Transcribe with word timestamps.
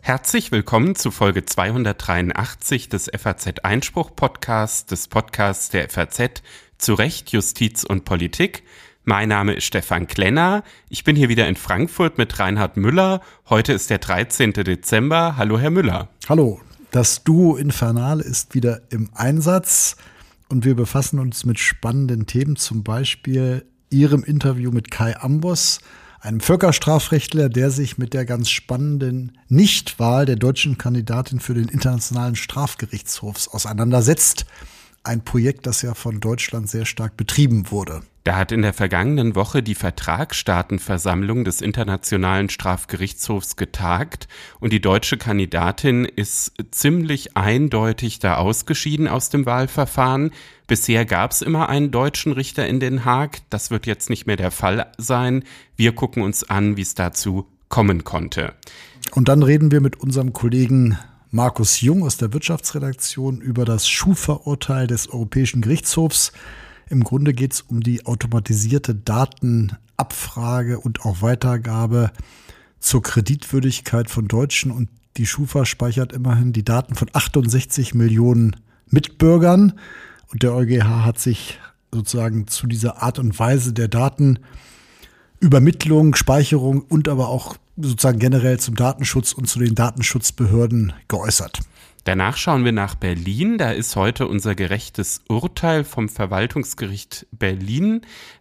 Herzlich 0.00 0.50
willkommen 0.52 0.94
zu 0.94 1.10
Folge 1.10 1.44
283 1.44 2.88
des 2.88 3.10
FAZ 3.14 3.60
Einspruch 3.62 4.16
Podcasts, 4.16 4.86
des 4.86 5.08
Podcasts 5.08 5.68
der 5.68 5.90
FAZ 5.90 6.42
zu 6.78 6.94
Recht, 6.94 7.30
Justiz 7.30 7.84
und 7.84 8.04
Politik. 8.04 8.62
Mein 9.04 9.28
Name 9.28 9.52
ist 9.52 9.64
Stefan 9.64 10.06
Klenner. 10.06 10.64
Ich 10.88 11.04
bin 11.04 11.14
hier 11.14 11.28
wieder 11.28 11.46
in 11.46 11.56
Frankfurt 11.56 12.18
mit 12.18 12.38
Reinhard 12.38 12.76
Müller. 12.76 13.20
Heute 13.48 13.72
ist 13.74 13.90
der 13.90 13.98
13. 13.98 14.52
Dezember. 14.54 15.36
Hallo, 15.36 15.58
Herr 15.58 15.70
Müller. 15.70 16.08
Hallo. 16.28 16.60
Das 16.90 17.22
Duo 17.22 17.56
Infernal 17.56 18.20
ist 18.20 18.54
wieder 18.54 18.80
im 18.90 19.10
Einsatz 19.14 19.96
und 20.48 20.64
wir 20.64 20.74
befassen 20.74 21.18
uns 21.18 21.44
mit 21.44 21.58
spannenden 21.58 22.26
Themen, 22.26 22.56
zum 22.56 22.82
Beispiel 22.82 23.66
Ihrem 23.90 24.24
Interview 24.24 24.70
mit 24.70 24.90
Kai 24.90 25.16
Ambos, 25.20 25.80
einem 26.20 26.40
Völkerstrafrechtler, 26.40 27.48
der 27.48 27.70
sich 27.70 27.98
mit 27.98 28.12
der 28.14 28.24
ganz 28.24 28.50
spannenden 28.50 29.38
Nichtwahl 29.48 30.26
der 30.26 30.36
deutschen 30.36 30.78
Kandidatin 30.78 31.40
für 31.40 31.54
den 31.54 31.68
Internationalen 31.68 32.36
Strafgerichtshof 32.36 33.48
auseinandersetzt. 33.52 34.46
Ein 35.04 35.24
Projekt, 35.24 35.66
das 35.66 35.82
ja 35.82 35.94
von 35.94 36.20
Deutschland 36.20 36.68
sehr 36.68 36.84
stark 36.84 37.16
betrieben 37.16 37.70
wurde. 37.70 38.02
Da 38.24 38.36
hat 38.36 38.52
in 38.52 38.60
der 38.60 38.74
vergangenen 38.74 39.34
Woche 39.36 39.62
die 39.62 39.74
Vertragsstaatenversammlung 39.74 41.44
des 41.44 41.62
Internationalen 41.62 42.50
Strafgerichtshofs 42.50 43.56
getagt 43.56 44.28
und 44.60 44.74
die 44.74 44.82
deutsche 44.82 45.16
Kandidatin 45.16 46.04
ist 46.04 46.52
ziemlich 46.70 47.38
eindeutig 47.38 48.18
da 48.18 48.34
ausgeschieden 48.34 49.08
aus 49.08 49.30
dem 49.30 49.46
Wahlverfahren. 49.46 50.32
Bisher 50.68 51.06
gab 51.06 51.32
es 51.32 51.40
immer 51.40 51.70
einen 51.70 51.90
deutschen 51.90 52.32
Richter 52.32 52.66
in 52.66 52.78
Den 52.78 53.06
Haag. 53.06 53.40
Das 53.48 53.70
wird 53.70 53.86
jetzt 53.86 54.10
nicht 54.10 54.26
mehr 54.26 54.36
der 54.36 54.50
Fall 54.50 54.92
sein. 54.98 55.42
Wir 55.76 55.92
gucken 55.94 56.22
uns 56.22 56.48
an, 56.48 56.76
wie 56.76 56.82
es 56.82 56.94
dazu 56.94 57.46
kommen 57.70 58.04
konnte. 58.04 58.52
Und 59.12 59.28
dann 59.28 59.42
reden 59.42 59.72
wir 59.72 59.80
mit 59.80 59.96
unserem 59.98 60.34
Kollegen 60.34 60.98
Markus 61.30 61.80
Jung 61.80 62.02
aus 62.04 62.18
der 62.18 62.34
Wirtschaftsredaktion 62.34 63.40
über 63.40 63.64
das 63.64 63.88
Schufa-Urteil 63.88 64.86
des 64.86 65.08
Europäischen 65.08 65.62
Gerichtshofs. 65.62 66.32
Im 66.90 67.02
Grunde 67.02 67.32
geht 67.32 67.54
es 67.54 67.62
um 67.62 67.82
die 67.82 68.04
automatisierte 68.04 68.94
Datenabfrage 68.94 70.80
und 70.80 71.00
auch 71.06 71.22
Weitergabe 71.22 72.12
zur 72.78 73.02
Kreditwürdigkeit 73.02 74.10
von 74.10 74.28
Deutschen. 74.28 74.70
Und 74.70 74.90
die 75.16 75.26
Schufa 75.26 75.64
speichert 75.64 76.12
immerhin 76.12 76.52
die 76.52 76.64
Daten 76.64 76.94
von 76.94 77.08
68 77.10 77.94
Millionen 77.94 78.56
Mitbürgern. 78.90 79.72
Und 80.30 80.42
der 80.42 80.54
EuGH 80.54 81.04
hat 81.04 81.18
sich 81.18 81.58
sozusagen 81.92 82.46
zu 82.46 82.66
dieser 82.66 83.02
Art 83.02 83.18
und 83.18 83.38
Weise 83.38 83.72
der 83.72 83.88
Datenübermittlung, 83.88 86.14
Speicherung 86.14 86.82
und 86.82 87.08
aber 87.08 87.28
auch 87.28 87.56
sozusagen 87.76 88.18
generell 88.18 88.58
zum 88.58 88.74
Datenschutz 88.74 89.32
und 89.32 89.48
zu 89.48 89.58
den 89.58 89.74
Datenschutzbehörden 89.74 90.92
geäußert. 91.08 91.60
Danach 92.04 92.38
schauen 92.38 92.64
wir 92.64 92.72
nach 92.72 92.94
Berlin. 92.94 93.58
Da 93.58 93.70
ist 93.70 93.94
heute 93.94 94.28
unser 94.28 94.54
gerechtes 94.54 95.20
Urteil 95.28 95.84
vom 95.84 96.08
Verwaltungsgericht 96.08 97.26
Berlin 97.32 98.00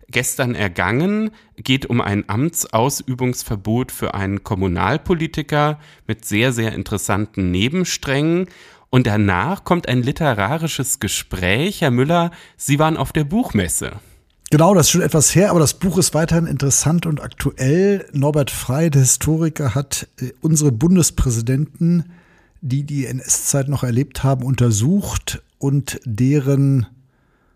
gestern 0.09 0.55
ergangen. 0.55 1.31
Geht 1.57 1.85
um 1.85 1.99
ein 1.99 2.29
Amtsausübungsverbot 2.29 3.91
für 3.91 4.13
einen 4.13 4.43
Kommunalpolitiker 4.43 5.79
mit 6.07 6.23
sehr, 6.23 6.53
sehr 6.53 6.73
interessanten 6.73 7.51
Nebensträngen. 7.51 8.47
Und 8.89 9.07
danach 9.07 9.63
kommt 9.63 9.87
ein 9.87 10.01
literarisches 10.01 10.99
Gespräch. 10.99 11.81
Herr 11.81 11.91
Müller, 11.91 12.31
Sie 12.55 12.79
waren 12.79 12.97
auf 12.97 13.11
der 13.11 13.25
Buchmesse. 13.25 13.93
Genau, 14.49 14.73
das 14.73 14.87
ist 14.87 14.91
schon 14.91 15.01
etwas 15.01 15.35
her, 15.35 15.49
aber 15.49 15.59
das 15.59 15.73
Buch 15.73 15.97
ist 15.97 16.13
weiterhin 16.13 16.45
interessant 16.45 17.05
und 17.05 17.21
aktuell. 17.21 18.07
Norbert 18.13 18.49
Frey, 18.49 18.89
der 18.89 19.01
Historiker, 19.01 19.75
hat 19.75 20.07
äh, 20.21 20.31
unsere 20.41 20.71
Bundespräsidenten 20.71 22.05
die 22.61 22.83
die 22.83 23.05
NS-Zeit 23.05 23.67
noch 23.67 23.83
erlebt 23.83 24.23
haben, 24.23 24.43
untersucht 24.43 25.41
und 25.57 25.99
deren 26.05 26.87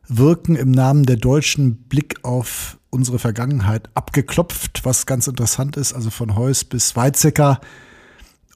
Wirken 0.08 0.56
im 0.56 0.72
Namen 0.72 1.06
der 1.06 1.16
Deutschen 1.16 1.75
Blick 1.84 2.19
auf 2.24 2.78
unsere 2.90 3.19
Vergangenheit 3.19 3.90
abgeklopft, 3.94 4.81
was 4.84 5.06
ganz 5.06 5.28
interessant 5.28 5.78
ist, 5.78 5.94
also 5.94 6.09
von 6.09 6.36
Heuss 6.36 6.63
bis 6.66 6.96
Weizsäcker 6.96 7.62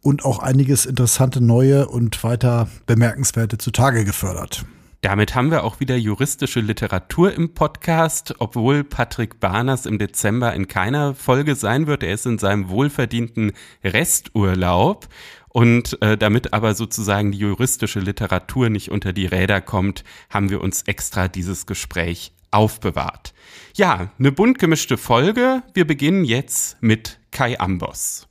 und 0.06 0.24
auch 0.24 0.38
einiges 0.38 0.86
interessante 0.86 1.42
neue 1.42 1.88
und 1.88 2.24
weiter 2.24 2.70
bemerkenswerte 2.86 3.58
zutage 3.58 4.06
gefördert. 4.06 4.64
Damit 5.02 5.34
haben 5.34 5.50
wir 5.50 5.64
auch 5.64 5.80
wieder 5.80 5.96
juristische 5.96 6.60
Literatur 6.60 7.34
im 7.34 7.56
Podcast, 7.56 8.36
obwohl 8.38 8.84
Patrick 8.84 9.40
Barners 9.40 9.88
im 9.88 9.98
Dezember 9.98 10.54
in 10.54 10.68
keiner 10.68 11.16
Folge 11.16 11.56
sein 11.56 11.88
wird. 11.88 12.04
Er 12.04 12.14
ist 12.14 12.28
in 12.28 12.38
seinem 12.38 12.70
wohlverdienten 12.70 13.54
Resturlaub. 13.84 15.08
Und 15.50 16.00
äh, 16.02 16.18
damit 16.18 16.54
aber 16.54 16.76
sozusagen 16.76 17.32
die 17.32 17.40
juristische 17.40 18.00
Literatur 18.00 18.70
nicht 18.70 18.92
unter 18.92 19.12
die 19.14 19.26
Räder 19.26 19.62
kommt, 19.62 20.04
haben 20.30 20.50
wir 20.50 20.62
uns 20.62 20.84
extra 20.84 21.28
dieses 21.28 21.66
Gespräch 21.66 22.32
aufbewahrt. 22.52 23.34
Ja, 23.76 24.12
eine 24.20 24.32
bunt 24.32 24.60
gemischte 24.60 24.98
Folge. 24.98 25.64
Wir 25.74 25.88
beginnen 25.88 26.26
jetzt 26.26 26.78
mit 26.82 27.20
Kai 27.32 27.60
Ambos. 27.60 28.28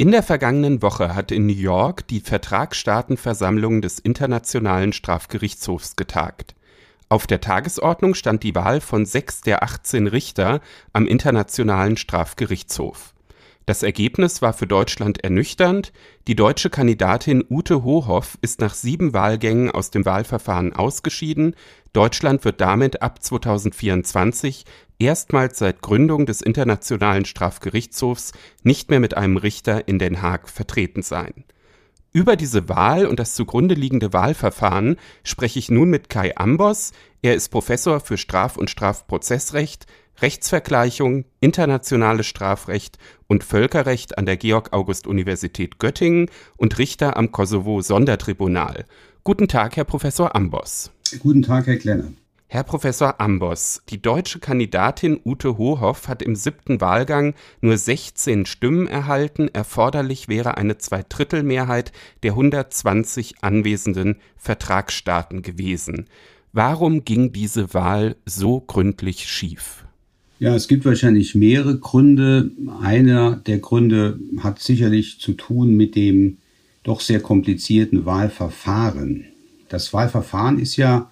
In 0.00 0.12
der 0.12 0.22
vergangenen 0.22 0.80
Woche 0.80 1.16
hat 1.16 1.32
in 1.32 1.46
New 1.46 1.52
York 1.52 2.06
die 2.06 2.20
Vertragsstaatenversammlung 2.20 3.82
des 3.82 3.98
Internationalen 3.98 4.92
Strafgerichtshofs 4.92 5.96
getagt. 5.96 6.54
Auf 7.08 7.26
der 7.26 7.40
Tagesordnung 7.40 8.14
stand 8.14 8.44
die 8.44 8.54
Wahl 8.54 8.80
von 8.80 9.06
sechs 9.06 9.40
der 9.40 9.64
18 9.64 10.06
Richter 10.06 10.60
am 10.92 11.08
Internationalen 11.08 11.96
Strafgerichtshof. 11.96 13.12
Das 13.66 13.82
Ergebnis 13.82 14.40
war 14.40 14.52
für 14.52 14.68
Deutschland 14.68 15.24
ernüchternd. 15.24 15.92
Die 16.28 16.36
deutsche 16.36 16.70
Kandidatin 16.70 17.44
Ute 17.50 17.82
Hohoff 17.82 18.38
ist 18.40 18.60
nach 18.60 18.74
sieben 18.74 19.14
Wahlgängen 19.14 19.70
aus 19.72 19.90
dem 19.90 20.04
Wahlverfahren 20.04 20.74
ausgeschieden. 20.74 21.56
Deutschland 21.92 22.44
wird 22.44 22.60
damit 22.60 23.02
ab 23.02 23.20
2024 23.20 24.64
erstmals 24.98 25.58
seit 25.58 25.82
Gründung 25.82 26.26
des 26.26 26.40
Internationalen 26.40 27.24
Strafgerichtshofs 27.24 28.32
nicht 28.62 28.90
mehr 28.90 29.00
mit 29.00 29.16
einem 29.16 29.36
Richter 29.36 29.88
in 29.88 29.98
Den 29.98 30.22
Haag 30.22 30.48
vertreten 30.48 31.02
sein. 31.02 31.44
Über 32.12 32.36
diese 32.36 32.68
Wahl 32.68 33.06
und 33.06 33.18
das 33.18 33.34
zugrunde 33.34 33.74
liegende 33.74 34.12
Wahlverfahren 34.12 34.96
spreche 35.24 35.58
ich 35.58 35.70
nun 35.70 35.90
mit 35.90 36.08
Kai 36.08 36.36
Ambos. 36.36 36.92
Er 37.22 37.34
ist 37.34 37.50
Professor 37.50 38.00
für 38.00 38.16
Straf- 38.16 38.56
und 38.56 38.70
Strafprozessrecht, 38.70 39.86
Rechtsvergleichung, 40.20 41.26
internationales 41.40 42.26
Strafrecht 42.26 42.98
und 43.28 43.44
Völkerrecht 43.44 44.18
an 44.18 44.26
der 44.26 44.36
Georg-August-Universität 44.36 45.78
Göttingen 45.78 46.30
und 46.56 46.78
Richter 46.78 47.16
am 47.16 47.30
Kosovo-Sondertribunal. 47.30 48.84
Guten 49.22 49.46
Tag, 49.46 49.76
Herr 49.76 49.84
Professor 49.84 50.34
Ambos. 50.34 50.90
Guten 51.20 51.42
Tag, 51.42 51.66
Herr 51.66 51.76
Klenner. 51.76 52.12
Herr 52.50 52.64
Professor 52.64 53.20
Ambos, 53.20 53.82
die 53.90 54.00
deutsche 54.00 54.38
Kandidatin 54.38 55.20
Ute 55.22 55.58
Hohoff 55.58 56.08
hat 56.08 56.22
im 56.22 56.34
siebten 56.34 56.80
Wahlgang 56.80 57.34
nur 57.60 57.76
16 57.76 58.46
Stimmen 58.46 58.86
erhalten. 58.86 59.48
Erforderlich 59.52 60.28
wäre 60.28 60.56
eine 60.56 60.78
Zweidrittelmehrheit 60.78 61.92
der 62.22 62.32
120 62.32 63.44
anwesenden 63.44 64.16
Vertragsstaaten 64.38 65.42
gewesen. 65.42 66.06
Warum 66.54 67.04
ging 67.04 67.32
diese 67.32 67.74
Wahl 67.74 68.16
so 68.24 68.62
gründlich 68.62 69.28
schief? 69.28 69.84
Ja, 70.38 70.54
es 70.54 70.68
gibt 70.68 70.86
wahrscheinlich 70.86 71.34
mehrere 71.34 71.78
Gründe. 71.78 72.50
Einer 72.80 73.36
der 73.36 73.58
Gründe 73.58 74.18
hat 74.38 74.58
sicherlich 74.58 75.20
zu 75.20 75.34
tun 75.34 75.76
mit 75.76 75.94
dem 75.96 76.38
doch 76.82 77.02
sehr 77.02 77.20
komplizierten 77.20 78.06
Wahlverfahren. 78.06 79.26
Das 79.68 79.92
Wahlverfahren 79.92 80.58
ist 80.58 80.76
ja 80.76 81.10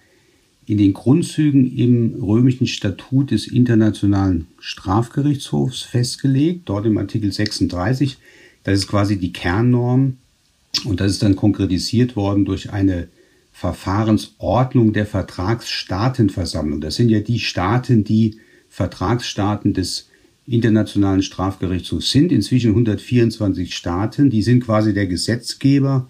in 0.67 0.79
den 0.79 0.93
Grundzügen 0.93 1.77
im 1.77 2.23
römischen 2.23 2.67
Statut 2.67 3.31
des 3.31 3.47
Internationalen 3.47 4.49
Strafgerichtshofs 4.59 5.83
festgelegt, 5.83 6.63
dort 6.69 6.87
im 6.87 6.99
Artikel 6.99 7.31
36. 7.31 8.19
Das 8.65 8.79
ist 8.79 8.89
quasi 8.89 9.17
die 9.17 9.33
Kernnorm 9.33 10.17
und 10.85 11.01
das 11.01 11.13
ist 11.13 11.23
dann 11.23 11.37
konkretisiert 11.37 12.17
worden 12.17 12.45
durch 12.45 12.73
eine 12.73 13.09
Verfahrensordnung 13.53 14.93
der 14.93 15.07
Vertragsstaatenversammlung. 15.07 16.81
Das 16.81 16.97
sind 16.97 17.11
ja 17.11 17.21
die 17.21 17.39
Staaten, 17.39 18.03
die 18.03 18.39
Vertragsstaaten 18.69 19.73
des 19.73 20.09
Internationalen 20.47 21.23
Strafgerichtshofs 21.23 22.11
sind. 22.11 22.33
Inzwischen 22.33 22.71
124 22.71 23.75
Staaten, 23.75 24.31
die 24.31 24.43
sind 24.43 24.65
quasi 24.65 24.93
der 24.93 25.07
Gesetzgeber. 25.07 26.09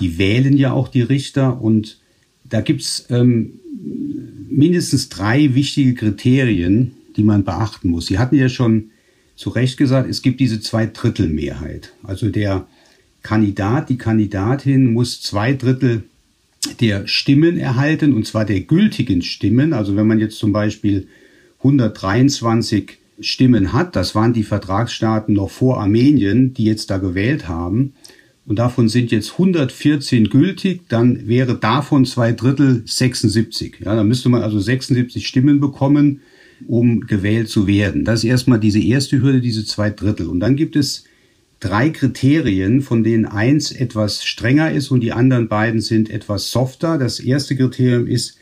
Die 0.00 0.18
wählen 0.18 0.56
ja 0.56 0.72
auch 0.72 0.88
die 0.88 1.02
Richter 1.02 1.60
und 1.60 1.98
da 2.44 2.62
gibt's 2.62 3.06
ähm, 3.10 3.60
mindestens 4.48 5.08
drei 5.08 5.54
wichtige 5.54 5.94
Kriterien, 5.94 6.92
die 7.16 7.24
man 7.24 7.44
beachten 7.44 7.88
muss. 7.88 8.06
Sie 8.06 8.18
hatten 8.18 8.36
ja 8.36 8.48
schon 8.48 8.90
zu 9.36 9.50
Recht 9.50 9.76
gesagt, 9.76 10.08
es 10.08 10.22
gibt 10.22 10.40
diese 10.40 10.60
Zweidrittelmehrheit. 10.60 11.92
Also 12.02 12.28
der 12.28 12.66
Kandidat, 13.22 13.88
die 13.88 13.98
Kandidatin 13.98 14.92
muss 14.92 15.20
zwei 15.20 15.52
Drittel 15.54 16.04
der 16.80 17.06
Stimmen 17.08 17.58
erhalten, 17.58 18.12
und 18.12 18.26
zwar 18.26 18.44
der 18.44 18.60
gültigen 18.60 19.22
Stimmen. 19.22 19.72
Also 19.72 19.96
wenn 19.96 20.06
man 20.06 20.20
jetzt 20.20 20.38
zum 20.38 20.52
Beispiel 20.52 21.08
123 21.58 22.98
Stimmen 23.20 23.72
hat. 23.72 23.96
Das 23.96 24.14
waren 24.14 24.32
die 24.32 24.42
Vertragsstaaten 24.42 25.34
noch 25.34 25.50
vor 25.50 25.80
Armenien, 25.80 26.54
die 26.54 26.64
jetzt 26.64 26.90
da 26.90 26.98
gewählt 26.98 27.48
haben. 27.48 27.94
Und 28.44 28.58
davon 28.58 28.88
sind 28.88 29.12
jetzt 29.12 29.32
114 29.32 30.28
gültig, 30.28 30.82
dann 30.88 31.28
wäre 31.28 31.56
davon 31.56 32.04
zwei 32.04 32.32
Drittel 32.32 32.82
76. 32.84 33.76
Ja, 33.84 33.94
dann 33.94 34.08
müsste 34.08 34.28
man 34.28 34.42
also 34.42 34.58
76 34.58 35.26
Stimmen 35.26 35.60
bekommen, 35.60 36.20
um 36.66 37.00
gewählt 37.00 37.48
zu 37.48 37.66
werden. 37.66 38.04
Das 38.04 38.20
ist 38.20 38.30
erstmal 38.30 38.58
diese 38.58 38.80
erste 38.80 39.20
Hürde, 39.22 39.40
diese 39.40 39.64
zwei 39.64 39.90
Drittel. 39.90 40.26
Und 40.26 40.40
dann 40.40 40.56
gibt 40.56 40.74
es 40.74 41.04
drei 41.60 41.90
Kriterien, 41.90 42.82
von 42.82 43.04
denen 43.04 43.26
eins 43.26 43.70
etwas 43.70 44.24
strenger 44.24 44.72
ist 44.72 44.90
und 44.90 45.00
die 45.00 45.12
anderen 45.12 45.48
beiden 45.48 45.80
sind 45.80 46.10
etwas 46.10 46.50
softer. 46.50 46.98
Das 46.98 47.20
erste 47.20 47.56
Kriterium 47.56 48.08
ist 48.08 48.38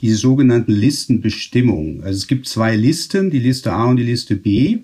die 0.00 0.10
sogenannten 0.10 0.72
Listenbestimmungen. 0.72 2.02
Also 2.02 2.16
es 2.16 2.26
gibt 2.26 2.48
zwei 2.48 2.74
Listen, 2.74 3.30
die 3.30 3.38
Liste 3.38 3.72
A 3.72 3.84
und 3.84 3.96
die 3.96 4.02
Liste 4.02 4.34
B. 4.34 4.78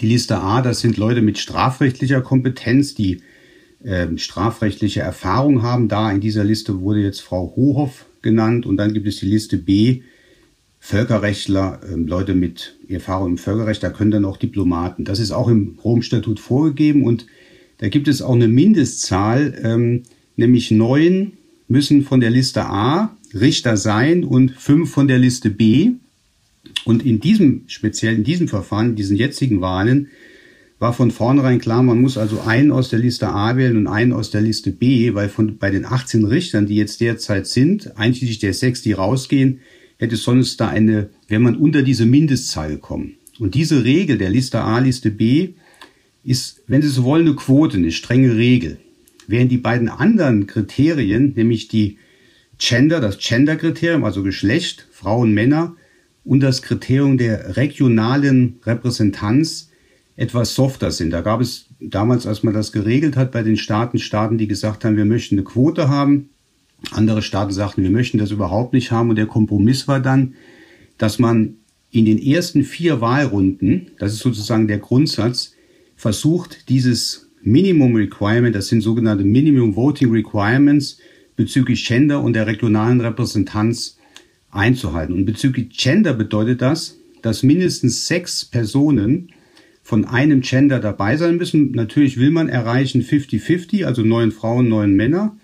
Die 0.00 0.06
Liste 0.06 0.38
A, 0.38 0.62
das 0.62 0.80
sind 0.80 0.96
Leute 0.96 1.20
mit 1.20 1.38
strafrechtlicher 1.38 2.22
Kompetenz, 2.22 2.94
die 2.94 3.20
äh, 3.84 4.06
strafrechtliche 4.16 5.00
Erfahrung 5.00 5.62
haben. 5.62 5.88
Da 5.88 6.10
in 6.10 6.20
dieser 6.20 6.44
Liste 6.44 6.80
wurde 6.80 7.00
jetzt 7.00 7.20
Frau 7.20 7.52
Hohoff 7.54 8.06
genannt 8.22 8.66
und 8.66 8.76
dann 8.76 8.92
gibt 8.92 9.06
es 9.06 9.18
die 9.18 9.26
Liste 9.26 9.56
B, 9.56 10.02
Völkerrechtler, 10.80 11.80
äh, 11.88 11.94
Leute 11.94 12.34
mit 12.34 12.76
Erfahrung 12.88 13.32
im 13.32 13.38
Völkerrecht, 13.38 13.82
da 13.82 13.90
können 13.90 14.10
dann 14.10 14.24
auch 14.24 14.36
Diplomaten. 14.36 15.04
Das 15.04 15.18
ist 15.18 15.30
auch 15.30 15.48
im 15.48 15.78
Rom-Statut 15.82 16.40
vorgegeben 16.40 17.04
und 17.04 17.26
da 17.78 17.88
gibt 17.88 18.08
es 18.08 18.22
auch 18.22 18.34
eine 18.34 18.48
Mindestzahl, 18.48 19.60
ähm, 19.62 20.02
nämlich 20.36 20.70
neun 20.70 21.32
müssen 21.68 22.04
von 22.04 22.20
der 22.20 22.30
Liste 22.30 22.64
A 22.66 23.16
Richter 23.34 23.76
sein 23.76 24.24
und 24.24 24.52
fünf 24.52 24.90
von 24.90 25.08
der 25.08 25.18
Liste 25.18 25.50
B. 25.50 25.92
Und 26.84 27.04
in 27.04 27.20
diesem 27.20 27.62
speziell 27.66 28.14
in 28.14 28.24
diesem 28.24 28.48
Verfahren, 28.48 28.94
diesen 28.94 29.16
jetzigen 29.16 29.60
Wahlen, 29.60 30.08
war 30.84 30.92
von 30.92 31.10
vornherein 31.10 31.60
klar, 31.60 31.82
man 31.82 32.02
muss 32.02 32.18
also 32.18 32.42
einen 32.42 32.70
aus 32.70 32.90
der 32.90 32.98
Liste 32.98 33.30
A 33.30 33.56
wählen 33.56 33.78
und 33.78 33.86
einen 33.86 34.12
aus 34.12 34.30
der 34.30 34.42
Liste 34.42 34.70
B, 34.70 35.14
weil 35.14 35.30
von 35.30 35.56
bei 35.56 35.70
den 35.70 35.86
18 35.86 36.26
Richtern, 36.26 36.66
die 36.66 36.76
jetzt 36.76 37.00
derzeit 37.00 37.46
sind, 37.46 37.96
einschließlich 37.96 38.38
der 38.40 38.52
sechs, 38.52 38.82
die 38.82 38.92
rausgehen, 38.92 39.60
hätte 39.96 40.16
sonst 40.16 40.60
da 40.60 40.68
eine, 40.68 41.08
wäre 41.26 41.40
man 41.40 41.56
unter 41.56 41.80
diese 41.80 42.04
Mindestzahl 42.04 42.68
gekommen. 42.68 43.14
Und 43.38 43.54
diese 43.54 43.82
Regel 43.84 44.18
der 44.18 44.28
Liste 44.28 44.60
A, 44.60 44.78
Liste 44.78 45.10
B 45.10 45.54
ist, 46.22 46.60
wenn 46.66 46.82
Sie 46.82 46.88
so 46.88 47.04
wollen, 47.04 47.26
eine 47.26 47.34
Quote, 47.34 47.78
eine 47.78 47.90
strenge 47.90 48.36
Regel. 48.36 48.76
Während 49.26 49.50
die 49.50 49.56
beiden 49.56 49.88
anderen 49.88 50.46
Kriterien, 50.46 51.32
nämlich 51.34 51.68
die 51.68 51.96
Gender, 52.58 53.00
das 53.00 53.16
Gender-Kriterium, 53.16 54.04
also 54.04 54.22
Geschlecht, 54.22 54.86
Frauen, 54.92 55.32
Männer, 55.32 55.76
und 56.24 56.40
das 56.40 56.60
Kriterium 56.60 57.16
der 57.16 57.56
regionalen 57.56 58.56
Repräsentanz 58.66 59.70
etwas 60.16 60.54
softer 60.54 60.90
sind. 60.90 61.10
Da 61.10 61.20
gab 61.20 61.40
es 61.40 61.66
damals, 61.80 62.26
als 62.26 62.42
man 62.42 62.54
das 62.54 62.72
geregelt 62.72 63.16
hat 63.16 63.32
bei 63.32 63.42
den 63.42 63.56
Staaten, 63.56 63.98
Staaten, 63.98 64.38
die 64.38 64.46
gesagt 64.46 64.84
haben, 64.84 64.96
wir 64.96 65.04
möchten 65.04 65.36
eine 65.36 65.44
Quote 65.44 65.88
haben, 65.88 66.30
andere 66.90 67.22
Staaten 67.22 67.52
sagten, 67.52 67.82
wir 67.82 67.90
möchten 67.90 68.18
das 68.18 68.30
überhaupt 68.30 68.72
nicht 68.72 68.90
haben. 68.90 69.10
Und 69.10 69.16
der 69.16 69.26
Kompromiss 69.26 69.88
war 69.88 70.00
dann, 70.00 70.34
dass 70.98 71.18
man 71.18 71.56
in 71.90 72.04
den 72.04 72.18
ersten 72.18 72.64
vier 72.64 73.00
Wahlrunden, 73.00 73.90
das 73.98 74.12
ist 74.12 74.20
sozusagen 74.20 74.68
der 74.68 74.78
Grundsatz, 74.78 75.54
versucht, 75.96 76.68
dieses 76.68 77.30
Minimum 77.42 77.94
Requirement, 77.94 78.54
das 78.54 78.68
sind 78.68 78.80
sogenannte 78.80 79.24
Minimum 79.24 79.76
Voting 79.76 80.10
Requirements 80.10 80.98
bezüglich 81.36 81.86
Gender 81.86 82.22
und 82.22 82.34
der 82.34 82.46
regionalen 82.46 83.00
Repräsentanz 83.00 83.98
einzuhalten. 84.50 85.14
Und 85.14 85.24
bezüglich 85.24 85.76
Gender 85.76 86.14
bedeutet 86.14 86.62
das, 86.62 86.98
dass 87.22 87.42
mindestens 87.42 88.06
sechs 88.06 88.44
Personen 88.44 89.30
von 89.84 90.06
einem 90.06 90.40
Gender 90.40 90.80
dabei 90.80 91.18
sein 91.18 91.36
müssen. 91.36 91.72
Natürlich 91.72 92.16
will 92.16 92.30
man 92.30 92.48
erreichen 92.48 93.02
50-50, 93.02 93.84
also 93.84 94.02
neun 94.02 94.32
Frauen, 94.32 94.66
neun 94.68 94.94
Männer. 94.94 95.36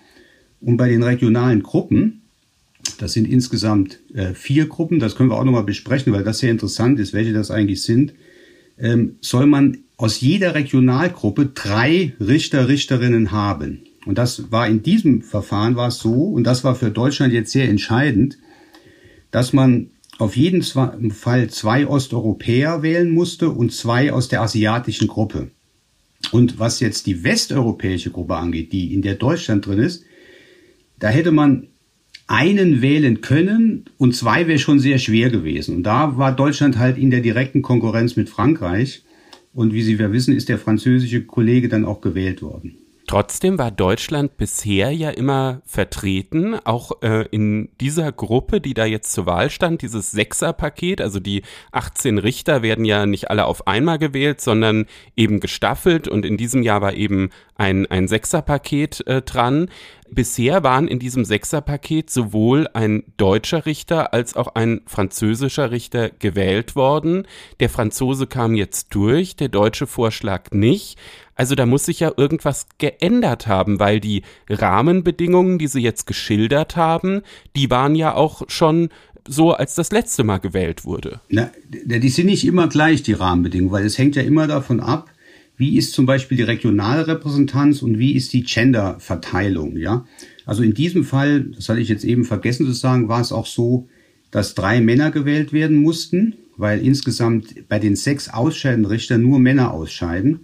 Und 0.63 0.79
bei 0.79 0.89
den 0.89 1.03
regionalen 1.03 1.63
Gruppen, 1.63 2.23
das 2.99 3.13
sind 3.13 3.29
insgesamt 3.29 4.01
äh, 4.15 4.33
vier 4.33 4.67
Gruppen, 4.67 4.99
das 4.99 5.15
können 5.15 5.29
wir 5.31 5.37
auch 5.37 5.45
nochmal 5.45 5.65
besprechen, 5.65 6.15
weil 6.15 6.25
das 6.25 6.39
sehr 6.39 6.51
interessant 6.51 6.99
ist, 6.99 7.13
welche 7.13 7.35
das 7.35 7.51
eigentlich 7.51 7.83
sind, 7.83 8.15
ähm, 8.79 9.17
soll 9.21 9.47
man 9.47 9.79
aus 9.99 10.23
jeder 10.23 10.55
Regionalgruppe 10.55 11.51
drei 11.55 12.15
Richter, 12.19 12.67
Richterinnen 12.67 13.33
haben. 13.33 13.83
Und 14.07 14.17
das 14.17 14.51
war 14.51 14.67
in 14.67 14.83
diesem 14.83 15.21
Verfahren 15.21 15.77
war 15.77 15.89
es 15.89 15.99
so, 15.99 16.15
und 16.15 16.45
das 16.45 16.65
war 16.65 16.75
für 16.75 16.91
Deutschland 16.91 17.35
jetzt 17.35 17.53
sehr 17.53 17.69
entscheidend, 17.69 18.39
dass 19.31 19.53
man 19.53 19.89
auf 20.21 20.37
jeden 20.37 20.63
Fall 20.63 21.51
zwei 21.51 21.87
Osteuropäer 21.87 22.83
wählen 22.83 23.11
musste 23.11 23.51
und 23.51 23.73
zwei 23.73 24.13
aus 24.13 24.29
der 24.29 24.43
asiatischen 24.43 25.09
Gruppe. 25.09 25.51
Und 26.33 26.59
was 26.59 26.81
jetzt 26.81 27.07
die 27.07 27.25
westeuropäische 27.25 28.11
Gruppe 28.11 28.37
angeht, 28.37 28.73
die 28.73 28.93
in 28.93 29.03
der 29.03 29.15
Deutschland 29.15 29.67
drin 29.67 29.79
ist, 29.79 30.05
da 30.99 31.09
hätte 31.09 31.33
man 31.33 31.69
einen 32.27 32.83
wählen 32.83 33.23
können 33.23 33.87
und 33.97 34.15
zwei 34.15 34.47
wäre 34.47 34.59
schon 34.59 34.79
sehr 34.79 34.99
schwer 34.99 35.31
gewesen. 35.31 35.77
Und 35.77 35.83
da 35.83 36.17
war 36.19 36.37
Deutschland 36.37 36.79
halt 36.79 36.99
in 36.99 37.11
der 37.11 37.23
direkten 37.23 37.63
Konkurrenz 37.63 38.15
mit 38.15 38.29
Frankreich. 38.29 39.03
Und 39.53 39.73
wie 39.73 39.83
Sie 39.83 39.97
ja 39.97 40.13
wissen, 40.13 40.37
ist 40.37 40.49
der 40.49 40.59
französische 40.59 41.25
Kollege 41.25 41.69
dann 41.69 41.85
auch 41.85 42.01
gewählt 42.01 42.43
worden. 42.43 42.77
Trotzdem 43.11 43.59
war 43.59 43.73
Deutschland 43.73 44.37
bisher 44.37 44.93
ja 44.93 45.11
immer 45.11 45.63
vertreten, 45.65 46.55
auch 46.55 47.03
äh, 47.03 47.27
in 47.33 47.69
dieser 47.81 48.13
Gruppe, 48.13 48.61
die 48.61 48.73
da 48.73 48.85
jetzt 48.85 49.13
zur 49.13 49.27
Wahl 49.27 49.51
stand, 49.51 49.83
dieses 49.83 50.13
Sechserpaket. 50.13 51.01
Also 51.01 51.19
die 51.19 51.43
18 51.73 52.19
Richter 52.19 52.63
werden 52.63 52.85
ja 52.85 53.07
nicht 53.07 53.29
alle 53.29 53.47
auf 53.47 53.67
einmal 53.67 53.99
gewählt, 53.99 54.41
sondern 54.41 54.87
eben 55.17 55.41
gestaffelt. 55.41 56.07
Und 56.07 56.25
in 56.25 56.37
diesem 56.37 56.63
Jahr 56.63 56.83
war 56.83 56.95
eben 56.95 57.31
ein, 57.57 57.85
ein 57.87 58.07
Sechserpaket 58.07 59.05
äh, 59.09 59.23
dran. 59.23 59.71
Bisher 60.13 60.63
waren 60.63 60.87
in 60.87 61.01
diesem 61.01 61.25
Sechserpaket 61.25 62.11
sowohl 62.11 62.69
ein 62.75 63.03
deutscher 63.17 63.67
Richter 63.67 64.13
als 64.13 64.37
auch 64.37 64.55
ein 64.55 64.83
französischer 64.87 65.73
Richter 65.73 66.11
gewählt 66.11 66.77
worden. 66.77 67.27
Der 67.59 67.71
Franzose 67.71 68.29
kam 68.29 68.55
jetzt 68.55 68.95
durch, 68.95 69.35
der 69.35 69.49
deutsche 69.49 69.89
Vorschlag 69.89 70.51
nicht. 70.53 70.97
Also 71.41 71.55
da 71.55 71.65
muss 71.65 71.87
sich 71.87 72.01
ja 72.01 72.13
irgendwas 72.19 72.67
geändert 72.77 73.47
haben, 73.47 73.81
weil 73.81 73.99
die 73.99 74.21
Rahmenbedingungen, 74.51 75.59
die 75.59 75.69
Sie 75.69 75.81
jetzt 75.81 76.07
geschildert 76.07 76.77
haben, 76.77 77.23
die 77.57 77.71
waren 77.71 77.95
ja 77.95 78.15
auch 78.15 78.43
schon 78.49 78.91
so, 79.27 79.55
als 79.55 79.75
das 79.75 79.91
letzte 79.91 80.23
Mal 80.23 80.37
gewählt 80.37 80.85
wurde. 80.85 81.23
Na, 81.31 81.51
die 81.71 82.11
sind 82.11 82.27
nicht 82.27 82.47
immer 82.47 82.69
gleich, 82.69 83.03
die 83.03 83.15
Rahmenbedingungen, 83.15 83.73
weil 83.73 83.87
es 83.87 83.97
hängt 83.97 84.17
ja 84.17 84.23
immer 84.23 84.49
davon 84.49 84.81
ab, 84.81 85.09
wie 85.57 85.79
ist 85.79 85.95
zum 85.95 86.05
Beispiel 86.05 86.37
die 86.37 86.43
regionale 86.43 87.07
Repräsentanz 87.07 87.81
und 87.81 87.99
wie 87.99 88.13
ist 88.13 88.35
die 88.35 88.43
Genderverteilung, 88.43 89.79
ja? 89.79 90.05
Also 90.45 90.63
in 90.63 90.75
diesem 90.75 91.05
Fall, 91.05 91.45
das 91.57 91.71
hatte 91.71 91.81
ich 91.81 91.89
jetzt 91.89 92.05
eben 92.05 92.25
vergessen 92.25 92.67
zu 92.67 92.73
sagen, 92.73 93.09
war 93.09 93.23
es 93.23 93.33
auch 93.33 93.47
so, 93.47 93.89
dass 94.31 94.55
drei 94.55 94.83
Männer 94.83 95.11
gewählt 95.11 95.55
werden 95.55 95.79
mussten, 95.79 96.35
weil 96.59 96.85
insgesamt 96.85 97.67
bei 97.71 97.79
den 97.79 97.97
sechs 97.97 98.29
ausscheidenden 98.29 98.91
Richtern 98.93 99.23
nur 99.23 99.39
Männer 99.39 99.73
ausscheiden. 99.73 100.41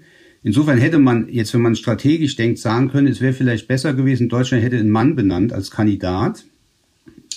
Insofern 0.46 0.78
hätte 0.78 1.00
man 1.00 1.28
jetzt, 1.28 1.52
wenn 1.54 1.60
man 1.60 1.74
strategisch 1.74 2.36
denkt, 2.36 2.60
sagen 2.60 2.88
können, 2.88 3.08
es 3.08 3.20
wäre 3.20 3.32
vielleicht 3.32 3.66
besser 3.66 3.94
gewesen, 3.94 4.28
Deutschland 4.28 4.62
hätte 4.62 4.76
einen 4.76 4.90
Mann 4.90 5.16
benannt 5.16 5.52
als 5.52 5.72
Kandidat. 5.72 6.44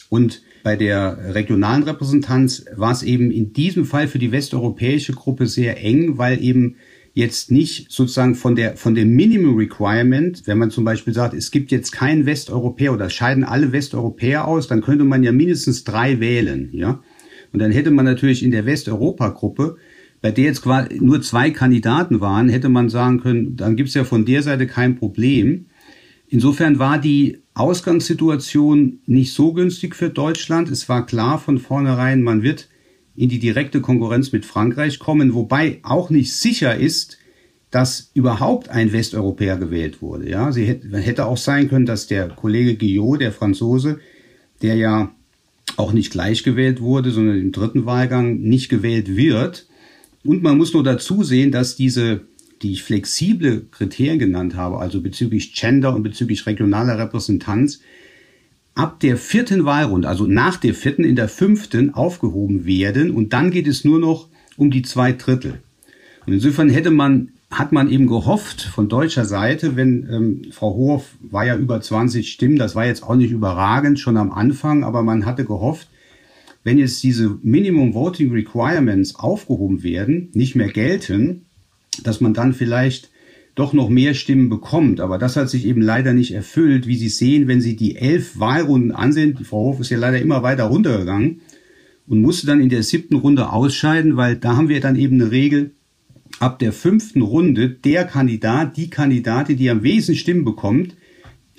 Und 0.10 0.44
bei 0.62 0.76
der 0.76 1.34
regionalen 1.34 1.82
Repräsentanz 1.82 2.66
war 2.76 2.92
es 2.92 3.02
eben 3.02 3.32
in 3.32 3.52
diesem 3.52 3.86
Fall 3.86 4.08
für 4.08 4.20
die 4.20 4.32
westeuropäische 4.32 5.14
Gruppe 5.14 5.48
sehr 5.48 5.84
eng, 5.84 6.20
weil 6.20 6.40
eben 6.44 6.76
jetzt 7.16 7.50
nicht 7.50 7.92
sozusagen 7.92 8.36
von 8.36 8.56
der, 8.56 8.78
von 8.78 8.94
dem 8.94 9.16
Minimum 9.16 9.58
Requirement, 9.58 10.44
wenn 10.46 10.60
man 10.60 10.70
zum 10.70 10.84
Beispiel 10.84 11.16
sagt, 11.16 11.34
es 11.34 11.50
gibt 11.50 11.72
jetzt 11.72 11.92
keinen 11.92 12.28
Westeuropäer 12.28 12.94
oder 12.94 13.10
scheiden 13.10 13.44
alle 13.44 13.72
Westeuropäer 13.72 14.48
aus, 14.48 14.68
dann 14.68 14.82
könnte 14.82 15.04
man 15.04 15.24
ja 15.24 15.32
mindestens 15.32 15.84
drei 15.84 16.20
wählen, 16.20 16.70
ja. 16.74 17.02
Und 17.52 17.58
dann 17.58 17.72
hätte 17.72 17.90
man 17.90 18.06
natürlich 18.06 18.44
in 18.44 18.52
der 18.52 18.68
Westeuropa-Gruppe, 18.68 19.78
bei 20.22 20.32
der 20.32 20.46
jetzt 20.46 20.64
quasi 20.64 21.00
nur 21.00 21.22
zwei 21.22 21.52
Kandidaten 21.52 22.20
waren, 22.20 22.50
hätte 22.50 22.70
man 22.70 22.90
sagen 22.90 23.22
können, 23.22 23.56
dann 23.56 23.76
gibt 23.76 23.90
es 23.90 23.96
ja 23.96 24.04
von 24.04 24.26
der 24.26 24.44
Seite 24.44 24.68
kein 24.68 24.96
Problem. 24.98 25.68
Insofern 26.28 26.78
war 26.78 27.00
die 27.00 27.40
Ausgangssituation 27.54 29.00
nicht 29.06 29.34
so 29.34 29.54
günstig 29.54 29.96
für 29.96 30.10
Deutschland. 30.10 30.70
Es 30.70 30.88
war 30.90 31.06
klar 31.06 31.40
von 31.40 31.58
vornherein, 31.58 32.22
man 32.22 32.44
wird 32.44 32.70
in 33.16 33.30
die 33.30 33.40
direkte 33.40 33.82
Konkurrenz 33.82 34.32
mit 34.32 34.46
Frankreich 34.46 35.00
kommen, 35.00 35.34
wobei 35.34 35.80
auch 35.84 36.10
nicht 36.10 36.34
sicher 36.34 36.78
ist, 36.78 37.18
dass 37.72 38.12
überhaupt 38.14 38.70
ein 38.70 38.92
Westeuropäer 38.92 39.58
gewählt 39.58 40.02
wurde. 40.02 40.30
Ja, 40.30 40.52
sie 40.52 40.66
hätte, 40.66 40.98
hätte 40.98 41.26
auch 41.26 41.38
sein 41.38 41.70
können, 41.70 41.86
dass 41.86 42.08
der 42.08 42.30
Kollege 42.30 42.76
Guillot, 42.76 43.22
der 43.22 43.32
Franzose, 43.32 44.00
der 44.62 44.76
ja 44.76 45.12
auch 45.78 45.94
nicht 45.94 46.12
gleich 46.12 46.44
gewählt 46.44 46.82
wurde, 46.82 47.12
sondern 47.12 47.40
im 47.40 47.52
dritten 47.52 47.86
Wahlgang 47.86 48.40
nicht 48.40 48.70
gewählt 48.70 49.16
wird. 49.16 49.68
Und 50.24 50.44
man 50.44 50.58
muss 50.58 50.74
nur 50.74 50.84
dazu 50.84 51.24
sehen, 51.24 51.52
dass 51.52 51.76
diese, 51.76 52.22
die 52.62 52.74
ich 52.74 52.84
flexible 52.84 53.66
Kriterien 53.72 54.20
genannt 54.20 54.56
habe, 54.56 54.80
also 54.80 55.02
bezüglich 55.02 55.54
Gender 55.54 55.96
und 55.96 56.04
bezüglich 56.04 56.46
regionaler 56.46 56.98
Repräsentanz, 56.98 57.80
ab 58.76 59.00
der 59.00 59.18
vierten 59.18 59.66
Wahlrunde, 59.66 60.08
also 60.08 60.26
nach 60.26 60.58
der 60.58 60.74
vierten 60.74 61.04
in 61.04 61.16
der 61.16 61.30
fünften 61.30 61.94
aufgehoben 61.94 62.66
werden 62.66 63.12
und 63.12 63.34
dann 63.34 63.52
geht 63.52 63.68
es 63.68 63.84
nur 63.84 64.00
noch 64.00 64.28
um 64.58 64.72
die 64.72 64.82
zwei 64.82 65.12
Drittel. 65.14 65.60
Und 66.26 66.34
insofern 66.34 66.70
hätte 66.70 66.92
man, 66.92 67.30
hat 67.50 67.72
man 67.72 67.90
eben 67.90 68.08
gehofft 68.08 68.62
von 68.62 68.90
deutscher 68.90 69.26
Seite, 69.26 69.76
wenn 69.76 70.08
ähm, 70.12 70.42
Frau 70.52 70.76
Hof 70.76 71.16
war 71.22 71.46
ja 71.46 71.58
über 71.58 71.82
20 71.82 72.32
Stimmen, 72.32 72.58
das 72.58 72.76
war 72.76 72.86
jetzt 72.86 73.04
auch 73.04 73.16
nicht 73.16 73.32
überragend 73.32 74.00
schon 74.00 74.18
am 74.18 74.32
Anfang, 74.32 74.84
aber 74.84 75.02
man 75.02 75.26
hatte 75.26 75.46
gehofft, 75.46 75.88
wenn 76.70 76.78
jetzt 76.78 77.02
diese 77.02 77.40
Minimum 77.42 77.96
Voting 77.96 78.32
Requirements 78.32 79.16
aufgehoben 79.16 79.82
werden, 79.82 80.30
nicht 80.36 80.56
mehr 80.56 80.68
gelten, 80.68 81.48
dass 82.04 82.22
man 82.22 82.36
dann 82.36 82.54
vielleicht 82.54 83.10
doch 83.56 83.74
noch 83.74 83.90
mehr 83.90 84.14
Stimmen 84.14 84.50
bekommt. 84.50 85.00
Aber 85.00 85.18
das 85.18 85.36
hat 85.36 85.50
sich 85.50 85.66
eben 85.66 85.82
leider 85.82 86.14
nicht 86.14 86.32
erfüllt, 86.32 86.86
wie 86.86 86.96
Sie 86.96 87.10
sehen, 87.10 87.48
wenn 87.48 87.60
Sie 87.60 87.76
die 87.76 87.96
elf 87.96 88.38
Wahlrunden 88.38 88.92
ansehen. 88.92 89.36
Die 89.40 89.46
Frau 89.46 89.64
Hof 89.64 89.80
ist 89.80 89.90
ja 89.90 89.98
leider 89.98 90.22
immer 90.22 90.44
weiter 90.44 90.66
runtergegangen 90.66 91.42
und 92.06 92.22
musste 92.22 92.46
dann 92.46 92.62
in 92.62 92.70
der 92.70 92.84
siebten 92.84 93.16
Runde 93.16 93.52
ausscheiden, 93.52 94.16
weil 94.16 94.36
da 94.36 94.56
haben 94.56 94.70
wir 94.70 94.80
dann 94.80 94.96
eben 94.96 95.20
eine 95.20 95.32
Regel, 95.32 95.72
ab 96.40 96.60
der 96.60 96.72
fünften 96.72 97.24
Runde 97.24 97.72
der 97.72 98.06
Kandidat, 98.06 98.78
die 98.78 98.92
Kandidatin, 98.92 99.58
die 99.58 99.72
am 99.72 99.82
wenigsten 99.82 100.14
Stimmen 100.14 100.46
bekommt, 100.46 100.96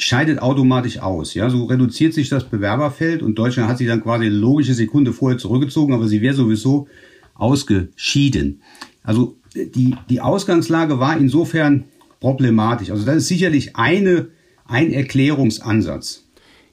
scheidet 0.01 0.41
automatisch 0.41 0.99
aus. 0.99 1.35
Ja, 1.35 1.51
so 1.51 1.65
reduziert 1.65 2.15
sich 2.15 2.31
das 2.31 2.45
Bewerberfeld 2.45 3.23
und 3.23 3.39
Deutschland 3.39 3.69
hat 3.69 3.79
sich 3.79 3.87
dann 3.87 4.03
quasi 4.03 4.27
eine 4.27 4.35
logische 4.35 4.75
Sekunde 4.75 5.13
vorher 5.13 5.39
zurückgezogen, 5.39 5.93
aber 5.93 6.09
sie 6.09 6.23
wäre 6.23 6.35
sowieso 6.35 6.89
ausgeschieden. 7.35 8.63
Also 9.03 9.37
die, 9.55 9.95
die 10.09 10.21
Ausgangslage 10.21 11.01
war 11.01 11.19
insofern 11.19 11.85
problematisch. 12.19 12.91
Also 12.91 13.05
das 13.05 13.17
ist 13.17 13.29
sicherlich 13.29 13.77
eine, 13.77 14.29
ein 14.65 14.91
Erklärungsansatz. 14.91 16.25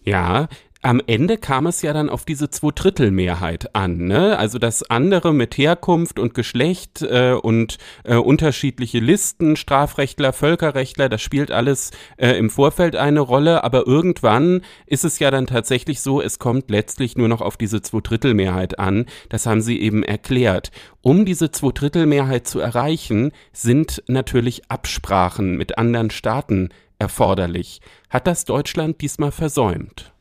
Ja, 0.03 0.48
am 0.81 1.01
Ende 1.05 1.38
kam 1.38 1.65
es 1.65 1.81
ja 1.81 1.91
dann 1.91 2.10
auf 2.10 2.24
diese 2.24 2.50
Zweidrittelmehrheit 2.50 3.75
an, 3.75 3.98
ne? 4.05 4.38
Also 4.38 4.60
das 4.60 4.89
andere 4.89 5.34
mit 5.34 5.57
Herkunft 5.57 6.19
und 6.19 6.34
Geschlecht 6.34 7.01
äh, 7.01 7.34
und 7.34 7.77
äh, 8.03 8.15
unterschiedliche 8.15 9.00
Listen, 9.00 9.55
Strafrechtler, 9.55 10.34
Völkerrechtler, 10.34 11.10
das 11.10 11.22
spielt 11.22 11.51
alles 11.51 11.91
äh, 12.17 12.31
im 12.34 12.50
Vorfeld 12.50 12.96
eine 12.96 13.22
Rolle, 13.22 13.63
aber 13.63 13.88
irgendwann 13.88 14.62
ist 14.86 15.03
es 15.03 15.19
ja 15.19 15.31
dann 15.31 15.48
tatsächlich 15.48 16.01
so, 16.01 16.22
es 16.22 16.38
kommt 16.39 16.69
letztlich 16.69 17.17
nur 17.17 17.27
noch 17.27 17.41
auf 17.41 17.57
diese 17.57 17.81
Zweidrittelmehrheit 17.81 18.77
an. 18.79 19.05
Das 19.29 19.46
haben 19.46 19.62
Sie 19.62 19.79
eben 19.81 20.03
erklärt. 20.03 20.72
Um 21.01 21.25
diese 21.25 21.51
Zweidrittelmehrheit 21.51 22.48
zu 22.48 22.60
erreichen, 22.60 23.31
sind 23.51 24.03
natürlich 24.07 24.69
Absprachen 24.69 25.57
mit 25.57 25.77
anderen 25.77 26.12
Staaten 26.12 26.69
erforderlich. 27.00 27.81
Hat 28.10 28.27
das 28.27 28.46
Deutschland 28.46 29.01
diesmal 29.01 29.31
versäumt? 29.31 30.13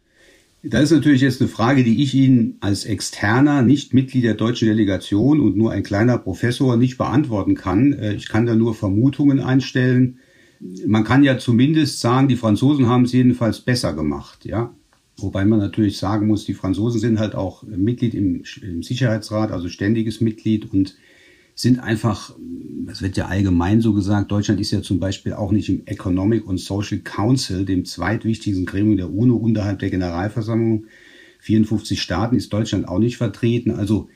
Das 0.68 0.82
ist 0.84 0.90
natürlich 0.90 1.20
jetzt 1.20 1.40
eine 1.40 1.48
Frage, 1.48 1.84
die 1.84 2.02
ich 2.02 2.12
Ihnen 2.14 2.56
als 2.60 2.84
Externer, 2.84 3.62
nicht 3.62 3.94
Mitglied 3.94 4.24
der 4.24 4.34
deutschen 4.34 4.66
Delegation 4.66 5.40
und 5.40 5.56
nur 5.56 5.70
ein 5.70 5.84
kleiner 5.84 6.18
Professor 6.18 6.76
nicht 6.76 6.98
beantworten 6.98 7.54
kann. 7.54 7.92
Äh, 7.92 8.14
ich 8.14 8.28
kann 8.28 8.46
da 8.46 8.54
nur 8.56 8.74
Vermutungen 8.74 9.38
einstellen. 9.38 10.18
Man 10.86 11.04
kann 11.04 11.22
ja 11.22 11.38
zumindest 11.38 12.00
sagen, 12.00 12.26
die 12.28 12.36
Franzosen 12.36 12.88
haben 12.88 13.04
es 13.04 13.12
jedenfalls 13.12 13.60
besser 13.60 13.92
gemacht, 13.92 14.44
ja. 14.44 14.74
Wobei 15.18 15.44
man 15.44 15.60
natürlich 15.60 15.98
sagen 15.98 16.26
muss, 16.26 16.44
die 16.44 16.54
Franzosen 16.54 17.00
sind 17.00 17.18
halt 17.18 17.34
auch 17.34 17.62
Mitglied 17.62 18.14
im, 18.14 18.42
im 18.60 18.82
Sicherheitsrat, 18.82 19.50
also 19.50 19.68
ständiges 19.68 20.20
Mitglied 20.20 20.70
und 20.72 20.96
sind 21.56 21.80
einfach, 21.80 22.36
das 22.84 23.00
wird 23.00 23.16
ja 23.16 23.26
allgemein 23.26 23.80
so 23.80 23.94
gesagt, 23.94 24.30
Deutschland 24.30 24.60
ist 24.60 24.70
ja 24.72 24.82
zum 24.82 25.00
Beispiel 25.00 25.32
auch 25.32 25.52
nicht 25.52 25.70
im 25.70 25.86
Economic 25.86 26.46
und 26.46 26.58
Social 26.58 26.98
Council, 26.98 27.64
dem 27.64 27.86
zweitwichtigsten 27.86 28.66
Gremium 28.66 28.98
der 28.98 29.10
UNO 29.10 29.36
unterhalb 29.36 29.78
der 29.78 29.90
Generalversammlung. 29.90 30.84
54 31.40 32.00
Staaten 32.00 32.36
ist 32.36 32.52
Deutschland 32.52 32.86
auch 32.86 32.98
nicht 32.98 33.16
vertreten. 33.16 33.70
Also 33.70 34.08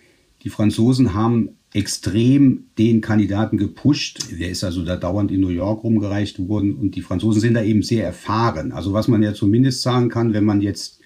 die 0.42 0.50
Franzosen 0.50 1.14
haben 1.14 1.56
extrem 1.72 2.64
den 2.76 3.00
Kandidaten 3.00 3.56
gepusht. 3.56 4.18
Der 4.38 4.50
ist 4.50 4.62
also 4.62 4.84
da 4.84 4.96
dauernd 4.96 5.30
in 5.30 5.40
New 5.40 5.48
York 5.48 5.82
rumgereicht 5.82 6.46
worden 6.46 6.74
und 6.74 6.94
die 6.94 7.00
Franzosen 7.02 7.40
sind 7.40 7.54
da 7.54 7.62
eben 7.62 7.82
sehr 7.82 8.04
erfahren. 8.04 8.72
Also 8.72 8.92
was 8.92 9.08
man 9.08 9.22
ja 9.22 9.32
zumindest 9.32 9.80
sagen 9.80 10.10
kann, 10.10 10.34
wenn 10.34 10.44
man 10.44 10.60
jetzt 10.60 10.99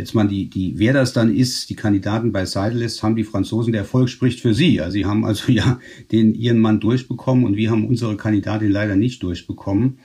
jetzt 0.00 0.14
mal 0.14 0.26
die, 0.26 0.48
die, 0.48 0.78
wer 0.78 0.92
das 0.92 1.12
dann 1.12 1.34
ist, 1.34 1.70
die 1.70 1.76
Kandidaten 1.76 2.32
beiseite 2.32 2.76
lässt, 2.76 3.02
haben 3.02 3.16
die 3.16 3.24
Franzosen, 3.24 3.72
der 3.72 3.82
Erfolg 3.82 4.08
spricht 4.08 4.40
für 4.40 4.54
sie. 4.54 4.80
Also 4.80 4.94
sie 4.94 5.06
haben 5.06 5.24
also 5.24 5.52
ja 5.52 5.78
den 6.10 6.34
ihren 6.34 6.58
Mann 6.58 6.80
durchbekommen 6.80 7.44
und 7.44 7.56
wir 7.56 7.70
haben 7.70 7.86
unsere 7.86 8.16
Kandidatin 8.16 8.70
leider 8.70 8.96
nicht 8.96 9.22
durchbekommen. 9.22 9.98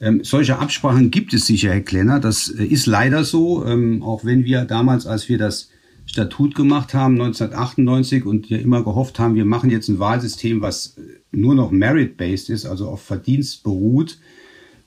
Ähm, 0.00 0.20
solche 0.22 0.58
Absprachen 0.58 1.10
gibt 1.10 1.32
es 1.34 1.46
sicher, 1.46 1.70
Herr 1.70 1.80
Klenner. 1.80 2.20
Das 2.20 2.48
äh, 2.48 2.64
ist 2.64 2.86
leider 2.86 3.24
so, 3.24 3.64
ähm, 3.64 4.02
auch 4.02 4.24
wenn 4.24 4.44
wir 4.44 4.64
damals, 4.64 5.06
als 5.06 5.28
wir 5.28 5.38
das 5.38 5.70
Statut 6.06 6.54
gemacht 6.54 6.92
haben, 6.92 7.14
1998, 7.14 8.26
und 8.26 8.50
ja 8.50 8.58
immer 8.58 8.84
gehofft 8.84 9.18
haben, 9.18 9.34
wir 9.34 9.46
machen 9.46 9.70
jetzt 9.70 9.88
ein 9.88 9.98
Wahlsystem, 9.98 10.60
was 10.60 10.98
äh, 10.98 11.00
nur 11.32 11.54
noch 11.54 11.70
merit-based 11.70 12.50
ist, 12.50 12.66
also 12.66 12.88
auf 12.88 13.02
Verdienst 13.02 13.62
beruht. 13.62 14.18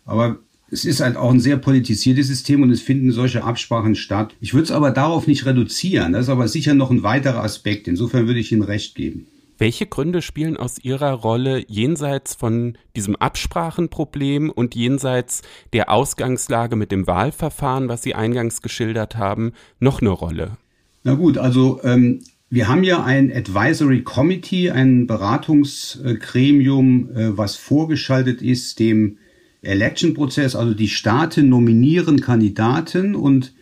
Aber 0.06 0.40
es 0.70 0.86
ist 0.86 1.00
halt 1.00 1.16
auch 1.16 1.32
ein 1.32 1.40
sehr 1.40 1.58
politisiertes 1.58 2.28
System 2.28 2.62
und 2.62 2.72
es 2.72 2.82
finden 2.82 3.12
solche 3.12 3.44
Absprachen 3.44 3.96
statt. 3.96 4.36
Ich 4.42 4.54
würde 4.54 4.66
es 4.66 4.72
aber 4.72 4.92
darauf 4.92 5.28
nicht 5.28 5.46
reduzieren. 5.46 6.14
Das 6.14 6.24
ist 6.24 6.30
aber 6.30 6.48
sicher 6.48 6.74
noch 6.74 6.92
ein 6.92 7.04
weiterer 7.04 7.44
Aspekt. 7.44 7.88
Insofern 7.88 8.28
würde 8.28 8.40
ich 8.40 8.52
Ihnen 8.52 8.64
recht 8.64 8.96
geben. 8.96 9.28
Welche 9.60 9.88
Gründe 9.88 10.22
spielen 10.22 10.56
aus 10.56 10.78
Ihrer 10.78 11.14
Rolle 11.14 11.64
jenseits 11.68 12.36
von 12.36 12.78
diesem 12.96 13.16
Absprachenproblem 13.16 14.52
und 14.52 14.76
jenseits 14.76 15.42
der 15.74 15.92
Ausgangslage 15.92 16.76
mit 16.76 16.92
dem 16.92 17.08
Wahlverfahren, 17.08 17.90
was 17.90 18.04
Sie 18.04 18.14
eingangs 18.14 18.62
geschildert 18.62 19.18
haben, 19.18 19.54
noch 19.80 20.02
eine 20.02 20.12
Rolle? 20.12 20.58
Na 21.04 21.16
gut, 21.16 21.40
also 21.40 21.80
ähm, 21.84 22.20
wir 22.50 22.68
haben 22.68 22.84
ja 22.84 23.04
ein 23.04 23.34
Advisory 23.34 24.04
Committee, 24.04 24.70
ein 24.70 25.08
Beratungsgremium, 25.08 27.10
äh, 27.16 27.38
was 27.38 27.56
vorgeschaltet 27.56 28.44
ist 28.44 28.80
dem 28.80 29.18
Election-Prozess, 29.62 30.56
also 30.56 30.74
die 30.74 30.88
Staaten 30.88 31.50
nominieren 31.50 32.22
Kandidaten 32.22 33.16
und 33.16 33.54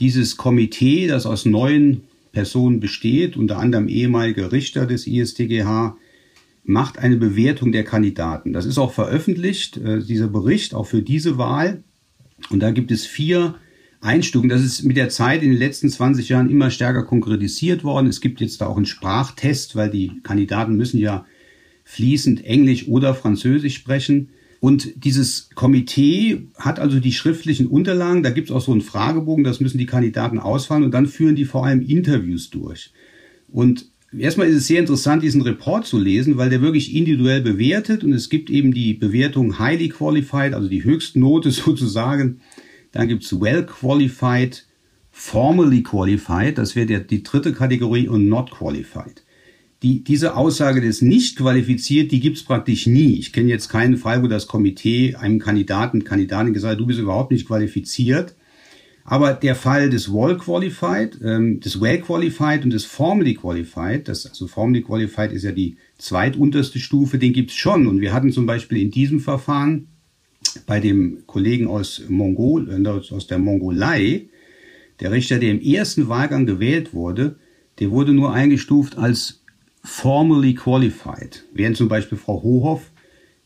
dieses 0.00 0.36
Komitee, 0.36 1.06
das 1.06 1.26
aus 1.26 1.44
neun 1.44 2.02
Personen 2.32 2.80
besteht, 2.80 3.36
unter 3.36 3.58
anderem 3.58 3.88
ehemalige 3.88 4.52
Richter 4.52 4.86
des 4.86 5.06
ISTGH, 5.06 5.96
macht 6.64 6.98
eine 6.98 7.16
Bewertung 7.16 7.72
der 7.72 7.84
Kandidaten. 7.84 8.52
Das 8.52 8.66
ist 8.66 8.78
auch 8.78 8.92
veröffentlicht, 8.92 9.76
äh, 9.78 10.02
dieser 10.02 10.28
Bericht, 10.28 10.74
auch 10.74 10.86
für 10.86 11.02
diese 11.02 11.36
Wahl. 11.38 11.82
Und 12.50 12.60
da 12.60 12.70
gibt 12.70 12.90
es 12.90 13.04
vier 13.04 13.56
Einstufungen. 14.00 14.50
Das 14.50 14.62
ist 14.62 14.82
mit 14.82 14.96
der 14.96 15.08
Zeit 15.08 15.42
in 15.42 15.50
den 15.50 15.58
letzten 15.58 15.88
20 15.88 16.28
Jahren 16.28 16.50
immer 16.50 16.70
stärker 16.70 17.04
konkretisiert 17.04 17.84
worden. 17.84 18.06
Es 18.06 18.20
gibt 18.20 18.40
jetzt 18.40 18.60
da 18.60 18.66
auch 18.66 18.76
einen 18.76 18.86
Sprachtest, 18.86 19.76
weil 19.76 19.90
die 19.90 20.20
Kandidaten 20.22 20.76
müssen 20.76 20.98
ja 20.98 21.26
fließend 21.84 22.44
Englisch 22.44 22.88
oder 22.88 23.14
Französisch 23.14 23.74
sprechen. 23.74 24.30
Und 24.62 25.04
dieses 25.04 25.50
Komitee 25.56 26.46
hat 26.56 26.78
also 26.78 27.00
die 27.00 27.10
schriftlichen 27.10 27.66
Unterlagen, 27.66 28.22
da 28.22 28.30
gibt 28.30 28.48
es 28.48 28.54
auch 28.54 28.60
so 28.60 28.70
einen 28.70 28.80
Fragebogen, 28.80 29.42
das 29.42 29.58
müssen 29.58 29.76
die 29.76 29.86
Kandidaten 29.86 30.38
ausfallen 30.38 30.84
und 30.84 30.94
dann 30.94 31.06
führen 31.06 31.34
die 31.34 31.46
vor 31.46 31.66
allem 31.66 31.80
Interviews 31.82 32.48
durch. 32.48 32.92
Und 33.48 33.86
erstmal 34.16 34.46
ist 34.46 34.58
es 34.58 34.68
sehr 34.68 34.78
interessant, 34.78 35.24
diesen 35.24 35.42
Report 35.42 35.84
zu 35.84 35.98
lesen, 35.98 36.36
weil 36.36 36.48
der 36.48 36.62
wirklich 36.62 36.94
individuell 36.94 37.40
bewertet 37.40 38.04
und 38.04 38.12
es 38.12 38.28
gibt 38.28 38.50
eben 38.50 38.72
die 38.72 38.94
Bewertung 38.94 39.58
highly 39.58 39.88
qualified, 39.88 40.54
also 40.54 40.68
die 40.68 40.84
Höchstnote 40.84 41.50
sozusagen. 41.50 42.40
Dann 42.92 43.08
gibt 43.08 43.24
es 43.24 43.40
well 43.40 43.66
qualified, 43.66 44.64
formally 45.10 45.82
qualified, 45.82 46.56
das 46.56 46.76
wäre 46.76 47.00
die 47.00 47.24
dritte 47.24 47.52
Kategorie 47.52 48.06
und 48.06 48.28
not 48.28 48.52
qualified 48.52 49.24
die, 49.82 50.04
diese 50.04 50.36
Aussage 50.36 50.80
des 50.80 51.02
nicht 51.02 51.36
qualifiziert, 51.36 52.12
die 52.12 52.20
gibt's 52.20 52.44
praktisch 52.44 52.86
nie. 52.86 53.18
Ich 53.18 53.32
kenne 53.32 53.48
jetzt 53.48 53.68
keinen 53.68 53.96
Fall, 53.96 54.22
wo 54.22 54.28
das 54.28 54.46
Komitee 54.46 55.16
einem 55.16 55.40
Kandidaten, 55.40 56.04
Kandidatin 56.04 56.52
gesagt 56.52 56.72
hat, 56.72 56.80
du 56.80 56.86
bist 56.86 57.00
überhaupt 57.00 57.32
nicht 57.32 57.46
qualifiziert. 57.46 58.36
Aber 59.04 59.32
der 59.32 59.56
Fall 59.56 59.90
des 59.90 60.12
Well 60.12 60.38
Qualified, 60.38 61.18
ähm, 61.24 61.58
des 61.58 61.80
Well 61.80 62.00
Qualified 62.00 62.62
und 62.62 62.72
des 62.72 62.84
Formally 62.84 63.34
Qualified, 63.34 64.06
das, 64.06 64.26
also 64.26 64.46
Formally 64.46 64.82
Qualified 64.82 65.32
ist 65.32 65.42
ja 65.42 65.50
die 65.50 65.76
zweitunterste 65.98 66.78
Stufe, 66.78 67.18
den 67.18 67.32
gibt's 67.32 67.54
schon. 67.54 67.88
Und 67.88 68.00
wir 68.00 68.12
hatten 68.12 68.30
zum 68.30 68.46
Beispiel 68.46 68.78
in 68.78 68.92
diesem 68.92 69.18
Verfahren 69.18 69.88
bei 70.66 70.78
dem 70.78 71.24
Kollegen 71.26 71.66
aus 71.66 72.02
Mongol, 72.08 72.70
äh, 72.70 72.88
aus 72.88 73.26
der 73.26 73.38
Mongolei, 73.38 74.28
der 75.00 75.10
Richter, 75.10 75.40
der 75.40 75.50
im 75.50 75.60
ersten 75.60 76.08
Wahlgang 76.08 76.46
gewählt 76.46 76.94
wurde, 76.94 77.36
der 77.80 77.90
wurde 77.90 78.12
nur 78.12 78.32
eingestuft 78.32 78.98
als 78.98 79.41
formally 79.82 80.54
qualified, 80.54 81.44
während 81.52 81.76
zum 81.76 81.88
Beispiel 81.88 82.18
Frau 82.18 82.42
Hohoff 82.42 82.90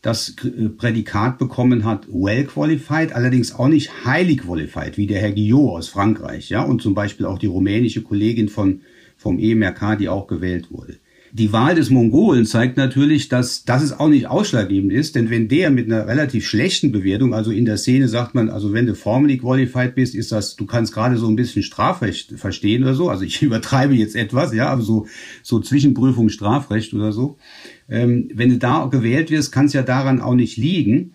das 0.01 0.35
äh, 0.43 0.69
Prädikat 0.69 1.37
bekommen 1.37 1.83
hat, 1.83 2.07
well 2.09 2.45
qualified, 2.45 3.13
allerdings 3.13 3.53
auch 3.53 3.67
nicht 3.67 4.05
highly 4.05 4.35
qualified, 4.35 4.97
wie 4.97 5.07
der 5.07 5.19
Herr 5.19 5.31
Guillot 5.31 5.77
aus 5.77 5.89
Frankreich, 5.89 6.49
ja, 6.49 6.61
und 6.61 6.81
zum 6.81 6.93
Beispiel 6.93 7.25
auch 7.25 7.39
die 7.39 7.47
rumänische 7.47 8.03
Kollegin 8.03 8.49
von, 8.49 8.81
vom 9.17 9.39
EMRK, 9.39 9.97
die 9.97 10.09
auch 10.09 10.27
gewählt 10.27 10.71
wurde. 10.71 10.97
Die 11.37 11.53
Wahl 11.53 11.75
des 11.75 11.91
Mongolen 11.91 12.47
zeigt 12.47 12.77
natürlich, 12.77 13.29
dass, 13.29 13.63
dass 13.63 13.83
es 13.83 13.93
auch 13.93 14.07
nicht 14.07 14.25
ausschlaggebend 14.25 14.91
ist, 14.91 15.15
denn 15.15 15.29
wenn 15.29 15.47
der 15.47 15.69
mit 15.69 15.85
einer 15.85 16.07
relativ 16.07 16.47
schlechten 16.47 16.91
Bewertung, 16.91 17.35
also 17.35 17.51
in 17.51 17.65
der 17.65 17.77
Szene 17.77 18.07
sagt 18.07 18.33
man, 18.33 18.49
also 18.49 18.73
wenn 18.73 18.87
du 18.87 18.95
formally 18.95 19.37
qualified 19.37 19.93
bist, 19.93 20.15
ist 20.15 20.31
das, 20.31 20.55
du 20.55 20.65
kannst 20.65 20.95
gerade 20.95 21.17
so 21.17 21.27
ein 21.27 21.35
bisschen 21.35 21.61
Strafrecht 21.61 22.31
verstehen 22.39 22.81
oder 22.81 22.95
so, 22.95 23.09
also 23.09 23.23
ich 23.23 23.39
übertreibe 23.43 23.93
jetzt 23.93 24.15
etwas, 24.15 24.51
ja, 24.51 24.69
aber 24.69 24.81
so, 24.81 25.05
so 25.43 25.59
Zwischenprüfung 25.59 26.29
Strafrecht 26.29 26.95
oder 26.95 27.11
so. 27.11 27.37
Ähm, 27.87 28.29
wenn 28.33 28.49
du 28.49 28.57
da 28.57 28.85
gewählt 28.85 29.29
wirst, 29.29 29.51
kann 29.51 29.67
es 29.67 29.73
ja 29.73 29.83
daran 29.83 30.21
auch 30.21 30.33
nicht 30.33 30.57
liegen. 30.57 31.13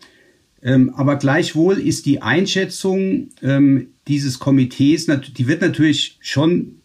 Ähm, 0.63 0.93
aber 0.95 1.17
gleichwohl 1.17 1.79
ist 1.79 2.07
die 2.07 2.23
Einschätzung 2.23 3.31
ähm, 3.43 3.89
dieses 4.07 4.39
Komitees, 4.39 5.07
die 5.37 5.49
wird 5.49 5.63
natürlich 5.63 6.19
schon 6.21 6.82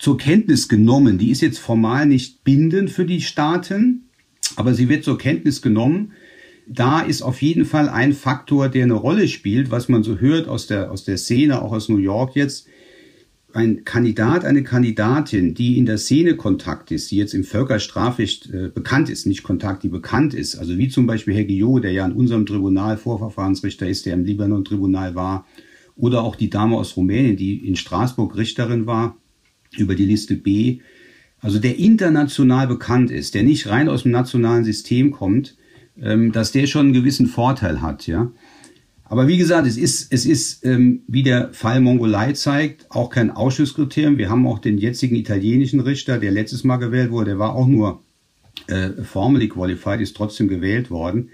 zur 0.00 0.16
Kenntnis 0.16 0.68
genommen. 0.68 1.18
Die 1.18 1.30
ist 1.30 1.42
jetzt 1.42 1.58
formal 1.58 2.06
nicht 2.06 2.42
bindend 2.42 2.90
für 2.90 3.04
die 3.04 3.20
Staaten, 3.20 4.08
aber 4.56 4.72
sie 4.72 4.88
wird 4.88 5.04
zur 5.04 5.18
Kenntnis 5.18 5.60
genommen. 5.60 6.12
Da 6.66 7.00
ist 7.00 7.20
auf 7.20 7.42
jeden 7.42 7.66
Fall 7.66 7.90
ein 7.90 8.14
Faktor, 8.14 8.70
der 8.70 8.84
eine 8.84 8.94
Rolle 8.94 9.28
spielt, 9.28 9.70
was 9.70 9.90
man 9.90 10.02
so 10.02 10.18
hört 10.18 10.48
aus 10.48 10.66
der, 10.66 10.90
aus 10.90 11.04
der 11.04 11.18
Szene, 11.18 11.60
auch 11.60 11.72
aus 11.72 11.90
New 11.90 11.98
York 11.98 12.34
jetzt. 12.34 12.66
Ein 13.52 13.84
Kandidat, 13.84 14.44
eine 14.46 14.62
Kandidatin, 14.62 15.54
die 15.54 15.76
in 15.76 15.84
der 15.84 15.98
Szene 15.98 16.34
Kontakt 16.36 16.92
ist, 16.92 17.10
die 17.10 17.16
jetzt 17.16 17.34
im 17.34 17.44
Völkerstrafrecht 17.44 18.48
äh, 18.54 18.70
bekannt 18.72 19.10
ist, 19.10 19.26
nicht 19.26 19.42
Kontakt, 19.42 19.82
die 19.82 19.88
bekannt 19.88 20.32
ist, 20.32 20.56
also 20.56 20.78
wie 20.78 20.88
zum 20.88 21.06
Beispiel 21.06 21.34
Herr 21.34 21.44
Guillot, 21.44 21.84
der 21.84 21.92
ja 21.92 22.06
in 22.06 22.12
unserem 22.12 22.46
Tribunal 22.46 22.96
Vorverfahrensrichter 22.96 23.88
ist, 23.88 24.06
der 24.06 24.14
im 24.14 24.24
Libanon-Tribunal 24.24 25.14
war, 25.14 25.46
oder 25.96 26.22
auch 26.22 26.36
die 26.36 26.48
Dame 26.48 26.76
aus 26.76 26.96
Rumänien, 26.96 27.36
die 27.36 27.66
in 27.66 27.76
Straßburg 27.76 28.36
Richterin 28.36 28.86
war, 28.86 29.19
über 29.76 29.94
die 29.94 30.04
Liste 30.04 30.36
B, 30.36 30.80
also 31.40 31.58
der 31.58 31.78
international 31.78 32.66
bekannt 32.66 33.10
ist, 33.10 33.34
der 33.34 33.42
nicht 33.42 33.68
rein 33.68 33.88
aus 33.88 34.02
dem 34.02 34.12
nationalen 34.12 34.64
System 34.64 35.10
kommt, 35.10 35.56
ähm, 36.00 36.32
dass 36.32 36.52
der 36.52 36.66
schon 36.66 36.86
einen 36.86 36.92
gewissen 36.92 37.26
Vorteil 37.26 37.80
hat, 37.80 38.06
ja. 38.06 38.30
Aber 39.04 39.26
wie 39.26 39.38
gesagt, 39.38 39.66
es 39.66 39.76
ist, 39.76 40.12
es 40.12 40.24
ist, 40.24 40.64
ähm, 40.64 41.02
wie 41.08 41.24
der 41.24 41.52
Fall 41.52 41.80
Mongolei 41.80 42.32
zeigt, 42.32 42.88
auch 42.90 43.10
kein 43.10 43.32
Ausschusskriterium. 43.32 44.18
Wir 44.18 44.30
haben 44.30 44.46
auch 44.46 44.60
den 44.60 44.78
jetzigen 44.78 45.16
italienischen 45.16 45.80
Richter, 45.80 46.18
der 46.18 46.30
letztes 46.30 46.62
Mal 46.62 46.76
gewählt 46.76 47.10
wurde, 47.10 47.30
der 47.30 47.38
war 47.40 47.56
auch 47.56 47.66
nur 47.66 48.04
äh, 48.68 48.90
formally 49.02 49.48
qualified, 49.48 50.00
ist 50.00 50.16
trotzdem 50.16 50.46
gewählt 50.46 50.92
worden. 50.92 51.30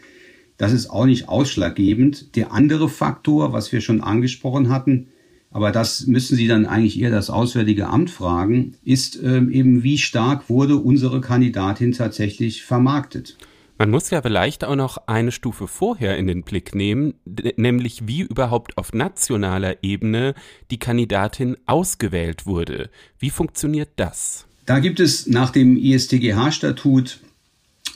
Das 0.56 0.72
ist 0.72 0.88
auch 0.88 1.04
nicht 1.04 1.28
ausschlaggebend. 1.28 2.34
Der 2.34 2.50
andere 2.50 2.88
Faktor, 2.88 3.52
was 3.52 3.72
wir 3.72 3.82
schon 3.82 4.00
angesprochen 4.00 4.70
hatten, 4.70 5.08
aber 5.56 5.72
das 5.72 6.06
müssen 6.06 6.36
Sie 6.36 6.48
dann 6.48 6.66
eigentlich 6.66 7.00
eher 7.00 7.10
das 7.10 7.30
Auswärtige 7.30 7.86
Amt 7.86 8.10
fragen, 8.10 8.74
ist 8.84 9.18
ähm, 9.22 9.50
eben, 9.50 9.82
wie 9.82 9.96
stark 9.96 10.50
wurde 10.50 10.76
unsere 10.76 11.22
Kandidatin 11.22 11.92
tatsächlich 11.92 12.62
vermarktet. 12.62 13.38
Man 13.78 13.88
muss 13.88 14.10
ja 14.10 14.20
vielleicht 14.20 14.64
auch 14.64 14.76
noch 14.76 14.98
eine 15.06 15.32
Stufe 15.32 15.66
vorher 15.66 16.18
in 16.18 16.26
den 16.26 16.42
Blick 16.42 16.74
nehmen, 16.74 17.14
nämlich 17.56 18.06
wie 18.06 18.20
überhaupt 18.20 18.76
auf 18.76 18.92
nationaler 18.92 19.82
Ebene 19.82 20.34
die 20.70 20.78
Kandidatin 20.78 21.56
ausgewählt 21.64 22.44
wurde. 22.44 22.90
Wie 23.18 23.30
funktioniert 23.30 23.88
das? 23.96 24.44
Da 24.66 24.78
gibt 24.78 25.00
es 25.00 25.26
nach 25.26 25.48
dem 25.48 25.78
ISTGH-Statut 25.78 27.20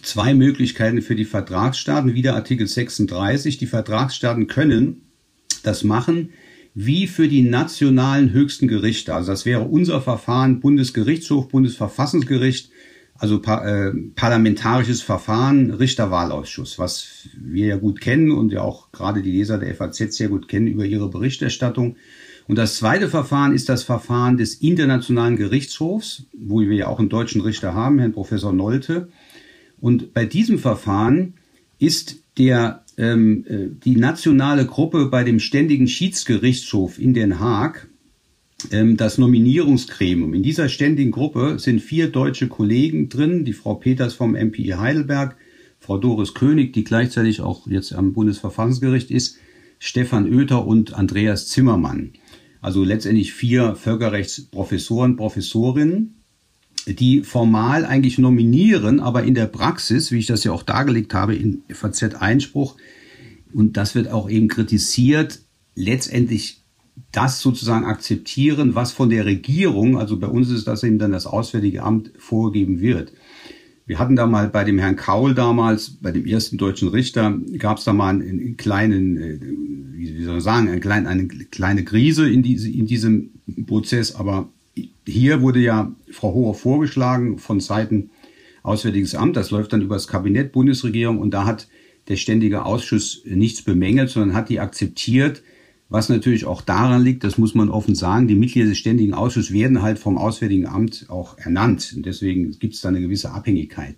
zwei 0.01 0.33
Möglichkeiten 0.33 1.03
für 1.03 1.15
die 1.15 1.27
Vertragsstaaten. 1.27 2.15
Wieder 2.15 2.37
Artikel 2.37 2.67
36. 2.67 3.59
Die 3.59 3.67
Vertragsstaaten 3.67 4.47
können 4.47 5.03
das 5.63 5.85
machen, 5.85 6.31
wie 6.75 7.07
für 7.07 7.29
die 7.29 7.43
nationalen 7.43 8.33
höchsten 8.33 8.69
Gerichte. 8.69 9.15
Also 9.15 9.33
das 9.33 9.45
wäre 9.45 9.63
unser 9.63 10.01
Verfahren 10.01 10.61
Bundesgerichtshof, 10.61 11.49
Bundesverfassungsgericht, 11.49 12.71
also 13.19 13.43
äh, 13.43 13.93
parlamentarisches 14.15 15.03
Verfahren, 15.03 15.73
Richterwahlausschuss, 15.73 16.79
was 16.79 17.29
wir 17.39 17.67
ja 17.67 17.77
gut 17.77 18.01
kennen 18.01 18.31
und 18.31 18.51
ja 18.51 18.63
auch 18.63 18.93
gerade 18.93 19.21
die 19.21 19.33
Leser 19.33 19.59
der 19.59 19.75
FAZ 19.75 20.17
sehr 20.17 20.29
gut 20.29 20.49
kennen 20.49 20.69
über 20.69 20.87
ihre 20.87 21.11
Berichterstattung. 21.11 21.97
Und 22.49 22.57
das 22.57 22.77
zweite 22.77 23.09
Verfahren 23.09 23.53
ist 23.53 23.69
das 23.69 23.83
Verfahren 23.83 24.37
des 24.37 24.55
Internationalen 24.55 25.37
Gerichtshofs, 25.37 26.25
wo 26.33 26.61
wir 26.61 26.73
ja 26.73 26.87
auch 26.87 26.99
einen 26.99 27.11
deutschen 27.11 27.43
Richter 27.43 27.75
haben, 27.75 27.99
Herrn 27.99 28.13
Professor 28.13 28.53
Nolte. 28.53 29.09
Und 29.81 30.15
bei 30.15 30.25
diesem 30.25 30.59
Verfahren 30.59 31.35
ist 31.79 32.25
der 32.39 32.85
ähm, 33.01 33.45
äh, 33.49 33.69
die 33.83 33.97
nationale 33.97 34.67
Gruppe 34.67 35.07
bei 35.07 35.25
dem 35.25 35.41
Ständigen 35.41 35.89
Schiedsgerichtshof 35.89 36.99
in 36.99 37.15
Den 37.15 37.41
Haag, 37.41 37.89
ähm, 38.71 38.99
das 38.99 39.17
Nominierungsgremium. 39.17 40.35
In 40.35 40.43
dieser 40.43 40.69
ständigen 40.69 41.11
Gruppe 41.11 41.59
sind 41.59 41.81
vier 41.81 42.09
deutsche 42.09 42.49
Kollegen 42.49 43.09
drin, 43.09 43.47
die 43.47 43.55
Frau 43.55 43.75
Peters 43.75 44.13
vom 44.13 44.33
MPI 44.33 44.75
Heidelberg, 44.77 45.37
Frau 45.79 45.97
Doris 45.97 46.35
König, 46.35 46.75
die 46.75 46.85
gleichzeitig 46.85 47.41
auch 47.41 47.67
jetzt 47.67 47.95
am 47.95 48.13
Bundesverfassungsgericht 48.13 49.11
ist, 49.11 49.39
Stefan 49.79 50.31
Oether 50.31 50.67
und 50.67 50.93
Andreas 50.93 51.49
Zimmermann. 51.49 52.13
Also 52.61 52.85
letztendlich 52.85 53.33
vier 53.33 53.77
Völkerrechtsprofessoren, 53.77 55.17
Professorinnen 55.17 56.20
die 56.87 57.23
formal 57.23 57.85
eigentlich 57.85 58.19
nominieren, 58.19 59.01
aber 59.01 59.25
in 59.25 59.35
der 59.35 59.47
Praxis, 59.47 60.11
wie 60.11 60.19
ich 60.19 60.27
das 60.27 60.45
ja 60.45 60.53
auch 60.53 60.63
dargelegt 60.63 61.15
habe 61.15 61.35
in 61.35 61.63
FAZ-Einspruch, 61.69 62.77
und 63.53 63.77
das 63.77 63.95
wird 63.95 64.09
auch 64.09 64.31
eben 64.31 64.49
kritisiert, 64.49 65.41
letztendlich 65.75 66.63
das 67.13 67.41
sozusagen 67.41 67.85
akzeptieren, 67.85 68.75
was 68.75 68.93
von 68.93 69.11
der 69.11 69.25
Regierung, 69.25 69.99
also 69.99 70.19
bei 70.19 70.29
uns 70.29 70.51
ist 70.51 70.67
das 70.67 70.83
eben 70.85 70.99
dann 70.99 71.13
das 71.13 71.27
Auswärtige 71.27 71.83
Amt, 71.83 72.13
vorgegeben 72.19 72.81
wird. 72.81 73.13
Wir 73.87 73.99
hatten 73.99 74.15
da 74.15 74.27
mal 74.27 74.49
bei 74.49 74.63
dem 74.63 74.79
Herrn 74.79 74.95
Kaul 74.95 75.35
damals, 75.35 75.91
bei 75.91 76.13
dem 76.13 76.25
ersten 76.25 76.59
deutschen 76.59 76.89
Richter, 76.89 77.37
gab 77.59 77.79
es 77.79 77.85
da 77.85 77.93
mal 77.93 78.11
einen, 78.11 78.23
einen 78.23 78.57
kleinen, 78.57 79.17
äh, 79.17 79.41
wie 79.41 80.23
soll 80.23 80.35
man 80.35 80.41
sagen, 80.41 80.69
eine 80.69 80.81
kleine, 80.81 81.09
eine 81.09 81.27
kleine 81.27 81.85
Krise 81.85 82.31
in 82.31 82.43
diesem 82.43 83.31
Prozess, 83.67 84.15
aber 84.15 84.49
hier 85.07 85.43
wurde 85.43 85.59
ja 85.59 85.93
Frau 86.13 86.35
Hoher 86.35 86.55
vorgeschlagen 86.55 87.39
von 87.39 87.61
Seiten 87.61 88.11
Auswärtiges 88.63 89.15
Amt. 89.15 89.37
Das 89.37 89.51
läuft 89.51 89.73
dann 89.73 89.83
über 89.83 89.95
das 89.95 90.09
Kabinett 90.09 90.53
Bundesregierung 90.53 91.19
und 91.19 91.33
da 91.33 91.45
hat 91.45 91.69
der 92.09 92.17
Ständige 92.17 92.65
Ausschuss 92.65 93.23
nichts 93.25 93.63
bemängelt, 93.63 94.11
sondern 94.11 94.37
hat 94.37 94.49
die 94.49 94.61
akzeptiert, 94.61 95.43
was 95.89 96.09
natürlich 96.09 96.45
auch 96.45 96.63
daran 96.63 97.03
liegt, 97.03 97.25
das 97.25 97.37
muss 97.37 97.55
man 97.55 97.69
offen 97.69 97.97
sagen, 97.97 98.29
die 98.29 98.37
Mitglieder 98.37 98.69
des 98.69 98.79
Ständigen 98.79 99.13
Ausschusses 99.13 99.53
werden 99.53 99.83
halt 99.83 99.99
vom 99.99 100.19
Auswärtigen 100.19 100.67
Amt 100.67 101.07
auch 101.09 101.37
ernannt. 101.37 101.93
Und 101.97 102.07
deswegen 102.07 102.53
gibt 102.59 102.75
es 102.75 102.81
da 102.81 102.91
eine 102.91 103.01
gewisse 103.01 103.33
Abhängigkeit. 103.33 103.97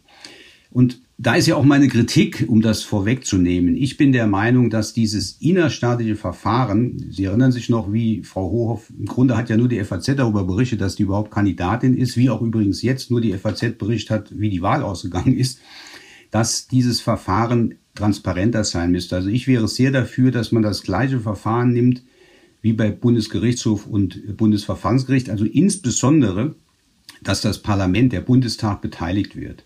Und 0.70 1.02
da 1.22 1.36
ist 1.36 1.46
ja 1.46 1.54
auch 1.54 1.62
meine 1.62 1.86
Kritik, 1.86 2.46
um 2.48 2.62
das 2.62 2.82
vorwegzunehmen. 2.82 3.76
Ich 3.76 3.96
bin 3.96 4.10
der 4.10 4.26
Meinung, 4.26 4.70
dass 4.70 4.92
dieses 4.92 5.36
innerstaatliche 5.40 6.16
Verfahren, 6.16 7.06
Sie 7.10 7.26
erinnern 7.26 7.52
sich 7.52 7.68
noch, 7.68 7.92
wie 7.92 8.24
Frau 8.24 8.50
Hohoff, 8.50 8.90
im 8.98 9.06
Grunde 9.06 9.36
hat 9.36 9.48
ja 9.48 9.56
nur 9.56 9.68
die 9.68 9.82
FAZ 9.84 10.16
darüber 10.16 10.42
berichtet, 10.42 10.80
dass 10.80 10.96
die 10.96 11.04
überhaupt 11.04 11.30
Kandidatin 11.30 11.96
ist, 11.96 12.16
wie 12.16 12.28
auch 12.28 12.42
übrigens 12.42 12.82
jetzt 12.82 13.12
nur 13.12 13.20
die 13.20 13.32
FAZ 13.34 13.78
berichtet 13.78 14.10
hat, 14.10 14.40
wie 14.40 14.50
die 14.50 14.62
Wahl 14.62 14.82
ausgegangen 14.82 15.36
ist, 15.36 15.60
dass 16.32 16.66
dieses 16.66 17.00
Verfahren 17.00 17.76
transparenter 17.94 18.64
sein 18.64 18.90
müsste. 18.90 19.14
Also 19.14 19.28
ich 19.28 19.46
wäre 19.46 19.68
sehr 19.68 19.92
dafür, 19.92 20.32
dass 20.32 20.50
man 20.50 20.64
das 20.64 20.82
gleiche 20.82 21.20
Verfahren 21.20 21.72
nimmt 21.72 22.02
wie 22.62 22.72
bei 22.72 22.90
Bundesgerichtshof 22.90 23.86
und 23.86 24.36
Bundesverfassungsgericht, 24.36 25.30
also 25.30 25.44
insbesondere, 25.44 26.56
dass 27.22 27.42
das 27.42 27.62
Parlament, 27.62 28.12
der 28.12 28.22
Bundestag 28.22 28.80
beteiligt 28.80 29.36
wird. 29.36 29.64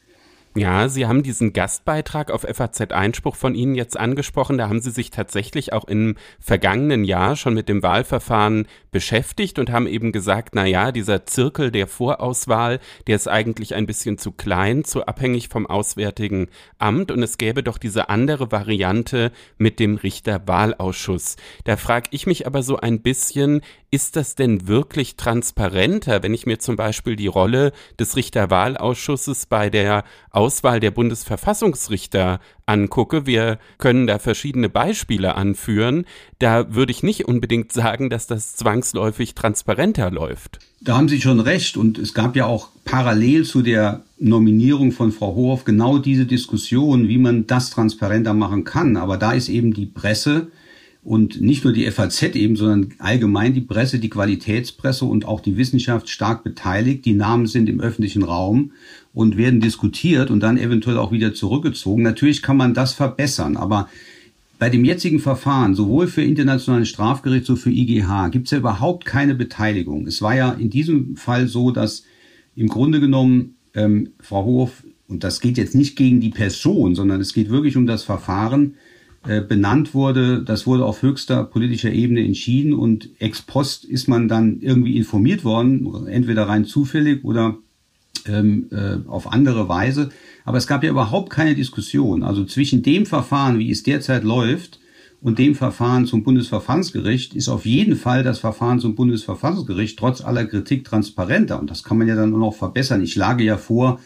Ja, 0.57 0.89
Sie 0.89 1.05
haben 1.05 1.23
diesen 1.23 1.53
Gastbeitrag 1.53 2.31
auf 2.31 2.47
FAZ 2.51 2.81
Einspruch 2.91 3.37
von 3.37 3.55
Ihnen 3.55 3.75
jetzt 3.75 3.99
angesprochen. 3.99 4.57
Da 4.57 4.71
haben 4.71 4.81
Sie 4.81 4.91
sich 4.91 5.11
tatsächlich 5.11 5.75
auch 5.75 5.85
im 5.85 6.17
vergangenen 6.41 7.05
Jahr 7.05 7.37
schon 7.37 7.53
mit 7.53 7.69
dem 7.69 7.83
Wahlverfahren 7.83 8.67
beschäftigt 8.91 9.59
und 9.59 9.71
haben 9.71 9.87
eben 9.87 10.13
gesagt, 10.13 10.55
na 10.55 10.65
ja, 10.65 10.93
dieser 10.93 11.27
Zirkel 11.27 11.71
der 11.71 11.87
Vorauswahl, 11.87 12.81
der 13.07 13.17
ist 13.17 13.29
eigentlich 13.29 13.75
ein 13.75 13.85
bisschen 13.85 14.17
zu 14.17 14.33
klein, 14.33 14.85
zu 14.85 15.05
abhängig 15.05 15.51
vom 15.51 15.67
Auswärtigen 15.67 16.49
Amt 16.79 17.11
und 17.11 17.23
es 17.23 17.37
gäbe 17.37 17.63
doch 17.63 17.77
diese 17.77 18.09
andere 18.09 18.51
Variante 18.51 19.33
mit 19.59 19.79
dem 19.79 19.97
Richterwahlausschuss. 19.97 21.37
Da 21.65 21.77
frage 21.77 22.09
ich 22.13 22.27
mich 22.27 22.47
aber 22.47 22.63
so 22.63 22.79
ein 22.79 23.03
bisschen, 23.03 23.61
ist 23.97 24.15
das 24.15 24.35
denn 24.35 24.69
wirklich 24.69 25.17
transparenter, 25.17 26.23
wenn 26.23 26.35
ich 26.35 26.45
mir 26.45 26.59
zum 26.59 26.77
Beispiel 26.77 27.17
die 27.17 27.29
Rolle 27.29 27.73
des 27.99 28.15
Richterwahlausschusses 28.15 29.47
bei 29.47 29.71
der 29.71 30.05
Auswahl 30.31 30.81
der 30.81 30.91
Bundesverfassungsrichter 30.91 32.41
angucke? 32.67 33.25
Wir 33.25 33.59
können 33.79 34.07
da 34.07 34.19
verschiedene 34.19 34.69
Beispiele 34.69 35.35
anführen. 35.35 36.05
Da 36.39 36.75
würde 36.75 36.93
ich 36.93 37.03
nicht 37.03 37.25
unbedingt 37.25 37.73
sagen, 37.73 38.11
dass 38.11 38.27
das 38.27 38.55
zwangsläufig 38.57 39.35
transparenter 39.35 40.11
läuft. 40.11 40.59
Da 40.83 40.99
haben 40.99 41.09
Sie 41.09 41.23
schon 41.23 41.41
recht. 41.41 41.79
Und 41.79 41.97
es 41.97 42.13
gab 42.13 42.37
ja 42.37 42.45
auch 42.45 42.69
parallel 42.85 43.47
zu 43.47 43.63
der 43.63 44.05
Nominierung 44.19 44.93
von 44.93 45.11
Frau 45.11 45.35
Hohoff 45.35 45.65
genau 45.65 45.97
diese 45.97 46.27
Diskussion, 46.27 47.09
wie 47.09 47.17
man 47.17 47.47
das 47.47 47.71
transparenter 47.71 48.35
machen 48.35 48.65
kann. 48.65 48.99
Aber 48.99 49.17
da 49.17 49.33
ist 49.33 49.49
eben 49.49 49.73
die 49.73 49.87
Presse 49.87 50.49
und 51.07 51.41
nicht 51.41 51.63
nur 51.63 51.73
die 51.73 51.89
FAZ 51.89 52.21
eben, 52.35 52.57
sondern 52.57 52.93
allgemein 52.99 53.55
die 53.55 53.61
Presse, 53.61 54.01
die 54.01 54.11
Qualitätspresse 54.11 55.05
und 55.05 55.25
auch 55.25 55.41
die 55.41 55.57
Wissenschaft 55.57 56.09
stark 56.09 56.43
beteiligt. 56.43 57.05
Die 57.05 57.13
Namen 57.13 57.47
sind 57.47 57.69
im 57.69 57.81
öffentlichen 57.81 58.25
Raum 58.25 58.73
und 59.15 59.37
werden 59.37 59.61
diskutiert 59.61 60.33
und 60.33 60.41
dann 60.41 60.59
eventuell 60.59 60.99
auch 60.99 61.13
wieder 61.13 61.33
zurückgezogen. 61.33 62.03
Natürlich 62.03 62.43
kann 62.43 62.57
man 62.57 62.75
das 62.75 62.93
verbessern, 62.93 63.57
aber 63.57 63.89
bei 64.59 64.69
dem 64.69 64.85
jetzigen 64.85 65.21
Verfahren, 65.21 65.77
sowohl 65.77 66.09
für 66.09 66.23
internationalen 66.23 66.87
Strafgerichtshof, 66.87 67.61
für 67.61 67.71
IGH, 67.71 68.31
gibt 68.31 68.47
es 68.47 68.51
ja 68.51 68.59
überhaupt 68.59 69.05
keine 69.05 69.37
Beteiligung. 69.37 70.09
Es 70.09 70.23
war 70.23 70.35
ja 70.35 70.51
in 70.55 70.71
diesem 70.71 71.17
Fall 71.17 71.47
so, 71.47 71.71
dass 71.71 72.03
im 72.57 72.67
Grunde 72.67 72.99
genommen 72.99 73.55
ähm, 73.75 74.11
Frau 74.19 74.45
Hof, 74.45 74.83
und 75.07 75.23
das 75.23 75.41
geht 75.41 75.57
jetzt 75.57 75.77
nicht 75.77 75.95
gegen 75.95 76.21
die 76.21 76.31
Person, 76.31 76.97
sondern 76.97 77.21
es 77.21 77.33
geht 77.33 77.49
wirklich 77.49 77.77
um 77.77 77.87
das 77.87 78.03
Verfahren, 78.03 78.75
benannt 79.49 79.95
wurde, 79.95 80.43
das 80.43 80.67
wurde 80.67 80.85
auf 80.85 81.03
höchster 81.03 81.45
politischer 81.45 81.93
Ebene 81.93 82.25
entschieden 82.25 82.73
und 82.75 83.11
ex 83.19 83.43
post 83.43 83.85
ist 83.85 84.09
man 84.09 84.29
dann 84.29 84.61
irgendwie 84.61 84.97
informiert 84.97 85.45
worden, 85.45 86.07
entweder 86.07 86.49
rein 86.49 86.65
zufällig 86.65 87.25
oder 87.25 87.57
ähm, 88.27 88.67
äh, 88.71 89.09
auf 89.09 89.33
andere 89.33 89.69
Weise. 89.69 90.11
Aber 90.45 90.59
es 90.59 90.67
gab 90.67 90.85
ja 90.85 90.91
überhaupt 90.91 91.31
keine 91.31 91.55
Diskussion. 91.55 92.23
Also 92.23 92.45
zwischen 92.45 92.83
dem 92.83 93.07
Verfahren, 93.07 93.59
wie 93.59 93.71
es 93.71 93.83
derzeit 93.83 94.25
läuft, 94.25 94.81
und 95.23 95.39
dem 95.39 95.55
Verfahren 95.55 96.07
zum 96.07 96.23
Bundesverfassungsgericht 96.23 97.35
ist 97.35 97.49
auf 97.49 97.65
jeden 97.67 97.97
Fall 97.97 98.23
das 98.23 98.39
Verfahren 98.39 98.79
zum 98.79 98.95
Bundesverfassungsgericht 98.95 99.99
trotz 99.99 100.21
aller 100.21 100.45
Kritik 100.45 100.85
transparenter. 100.85 101.59
Und 101.59 101.71
das 101.71 101.83
kann 101.83 101.99
man 101.99 102.07
ja 102.07 102.15
dann 102.15 102.35
auch 102.35 102.39
noch 102.39 102.55
verbessern. 102.55 103.03
Ich 103.03 103.15
schlage 103.15 103.43
ja 103.43 103.57
vor, 103.57 103.99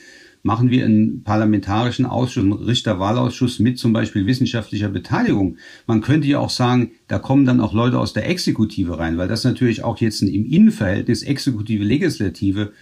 machen 0.43 0.71
wir 0.71 0.85
einen 0.85 1.23
parlamentarischen 1.23 2.07
Ausschuss, 2.07 2.45
einen 2.45 2.53
Richterwahlausschuss 2.53 3.59
mit 3.59 3.79
zum 3.79 3.93
Beispiel 3.93 4.27
wissenschaftlicher 4.27 4.89
Beteiligung. 4.89 5.57
Man 5.87 6.01
könnte 6.01 6.29
ja 6.29 6.39
auch 6.39 6.51
sagen, 6.51 6.93
da 7.09 7.19
kommen 7.19 7.45
dann 7.45 7.61
auch 7.61 7.75
Leute 7.75 7.99
aus 7.99 8.13
der 8.13 8.29
Exekutive 8.29 8.99
rein, 8.99 9.19
weil 9.19 9.29
das 9.29 9.45
natürlich 9.45 9.85
auch 9.85 9.99
jetzt 9.99 10.23
im 10.23 10.47
Innenverhältnis 10.47 11.23
Exekutive-Legislative 11.23 12.73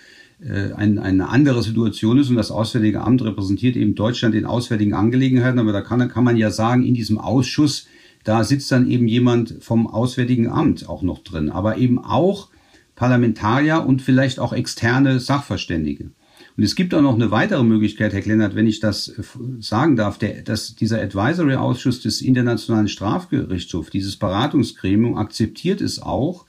äh, 0.41 0.73
ein, 0.73 0.99
eine 0.99 1.29
andere 1.29 1.63
Situation 1.63 2.19
ist 2.19 2.31
und 2.31 2.37
das 2.37 2.51
Auswärtige 2.51 3.01
Amt 3.01 3.23
repräsentiert 3.25 3.77
eben 3.77 3.95
Deutschland 3.95 4.35
in 4.35 4.45
auswärtigen 4.45 4.95
Angelegenheiten. 4.95 5.59
Aber 5.59 5.73
da 5.73 5.81
kann, 5.81 6.07
kann 6.09 6.25
man 6.25 6.37
ja 6.37 6.51
sagen, 6.51 6.85
in 6.85 6.95
diesem 6.95 7.19
Ausschuss, 7.19 7.87
da 8.23 8.45
sitzt 8.45 8.71
dann 8.71 8.89
eben 8.89 9.09
jemand 9.09 9.57
vom 9.61 9.87
Auswärtigen 9.87 10.49
Amt 10.49 10.89
auch 10.89 11.03
noch 11.03 11.25
drin, 11.25 11.51
aber 11.51 11.79
eben 11.79 11.99
auch 11.99 12.51
Parlamentarier 12.95 13.85
und 13.87 14.03
vielleicht 14.03 14.39
auch 14.39 14.53
externe 14.53 15.21
Sachverständige. 15.21 16.11
Und 16.59 16.65
es 16.65 16.75
gibt 16.75 16.93
auch 16.93 17.03
noch 17.03 17.15
eine 17.15 17.31
weitere 17.31 17.63
Möglichkeit, 17.63 18.13
Herr 18.13 18.21
Klennert, 18.21 18.57
wenn 18.57 18.67
ich 18.67 18.81
das 18.81 19.11
äh, 19.11 19.23
sagen 19.61 19.95
darf, 19.95 20.19
der, 20.19 20.43
dass 20.43 20.75
dieser 20.75 21.01
Advisory-Ausschuss 21.01 22.01
des 22.01 22.21
Internationalen 22.21 22.89
Strafgerichtshofs, 22.89 23.91
dieses 23.91 24.17
Beratungsgremium, 24.17 25.17
akzeptiert 25.17 25.81
es 25.81 26.03
auch, 26.03 26.47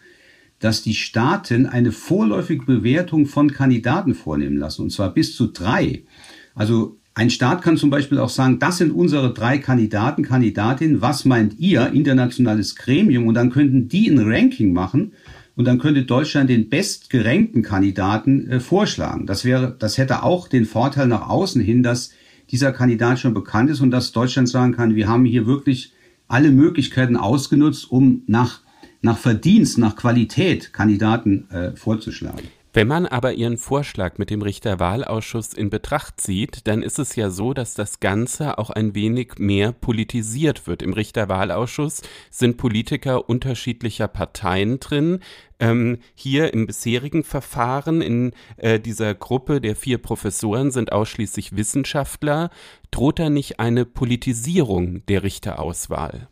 dass 0.57 0.81
die 0.81 0.95
Staaten 0.95 1.67
eine 1.67 1.91
vorläufige 1.91 2.65
Bewertung 2.65 3.27
von 3.27 3.51
Kandidaten 3.51 4.15
vornehmen 4.15 4.57
lassen, 4.57 4.81
und 4.81 4.91
zwar 4.91 5.13
bis 5.13 5.35
zu 5.35 5.45
drei. 5.45 6.01
Also 6.55 6.97
ein 7.13 7.29
Staat 7.29 7.61
kann 7.61 7.77
zum 7.77 7.91
Beispiel 7.91 8.17
auch 8.17 8.29
sagen, 8.29 8.57
das 8.57 8.79
sind 8.79 8.91
unsere 8.91 9.31
drei 9.31 9.59
Kandidaten, 9.59 10.23
Kandidatinnen, 10.23 11.03
was 11.03 11.23
meint 11.23 11.59
ihr, 11.59 11.91
internationales 11.93 12.75
Gremium? 12.75 13.27
Und 13.27 13.35
dann 13.35 13.51
könnten 13.51 13.89
die 13.89 14.09
ein 14.09 14.17
Ranking 14.17 14.73
machen 14.73 15.13
und 15.59 15.65
dann 15.65 15.77
könnte 15.77 16.03
Deutschland 16.03 16.49
den 16.49 16.69
bestgerankten 16.69 17.63
Kandidaten 17.63 18.49
äh, 18.49 18.59
vorschlagen. 18.61 19.25
Das 19.25 19.43
wäre, 19.43 19.75
das 19.77 19.97
hätte 19.97 20.23
auch 20.23 20.47
den 20.47 20.63
Vorteil 20.63 21.07
nach 21.07 21.27
außen 21.27 21.61
hin, 21.61 21.83
dass 21.83 22.11
dieser 22.49 22.71
Kandidat 22.71 23.19
schon 23.19 23.33
bekannt 23.33 23.69
ist 23.69 23.81
und 23.81 23.91
dass 23.91 24.13
Deutschland 24.13 24.47
sagen 24.47 24.73
kann, 24.73 24.95
wir 24.95 25.09
haben 25.09 25.25
hier 25.25 25.47
wirklich 25.47 25.91
alle 26.29 26.51
Möglichkeiten 26.51 27.17
ausgenutzt, 27.17 27.91
um 27.91 28.21
nach, 28.25 28.61
nach 29.01 29.17
Verdienst, 29.17 29.77
nach 29.77 29.97
Qualität 29.97 30.71
Kandidaten 30.71 31.49
äh, 31.49 31.75
vorzuschlagen. 31.75 32.47
Wenn 32.71 32.87
man 32.87 33.07
aber 33.07 33.33
Ihren 33.33 33.57
Vorschlag 33.57 34.19
mit 34.19 34.29
dem 34.29 34.43
Richterwahlausschuss 34.43 35.53
in 35.53 35.71
Betracht 35.71 36.21
zieht, 36.21 36.67
dann 36.67 36.83
ist 36.83 36.99
es 36.99 37.15
ja 37.15 37.31
so, 37.31 37.55
dass 37.55 37.73
das 37.73 37.99
Ganze 37.99 38.59
auch 38.59 38.69
ein 38.69 38.93
wenig 38.93 39.39
mehr 39.39 39.71
politisiert 39.71 40.67
wird. 40.67 40.83
Im 40.83 40.93
Richterwahlausschuss 40.93 42.03
sind 42.29 42.57
Politiker 42.57 43.27
unterschiedlicher 43.27 44.07
Parteien 44.07 44.79
drin. 44.79 45.21
Ähm, 45.59 45.97
hier 46.13 46.53
im 46.53 46.67
bisherigen 46.67 47.23
Verfahren 47.23 48.01
in 48.01 48.33
äh, 48.57 48.79
dieser 48.79 49.15
Gruppe 49.15 49.61
der 49.61 49.75
vier 49.75 49.97
Professoren 49.97 50.69
sind 50.69 50.91
ausschließlich 50.91 51.55
Wissenschaftler. 51.55 52.51
Droht 52.91 53.17
da 53.17 53.31
nicht 53.31 53.59
eine 53.59 53.85
Politisierung 53.85 55.03
der 55.07 55.23
Richterauswahl? 55.23 56.27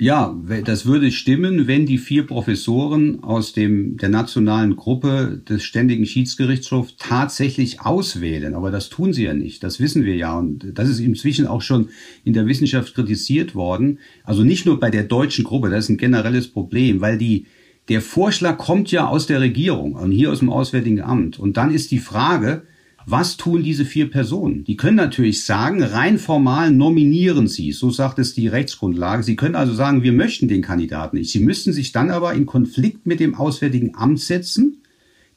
Ja, 0.00 0.40
das 0.64 0.86
würde 0.86 1.10
stimmen, 1.10 1.66
wenn 1.66 1.84
die 1.84 1.98
vier 1.98 2.24
Professoren 2.24 3.24
aus 3.24 3.52
dem, 3.52 3.96
der 3.96 4.08
nationalen 4.08 4.76
Gruppe 4.76 5.42
des 5.48 5.64
Ständigen 5.64 6.06
Schiedsgerichtshofs 6.06 6.94
tatsächlich 7.00 7.80
auswählen. 7.80 8.54
Aber 8.54 8.70
das 8.70 8.90
tun 8.90 9.12
sie 9.12 9.24
ja 9.24 9.34
nicht. 9.34 9.64
Das 9.64 9.80
wissen 9.80 10.04
wir 10.04 10.14
ja. 10.14 10.38
Und 10.38 10.78
das 10.78 10.88
ist 10.88 11.00
inzwischen 11.00 11.48
auch 11.48 11.62
schon 11.62 11.88
in 12.22 12.32
der 12.32 12.46
Wissenschaft 12.46 12.94
kritisiert 12.94 13.56
worden. 13.56 13.98
Also 14.22 14.44
nicht 14.44 14.66
nur 14.66 14.78
bei 14.78 14.90
der 14.90 15.02
deutschen 15.02 15.42
Gruppe. 15.42 15.68
Das 15.68 15.86
ist 15.86 15.90
ein 15.90 15.96
generelles 15.96 16.46
Problem, 16.46 17.00
weil 17.00 17.18
die, 17.18 17.46
der 17.88 18.00
Vorschlag 18.00 18.56
kommt 18.56 18.92
ja 18.92 19.08
aus 19.08 19.26
der 19.26 19.40
Regierung 19.40 19.94
und 19.94 20.12
hier 20.12 20.30
aus 20.30 20.38
dem 20.38 20.50
Auswärtigen 20.50 21.00
Amt. 21.00 21.40
Und 21.40 21.56
dann 21.56 21.74
ist 21.74 21.90
die 21.90 21.98
Frage, 21.98 22.62
was 23.10 23.36
tun 23.36 23.62
diese 23.62 23.84
vier 23.84 24.10
Personen? 24.10 24.64
Die 24.64 24.76
können 24.76 24.96
natürlich 24.96 25.44
sagen, 25.44 25.82
rein 25.82 26.18
formal 26.18 26.70
nominieren 26.70 27.48
sie, 27.48 27.72
so 27.72 27.90
sagt 27.90 28.18
es 28.18 28.34
die 28.34 28.48
Rechtsgrundlage. 28.48 29.22
Sie 29.22 29.36
können 29.36 29.54
also 29.54 29.72
sagen, 29.72 30.02
wir 30.02 30.12
möchten 30.12 30.48
den 30.48 30.62
Kandidaten 30.62 31.16
nicht. 31.16 31.30
Sie 31.30 31.40
müssten 31.40 31.72
sich 31.72 31.92
dann 31.92 32.10
aber 32.10 32.34
in 32.34 32.44
Konflikt 32.44 33.06
mit 33.06 33.20
dem 33.20 33.34
Auswärtigen 33.34 33.94
Amt 33.94 34.20
setzen, 34.20 34.82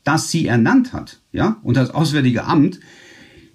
das 0.03 0.31
sie 0.31 0.47
ernannt 0.47 0.91
hat. 0.91 1.21
Ja? 1.31 1.62
Und 1.63 1.77
das 1.77 1.91
Auswärtige 1.91 2.43
Amt 2.43 2.79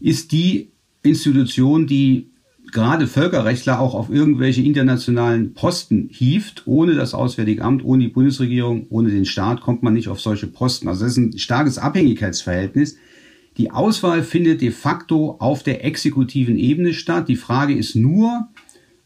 ist 0.00 0.32
die 0.32 0.70
Institution, 1.02 1.86
die 1.86 2.30
gerade 2.72 3.06
Völkerrechtler 3.06 3.80
auch 3.80 3.94
auf 3.94 4.10
irgendwelche 4.10 4.62
internationalen 4.62 5.52
Posten 5.52 6.08
hieft. 6.10 6.62
Ohne 6.66 6.94
das 6.94 7.12
Auswärtige 7.12 7.62
Amt, 7.62 7.84
ohne 7.84 8.04
die 8.04 8.10
Bundesregierung, 8.10 8.86
ohne 8.88 9.10
den 9.10 9.24
Staat 9.24 9.60
kommt 9.60 9.82
man 9.82 9.92
nicht 9.92 10.08
auf 10.08 10.20
solche 10.20 10.46
Posten. 10.46 10.88
Also 10.88 11.04
das 11.04 11.12
ist 11.12 11.18
ein 11.18 11.38
starkes 11.38 11.78
Abhängigkeitsverhältnis. 11.78 12.96
Die 13.56 13.70
Auswahl 13.70 14.22
findet 14.22 14.60
de 14.60 14.70
facto 14.70 15.36
auf 15.38 15.62
der 15.62 15.84
exekutiven 15.84 16.58
Ebene 16.58 16.92
statt. 16.92 17.28
Die 17.28 17.36
Frage 17.36 17.74
ist 17.74 17.96
nur, 17.96 18.48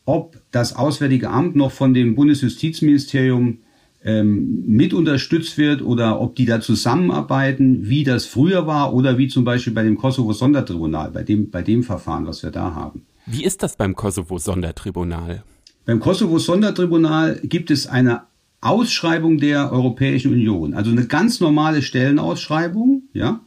ob 0.05 0.41
das 0.51 0.75
Auswärtige 0.75 1.31
Amt 1.31 1.55
noch 1.55 1.71
von 1.71 1.95
dem 1.95 2.17
Bundesjustizministerium 2.17 3.59
ähm, 4.03 4.65
mit 4.67 4.93
unterstützt 4.93 5.59
wird 5.59 5.83
oder 5.83 6.21
ob 6.21 6.35
die 6.35 6.47
da 6.47 6.61
zusammenarbeiten, 6.61 7.89
wie 7.89 8.03
das 8.03 8.27
früher 8.27 8.67
war 8.67 8.95
oder 8.95 9.19
wie 9.19 9.29
zum 9.29 9.45
Beispiel 9.45 9.73
bei 9.73 9.85
dem 9.85 9.97
Kosovo-Sondertribunal, 9.97 11.11
bei 11.11 11.23
dem, 11.23 11.51
bei 11.51 11.63
dem 11.63 11.83
Verfahren, 11.83 12.27
was 12.27 12.43
wir 12.43 12.51
da 12.51 12.75
haben. 12.75 13.03
Wie 13.27 13.45
ist 13.45 13.63
das 13.63 13.77
beim 13.77 13.95
Kosovo-Sondertribunal? 13.95 15.45
Beim 15.85 16.01
Kosovo-Sondertribunal 16.01 17.41
gibt 17.45 17.71
es 17.71 17.87
eine 17.87 18.23
Ausschreibung 18.61 19.39
der 19.39 19.73
Europäischen 19.73 20.33
Union, 20.33 20.75
also 20.75 20.91
eine 20.91 21.07
ganz 21.07 21.41
normale 21.41 21.83
Stellenausschreibung, 21.83 23.03
ja. 23.13 23.41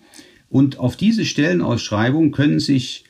Und 0.53 0.77
auf 0.77 0.95
diese 0.95 1.25
Stellenausschreibung 1.25 2.29
können 2.29 2.59
sich 2.59 3.05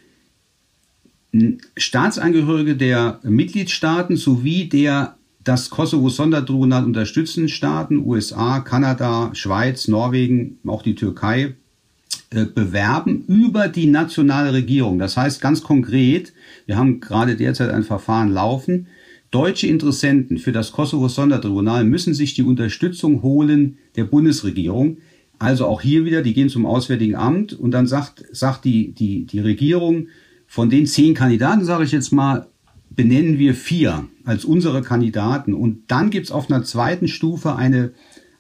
Staatsangehörige 1.75 2.77
der 2.77 3.19
Mitgliedstaaten 3.23 4.15
sowie 4.15 4.69
der 4.69 5.17
das 5.43 5.69
Kosovo-Sondertribunal 5.69 6.86
unterstützenden 6.86 7.49
Staaten, 7.49 7.97
USA, 7.97 8.62
Kanada, 8.62 9.32
Schweiz, 9.34 9.89
Norwegen, 9.89 10.60
auch 10.65 10.84
die 10.84 10.95
Türkei, 10.95 11.56
äh, 12.29 12.45
bewerben 12.45 13.25
über 13.27 13.67
die 13.67 13.88
nationale 13.88 14.53
Regierung. 14.53 14.97
Das 14.97 15.17
heißt 15.17 15.41
ganz 15.41 15.63
konkret, 15.63 16.32
wir 16.65 16.77
haben 16.77 17.01
gerade 17.01 17.36
derzeit 17.36 17.71
ein 17.71 17.84
Verfahren 17.84 18.32
laufen, 18.32 18.88
deutsche 19.32 19.67
Interessenten 19.67 20.38
für 20.38 20.53
das 20.53 20.71
Kosovo-Sondertribunal 20.71 21.84
müssen 21.84 22.13
sich 22.13 22.36
die 22.36 22.43
Unterstützung 22.43 23.21
holen 23.21 23.79
der 23.97 24.06
Bundesregierung. 24.06 24.99
Also 25.39 25.65
auch 25.65 25.82
hier 25.82 26.06
wieder, 26.06 26.22
die 26.22 26.34
gehen 26.34 26.50
zum 26.50 26.65
Auswärtigen 26.65 27.15
Amt 27.15 27.54
und 27.54 27.72
dann 27.72 27.88
sagt, 27.88 28.24
sagt 28.32 28.65
die, 28.65 28.93
die, 28.93 29.26
die 29.26 29.39
Regierung, 29.39 30.08
von 30.54 30.69
den 30.69 30.86
zehn 30.86 31.15
Kandidaten, 31.15 31.65
sage 31.65 31.84
ich 31.84 31.91
jetzt 31.91 32.12
mal, 32.12 32.48
benennen 32.91 33.39
wir 33.39 33.56
vier 33.56 34.08
als 34.24 34.46
unsere 34.46 34.84
Kandidaten. 34.84 35.56
Und 35.56 35.86
dann 35.88 36.12
gibt's 36.12 36.32
auf 36.32 36.48
einer 36.48 36.63
zweiten 36.63 37.08
Stufe 37.08 37.56
eine 37.56 37.93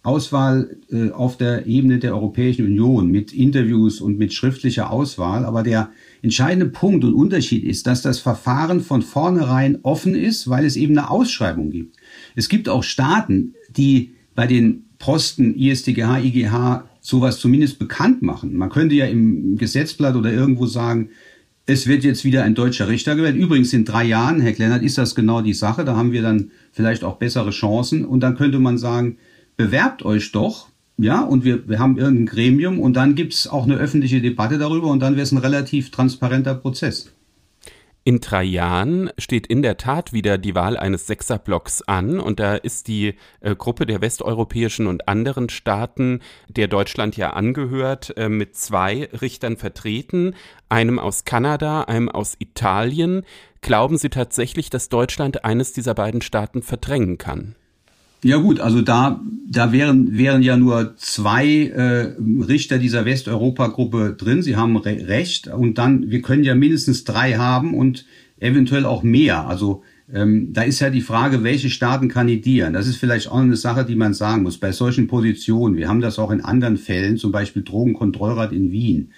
Auswahl 0.03 0.77
äh, 0.91 1.09
auf 1.09 1.37
der 1.37 1.65
Ebene 1.65 1.97
der 1.97 2.13
Europäischen 2.13 2.65
Union 2.65 3.09
mit 3.09 3.33
Interviews 3.33 3.99
und 3.99 4.19
mit 4.19 4.31
schriftlicher 4.31 4.91
Auswahl. 4.91 5.43
Aber 5.43 5.63
der 5.63 5.89
entscheidende 6.21 6.67
Punkt 6.67 7.03
und 7.03 7.15
Unterschied 7.15 7.63
ist, 7.63 7.87
dass 7.87 8.01
das 8.01 8.19
Verfahren 8.19 8.81
von 8.81 9.01
vornherein 9.01 9.79
offen 9.81 10.13
ist, 10.13 10.49
weil 10.49 10.65
es 10.65 10.75
eben 10.75 10.95
eine 10.97 11.09
Ausschreibung 11.09 11.71
gibt. 11.71 11.97
Es 12.35 12.47
gibt 12.47 12.69
auch 12.69 12.83
Staaten, 12.83 13.55
die 13.75 14.11
bei 14.35 14.45
den 14.45 14.85
Posten 15.03 15.53
ISTGH, 15.55 16.19
IGH 16.23 16.85
sowas 17.01 17.37
zumindest 17.37 17.77
bekannt 17.77 18.21
machen. 18.21 18.55
Man 18.55 18.69
könnte 18.69 18.95
ja 18.95 19.05
im 19.05 19.57
Gesetzblatt 19.57 20.15
oder 20.15 20.31
irgendwo 20.31 20.65
sagen, 20.65 21.09
es 21.65 21.87
wird 21.87 22.05
jetzt 22.05 22.23
wieder 22.23 22.43
ein 22.43 22.55
deutscher 22.55 22.87
Richter 22.87 23.17
gewählt. 23.17 23.35
Übrigens 23.35 23.73
in 23.73 23.83
drei 23.83 24.05
Jahren, 24.05 24.39
Herr 24.39 24.53
Kleinert, 24.53 24.81
ist 24.81 24.97
das 24.97 25.13
genau 25.13 25.41
die 25.41 25.53
Sache. 25.53 25.83
Da 25.83 25.97
haben 25.97 26.13
wir 26.13 26.21
dann 26.21 26.51
vielleicht 26.71 27.03
auch 27.03 27.17
bessere 27.17 27.49
Chancen. 27.49 28.05
Und 28.05 28.21
dann 28.21 28.37
könnte 28.37 28.59
man 28.59 28.77
sagen, 28.77 29.17
bewerbt 29.57 30.05
euch 30.05 30.31
doch. 30.31 30.69
Ja, 30.97 31.19
und 31.19 31.43
wir, 31.43 31.67
wir 31.67 31.79
haben 31.79 31.97
irgendein 31.97 32.27
Gremium 32.27 32.79
und 32.79 32.93
dann 32.93 33.15
gibt 33.15 33.33
es 33.33 33.45
auch 33.45 33.65
eine 33.65 33.75
öffentliche 33.75 34.21
Debatte 34.21 34.57
darüber 34.57 34.87
und 34.87 35.01
dann 35.01 35.15
wäre 35.15 35.23
es 35.23 35.33
ein 35.33 35.37
relativ 35.37 35.91
transparenter 35.91 36.55
Prozess. 36.55 37.11
In 38.05 38.19
drei 38.19 38.43
Jahren 38.43 39.11
steht 39.17 39.47
in 39.47 39.61
der 39.61 39.77
Tat 39.77 40.11
wieder 40.11 40.37
die 40.37 40.55
Wahl 40.55 40.75
eines 40.75 41.07
Sechserblocks 41.07 41.83
an 41.83 42.19
und 42.19 42.37
da 42.41 42.55
ist 42.55 42.89
die 42.89 43.15
äh, 43.39 43.55
Gruppe 43.55 43.85
der 43.85 44.01
westeuropäischen 44.01 44.87
und 44.87 45.07
anderen 45.07 45.47
Staaten, 45.47 46.19
der 46.49 46.67
Deutschland 46.67 47.15
ja 47.15 47.29
angehört, 47.29 48.13
äh, 48.17 48.27
mit 48.27 48.57
zwei 48.57 49.07
Richtern 49.21 49.55
vertreten, 49.55 50.35
einem 50.67 50.99
aus 50.99 51.23
Kanada, 51.23 51.83
einem 51.83 52.09
aus 52.09 52.35
Italien. 52.39 53.23
Glauben 53.61 53.97
Sie 53.97 54.09
tatsächlich, 54.09 54.69
dass 54.69 54.89
Deutschland 54.89 55.45
eines 55.45 55.71
dieser 55.71 55.93
beiden 55.93 56.21
Staaten 56.21 56.61
verdrängen 56.61 57.17
kann? 57.17 57.55
Ja 58.23 58.37
gut, 58.37 58.61
also 58.61 58.81
da, 58.81 59.21
da 59.49 59.73
wären, 59.73 60.17
wären 60.17 60.41
ja 60.41 60.55
nur 60.55 60.95
zwei 60.95 61.67
äh, 61.67 62.15
Richter 62.47 62.77
dieser 62.77 63.03
Westeuropa-Gruppe 63.03 64.15
drin. 64.17 64.41
Sie 64.41 64.55
haben 64.55 64.77
re 64.77 65.07
recht. 65.07 65.47
Und 65.47 65.77
dann, 65.77 66.09
wir 66.09 66.21
können 66.21 66.45
ja 66.45 66.55
mindestens 66.55 67.03
drei 67.03 67.33
haben 67.33 67.73
und 67.73 68.05
eventuell 68.39 68.85
auch 68.85 69.03
mehr. 69.03 69.45
Also 69.45 69.83
ähm, 70.11 70.53
da 70.53 70.63
ist 70.63 70.79
ja 70.79 70.89
die 70.89 71.01
Frage, 71.01 71.43
welche 71.43 71.69
Staaten 71.69 72.07
kandidieren. 72.07 72.73
Das 72.73 72.87
ist 72.87 72.95
vielleicht 72.95 73.29
auch 73.29 73.39
eine 73.39 73.57
Sache, 73.57 73.83
die 73.83 73.95
man 73.95 74.13
sagen 74.13 74.43
muss. 74.43 74.57
Bei 74.57 74.71
solchen 74.71 75.07
Positionen, 75.07 75.75
wir 75.75 75.89
haben 75.89 76.01
das 76.01 76.17
auch 76.17 76.31
in 76.31 76.41
anderen 76.41 76.77
Fällen, 76.77 77.17
zum 77.17 77.33
Beispiel 77.33 77.63
Drogenkontrollrat 77.63 78.53
in 78.53 78.71
Wien. 78.71 79.11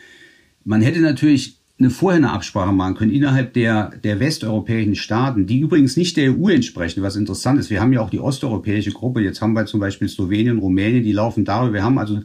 Man 0.63 0.81
hätte 0.81 1.01
natürlich 1.01 1.59
eine 1.77 1.89
vorher 1.89 2.17
eine 2.17 2.31
Absprache 2.31 2.71
machen 2.71 2.95
können 2.95 3.11
innerhalb 3.11 3.53
der, 3.53 3.91
der 4.03 4.19
westeuropäischen 4.21 4.95
Staaten, 4.95 5.45
die 5.45 5.59
übrigens 5.59 5.97
nicht 5.97 6.15
der 6.15 6.31
EU 6.31 6.47
entsprechen, 6.47 7.03
was 7.03 7.17
interessant 7.17 7.59
ist. 7.59 7.69
Wir 7.69 7.81
haben 7.81 7.91
ja 7.91 7.99
auch 7.99 8.09
die 8.09 8.19
osteuropäische 8.19 8.91
Gruppe, 8.91 9.21
jetzt 9.21 9.41
haben 9.41 9.53
wir 9.53 9.65
zum 9.65 9.81
Beispiel 9.81 10.07
Slowenien, 10.07 10.59
Rumänien, 10.59 11.03
die 11.03 11.11
laufen 11.11 11.43
darüber. 11.43 11.73
Wir 11.73 11.83
haben 11.83 11.97
also 11.97 12.21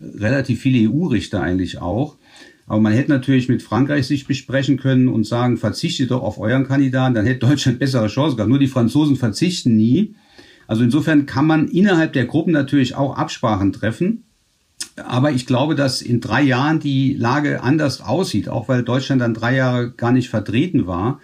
relativ 0.00 0.60
viele 0.60 0.90
EU-Richter 0.90 1.40
eigentlich 1.40 1.80
auch. 1.80 2.16
Aber 2.66 2.80
man 2.80 2.92
hätte 2.92 3.10
natürlich 3.10 3.48
mit 3.48 3.62
Frankreich 3.62 4.06
sich 4.06 4.26
besprechen 4.26 4.76
können 4.76 5.08
und 5.08 5.26
sagen, 5.26 5.56
verzichtet 5.56 6.10
doch 6.10 6.22
auf 6.22 6.38
euren 6.38 6.68
Kandidaten, 6.68 7.14
dann 7.14 7.26
hätte 7.26 7.46
Deutschland 7.46 7.78
bessere 7.78 8.06
Chancen 8.06 8.36
gehabt. 8.36 8.50
Nur 8.50 8.60
die 8.60 8.68
Franzosen 8.68 9.16
verzichten 9.16 9.76
nie. 9.76 10.14
Also 10.66 10.84
insofern 10.84 11.26
kann 11.26 11.46
man 11.46 11.66
innerhalb 11.68 12.12
der 12.12 12.26
Gruppen 12.26 12.52
natürlich 12.52 12.94
auch 12.94 13.16
Absprachen 13.16 13.72
treffen. 13.72 14.24
Aber 14.96 15.32
ich 15.32 15.46
glaube, 15.46 15.74
dass 15.74 16.02
in 16.02 16.20
drei 16.20 16.42
Jahren 16.42 16.80
die 16.80 17.14
Lage 17.14 17.62
anders 17.62 18.00
aussieht, 18.00 18.48
auch 18.48 18.68
weil 18.68 18.82
Deutschland 18.82 19.22
dann 19.22 19.34
drei 19.34 19.56
Jahre 19.56 19.92
gar 19.92 20.12
nicht 20.12 20.28
vertreten 20.28 20.86
war. 20.86 21.20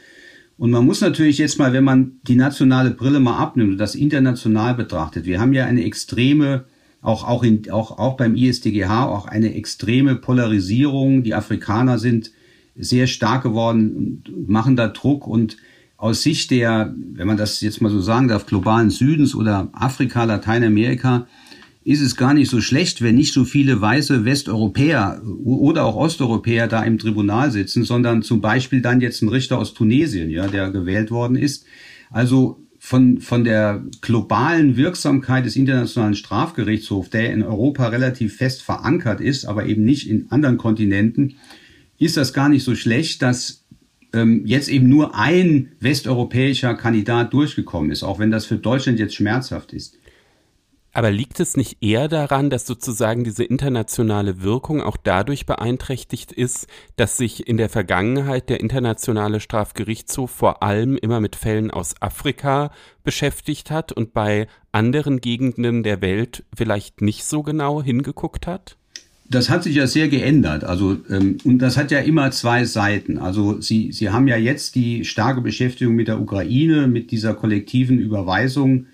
Und 0.58 0.70
man 0.70 0.86
muss 0.86 1.00
natürlich 1.00 1.38
jetzt 1.38 1.58
mal, 1.58 1.72
wenn 1.72 1.84
man 1.84 2.12
die 2.22 2.36
nationale 2.36 2.90
Brille 2.90 3.20
mal 3.20 3.38
abnimmt 3.38 3.72
und 3.72 3.78
das 3.78 3.94
international 3.94 4.74
betrachtet, 4.74 5.26
wir 5.26 5.40
haben 5.40 5.52
ja 5.52 5.66
eine 5.66 5.84
extreme, 5.84 6.64
auch, 7.02 7.28
auch, 7.28 7.42
in, 7.42 7.70
auch, 7.70 7.98
auch 7.98 8.16
beim 8.16 8.34
ISDGH, 8.34 9.06
auch 9.06 9.26
eine 9.26 9.54
extreme 9.54 10.16
Polarisierung. 10.16 11.22
Die 11.22 11.34
Afrikaner 11.34 11.98
sind 11.98 12.30
sehr 12.74 13.06
stark 13.06 13.42
geworden 13.42 14.22
und 14.26 14.48
machen 14.48 14.76
da 14.76 14.88
Druck 14.88 15.26
und 15.26 15.56
aus 15.98 16.22
Sicht 16.22 16.50
der, 16.50 16.94
wenn 17.12 17.26
man 17.26 17.36
das 17.36 17.60
jetzt 17.60 17.80
mal 17.80 17.90
so 17.90 18.00
sagen 18.00 18.28
darf, 18.28 18.46
globalen 18.46 18.90
Südens 18.90 19.34
oder 19.34 19.68
Afrika, 19.72 20.24
Lateinamerika, 20.24 21.26
ist 21.86 22.00
es 22.00 22.16
gar 22.16 22.34
nicht 22.34 22.50
so 22.50 22.60
schlecht, 22.60 23.00
wenn 23.00 23.14
nicht 23.14 23.32
so 23.32 23.44
viele 23.44 23.80
weiße 23.80 24.24
Westeuropäer 24.24 25.22
oder 25.44 25.84
auch 25.84 25.94
Osteuropäer 25.94 26.66
da 26.66 26.82
im 26.82 26.98
Tribunal 26.98 27.52
sitzen, 27.52 27.84
sondern 27.84 28.22
zum 28.22 28.40
Beispiel 28.40 28.80
dann 28.80 29.00
jetzt 29.00 29.22
ein 29.22 29.28
Richter 29.28 29.56
aus 29.56 29.72
Tunesien, 29.72 30.28
ja, 30.28 30.48
der 30.48 30.72
gewählt 30.72 31.12
worden 31.12 31.36
ist. 31.36 31.64
Also 32.10 32.60
von, 32.80 33.20
von 33.20 33.44
der 33.44 33.84
globalen 34.00 34.76
Wirksamkeit 34.76 35.46
des 35.46 35.54
Internationalen 35.54 36.16
Strafgerichtshofs, 36.16 37.10
der 37.10 37.32
in 37.32 37.44
Europa 37.44 37.86
relativ 37.86 38.34
fest 38.34 38.62
verankert 38.62 39.20
ist, 39.20 39.44
aber 39.44 39.66
eben 39.66 39.84
nicht 39.84 40.10
in 40.10 40.26
anderen 40.30 40.56
Kontinenten, 40.56 41.36
ist 41.98 42.16
das 42.16 42.32
gar 42.32 42.48
nicht 42.48 42.64
so 42.64 42.74
schlecht, 42.74 43.22
dass 43.22 43.64
ähm, 44.12 44.42
jetzt 44.44 44.68
eben 44.68 44.88
nur 44.88 45.14
ein 45.14 45.68
westeuropäischer 45.78 46.74
Kandidat 46.74 47.32
durchgekommen 47.32 47.92
ist, 47.92 48.02
auch 48.02 48.18
wenn 48.18 48.32
das 48.32 48.44
für 48.44 48.56
Deutschland 48.56 48.98
jetzt 48.98 49.14
schmerzhaft 49.14 49.72
ist. 49.72 49.98
Aber 50.96 51.10
liegt 51.10 51.40
es 51.40 51.58
nicht 51.58 51.82
eher 51.82 52.08
daran, 52.08 52.48
dass 52.48 52.66
sozusagen 52.66 53.22
diese 53.22 53.44
internationale 53.44 54.40
Wirkung 54.40 54.80
auch 54.80 54.96
dadurch 54.96 55.44
beeinträchtigt 55.44 56.32
ist, 56.32 56.68
dass 56.96 57.18
sich 57.18 57.46
in 57.46 57.58
der 57.58 57.68
Vergangenheit 57.68 58.48
der 58.48 58.60
internationale 58.60 59.40
Strafgerichtshof 59.40 60.30
vor 60.30 60.62
allem 60.62 60.96
immer 60.96 61.20
mit 61.20 61.36
Fällen 61.36 61.70
aus 61.70 62.00
Afrika 62.00 62.70
beschäftigt 63.04 63.70
hat 63.70 63.92
und 63.92 64.14
bei 64.14 64.46
anderen 64.72 65.20
Gegenden 65.20 65.82
der 65.82 66.00
Welt 66.00 66.44
vielleicht 66.56 67.02
nicht 67.02 67.24
so 67.24 67.42
genau 67.42 67.82
hingeguckt 67.82 68.46
hat? 68.46 68.78
Das 69.28 69.50
hat 69.50 69.64
sich 69.64 69.74
ja 69.74 69.86
sehr 69.86 70.08
geändert. 70.08 70.64
Also 70.64 70.96
ähm, 71.10 71.36
und 71.44 71.58
das 71.58 71.76
hat 71.76 71.90
ja 71.90 71.98
immer 71.98 72.30
zwei 72.30 72.64
Seiten. 72.64 73.18
Also 73.18 73.60
Sie 73.60 73.92
Sie 73.92 74.08
haben 74.08 74.28
ja 74.28 74.38
jetzt 74.38 74.74
die 74.76 75.04
starke 75.04 75.42
Beschäftigung 75.42 75.94
mit 75.94 76.08
der 76.08 76.18
Ukraine, 76.18 76.88
mit 76.88 77.10
dieser 77.10 77.34
kollektiven 77.34 77.98
Überweisung 77.98 78.86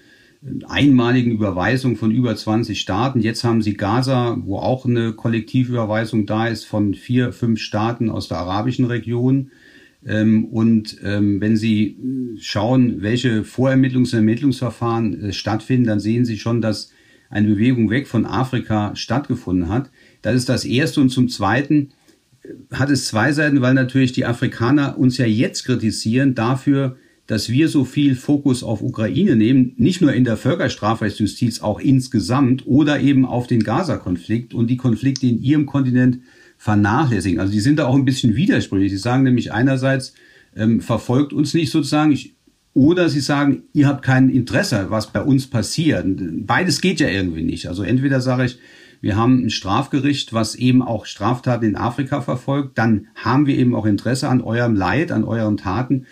einmaligen 0.66 1.32
Überweisung 1.32 1.96
von 1.96 2.10
über 2.10 2.34
20 2.34 2.80
Staaten. 2.80 3.20
Jetzt 3.20 3.44
haben 3.44 3.62
sie 3.62 3.74
Gaza, 3.74 4.38
wo 4.44 4.58
auch 4.58 4.84
eine 4.84 5.12
Kollektivüberweisung 5.12 6.26
da 6.26 6.48
ist 6.48 6.64
von 6.64 6.94
vier, 6.94 7.32
fünf 7.32 7.60
Staaten 7.60 8.10
aus 8.10 8.28
der 8.28 8.38
arabischen 8.38 8.86
Region. 8.86 9.50
Ähm, 10.04 10.46
und 10.46 10.96
ähm, 11.04 11.40
wenn 11.40 11.56
Sie 11.56 11.96
schauen, 12.40 13.02
welche 13.02 13.42
Vorermittlungs- 13.44 14.12
und 14.12 14.14
Ermittlungsverfahren 14.14 15.28
äh, 15.28 15.32
stattfinden, 15.32 15.86
dann 15.86 16.00
sehen 16.00 16.24
Sie 16.24 16.38
schon, 16.38 16.60
dass 16.60 16.90
eine 17.30 17.48
Bewegung 17.48 17.88
weg 17.88 18.08
von 18.08 18.26
Afrika 18.26 18.96
stattgefunden 18.96 19.68
hat. 19.68 19.90
Das 20.22 20.34
ist 20.34 20.48
das 20.48 20.64
Erste. 20.64 21.00
Und 21.00 21.10
zum 21.10 21.28
Zweiten 21.28 21.90
äh, 22.42 22.48
hat 22.72 22.90
es 22.90 23.06
zwei 23.06 23.30
Seiten, 23.30 23.60
weil 23.60 23.74
natürlich 23.74 24.10
die 24.10 24.26
Afrikaner 24.26 24.98
uns 24.98 25.18
ja 25.18 25.26
jetzt 25.26 25.64
kritisieren 25.64 26.34
dafür, 26.34 26.96
dass 27.32 27.48
wir 27.48 27.70
so 27.70 27.86
viel 27.86 28.14
Fokus 28.14 28.62
auf 28.62 28.82
Ukraine 28.82 29.36
nehmen, 29.36 29.72
nicht 29.78 30.02
nur 30.02 30.12
in 30.12 30.24
der 30.24 30.36
Völkerstrafrechtsjustiz, 30.36 31.62
auch 31.62 31.80
insgesamt 31.80 32.66
oder 32.66 33.00
eben 33.00 33.24
auf 33.24 33.46
den 33.46 33.62
Gaza-Konflikt 33.62 34.52
und 34.52 34.66
die 34.66 34.76
Konflikte 34.76 35.26
in 35.28 35.42
ihrem 35.42 35.64
Kontinent 35.64 36.18
vernachlässigen. 36.58 37.40
Also 37.40 37.50
die 37.50 37.60
sind 37.60 37.78
da 37.78 37.86
auch 37.86 37.94
ein 37.94 38.04
bisschen 38.04 38.36
widersprüchlich. 38.36 38.92
Sie 38.92 38.98
sagen 38.98 39.22
nämlich 39.22 39.50
einerseits, 39.50 40.12
ähm, 40.54 40.82
verfolgt 40.82 41.32
uns 41.32 41.54
nicht 41.54 41.70
sozusagen, 41.70 42.12
ich, 42.12 42.34
oder 42.74 43.08
sie 43.08 43.20
sagen, 43.20 43.62
ihr 43.72 43.88
habt 43.88 44.04
kein 44.04 44.28
Interesse, 44.28 44.88
was 44.90 45.10
bei 45.10 45.22
uns 45.22 45.46
passiert. 45.46 46.04
Beides 46.46 46.82
geht 46.82 47.00
ja 47.00 47.08
irgendwie 47.08 47.44
nicht. 47.44 47.66
Also 47.66 47.82
entweder 47.82 48.20
sage 48.20 48.44
ich, 48.44 48.58
wir 49.00 49.16
haben 49.16 49.46
ein 49.46 49.50
Strafgericht, 49.50 50.34
was 50.34 50.54
eben 50.54 50.82
auch 50.82 51.06
Straftaten 51.06 51.64
in 51.64 51.76
Afrika 51.76 52.20
verfolgt, 52.20 52.76
dann 52.76 53.06
haben 53.16 53.46
wir 53.46 53.56
eben 53.56 53.74
auch 53.74 53.86
Interesse 53.86 54.28
an 54.28 54.42
eurem 54.42 54.76
Leid, 54.76 55.10
an 55.10 55.24
euren 55.24 55.56
Taten. 55.56 56.04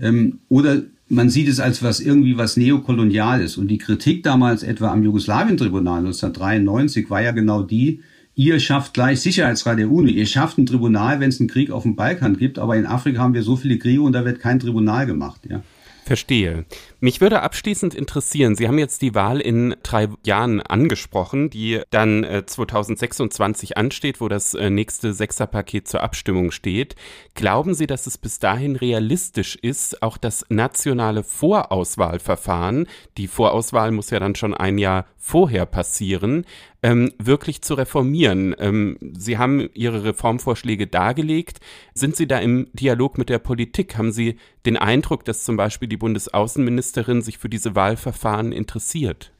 Ähm, 0.00 0.40
oder 0.48 0.82
man 1.08 1.30
sieht 1.30 1.48
es 1.48 1.60
als 1.60 1.82
was 1.82 2.00
irgendwie 2.00 2.36
was 2.36 2.56
neokolonial 2.56 3.40
ist. 3.40 3.56
Und 3.56 3.68
die 3.68 3.78
Kritik 3.78 4.22
damals 4.22 4.62
etwa 4.62 4.90
am 4.90 5.02
Jugoslawien-Tribunal 5.02 5.98
1993 5.98 7.08
war 7.10 7.22
ja 7.22 7.32
genau 7.32 7.62
die, 7.62 8.00
ihr 8.34 8.60
schafft 8.60 8.94
gleich 8.94 9.20
Sicherheitsrat 9.20 9.78
der 9.78 9.90
UNO, 9.90 10.08
ihr 10.08 10.26
schafft 10.26 10.58
ein 10.58 10.66
Tribunal, 10.66 11.20
wenn 11.20 11.30
es 11.30 11.40
einen 11.40 11.48
Krieg 11.48 11.70
auf 11.70 11.84
dem 11.84 11.96
Balkan 11.96 12.36
gibt, 12.36 12.58
aber 12.58 12.76
in 12.76 12.86
Afrika 12.86 13.20
haben 13.20 13.34
wir 13.34 13.42
so 13.42 13.56
viele 13.56 13.78
Kriege 13.78 14.02
und 14.02 14.12
da 14.12 14.24
wird 14.24 14.40
kein 14.40 14.58
Tribunal 14.58 15.06
gemacht. 15.06 15.40
Ja. 15.48 15.62
Verstehe. 16.06 16.66
Mich 17.00 17.20
würde 17.20 17.42
abschließend 17.42 17.92
interessieren, 17.92 18.54
Sie 18.54 18.68
haben 18.68 18.78
jetzt 18.78 19.02
die 19.02 19.16
Wahl 19.16 19.40
in 19.40 19.74
drei 19.82 20.06
Jahren 20.24 20.60
angesprochen, 20.60 21.50
die 21.50 21.80
dann 21.90 22.22
äh, 22.22 22.46
2026 22.46 23.76
ansteht, 23.76 24.20
wo 24.20 24.28
das 24.28 24.54
äh, 24.54 24.70
nächste 24.70 25.12
Sechserpaket 25.12 25.88
zur 25.88 26.04
Abstimmung 26.04 26.52
steht. 26.52 26.94
Glauben 27.34 27.74
Sie, 27.74 27.88
dass 27.88 28.06
es 28.06 28.18
bis 28.18 28.38
dahin 28.38 28.76
realistisch 28.76 29.56
ist, 29.56 30.00
auch 30.00 30.16
das 30.16 30.46
nationale 30.48 31.24
Vorauswahlverfahren, 31.24 32.86
die 33.16 33.26
Vorauswahl 33.26 33.90
muss 33.90 34.10
ja 34.10 34.20
dann 34.20 34.36
schon 34.36 34.54
ein 34.54 34.78
Jahr 34.78 35.06
vorher 35.16 35.66
passieren, 35.66 36.46
ähm, 36.82 37.12
wirklich 37.18 37.62
zu 37.62 37.74
reformieren. 37.74 38.54
Ähm, 38.58 38.98
Sie 39.16 39.38
haben 39.38 39.68
Ihre 39.74 40.04
Reformvorschläge 40.04 40.86
dargelegt. 40.86 41.58
Sind 41.94 42.16
Sie 42.16 42.26
da 42.26 42.38
im 42.38 42.68
Dialog 42.72 43.18
mit 43.18 43.28
der 43.28 43.38
Politik? 43.38 43.96
Haben 43.96 44.12
Sie 44.12 44.36
den 44.64 44.76
Eindruck, 44.76 45.24
dass 45.24 45.44
zum 45.44 45.56
Beispiel 45.56 45.88
die 45.88 45.96
Bundesaußenministerin 45.96 47.22
sich 47.22 47.38
für 47.38 47.48
diese 47.48 47.74
Wahlverfahren 47.74 48.52
interessiert? 48.52 49.32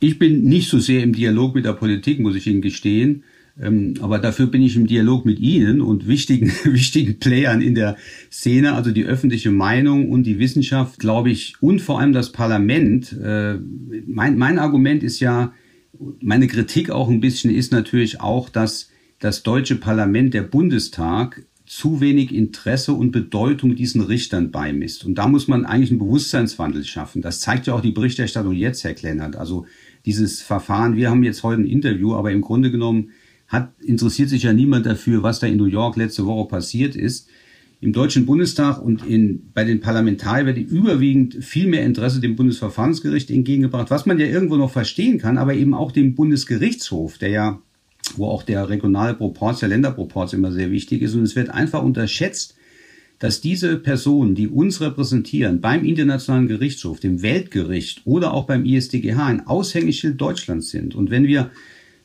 Ich 0.00 0.18
bin 0.18 0.44
nicht 0.44 0.68
so 0.68 0.80
sehr 0.80 1.02
im 1.02 1.12
Dialog 1.12 1.54
mit 1.54 1.64
der 1.64 1.74
Politik, 1.74 2.18
muss 2.18 2.34
ich 2.34 2.46
Ihnen 2.46 2.62
gestehen. 2.62 3.22
Ähm, 3.60 3.94
aber 4.00 4.18
dafür 4.18 4.46
bin 4.46 4.62
ich 4.62 4.76
im 4.76 4.86
Dialog 4.86 5.26
mit 5.26 5.38
Ihnen 5.38 5.80
und 5.80 6.08
wichtigen, 6.08 6.50
wichtigen 6.64 7.18
Playern 7.18 7.60
in 7.60 7.74
der 7.74 7.96
Szene, 8.30 8.74
also 8.74 8.90
die 8.90 9.04
öffentliche 9.04 9.50
Meinung 9.50 10.10
und 10.10 10.24
die 10.24 10.38
Wissenschaft, 10.38 10.98
glaube 10.98 11.30
ich, 11.30 11.54
und 11.60 11.80
vor 11.80 12.00
allem 12.00 12.12
das 12.12 12.32
Parlament. 12.32 13.12
Äh, 13.12 13.58
mein, 14.06 14.38
mein 14.38 14.58
Argument 14.58 15.02
ist 15.02 15.20
ja, 15.20 15.52
meine 16.20 16.48
Kritik 16.48 16.90
auch 16.90 17.08
ein 17.08 17.20
bisschen 17.20 17.54
ist 17.54 17.72
natürlich 17.72 18.20
auch, 18.20 18.48
dass 18.48 18.88
das 19.18 19.42
deutsche 19.42 19.76
Parlament, 19.76 20.34
der 20.34 20.42
Bundestag, 20.42 21.44
zu 21.64 22.00
wenig 22.00 22.34
Interesse 22.34 22.92
und 22.92 23.12
Bedeutung 23.12 23.76
diesen 23.76 24.02
Richtern 24.02 24.50
beimisst. 24.50 25.06
Und 25.06 25.14
da 25.14 25.26
muss 25.26 25.48
man 25.48 25.64
eigentlich 25.64 25.90
einen 25.90 26.00
Bewusstseinswandel 26.00 26.84
schaffen. 26.84 27.22
Das 27.22 27.40
zeigt 27.40 27.66
ja 27.66 27.74
auch 27.74 27.80
die 27.80 27.92
Berichterstattung 27.92 28.52
jetzt, 28.52 28.84
Herr 28.84 28.92
Klennert. 28.92 29.36
Also 29.36 29.64
dieses 30.04 30.42
Verfahren, 30.42 30.96
wir 30.96 31.08
haben 31.08 31.22
jetzt 31.22 31.42
heute 31.42 31.62
ein 31.62 31.66
Interview, 31.66 32.14
aber 32.14 32.30
im 32.30 32.42
Grunde 32.42 32.70
genommen 32.70 33.12
hat, 33.48 33.72
interessiert 33.80 34.28
sich 34.28 34.42
ja 34.42 34.52
niemand 34.52 34.86
dafür, 34.86 35.22
was 35.22 35.38
da 35.38 35.46
in 35.46 35.56
New 35.56 35.64
York 35.64 35.96
letzte 35.96 36.26
Woche 36.26 36.48
passiert 36.48 36.96
ist. 36.96 37.28
Im 37.82 37.92
Deutschen 37.92 38.26
Bundestag 38.26 38.80
und 38.80 39.04
in, 39.04 39.50
bei 39.54 39.64
den 39.64 39.80
Parlamentariern 39.80 40.46
wird 40.46 40.58
überwiegend 40.58 41.42
viel 41.42 41.66
mehr 41.66 41.84
Interesse 41.84 42.20
dem 42.20 42.36
Bundesverfassungsgericht 42.36 43.28
entgegengebracht, 43.28 43.90
was 43.90 44.06
man 44.06 44.20
ja 44.20 44.26
irgendwo 44.26 44.56
noch 44.56 44.70
verstehen 44.70 45.18
kann, 45.18 45.36
aber 45.36 45.54
eben 45.54 45.74
auch 45.74 45.90
dem 45.90 46.14
Bundesgerichtshof, 46.14 47.18
der 47.18 47.30
ja, 47.30 47.62
wo 48.16 48.26
auch 48.26 48.44
der 48.44 48.68
regionale 48.68 49.14
Proporz, 49.14 49.58
der 49.58 49.68
Länderproporz 49.68 50.32
immer 50.32 50.52
sehr 50.52 50.70
wichtig 50.70 51.02
ist. 51.02 51.16
Und 51.16 51.24
es 51.24 51.34
wird 51.34 51.50
einfach 51.50 51.82
unterschätzt, 51.82 52.54
dass 53.18 53.40
diese 53.40 53.76
Personen, 53.78 54.36
die 54.36 54.46
uns 54.46 54.80
repräsentieren, 54.80 55.60
beim 55.60 55.84
Internationalen 55.84 56.46
Gerichtshof, 56.46 57.00
dem 57.00 57.20
Weltgericht 57.22 58.02
oder 58.04 58.32
auch 58.32 58.46
beim 58.46 58.64
ISDGH 58.64 59.26
ein 59.26 59.48
Aushängeschild 59.48 60.20
Deutschlands 60.20 60.70
sind. 60.70 60.94
Und 60.94 61.10
wenn 61.10 61.26
wir 61.26 61.50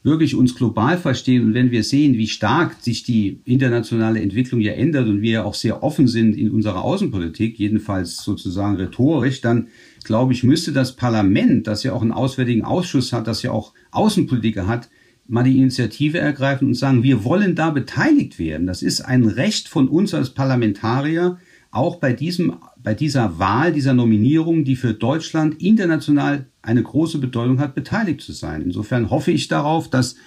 wirklich 0.03 0.35
uns 0.35 0.55
global 0.55 0.97
verstehen 0.97 1.43
und 1.43 1.53
wenn 1.53 1.71
wir 1.71 1.83
sehen, 1.83 2.17
wie 2.17 2.27
stark 2.27 2.75
sich 2.81 3.03
die 3.03 3.41
internationale 3.45 4.21
Entwicklung 4.21 4.61
ja 4.61 4.73
ändert 4.73 5.07
und 5.07 5.21
wir 5.21 5.45
auch 5.45 5.53
sehr 5.53 5.83
offen 5.83 6.07
sind 6.07 6.37
in 6.37 6.51
unserer 6.51 6.83
Außenpolitik, 6.83 7.59
jedenfalls 7.59 8.17
sozusagen 8.17 8.77
rhetorisch, 8.77 9.41
dann 9.41 9.67
glaube 10.03 10.33
ich, 10.33 10.43
müsste 10.43 10.71
das 10.71 10.95
Parlament, 10.95 11.67
das 11.67 11.83
ja 11.83 11.93
auch 11.93 12.01
einen 12.01 12.13
Auswärtigen 12.13 12.63
Ausschuss 12.63 13.11
hat, 13.11 13.27
das 13.27 13.43
ja 13.43 13.51
auch 13.51 13.73
Außenpolitiker 13.91 14.67
hat, 14.67 14.89
mal 15.27 15.43
die 15.43 15.57
Initiative 15.57 16.19
ergreifen 16.19 16.69
und 16.69 16.73
sagen, 16.75 17.03
wir 17.03 17.23
wollen 17.23 17.55
da 17.55 17.69
beteiligt 17.69 18.39
werden. 18.39 18.65
Das 18.65 18.81
ist 18.81 19.01
ein 19.01 19.25
Recht 19.25 19.67
von 19.67 19.89
uns 19.89 20.13
als 20.13 20.29
Parlamentarier, 20.29 21.37
auch 21.69 21.97
bei 21.97 22.13
diesem, 22.13 22.55
bei 22.81 22.93
dieser 22.93 23.37
Wahl, 23.39 23.73
dieser 23.73 23.93
Nominierung, 23.93 24.63
die 24.63 24.77
für 24.77 24.93
Deutschland 24.93 25.61
international 25.61 26.47
eine 26.67 26.83
große 26.83 27.17
Bedeutung 27.19 27.59
hat, 27.59 27.75
beteiligt 27.75 28.21
zu 28.21 28.33
sein. 28.33 28.61
Insofern 28.61 29.09
hoffe 29.09 29.31
ich 29.31 29.47
darauf, 29.47 29.89
dass 29.89 30.17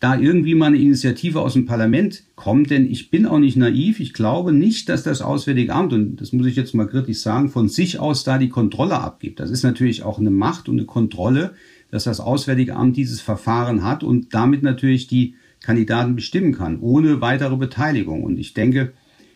da 0.00 0.18
irgendwie 0.18 0.54
mal 0.54 0.66
eine 0.66 0.78
Initiative 0.78 1.40
aus 1.40 1.52
dem 1.52 1.66
Parlament 1.66 2.24
kommt, 2.36 2.70
denn 2.70 2.90
ich 2.90 3.10
bin 3.10 3.26
auch 3.26 3.38
nicht 3.38 3.56
naiv. 3.56 4.00
Ich 4.00 4.12
glaube 4.14 4.52
nicht, 4.52 4.88
dass 4.88 5.02
das 5.02 5.20
Auswärtige 5.20 5.74
Amt, 5.74 5.92
und 5.92 6.16
das 6.16 6.32
muss 6.32 6.46
ich 6.46 6.56
jetzt 6.56 6.74
mal 6.74 6.86
kritisch 6.86 7.18
sagen, 7.18 7.50
von 7.50 7.68
sich 7.68 7.98
aus 7.98 8.24
da 8.24 8.38
die 8.38 8.48
Kontrolle 8.48 8.98
abgibt. 8.98 9.40
Das 9.40 9.50
ist 9.50 9.62
natürlich 9.62 10.02
auch 10.02 10.18
eine 10.18 10.30
Macht 10.30 10.68
und 10.68 10.78
eine 10.78 10.86
Kontrolle, 10.86 11.52
dass 11.90 12.04
das 12.04 12.18
Auswärtige 12.18 12.76
Amt 12.76 12.96
dieses 12.96 13.20
Verfahren 13.20 13.84
hat 13.84 14.02
und 14.02 14.34
damit 14.34 14.62
natürlich 14.62 15.06
die 15.06 15.34
Kandidaten 15.60 16.16
bestimmen 16.16 16.52
kann, 16.52 16.80
ohne 16.80 17.20
weitere 17.20 17.56
Beteiligung. 17.56 18.24
Und 18.24 18.38
ich 18.38 18.54
denke, 18.54 18.92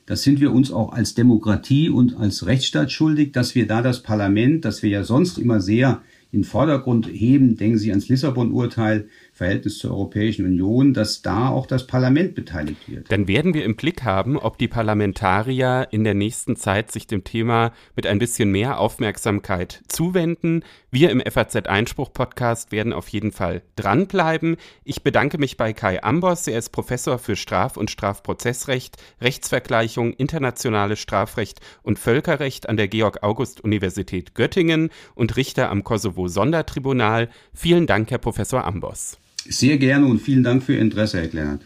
das 0.07 0.23
sind 0.23 0.41
wir 0.41 0.53
uns 0.53 0.73
auch 0.73 0.93
als 0.93 1.15
Demokratie 1.15 1.91
und 1.91 2.17
als 2.17 2.47
Rechtsstaat 2.47 2.91
schuldig, 2.91 3.33
dass 3.33 3.55
wir 3.55 3.67
da 3.67 3.83
das 3.83 4.03
Parlament, 4.03 4.65
das 4.65 4.83
wir 4.83 4.89
ja 4.89 5.05
sonst 5.05 5.39
immer 5.39 5.61
sehr 5.61 6.01
in 6.31 6.45
Vordergrund 6.45 7.09
heben, 7.09 7.57
denken 7.57 7.79
Sie 7.79 7.91
ans 7.91 8.09
Lissabon-Urteil, 8.09 9.09
Verhältnis 9.39 9.79
zur 9.79 9.93
Europäischen 9.93 10.45
Union, 10.45 10.93
dass 10.95 11.23
da 11.23 11.49
auch 11.49 11.67
das 11.67 11.87
Parlament 11.87 12.35
beteiligt 12.35 12.89
wird. 12.89 13.11
Dann 13.13 13.29
werden 13.29 13.55
wir 13.55 13.65
im 13.65 13.77
Blick 13.77 14.03
haben, 14.03 14.37
ob 14.37 14.59
die 14.59 14.67
Parlamentarier 14.67 15.87
in 15.93 16.03
der 16.03 16.15
nächsten 16.15 16.57
Zeit 16.57 16.91
sich 16.91 17.07
dem 17.07 17.23
Thema 17.23 17.73
mit 17.95 18.05
ein 18.05 18.19
bisschen 18.19 18.51
mehr 18.51 18.81
Aufmerksamkeit 18.81 19.81
zuwenden. 19.87 20.65
Wir 20.91 21.11
im 21.11 21.21
FAZ 21.21 21.55
Einspruch 21.69 22.13
Podcast 22.13 22.73
werden 22.73 22.93
auf 22.93 23.07
jeden 23.11 23.31
Fall 23.31 23.63
dranbleiben. 23.77 24.57
Ich 24.83 25.05
bedanke 25.05 25.39
mich 25.39 25.57
bei 25.57 25.73
Kai 25.73 26.03
Ambos. 26.03 26.49
Er 26.49 26.59
ist 26.59 26.71
Professor 26.71 27.21
für 27.21 27.37
Straf- 27.37 27.77
und 27.77 27.93
Strafprozessrecht, 27.93 28.97
Rechtsvergleichung, 29.21 30.15
internationales 30.15 30.99
Strafrecht 30.99 31.61
und 31.85 32.01
Völkerrecht 32.01 32.69
an 32.69 32.77
der 32.77 32.89
Georg-August-Universität 32.89 34.35
Göttingen 34.35 34.91
und 35.15 35.37
Richter 35.37 35.71
am 35.71 35.85
Kosovo-Sondertribunal. 35.85 37.29
Vielen 37.55 37.87
Dank, 37.87 38.11
Herr 38.11 38.19
Professor 38.19 38.65
Ambos. 38.65 39.19
Sehr 39.51 39.79
gerne 39.79 40.05
und 40.05 40.21
vielen 40.21 40.43
Dank 40.43 40.63
für 40.63 40.75
Ihr 40.75 40.81
Interesse, 40.81 41.21
Herr 41.21 41.29
Kleinert. 41.29 41.63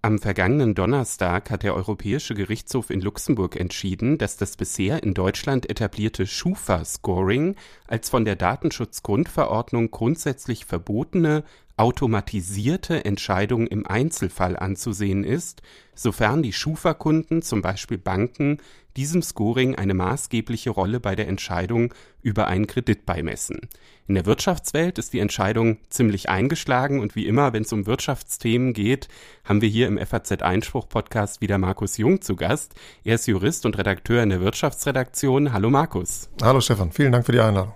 Am 0.00 0.20
vergangenen 0.20 0.76
Donnerstag 0.76 1.50
hat 1.50 1.64
der 1.64 1.74
Europäische 1.74 2.34
Gerichtshof 2.34 2.90
in 2.90 3.00
Luxemburg 3.00 3.56
entschieden, 3.56 4.16
dass 4.16 4.36
das 4.36 4.56
bisher 4.56 5.02
in 5.02 5.12
Deutschland 5.12 5.68
etablierte 5.68 6.26
Schufa-Scoring 6.26 7.56
als 7.88 8.10
von 8.10 8.24
der 8.24 8.36
Datenschutzgrundverordnung 8.36 9.90
grundsätzlich 9.90 10.66
verbotene 10.66 11.42
automatisierte 11.76 13.04
Entscheidung 13.04 13.66
im 13.66 13.86
Einzelfall 13.86 14.56
anzusehen 14.56 15.24
ist, 15.24 15.62
sofern 15.94 16.42
die 16.42 16.52
Schufa-Kunden, 16.52 17.42
zum 17.42 17.62
Beispiel 17.62 17.98
Banken, 17.98 18.58
diesem 18.96 19.22
Scoring 19.22 19.74
eine 19.74 19.94
maßgebliche 19.94 20.70
Rolle 20.70 21.00
bei 21.00 21.16
der 21.16 21.26
Entscheidung 21.26 21.92
über 22.22 22.46
einen 22.46 22.68
Kredit 22.68 23.06
beimessen. 23.06 23.68
In 24.06 24.14
der 24.14 24.24
Wirtschaftswelt 24.24 24.98
ist 24.98 25.12
die 25.12 25.18
Entscheidung 25.18 25.78
ziemlich 25.88 26.28
eingeschlagen 26.28 27.00
und 27.00 27.16
wie 27.16 27.26
immer, 27.26 27.52
wenn 27.52 27.62
es 27.64 27.72
um 27.72 27.86
Wirtschaftsthemen 27.86 28.72
geht, 28.72 29.08
haben 29.44 29.60
wir 29.60 29.68
hier 29.68 29.88
im 29.88 29.98
FAZ 29.98 30.42
Einspruch 30.42 30.88
Podcast 30.88 31.40
wieder 31.40 31.58
Markus 31.58 31.96
Jung 31.96 32.20
zu 32.20 32.36
Gast. 32.36 32.74
Er 33.02 33.16
ist 33.16 33.26
Jurist 33.26 33.66
und 33.66 33.76
Redakteur 33.78 34.22
in 34.22 34.30
der 34.30 34.40
Wirtschaftsredaktion. 34.40 35.52
Hallo 35.52 35.70
Markus. 35.70 36.28
Hallo 36.40 36.60
Stefan, 36.60 36.92
vielen 36.92 37.10
Dank 37.10 37.26
für 37.26 37.32
die 37.32 37.40
Einladung. 37.40 37.74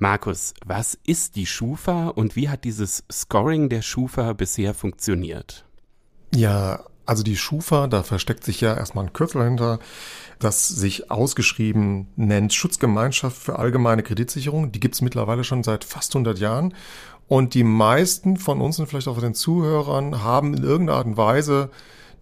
Markus, 0.00 0.54
was 0.64 0.96
ist 1.04 1.34
die 1.34 1.46
Schufa 1.46 2.08
und 2.08 2.36
wie 2.36 2.48
hat 2.48 2.62
dieses 2.64 3.02
Scoring 3.10 3.68
der 3.68 3.82
Schufa 3.82 4.32
bisher 4.32 4.72
funktioniert? 4.72 5.64
Ja, 6.32 6.84
also 7.04 7.24
die 7.24 7.36
Schufa, 7.36 7.88
da 7.88 8.04
versteckt 8.04 8.44
sich 8.44 8.60
ja 8.60 8.76
erstmal 8.76 9.06
ein 9.06 9.12
Kürzel 9.12 9.42
hinter, 9.42 9.80
das 10.38 10.68
sich 10.68 11.10
ausgeschrieben 11.10 12.06
nennt 12.14 12.54
Schutzgemeinschaft 12.54 13.36
für 13.36 13.58
allgemeine 13.58 14.04
Kreditsicherung. 14.04 14.70
Die 14.70 14.78
gibt's 14.78 15.00
mittlerweile 15.00 15.42
schon 15.42 15.64
seit 15.64 15.82
fast 15.84 16.14
100 16.14 16.38
Jahren. 16.38 16.74
Und 17.26 17.54
die 17.54 17.64
meisten 17.64 18.36
von 18.36 18.60
uns 18.60 18.78
und 18.78 18.86
vielleicht 18.86 19.08
auch 19.08 19.14
von 19.14 19.24
den 19.24 19.34
Zuhörern 19.34 20.22
haben 20.22 20.54
in 20.54 20.62
irgendeiner 20.62 20.98
Art 20.98 21.06
und 21.06 21.16
Weise 21.16 21.70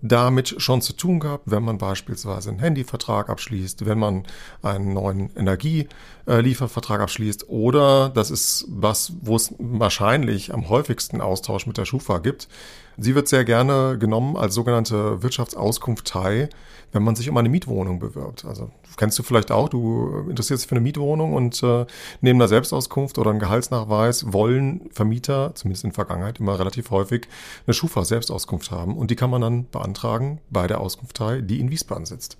damit 0.08 0.54
schon 0.58 0.82
zu 0.82 0.92
tun 0.92 1.20
gehabt, 1.20 1.44
wenn 1.46 1.62
man 1.62 1.78
beispielsweise 1.78 2.50
einen 2.50 2.58
Handyvertrag 2.58 3.28
abschließt, 3.28 3.86
wenn 3.86 3.98
man 3.98 4.24
einen 4.62 4.94
neuen 4.94 5.30
Energieliefervertrag 5.36 7.00
abschließt 7.00 7.48
oder 7.48 8.08
das 8.10 8.30
ist 8.30 8.66
was, 8.68 9.12
wo 9.20 9.36
es 9.36 9.54
wahrscheinlich 9.58 10.52
am 10.52 10.68
häufigsten 10.68 11.20
Austausch 11.20 11.66
mit 11.66 11.78
der 11.78 11.84
Schufa 11.84 12.18
gibt. 12.18 12.48
Sie 12.98 13.14
wird 13.14 13.28
sehr 13.28 13.44
gerne 13.44 13.98
genommen 13.98 14.36
als 14.36 14.54
sogenannte 14.54 15.22
Wirtschaftsauskunftei, 15.22 16.48
wenn 16.92 17.02
man 17.02 17.14
sich 17.14 17.28
um 17.28 17.36
eine 17.36 17.48
Mietwohnung 17.48 17.98
bewirbt. 17.98 18.44
Also 18.46 18.70
kennst 18.96 19.18
du 19.18 19.22
vielleicht 19.22 19.50
auch, 19.50 19.68
du 19.68 20.24
interessierst 20.30 20.62
dich 20.62 20.68
für 20.68 20.76
eine 20.76 20.82
Mietwohnung 20.82 21.34
und 21.34 21.62
äh, 21.62 21.84
neben 22.22 22.40
einer 22.40 22.48
Selbstauskunft 22.48 23.18
oder 23.18 23.30
einem 23.30 23.38
Gehaltsnachweis 23.38 24.32
wollen 24.32 24.88
Vermieter, 24.92 25.54
zumindest 25.54 25.84
in 25.84 25.90
der 25.90 25.94
Vergangenheit, 25.94 26.40
immer 26.40 26.58
relativ 26.58 26.90
häufig 26.90 27.28
eine 27.66 27.74
Schufa-Selbstauskunft 27.74 28.70
haben 28.70 28.96
und 28.96 29.10
die 29.10 29.16
kann 29.16 29.30
man 29.30 29.42
dann 29.42 29.68
beantragen 29.70 30.40
bei 30.48 30.66
der 30.66 30.80
Auskunftei, 30.80 31.42
die 31.42 31.60
in 31.60 31.70
Wiesbaden 31.70 32.06
sitzt. 32.06 32.38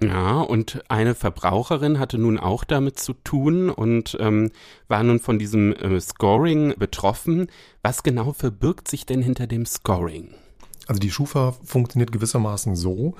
Ja, 0.00 0.40
und 0.40 0.84
eine 0.88 1.14
Verbraucherin 1.16 1.98
hatte 1.98 2.18
nun 2.18 2.38
auch 2.38 2.62
damit 2.62 3.00
zu 3.00 3.14
tun 3.14 3.68
und 3.68 4.16
ähm, 4.20 4.52
war 4.86 5.02
nun 5.02 5.18
von 5.18 5.38
diesem 5.40 5.72
äh, 5.72 6.00
Scoring 6.00 6.74
betroffen. 6.78 7.48
Was 7.82 8.04
genau 8.04 8.32
verbirgt 8.32 8.86
sich 8.86 9.06
denn 9.06 9.22
hinter 9.22 9.48
dem 9.48 9.66
Scoring? 9.66 10.34
Also 10.86 11.00
die 11.00 11.10
Schufa 11.10 11.52
funktioniert 11.64 12.12
gewissermaßen 12.12 12.76
so, 12.76 13.16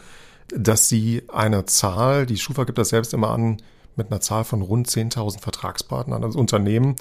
dass 0.48 0.88
sie 0.88 1.24
eine 1.28 1.64
Zahl, 1.64 2.26
die 2.26 2.38
Schufa 2.38 2.64
gibt 2.64 2.78
das 2.78 2.90
selbst 2.90 3.12
immer 3.12 3.30
an, 3.30 3.58
mit 3.96 4.12
einer 4.12 4.20
Zahl 4.20 4.44
von 4.44 4.62
rund 4.62 4.86
10.000 4.88 5.40
Vertragspartnern, 5.40 6.22
also 6.22 6.38
Unternehmen, 6.38 6.94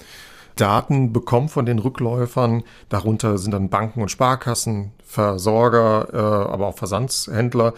Daten 0.56 1.12
bekommt 1.12 1.52
von 1.52 1.66
den 1.66 1.78
Rückläufern. 1.78 2.64
Darunter 2.88 3.38
sind 3.38 3.52
dann 3.52 3.70
Banken 3.70 4.02
und 4.02 4.10
Sparkassen, 4.10 4.92
Versorger, 5.04 6.08
äh, 6.12 6.52
aber 6.52 6.66
auch 6.66 6.76
Versandhändler. 6.76 7.74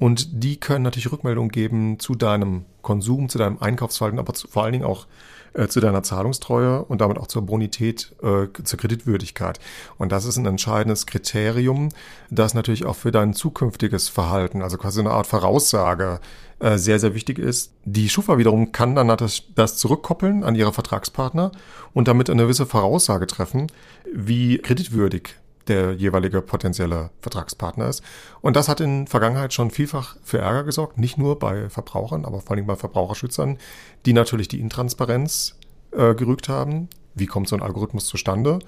Und 0.00 0.42
die 0.42 0.58
können 0.58 0.82
natürlich 0.82 1.12
Rückmeldungen 1.12 1.50
geben 1.50 2.00
zu 2.00 2.14
deinem 2.14 2.64
Konsum, 2.80 3.28
zu 3.28 3.36
deinem 3.36 3.58
Einkaufsverhalten, 3.58 4.18
aber 4.18 4.32
zu, 4.32 4.48
vor 4.48 4.64
allen 4.64 4.72
Dingen 4.72 4.86
auch 4.86 5.06
äh, 5.52 5.68
zu 5.68 5.80
deiner 5.80 6.02
Zahlungstreue 6.02 6.82
und 6.84 7.02
damit 7.02 7.18
auch 7.18 7.26
zur 7.26 7.42
Bonität, 7.42 8.14
äh, 8.22 8.46
zur 8.64 8.78
Kreditwürdigkeit. 8.78 9.60
Und 9.98 10.10
das 10.10 10.24
ist 10.24 10.38
ein 10.38 10.46
entscheidendes 10.46 11.04
Kriterium, 11.06 11.90
das 12.30 12.54
natürlich 12.54 12.86
auch 12.86 12.96
für 12.96 13.10
dein 13.10 13.34
zukünftiges 13.34 14.08
Verhalten, 14.08 14.62
also 14.62 14.78
quasi 14.78 15.00
eine 15.00 15.10
Art 15.10 15.26
Voraussage, 15.26 16.20
äh, 16.60 16.78
sehr, 16.78 16.98
sehr 16.98 17.14
wichtig 17.14 17.38
ist. 17.38 17.72
Die 17.84 18.08
Schufa 18.08 18.38
wiederum 18.38 18.72
kann 18.72 18.94
dann 18.94 19.08
das, 19.08 19.42
das 19.54 19.76
zurückkoppeln 19.76 20.44
an 20.44 20.54
ihre 20.54 20.72
Vertragspartner 20.72 21.52
und 21.92 22.08
damit 22.08 22.30
eine 22.30 22.44
gewisse 22.44 22.64
Voraussage 22.64 23.26
treffen, 23.26 23.66
wie 24.14 24.56
kreditwürdig 24.56 25.34
der 25.70 25.94
jeweilige 25.94 26.42
potenzielle 26.42 27.10
Vertragspartner 27.22 27.88
ist. 27.88 28.02
Und 28.42 28.56
das 28.56 28.68
hat 28.68 28.80
in 28.80 29.06
Vergangenheit 29.06 29.54
schon 29.54 29.70
vielfach 29.70 30.16
für 30.22 30.38
Ärger 30.38 30.64
gesorgt, 30.64 30.98
nicht 30.98 31.16
nur 31.16 31.38
bei 31.38 31.70
Verbrauchern, 31.70 32.24
aber 32.24 32.40
vor 32.40 32.56
allem 32.56 32.66
bei 32.66 32.76
Verbraucherschützern, 32.76 33.58
die 34.04 34.12
natürlich 34.12 34.48
die 34.48 34.60
Intransparenz 34.60 35.56
äh, 35.92 36.14
gerügt 36.14 36.48
haben. 36.48 36.88
Wie 37.14 37.26
kommt 37.26 37.48
so 37.48 37.56
ein 37.56 37.62
Algorithmus 37.62 38.06
zustande? 38.06 38.58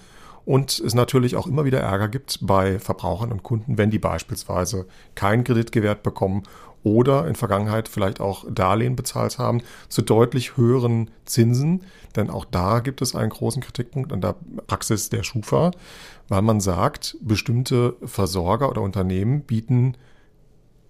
und 0.45 0.81
es 0.81 0.95
natürlich 0.95 1.37
auch 1.37 1.47
immer 1.47 1.65
wieder 1.65 1.81
Ärger 1.81 2.09
gibt 2.09 2.41
bei 2.43 2.79
Verbrauchern 2.79 3.33
und 3.33 3.43
Kunden, 3.43 3.79
wenn 3.79 3.91
die 3.91 3.99
beispielsweise 3.99 4.87
keinen 5.15 5.45
Kredit 5.45 5.73
gewährt 5.73 6.03
bekommen 6.03 6.43
oder 6.85 7.29
in 7.29 7.37
Vergangenheit 7.37 7.89
vielleicht 7.89 8.21
auch 8.21 8.45
Darlehen 8.51 8.97
bezahlt 8.97 9.39
haben 9.39 9.63
zu 9.89 10.03
deutlich 10.03 10.57
höheren 10.57 11.11
Zinsen. 11.25 11.85
Denn 12.17 12.29
auch 12.29 12.45
da 12.45 12.81
gibt 12.81 13.03
es 13.03 13.15
einen 13.15 13.31
großen 13.31 13.63
Kritikpunkt 13.63 14.13
an 14.13 14.21
der 14.21 14.35
Praxis 14.67 15.09
der 15.09 15.23
Schufa, 15.23 15.71
weil 16.33 16.41
man 16.41 16.61
sagt, 16.63 17.19
bestimmte 17.21 17.95
Versorger 18.03 18.71
oder 18.71 18.81
Unternehmen 18.81 19.43
bieten 19.43 19.99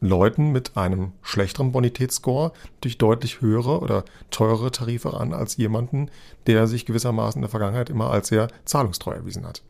Leuten 0.00 0.52
mit 0.52 0.76
einem 0.76 1.14
schlechteren 1.20 1.72
Bonitätsscore 1.72 2.52
durch 2.80 2.96
deutlich 2.96 3.40
höhere 3.40 3.80
oder 3.80 4.04
teurere 4.30 4.70
Tarife 4.70 5.14
an 5.14 5.34
als 5.34 5.56
jemanden, 5.56 6.12
der 6.46 6.68
sich 6.68 6.86
gewissermaßen 6.86 7.40
in 7.40 7.42
der 7.42 7.50
Vergangenheit 7.50 7.90
immer 7.90 8.12
als 8.12 8.28
sehr 8.28 8.46
zahlungstreu 8.66 9.14
erwiesen 9.14 9.44
hat. 9.44 9.64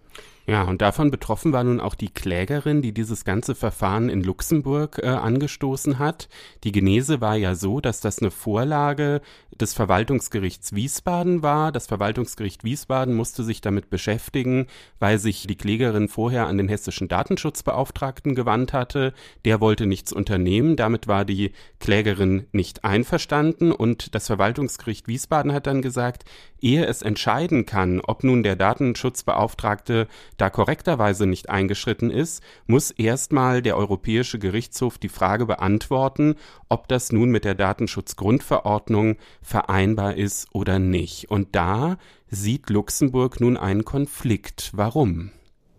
Ja, 0.53 0.65
und 0.65 0.83
davon 0.83 1.11
betroffen 1.11 1.55
war 1.55 1.65
nun 1.65 1.81
auch 1.81 1.95
die 1.95 2.11
Klägerin, 2.11 2.83
die 2.83 2.93
dieses 2.93 3.25
ganze 3.25 3.55
Verfahren 3.55 4.11
in 4.11 4.23
Luxemburg 4.23 5.01
äh, 5.03 5.07
angestoßen 5.07 5.99
hat. 5.99 6.29
Die 6.63 6.73
Genese 6.73 7.23
war 7.23 7.37
ja 7.37 7.55
so, 7.55 7.81
dass 7.81 8.03
das 8.03 8.19
eine 8.19 8.31
Vorlage 8.31 9.23
des 9.59 9.73
Verwaltungsgerichts 9.73 10.75
Wiesbaden 10.75 11.43
war. 11.43 11.73
Das 11.73 11.87
Verwaltungsgericht 11.87 12.65
Wiesbaden 12.65 13.15
musste 13.15 13.45
sich 13.45 13.63
damit 13.63 13.89
beschäftigen, 13.89 14.67
weil 14.99 15.19
sich 15.19 15.47
die 15.47 15.57
Klägerin 15.57 16.09
vorher 16.09 16.49
an 16.49 16.59
den 16.59 16.69
hessischen 16.69 17.09
Datenschutzbeauftragten 17.09 18.35
gewandt 18.35 18.75
hatte. 18.75 19.15
Der 19.47 19.59
wollte 19.63 19.87
nichts 19.87 20.13
unternehmen. 20.13 20.77
Damit 20.77 21.09
war 21.09 21.25
die 21.25 21.53
Klägerin 21.81 22.47
nicht 22.53 22.85
einverstanden 22.85 23.73
und 23.73 24.15
das 24.15 24.27
Verwaltungsgericht 24.27 25.09
Wiesbaden 25.09 25.55
hat 25.55 25.67
dann 25.67 25.81
gesagt, 25.81 26.27
ehe 26.61 26.87
es 26.87 27.03
entscheiden 27.03 27.67
kann, 27.67 28.01
ob 28.01 28.25
nun 28.25 28.43
der 28.43 28.57
Datenschutzbeauftragte 28.57 30.09
da 30.43 30.51
korrekterweise 30.51 31.27
nicht 31.27 31.51
eingeschritten 31.51 32.11
ist, 32.11 32.43
muss 32.67 32.91
erstmal 32.91 33.63
der 33.63 33.77
Europäische 33.77 34.41
Gerichtshof 34.41 34.99
die 34.99 35.09
Frage 35.09 35.47
beantworten, 35.47 36.35
ob 36.69 36.89
das 36.89 37.13
nun 37.13 37.31
mit 37.31 37.45
der 37.45 37.55
Datenschutzgrundverordnung 37.55 39.19
vereinbar 39.41 40.17
ist 40.17 40.49
oder 40.53 40.81
nicht. 40.81 41.31
Und 41.31 41.55
da 41.55 41.97
sieht 42.29 42.71
Luxemburg 42.71 43.41
nun 43.41 43.57
einen 43.57 43.85
Konflikt. 43.85 44.73
Warum? 44.75 45.31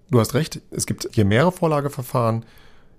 Du 0.10 0.22
hast 0.22 0.34
recht, 0.34 0.62
es 0.72 0.86
gibt 0.86 1.10
hier 1.12 1.26
mehrere 1.26 1.52
Vorlageverfahren 1.52 2.46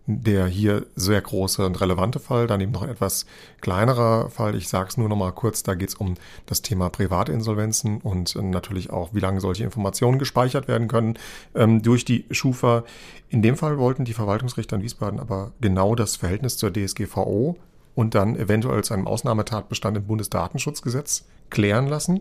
der 0.06 0.46
hier 0.46 0.84
sehr 0.96 1.20
große 1.20 1.64
und 1.64 1.80
relevante 1.80 2.18
Fall, 2.18 2.46
dann 2.46 2.60
eben 2.60 2.72
noch 2.72 2.82
ein 2.82 2.90
etwas 2.90 3.24
kleinerer 3.62 4.28
Fall. 4.28 4.54
Ich 4.54 4.68
sage 4.68 4.88
es 4.90 4.96
nur 4.98 5.08
noch 5.08 5.16
mal 5.16 5.32
kurz, 5.32 5.62
da 5.62 5.74
geht 5.74 5.88
es 5.88 5.94
um 5.94 6.14
das 6.44 6.60
Thema 6.60 6.90
Privatinsolvenzen 6.90 8.02
und 8.02 8.34
natürlich 8.36 8.90
auch, 8.90 9.14
wie 9.14 9.20
lange 9.20 9.40
solche 9.40 9.64
Informationen 9.64 10.18
gespeichert 10.18 10.68
werden 10.68 10.88
können 10.88 11.18
ähm, 11.54 11.80
durch 11.80 12.04
die 12.04 12.26
Schufa. 12.30 12.84
In 13.30 13.40
dem 13.40 13.56
Fall 13.56 13.78
wollten 13.78 14.04
die 14.04 14.12
Verwaltungsrichter 14.12 14.76
in 14.76 14.82
Wiesbaden 14.82 15.20
aber 15.20 15.52
genau 15.60 15.94
das 15.94 16.16
Verhältnis 16.16 16.58
zur 16.58 16.70
DSGVO 16.72 17.56
und 17.94 18.14
dann 18.14 18.36
eventuell 18.36 18.84
zu 18.84 18.92
einem 18.92 19.06
Ausnahmetatbestand 19.06 19.96
im 19.96 20.06
Bundesdatenschutzgesetz 20.06 21.24
klären 21.48 21.86
lassen. 21.86 22.20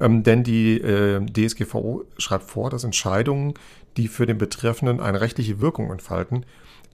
Ähm, 0.00 0.24
denn 0.24 0.42
die 0.42 0.80
äh, 0.80 1.24
DSGVO 1.24 2.04
schreibt 2.18 2.50
vor, 2.50 2.70
dass 2.70 2.82
Entscheidungen, 2.82 3.54
die 3.96 4.08
für 4.08 4.26
den 4.26 4.38
Betreffenden 4.38 5.00
eine 5.00 5.20
rechtliche 5.20 5.60
Wirkung 5.60 5.92
entfalten, 5.92 6.44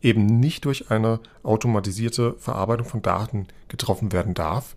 eben 0.03 0.27
nicht 0.27 0.65
durch 0.65 0.91
eine 0.91 1.21
automatisierte 1.43 2.35
Verarbeitung 2.39 2.87
von 2.87 3.03
Daten 3.03 3.47
getroffen 3.69 4.13
werden 4.13 4.35
darf. 4.35 4.77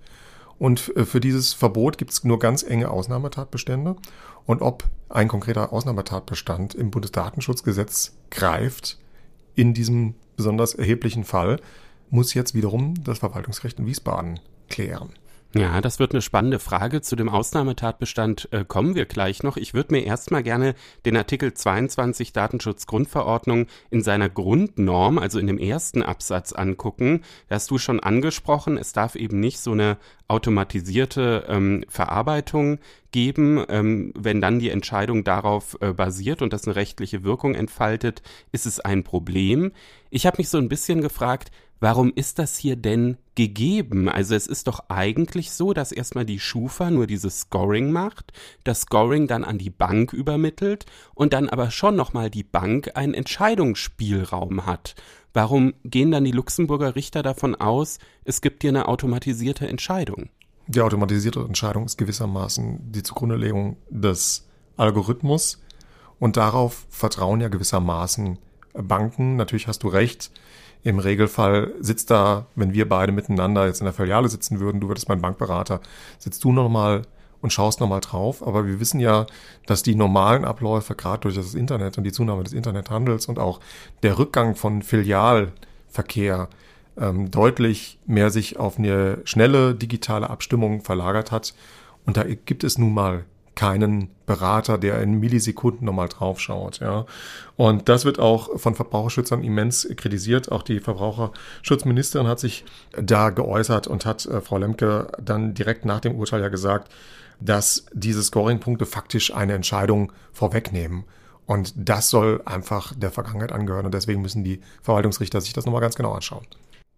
Und 0.58 0.96
äh, 0.96 1.06
für 1.06 1.20
dieses 1.20 1.54
Verbot 1.54 1.98
gibt 1.98 2.12
es 2.12 2.24
nur 2.24 2.40
ganz 2.40 2.64
enge 2.64 2.90
Ausnahmetatbestände. 2.90 3.96
Und 4.46 4.62
ob 4.62 4.84
ein 5.10 5.28
konkreter 5.28 5.74
Ausnahmetatbestand 5.74 6.76
im 6.76 6.92
Bundesdatenschutzgesetz 6.92 8.14
greift 8.30 8.98
in 9.56 9.74
diesem 9.74 10.16
besonders 10.36 10.74
erheblichen 10.74 11.24
Fall, 11.24 11.60
muss 12.10 12.34
jetzt 12.34 12.54
wiederum 12.54 13.04
das 13.04 13.20
Verwaltungsrecht 13.20 13.80
in 13.80 13.86
Wiesbaden 13.86 14.40
klären. 14.70 15.10
Ja, 15.54 15.82
das 15.82 16.00
wird 16.00 16.14
eine 16.14 16.22
spannende 16.22 16.60
Frage. 16.60 17.02
Zu 17.02 17.18
dem 17.18 17.28
Ausnahmetatbestand 17.28 18.48
äh, 18.54 18.64
kommen 18.66 18.96
wir 18.96 19.06
gleich 19.06 19.44
noch. 19.44 19.58
Ich 19.58 19.74
würde 19.74 19.94
mir 19.94 20.06
erstmal 20.06 20.44
gerne 20.44 20.76
den 21.06 21.18
Artikel 21.18 21.54
22 21.54 22.32
Datenschutzgrundverordnung 22.32 23.68
in 23.90 24.02
seiner 24.02 24.30
Grundnorm, 24.30 25.18
also 25.18 25.40
in 25.40 25.48
dem 25.48 25.58
ersten 25.58 26.04
Absatz 26.04 26.54
angucken. 26.54 27.24
Da 27.50 27.56
hast 27.56 27.70
du 27.70 27.78
schon 27.80 28.00
angesprochen, 28.00 28.78
es 28.78 28.94
darf 28.94 29.16
eben 29.16 29.42
nicht 29.42 29.60
so 29.60 29.74
eine 29.74 29.98
automatisierte 30.30 31.44
ähm, 31.50 31.84
Verarbeitung 31.90 32.80
geben. 33.12 33.62
Ähm, 33.68 34.14
wenn 34.18 34.40
dann 34.40 34.60
die 34.60 34.70
Entscheidung 34.70 35.26
darauf 35.26 35.78
äh, 35.82 35.92
basiert 35.92 36.42
und 36.42 36.54
das 36.54 36.66
eine 36.66 36.78
rechtliche 36.78 37.26
Wirkung 37.26 37.56
entfaltet, 37.56 38.22
ist 38.54 38.66
es 38.66 38.80
ein 38.80 39.04
Problem. 39.04 39.74
Ich 40.12 40.26
habe 40.26 40.38
mich 40.38 40.48
so 40.48 40.60
ein 40.60 40.70
bisschen 40.70 41.02
gefragt, 41.02 41.52
warum 41.82 42.14
ist 42.16 42.40
das 42.40 42.58
hier 42.58 42.78
denn 42.78 43.18
gegeben? 43.36 44.08
Also 44.08 44.36
es 44.36 44.48
ist 44.48 44.68
doch 44.68 44.86
eigentlich 44.88 45.52
so, 45.52 45.74
dass 45.74 45.92
erstmal 45.92 46.26
die 46.26 46.40
Schufa 46.40 46.90
nur 46.90 47.08
dieses 47.08 47.42
Scoring 47.42 47.92
macht, 47.92 48.32
das 48.64 48.82
Scoring 48.82 49.28
dann 49.28 49.44
an 49.44 49.58
die 49.58 49.70
Bank 49.70 50.14
übermittelt 50.14 50.86
und 51.14 51.34
dann 51.34 51.50
aber 51.50 51.72
schon 51.72 51.98
nochmal 51.98 52.30
die 52.30 52.44
Bank 52.44 52.92
einen 52.96 53.14
Entscheidungsspielraum 53.14 54.66
hat. 54.66 54.96
Warum 55.34 55.74
gehen 55.84 56.12
dann 56.12 56.24
die 56.24 56.32
Luxemburger 56.32 56.96
Richter 56.96 57.24
davon 57.24 57.56
aus, 57.56 58.00
es 58.24 58.42
gibt 58.42 58.62
hier 58.62 58.72
eine 58.72 58.88
automatisierte 58.88 59.68
Entscheidung? 59.68 60.30
Die 60.68 60.82
automatisierte 60.82 61.40
Entscheidung 61.40 61.86
ist 61.86 61.98
gewissermaßen 61.98 62.92
die 62.92 63.04
Zugrundelegung 63.04 63.78
des 63.90 64.48
Algorithmus 64.78 65.62
und 66.20 66.38
darauf 66.38 66.86
vertrauen 66.90 67.42
ja 67.42 67.48
gewissermaßen 67.48 68.38
Banken. 68.74 69.36
Natürlich 69.36 69.68
hast 69.68 69.84
du 69.84 69.88
recht, 69.88 70.32
im 70.84 71.00
Regelfall 71.00 71.74
sitzt 71.80 72.10
da, 72.12 72.48
wenn 72.56 72.74
wir 72.74 72.90
beide 72.90 73.12
miteinander 73.12 73.68
jetzt 73.68 73.82
in 73.82 73.86
der 73.86 73.94
Filiale 73.94 74.30
sitzen 74.30 74.60
würden, 74.60 74.82
du 74.82 74.88
würdest 74.88 75.10
mein 75.10 75.22
Bankberater, 75.22 75.80
sitzt 76.18 76.44
du 76.44 76.52
nochmal 76.52 77.04
und 77.42 77.54
schaust 77.54 77.80
nochmal 77.80 78.02
drauf. 78.02 78.46
Aber 78.46 78.66
wir 78.66 78.80
wissen 78.80 79.00
ja, 79.00 79.26
dass 79.66 79.84
die 79.84 79.96
normalen 79.96 80.46
Abläufe, 80.46 80.96
gerade 80.96 81.22
durch 81.22 81.36
das 81.36 81.54
Internet 81.54 81.98
und 81.98 82.04
die 82.04 82.12
Zunahme 82.12 82.44
des 82.44 82.54
Internethandels 82.54 83.28
und 83.28 83.40
auch 83.40 83.60
der 84.04 84.18
Rückgang 84.18 84.56
von 84.56 84.82
Filialverkehr 84.82 86.50
ähm, 86.98 87.32
deutlich 87.32 88.00
mehr 88.06 88.30
sich 88.30 88.58
auf 88.58 88.78
eine 88.78 89.20
schnelle 89.24 89.76
digitale 89.76 90.30
Abstimmung 90.30 90.82
verlagert 90.82 91.32
hat. 91.32 91.54
Und 92.06 92.18
da 92.18 92.24
gibt 92.24 92.64
es 92.64 92.78
nun 92.78 92.94
mal 92.94 93.26
keinen 93.56 94.10
Berater, 94.26 94.78
der 94.78 95.02
in 95.02 95.20
Millisekunden 95.20 95.86
nochmal 95.86 96.08
draufschaut. 96.08 96.80
Ja. 96.80 97.06
Und 97.58 97.90
das 97.90 98.06
wird 98.06 98.20
auch 98.20 98.60
von 98.60 98.76
Verbraucherschützern 98.76 99.44
immens 99.44 99.88
kritisiert. 99.98 100.52
Auch 100.52 100.64
die 100.64 100.80
Verbraucherschutzministerin 100.80 102.28
hat 102.28 102.40
sich 102.40 102.64
da 102.98 103.30
geäußert 103.30 103.88
und 103.88 104.06
hat 104.06 104.26
äh, 104.26 104.42
Frau 104.42 104.58
Lemke 104.58 105.12
dann 105.22 105.54
direkt 105.54 105.86
nach 105.86 106.00
dem 106.00 106.16
Urteil 106.16 106.42
ja 106.42 106.50
gesagt, 106.50 106.92
dass 107.40 107.86
diese 107.94 108.24
Scoring-Punkte 108.24 108.86
faktisch 108.86 109.34
eine 109.34 109.54
Entscheidung 109.54 110.14
vorwegnehmen. 110.32 111.04
Und 111.46 111.74
das 111.76 112.10
soll 112.10 112.42
einfach 112.46 112.94
der 112.96 113.12
Vergangenheit 113.12 113.52
angehören. 113.52 113.86
Und 113.86 113.94
deswegen 113.94 114.22
müssen 114.22 114.44
die 114.44 114.62
Verwaltungsrichter 114.82 115.42
sich 115.42 115.54
das 115.54 115.66
nochmal 115.66 115.82
ganz 115.82 115.96
genau 115.96 116.14
anschauen. 116.14 116.46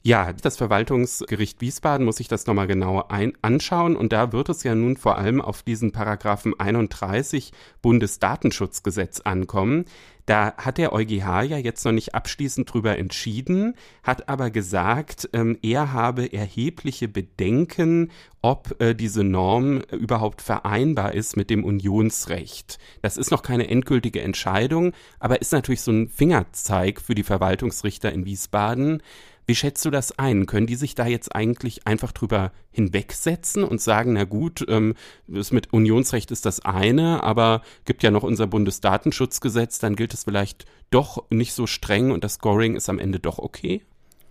Ja, 0.06 0.34
das 0.34 0.58
Verwaltungsgericht 0.58 1.62
Wiesbaden 1.62 2.06
muss 2.06 2.18
sich 2.18 2.28
das 2.28 2.46
nochmal 2.46 2.68
genauer 2.68 3.10
ein 3.10 3.38
anschauen 3.42 3.96
und 3.96 4.12
da 4.12 4.34
wird 4.34 4.50
es 4.50 4.62
ja 4.64 4.76
nun 4.76 4.98
vor 4.98 5.18
allem 5.18 5.40
auf 5.40 5.64
diesen 5.64 5.94
Paragraphen 5.94 6.60
31 6.60 7.54
Bundesdatenschutzgesetz 7.82 9.22
ankommen. 9.22 9.86
Da 10.26 10.56
hat 10.58 10.78
der 10.78 10.92
EuGH 10.92 11.44
ja 11.44 11.58
jetzt 11.58 11.86
noch 11.86 11.94
nicht 11.94 12.16
abschließend 12.16 12.74
drüber 12.74 12.98
entschieden, 12.98 13.76
hat 14.04 14.28
aber 14.28 14.52
gesagt, 14.52 15.30
ähm, 15.32 15.58
er 15.62 15.94
habe 15.94 16.32
erhebliche 16.34 17.08
Bedenken, 17.08 18.12
ob 18.42 18.76
äh, 18.82 18.94
diese 18.96 19.24
Norm 19.24 19.82
überhaupt 19.92 20.42
vereinbar 20.42 21.14
ist 21.14 21.38
mit 21.38 21.50
dem 21.50 21.64
Unionsrecht. 21.64 22.78
Das 23.02 23.16
ist 23.16 23.32
noch 23.32 23.42
keine 23.42 23.70
endgültige 23.70 24.22
Entscheidung, 24.22 24.92
aber 25.20 25.42
ist 25.42 25.54
natürlich 25.54 25.82
so 25.82 25.92
ein 25.92 26.10
Fingerzeig 26.10 27.02
für 27.02 27.16
die 27.16 27.24
Verwaltungsrichter 27.24 28.12
in 28.12 28.26
Wiesbaden. 28.26 29.02
Wie 29.46 29.56
schätzt 29.56 29.84
du 29.86 29.90
das 29.90 30.18
ein? 30.18 30.46
Können 30.46 30.68
die 30.68 30.76
sich 30.76 30.96
da 30.96 31.06
jetzt 31.06 31.36
eigentlich 31.36 31.86
einfach 31.86 32.12
drüber 32.12 32.52
hinwegsetzen 32.72 33.64
und 33.64 33.82
sagen, 33.82 34.14
na 34.14 34.24
gut, 34.24 34.66
ähm, 34.70 34.96
das 35.28 35.52
mit 35.52 35.74
Unionsrecht 35.74 36.32
ist 36.32 36.46
das 36.46 36.64
eine, 36.64 37.24
aber 37.24 37.62
gibt 37.86 38.04
ja 38.04 38.12
noch 38.12 38.24
unser 38.24 38.48
Bundesdatenschutzgesetz, 38.48 39.80
dann 39.80 39.96
gilt 39.96 40.14
es 40.14 40.24
vielleicht 40.24 40.66
doch 40.92 41.24
nicht 41.30 41.54
so 41.54 41.68
streng 41.68 42.12
und 42.12 42.24
das 42.24 42.36
Scoring 42.36 42.76
ist 42.76 42.90
am 42.90 43.00
Ende 43.00 43.20
doch 43.20 43.40
okay? 43.40 43.82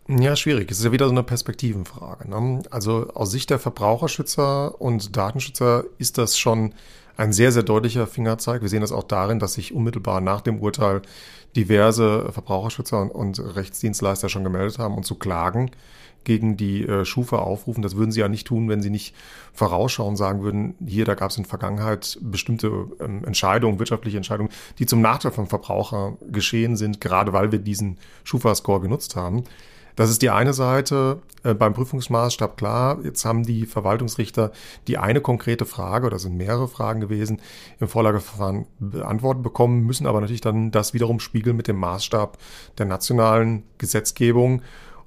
Ja, 0.08 0.34
schwierig. 0.34 0.70
Es 0.70 0.78
ist 0.78 0.84
ja 0.84 0.92
wieder 0.92 1.06
so 1.06 1.12
eine 1.12 1.22
Perspektivenfrage. 1.22 2.28
Ne? 2.28 2.62
Also 2.70 3.08
aus 3.14 3.30
Sicht 3.30 3.50
der 3.50 3.58
Verbraucherschützer 3.58 4.80
und 4.80 5.16
Datenschützer 5.16 5.84
ist 5.98 6.18
das 6.18 6.36
schon 6.38 6.74
ein 7.16 7.32
sehr, 7.32 7.52
sehr 7.52 7.62
deutlicher 7.62 8.06
Fingerzeig. 8.06 8.62
Wir 8.62 8.68
sehen 8.68 8.80
das 8.80 8.92
auch 8.92 9.04
darin, 9.04 9.38
dass 9.38 9.54
sich 9.54 9.72
unmittelbar 9.72 10.20
nach 10.20 10.40
dem 10.40 10.60
Urteil 10.60 11.02
diverse 11.56 12.30
Verbraucherschützer 12.32 13.14
und 13.14 13.38
Rechtsdienstleister 13.38 14.28
schon 14.28 14.44
gemeldet 14.44 14.78
haben 14.78 14.96
und 14.96 15.04
zu 15.04 15.16
Klagen 15.16 15.70
gegen 16.24 16.56
die 16.56 16.86
äh, 16.86 17.04
Schufa 17.04 17.38
aufrufen. 17.38 17.82
Das 17.82 17.96
würden 17.96 18.12
sie 18.12 18.20
ja 18.20 18.28
nicht 18.28 18.46
tun, 18.46 18.68
wenn 18.68 18.82
sie 18.82 18.90
nicht 18.90 19.14
vorausschauen 19.52 20.16
sagen 20.16 20.42
würden, 20.42 20.74
hier, 20.86 21.04
da 21.04 21.14
gab 21.14 21.30
es 21.30 21.36
in 21.36 21.42
der 21.42 21.50
Vergangenheit 21.50 22.18
bestimmte 22.20 22.86
ähm, 23.00 23.24
Entscheidungen, 23.24 23.78
wirtschaftliche 23.78 24.16
Entscheidungen, 24.16 24.50
die 24.78 24.86
zum 24.86 25.00
Nachteil 25.00 25.32
vom 25.32 25.46
Verbraucher 25.46 26.16
geschehen 26.30 26.76
sind, 26.76 27.00
gerade 27.00 27.32
weil 27.32 27.52
wir 27.52 27.58
diesen 27.58 27.98
Schufa-Score 28.24 28.80
genutzt 28.80 29.16
haben. 29.16 29.44
Das 29.96 30.10
ist 30.10 30.22
die 30.22 30.30
eine 30.30 30.52
Seite 30.52 31.20
äh, 31.44 31.54
beim 31.54 31.74
Prüfungsmaßstab 31.74 32.56
klar. 32.56 32.98
Jetzt 33.04 33.24
haben 33.24 33.44
die 33.44 33.66
Verwaltungsrichter 33.66 34.52
die 34.86 34.98
eine 34.98 35.20
konkrete 35.20 35.64
Frage, 35.66 36.06
oder 36.06 36.18
sind 36.18 36.36
mehrere 36.36 36.68
Fragen 36.68 37.00
gewesen, 37.00 37.40
im 37.80 37.88
Vorlageverfahren 37.88 38.66
beantwortet 38.78 39.42
bekommen, 39.42 39.84
müssen 39.84 40.06
aber 40.06 40.20
natürlich 40.20 40.40
dann 40.40 40.70
das 40.70 40.94
wiederum 40.94 41.20
spiegeln 41.20 41.56
mit 41.56 41.68
dem 41.68 41.76
Maßstab 41.76 42.38
der 42.78 42.86
nationalen 42.86 43.64
Gesetzgebung. 43.78 44.62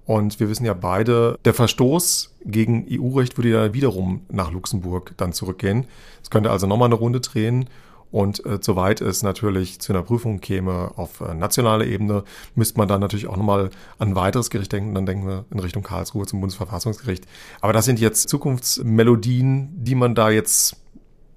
Und 0.05 0.39
wir 0.39 0.49
wissen 0.49 0.65
ja 0.65 0.75
beide, 0.75 1.39
der 1.45 1.55
Verstoß 1.55 2.35
gegen 2.45 2.85
EU-Recht 2.89 3.37
würde 3.37 3.49
ja 3.49 3.73
wiederum 3.73 4.21
nach 4.29 4.51
Luxemburg 4.51 5.13
dann 5.17 5.33
zurückgehen. 5.33 5.87
Es 6.21 6.29
könnte 6.29 6.51
also 6.51 6.67
nochmal 6.67 6.89
eine 6.89 6.95
Runde 6.95 7.21
drehen. 7.21 7.67
Und 8.15 8.45
äh, 8.45 8.59
soweit 8.61 9.01
es 9.01 9.23
natürlich 9.23 9.81
zu 9.81 9.91
einer 9.91 10.01
Prüfung 10.01 10.39
käme 10.39 10.91
auf 10.95 11.19
äh, 11.19 11.33
nationaler 11.33 11.85
Ebene, 11.85 12.23
müsste 12.55 12.77
man 12.77 12.87
dann 12.87 13.01
natürlich 13.01 13.27
auch 13.27 13.35
nochmal 13.35 13.71
an 13.97 14.11
ein 14.11 14.15
weiteres 14.15 14.49
Gericht 14.49 14.71
denken. 14.71 14.95
Dann 14.95 15.05
denken 15.05 15.27
wir 15.27 15.43
in 15.51 15.59
Richtung 15.59 15.83
Karlsruhe 15.83 16.25
zum 16.25 16.39
Bundesverfassungsgericht. 16.39 17.25
Aber 17.59 17.73
das 17.73 17.83
sind 17.83 17.99
jetzt 17.99 18.29
Zukunftsmelodien, 18.29 19.83
die 19.83 19.95
man 19.95 20.15
da 20.15 20.29
jetzt 20.29 20.77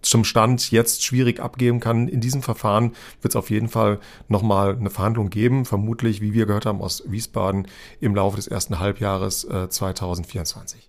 zum 0.03 0.23
Stand 0.23 0.71
jetzt 0.71 1.05
schwierig 1.05 1.41
abgeben 1.41 1.81
kann. 1.81 2.07
In 2.07 2.21
diesem 2.21 2.43
Verfahren 2.43 2.93
wird 3.23 3.33
es 3.33 3.37
auf 3.37 3.51
jeden 3.51 3.69
Fall 3.69 3.99
nochmal 4.29 4.77
eine 4.77 4.91
Verhandlung 4.91 5.31
geben, 5.31 5.65
vermutlich, 5.65 6.21
wie 6.21 6.33
wir 6.33 6.47
gehört 6.47 6.65
haben 6.65 6.81
aus 6.81 7.03
Wiesbaden, 7.09 7.67
im 7.99 8.15
Laufe 8.15 8.37
des 8.37 8.47
ersten 8.47 8.79
Halbjahres 8.79 9.43
äh, 9.43 9.69
2024. 9.69 10.89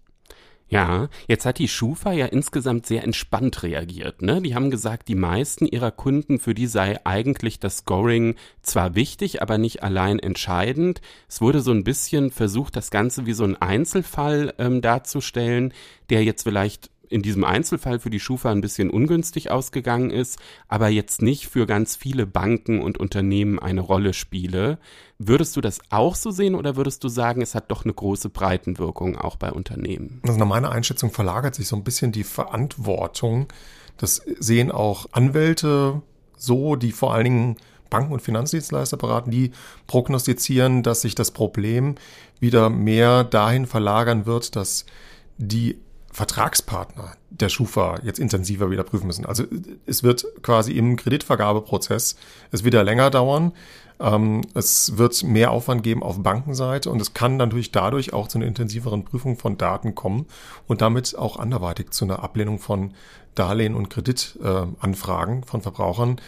Ja, 0.70 1.10
jetzt 1.28 1.48
hat 1.48 1.58
die 1.58 1.68
Schufa 1.68 2.12
ja 2.12 2.28
insgesamt 2.28 2.86
sehr 2.86 3.04
entspannt 3.04 3.64
reagiert. 3.64 4.22
Ne? 4.22 4.40
Die 4.40 4.54
haben 4.54 4.70
gesagt, 4.70 5.08
die 5.08 5.16
meisten 5.16 5.66
ihrer 5.66 5.90
Kunden, 5.90 6.38
für 6.38 6.54
die 6.54 6.68
sei 6.68 7.04
eigentlich 7.06 7.60
das 7.60 7.78
Scoring 7.78 8.36
zwar 8.62 8.94
wichtig, 8.94 9.42
aber 9.42 9.58
nicht 9.58 9.82
allein 9.82 10.20
entscheidend. 10.20 11.02
Es 11.28 11.42
wurde 11.42 11.62
so 11.62 11.72
ein 11.72 11.84
bisschen 11.84 12.30
versucht, 12.30 12.76
das 12.76 12.92
Ganze 12.92 13.26
wie 13.26 13.34
so 13.34 13.46
ein 13.46 13.60
Einzelfall 13.60 14.54
ähm, 14.60 14.82
darzustellen, 14.82 15.74
der 16.12 16.24
jetzt 16.24 16.44
vielleicht 16.44 16.92
in 17.10 17.22
diesem 17.22 17.43
Einzelfall 17.43 17.99
für 17.99 18.10
die 18.10 18.20
Schufa 18.20 18.51
ein 18.51 18.62
bisschen 18.62 18.89
ungünstig 18.89 19.51
ausgegangen 19.51 20.12
ist, 20.12 20.39
aber 20.68 20.89
jetzt 20.89 21.22
nicht 21.22 21.47
für 21.47 21.66
ganz 21.66 21.95
viele 21.95 22.26
Banken 22.26 22.82
und 22.82 22.97
Unternehmen 22.97 23.60
eine 23.60 23.82
Rolle 23.82 24.14
spiele. 24.14 24.78
Würdest 25.18 25.55
du 25.57 25.62
das 25.62 25.80
auch 25.89 26.16
so 26.16 26.32
sehen 26.32 26.55
oder 26.55 26.76
würdest 26.76 27.03
du 27.03 27.10
sagen, 27.10 27.41
es 27.41 27.55
hat 27.55 27.72
doch 27.72 27.84
eine 27.84 27.93
große 27.93 28.30
Breitenwirkung 28.30 29.18
auch 29.18 29.36
bei 29.36 29.51
Unternehmen? 29.51 30.22
Also 30.26 30.39
nach 30.39 30.47
meiner 30.47 30.72
Einschätzung 30.72 31.12
verlagert 31.12 31.55
sich 31.55 31.68
so 31.68 31.76
ein 31.76 31.84
bisschen 31.84 32.12
die 32.12 32.24
Verantwortung. 32.24 33.47
Das 33.97 34.22
sehen 34.39 34.72
auch 34.72 35.07
Anwälte 35.12 36.01
so, 36.38 36.76
die 36.76 36.91
vor 36.91 37.14
allen 37.14 37.26
Dingen 37.26 37.55
Banken 37.89 38.14
und 38.14 38.22
Finanzdienstleister 38.22 38.97
beraten, 38.97 39.32
die 39.32 39.51
prognostizieren, 39.88 40.84
dass 40.84 41.01
sich 41.01 41.16
das 41.16 41.32
Problem 41.32 41.95
wieder 42.39 42.70
mehr 42.70 43.24
dahin 43.24 43.66
verlagern 43.66 44.26
wird, 44.26 44.55
dass 44.55 44.86
die 45.38 45.80
Vertragspartner 46.12 47.14
der 47.30 47.49
Schufa 47.49 47.99
jetzt 48.03 48.20
intensiver 48.20 48.72
wieder 48.72 48.84
prüfen 48.84 49.07
müssen. 49.07 49.26
Also 49.26 49.43
es 49.86 50.03
wird 50.03 50.26
quasi 50.41 50.74
im 50.74 50.95
Kreditvergabeprozess 50.95 52.16
es 52.51 52.64
wieder 52.64 52.84
länger 52.84 53.10
dauern. 53.10 53.53
Ähm, 53.99 54.41
es 54.53 54.97
wird 54.97 55.24
mehr 55.24 55.51
Aufwand 55.51 55.84
geben 55.84 56.03
auf 56.03 56.22
Bankenseite 56.22 56.89
und 56.89 57.01
es 57.01 57.14
kann 57.14 57.38
natürlich 57.38 57.72
dadurch 57.72 58.14
auch 58.14 58.28
zu 58.28 58.38
einer 58.38 58.47
intensiveren 58.47 59.03
Prüfung 59.03 59.38
von 59.38 59.57
Daten 59.57 59.93
kommen 59.93 60.26
und 60.68 60.82
damit 60.82 61.18
auch 61.18 61.38
anderweitig 61.38 61.91
zu 61.91 62.05
einer 62.05 62.24
Ablehnung 62.24 62.60
von 62.60 62.93
Darlehen 63.36 63.76
und 63.76 63.89
Kreditanfragen 63.89 65.43
von 65.43 65.62
Verbrauchern. 65.62 66.20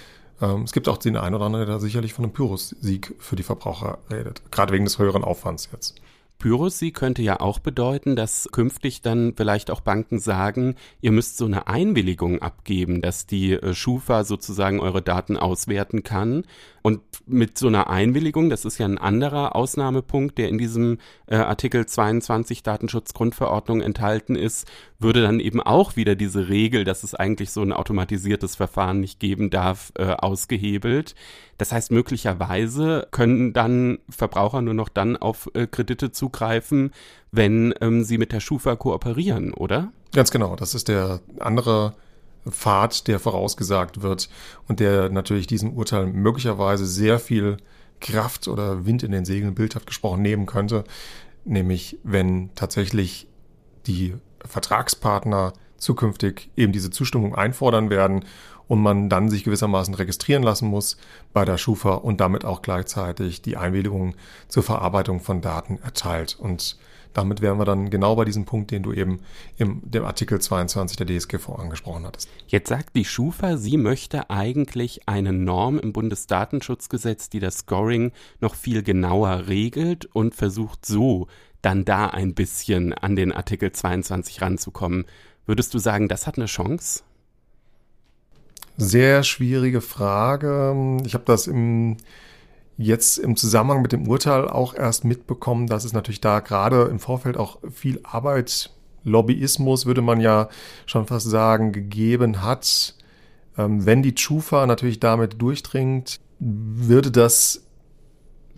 Ähm, 0.42 0.64
es 0.64 0.74
gibt 0.74 0.90
auch 0.90 0.98
den 0.98 1.18
einen 1.18 1.36
oder 1.36 1.46
anderen, 1.46 1.66
der 1.66 1.76
da 1.76 1.80
sicherlich 1.80 2.14
von 2.14 2.26
einem 2.26 2.34
Pyrrhus-Sieg 2.34 3.16
für 3.20 3.36
die 3.36 3.44
Verbraucher 3.44 4.00
redet, 4.12 4.42
gerade 4.52 4.74
wegen 4.74 4.86
des 4.86 5.00
höheren 5.00 5.24
Aufwands 5.24 5.70
jetzt. 5.72 5.96
Pyrrhus-Sieg 6.42 6.96
könnte 6.96 7.22
ja 7.22 7.40
auch 7.40 7.60
bedeuten, 7.60 8.16
dass 8.16 8.50
künftig 8.52 9.02
dann 9.02 9.34
vielleicht 9.38 9.70
auch 9.70 9.82
Banken 9.82 10.18
sagen, 10.18 10.76
ihr 11.00 11.12
müsst 11.12 11.38
so 11.38 11.46
eine 11.46 11.68
Einwilligung 11.68 12.42
abgeben, 12.42 13.02
dass 13.02 13.28
die 13.28 13.54
äh, 13.54 13.76
Schufa 13.76 14.24
sozusagen 14.24 14.80
eure 14.80 15.04
Daten 15.04 15.38
auswerten 15.38 16.02
kann. 16.02 16.44
Und 16.82 17.02
mit 17.28 17.58
so 17.58 17.68
einer 17.68 17.90
Einwilligung, 17.90 18.50
das 18.50 18.66
ist 18.66 18.78
ja 18.78 18.86
ein 18.86 18.98
anderer 18.98 19.56
Ausnahmepunkt, 19.56 20.38
der 20.38 20.50
in 20.50 20.58
diesem 20.58 20.98
äh, 21.28 21.36
Artikel 21.36 21.86
22 21.86 22.64
Datenschutzgrundverordnung 22.64 23.82
enthalten 23.82 24.36
ist, 24.36 24.68
würde 24.98 25.22
dann 25.22 25.40
eben 25.40 25.62
auch 25.62 25.96
wieder 25.96 26.16
diese 26.16 26.50
Regel, 26.50 26.84
dass 26.84 27.04
es 27.04 27.14
eigentlich 27.14 27.52
so 27.52 27.62
ein 27.62 27.74
automatisiertes 27.74 28.56
Verfahren 28.56 29.00
nicht 29.00 29.20
geben 29.20 29.50
darf, 29.50 29.92
äh, 29.98 30.06
ausgehebelt. 30.06 31.16
Das 31.58 31.72
heißt, 31.72 31.92
möglicherweise 31.92 33.08
können 33.12 33.54
dann 33.54 34.00
Verbraucher 34.10 34.62
nur 34.62 34.74
noch 34.74 34.90
dann 34.90 35.18
auf 35.18 35.50
äh, 35.54 35.68
Kredite 35.68 36.12
zugreifen, 36.12 36.92
wenn 37.32 37.74
ähm, 37.82 38.04
sie 38.04 38.18
mit 38.18 38.32
der 38.32 38.40
Schufa 38.40 38.76
kooperieren, 38.76 39.54
oder? 39.54 39.92
Ganz 40.14 40.32
genau. 40.32 40.56
Das 40.56 40.74
ist 40.76 40.88
der 40.88 41.22
andere 41.40 41.94
Pfad, 42.50 43.08
der 43.08 43.20
vorausgesagt 43.20 44.02
wird 44.02 44.30
und 44.68 44.80
der 44.80 45.10
natürlich 45.10 45.48
diesem 45.48 45.74
Urteil 45.74 46.08
möglicherweise 46.08 46.86
sehr 46.86 47.20
viel 47.20 47.58
Kraft 48.00 48.48
oder 48.48 48.86
Wind 48.86 49.04
in 49.04 49.12
den 49.12 49.26
Segeln 49.26 49.54
bildhaft 49.54 49.86
gesprochen 49.86 50.22
nehmen 50.22 50.46
könnte, 50.48 50.84
nämlich 51.46 52.00
wenn 52.04 52.50
tatsächlich 52.56 53.28
die 53.86 54.16
Vertragspartner 54.46 55.54
zukünftig 55.78 56.50
eben 56.56 56.72
diese 56.72 56.92
Zustimmung 56.92 57.36
einfordern 57.36 57.90
werden 57.90 58.26
und 58.68 58.82
man 58.82 59.10
dann 59.10 59.30
sich 59.30 59.44
gewissermaßen 59.44 59.94
registrieren 59.96 60.44
lassen 60.44 60.68
muss 60.68 60.98
bei 61.34 61.44
der 61.44 61.58
Schufa 61.58 61.96
und 61.96 62.22
damit 62.22 62.46
auch 62.46 62.62
gleichzeitig 62.62 63.42
die 63.42 63.58
Einwilligung 63.58 64.16
zur 64.48 64.64
Verarbeitung 64.64 65.20
von 65.20 65.42
Daten 65.42 65.80
erteilt. 65.84 66.38
Und 66.40 66.78
damit 67.14 67.42
wären 67.42 67.58
wir 67.58 67.66
dann 67.66 67.90
genau 67.90 68.16
bei 68.16 68.26
diesem 68.26 68.46
Punkt, 68.46 68.72
den 68.72 68.84
du 68.84 68.94
eben 68.94 69.20
im 69.58 69.82
dem 69.84 70.06
Artikel 70.06 70.40
22 70.40 70.98
der 70.98 71.08
DSGV 71.08 71.50
angesprochen 71.50 72.06
hattest. 72.06 72.30
Jetzt 72.48 72.70
sagt 72.70 72.96
die 72.96 73.06
Schufa, 73.06 73.58
sie 73.58 73.78
möchte 73.78 74.30
eigentlich 74.30 75.08
eine 75.08 75.34
Norm 75.34 75.80
im 75.80 75.94
Bundesdatenschutzgesetz, 75.94 77.30
die 77.30 77.40
das 77.40 77.60
Scoring 77.60 78.12
noch 78.40 78.56
viel 78.56 78.84
genauer 78.84 79.48
regelt 79.48 80.06
und 80.14 80.36
versucht 80.36 80.86
so 80.86 81.28
dann 81.62 81.86
da 81.86 82.08
ein 82.08 82.34
bisschen 82.34 82.94
an 82.94 83.16
den 83.16 83.32
Artikel 83.32 83.72
22 83.72 84.42
ranzukommen. 84.42 85.06
Würdest 85.46 85.74
du 85.74 85.80
sagen, 85.80 86.08
das 86.08 86.28
hat 86.28 86.38
eine 86.38 86.48
Chance? 86.48 87.04
Sehr 88.78 89.24
schwierige 89.24 89.82
Frage. 89.82 90.98
Ich 91.06 91.14
habe 91.14 91.26
das 91.26 91.48
im 91.48 91.98
jetzt 92.82 93.18
im 93.18 93.36
Zusammenhang 93.36 93.82
mit 93.82 93.92
dem 93.92 94.08
Urteil 94.08 94.48
auch 94.48 94.74
erst 94.74 95.06
mitbekommen, 95.06 95.68
dass 95.68 95.84
es 95.84 95.94
natürlich 95.94 96.22
da 96.22 96.40
gerade 96.40 96.84
im 96.84 97.00
Vorfeld 97.00 97.38
auch 97.38 97.60
viel 97.72 98.00
Arbeit, 98.04 98.72
Lobbyismus, 99.04 99.86
würde 99.86 100.02
man 100.02 100.20
ja 100.20 100.50
schon 100.86 101.08
fast 101.08 101.30
sagen, 101.30 101.72
gegeben 101.72 102.44
hat. 102.44 102.96
Ähm, 103.58 103.86
wenn 103.86 104.04
die 104.04 104.16
Schufa 104.16 104.66
natürlich 104.66 105.00
damit 105.00 105.42
durchdringt, 105.42 106.20
würde 106.40 107.12
das 107.12 107.64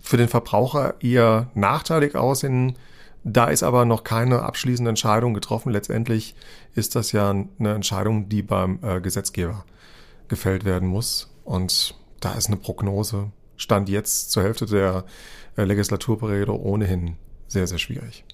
für 0.00 0.16
den 0.16 0.28
Verbraucher 0.28 0.94
eher 1.00 1.50
nachteilig 1.54 2.14
aussehen. 2.14 2.76
Da 3.24 3.46
ist 3.46 3.62
aber 3.62 3.86
noch 3.86 4.04
keine 4.04 4.42
abschließende 4.42 4.90
Entscheidung 4.90 5.32
getroffen. 5.32 5.72
Letztendlich 5.72 6.34
ist 6.74 6.94
das 6.94 7.12
ja 7.12 7.30
eine 7.30 7.74
Entscheidung, 7.74 8.28
die 8.28 8.42
beim 8.42 8.80
äh, 8.82 9.00
Gesetzgeber 9.00 9.64
gefällt 10.28 10.66
werden 10.66 10.88
muss. 10.88 11.30
Und 11.44 11.94
da 12.20 12.32
ist 12.34 12.48
eine 12.48 12.56
Prognose 12.56 13.30
Stand 13.56 13.88
jetzt 13.88 14.30
zur 14.30 14.42
Hälfte 14.42 14.66
der 14.66 15.04
äh, 15.56 15.64
Legislaturperiode 15.64 16.58
ohnehin 16.58 17.16
sehr, 17.46 17.66
sehr 17.66 17.78
schwierig. 17.78 18.24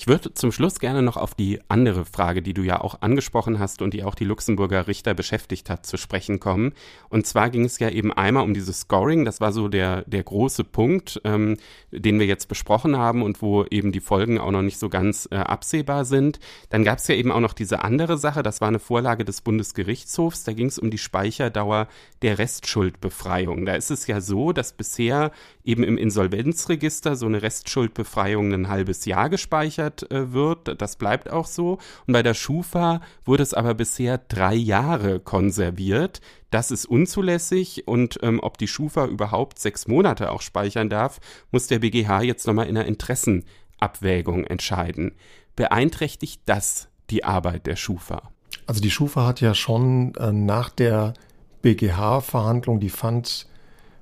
Ich 0.00 0.06
würde 0.06 0.32
zum 0.32 0.52
Schluss 0.52 0.78
gerne 0.78 1.02
noch 1.02 1.16
auf 1.16 1.34
die 1.34 1.58
andere 1.66 2.04
Frage, 2.04 2.40
die 2.40 2.54
du 2.54 2.62
ja 2.62 2.80
auch 2.80 3.02
angesprochen 3.02 3.58
hast 3.58 3.82
und 3.82 3.94
die 3.94 4.04
auch 4.04 4.14
die 4.14 4.26
Luxemburger 4.26 4.86
Richter 4.86 5.12
beschäftigt 5.12 5.68
hat, 5.68 5.86
zu 5.86 5.96
sprechen 5.96 6.38
kommen. 6.38 6.72
Und 7.08 7.26
zwar 7.26 7.50
ging 7.50 7.64
es 7.64 7.80
ja 7.80 7.90
eben 7.90 8.12
einmal 8.12 8.44
um 8.44 8.54
dieses 8.54 8.82
Scoring. 8.82 9.24
Das 9.24 9.40
war 9.40 9.50
so 9.50 9.66
der, 9.66 10.02
der 10.02 10.22
große 10.22 10.62
Punkt, 10.62 11.20
ähm, 11.24 11.56
den 11.90 12.20
wir 12.20 12.26
jetzt 12.26 12.46
besprochen 12.46 12.96
haben 12.96 13.22
und 13.22 13.42
wo 13.42 13.64
eben 13.64 13.90
die 13.90 13.98
Folgen 13.98 14.38
auch 14.38 14.52
noch 14.52 14.62
nicht 14.62 14.78
so 14.78 14.88
ganz 14.88 15.28
äh, 15.32 15.34
absehbar 15.34 16.04
sind. 16.04 16.38
Dann 16.70 16.84
gab 16.84 16.98
es 16.98 17.08
ja 17.08 17.16
eben 17.16 17.32
auch 17.32 17.40
noch 17.40 17.52
diese 17.52 17.82
andere 17.82 18.18
Sache. 18.18 18.44
Das 18.44 18.60
war 18.60 18.68
eine 18.68 18.78
Vorlage 18.78 19.24
des 19.24 19.40
Bundesgerichtshofs. 19.40 20.44
Da 20.44 20.52
ging 20.52 20.66
es 20.66 20.78
um 20.78 20.92
die 20.92 20.98
Speicherdauer 20.98 21.88
der 22.22 22.38
Restschuldbefreiung. 22.38 23.66
Da 23.66 23.74
ist 23.74 23.90
es 23.90 24.06
ja 24.06 24.20
so, 24.20 24.52
dass 24.52 24.74
bisher 24.74 25.32
eben 25.64 25.82
im 25.82 25.98
Insolvenzregister 25.98 27.16
so 27.16 27.26
eine 27.26 27.42
Restschuldbefreiung 27.42 28.52
ein 28.52 28.68
halbes 28.68 29.04
Jahr 29.04 29.28
gespeichert 29.28 29.87
verweigert 29.88 30.10
äh, 30.10 30.32
wird. 30.32 30.80
Das 30.80 30.96
bleibt 30.96 31.30
auch 31.30 31.46
so. 31.46 31.78
Und 32.06 32.12
bei 32.12 32.22
der 32.22 32.34
Schufa 32.34 33.00
wurde 33.24 33.42
es 33.42 33.54
aber 33.54 33.74
bisher 33.74 34.18
drei 34.18 34.54
Jahre 34.54 35.20
konserviert. 35.20 36.20
Das 36.50 36.70
ist 36.70 36.86
unzulässig 36.86 37.86
und 37.86 38.18
ähm, 38.22 38.40
ob 38.42 38.58
die 38.58 38.68
Schufa 38.68 39.06
überhaupt 39.06 39.58
sechs 39.58 39.86
Monate 39.86 40.30
auch 40.30 40.40
speichern 40.40 40.88
darf, 40.88 41.20
muss 41.50 41.66
der 41.66 41.80
BGH 41.80 42.22
jetzt 42.22 42.46
nochmal 42.46 42.68
in 42.68 42.76
einer 42.76 42.86
Interessenabwägung 42.86 44.44
entscheiden. 44.44 45.12
Beeinträchtigt 45.56 46.42
das 46.46 46.88
die 47.10 47.24
Arbeit 47.24 47.66
der 47.66 47.76
Schufa? 47.76 48.30
Also 48.66 48.80
die 48.80 48.90
Schufa 48.90 49.26
hat 49.26 49.40
ja 49.40 49.54
schon 49.54 50.14
äh, 50.14 50.32
nach 50.32 50.70
der 50.70 51.14
BGH-Verhandlung, 51.62 52.80
die 52.80 52.90
fand, 52.90 53.46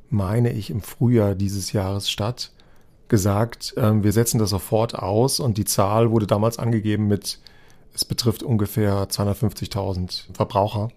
meine 0.08 0.52
ich, 0.52 0.70
im 0.70 0.82
Frühjahr 0.82 1.34
dieses 1.34 1.72
Jahres 1.72 2.10
statt, 2.10 2.52
gesagt, 3.08 3.74
äh, 3.76 4.02
wir 4.02 4.12
setzen 4.12 4.38
das 4.38 4.50
sofort 4.50 4.94
aus 4.94 5.40
und 5.40 5.58
die 5.58 5.64
Zahl 5.64 6.10
wurde 6.10 6.26
damals 6.26 6.58
angegeben 6.58 7.06
mit, 7.06 7.38
es 7.94 8.04
betrifft 8.04 8.42
ungefähr 8.42 9.08
250.000 9.08 10.24
Verbraucher. 10.32 10.88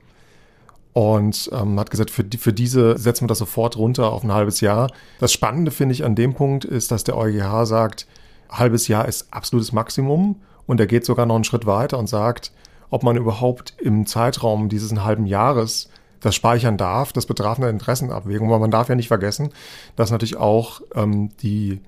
Und 0.91 1.49
ähm, 1.53 1.80
hat 1.80 1.91
gesagt, 1.91 2.10
für, 2.10 2.26
für 2.38 2.51
diese 2.51 2.97
setzen 2.97 3.26
wir 3.26 3.28
das 3.28 3.38
sofort 3.38 3.78
runter 3.78 4.12
auf 4.12 4.24
ein 4.24 4.34
halbes 4.34 4.60
Jahr. 4.60 4.91
Das 5.20 5.32
Spannende 5.32 5.72
finde 5.72 5.93
ich 5.93 6.03
an 6.03 6.16
dem 6.16 6.34
Punkt 6.34 6.66
ist, 6.66 6.91
dass 6.91 7.03
der 7.03 7.16
EuGH 7.16 7.66
sagt, 7.66 8.07
halbes 8.49 8.88
Jahr 8.88 9.07
ist 9.07 9.32
absolutes 9.32 9.72
Maximum. 9.72 10.41
Und 10.66 10.80
er 10.80 10.88
geht 10.88 11.05
sogar 11.05 11.26
noch 11.26 11.36
einen 11.36 11.43
Schritt 11.43 11.66
weiter 11.66 11.97
und 11.97 12.07
sagt, 12.07 12.51
ob 12.89 13.03
man 13.03 13.18
überhaupt 13.18 13.76
im 13.80 14.05
Zeitraum 14.07 14.68
dieses 14.68 14.91
halben 15.03 15.26
Jahres 15.26 15.89
das 16.20 16.36
speichern 16.36 16.78
darf, 16.78 17.14
das 17.14 17.26
betraf 17.26 17.57
eine 17.57 17.70
Interessenabwägung, 17.70 18.49
weil 18.49 18.60
man 18.60 18.72
darf 18.72 18.89
ja 18.89 18.95
nicht 18.95 19.07
vergessen, 19.07 19.51
dass 19.95 20.12
natürlich 20.12 20.38
auch 20.38 20.82
ähm, 20.93 21.30
die 21.38 21.82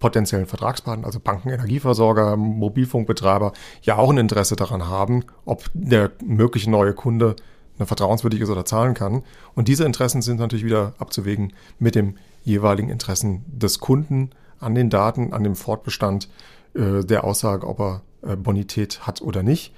potenziellen 0.00 0.46
Vertragspartner, 0.46 1.06
also 1.06 1.20
Banken, 1.20 1.50
Energieversorger, 1.50 2.36
Mobilfunkbetreiber, 2.36 3.52
ja 3.82 3.96
auch 3.96 4.10
ein 4.10 4.18
Interesse 4.18 4.56
daran 4.56 4.88
haben, 4.88 5.24
ob 5.44 5.70
der 5.74 6.10
mögliche 6.24 6.70
neue 6.70 6.94
Kunde 6.94 7.36
vertrauenswürdig 7.78 8.40
ist 8.40 8.50
oder 8.50 8.64
zahlen 8.64 8.94
kann. 8.94 9.22
Und 9.54 9.68
diese 9.68 9.84
Interessen 9.84 10.22
sind 10.22 10.40
natürlich 10.40 10.64
wieder 10.64 10.94
abzuwägen 10.98 11.52
mit 11.78 11.94
dem 11.94 12.16
jeweiligen 12.42 12.90
Interessen 12.90 13.44
des 13.46 13.78
Kunden 13.80 14.30
an 14.58 14.74
den 14.74 14.90
Daten, 14.90 15.32
an 15.32 15.44
dem 15.44 15.54
Fortbestand 15.54 16.28
äh, 16.74 17.04
der 17.04 17.24
Aussage, 17.24 17.66
ob 17.66 17.80
er 17.80 18.02
äh, 18.22 18.36
Bonität 18.36 19.06
hat 19.06 19.22
oder 19.22 19.42
nicht. 19.42 19.72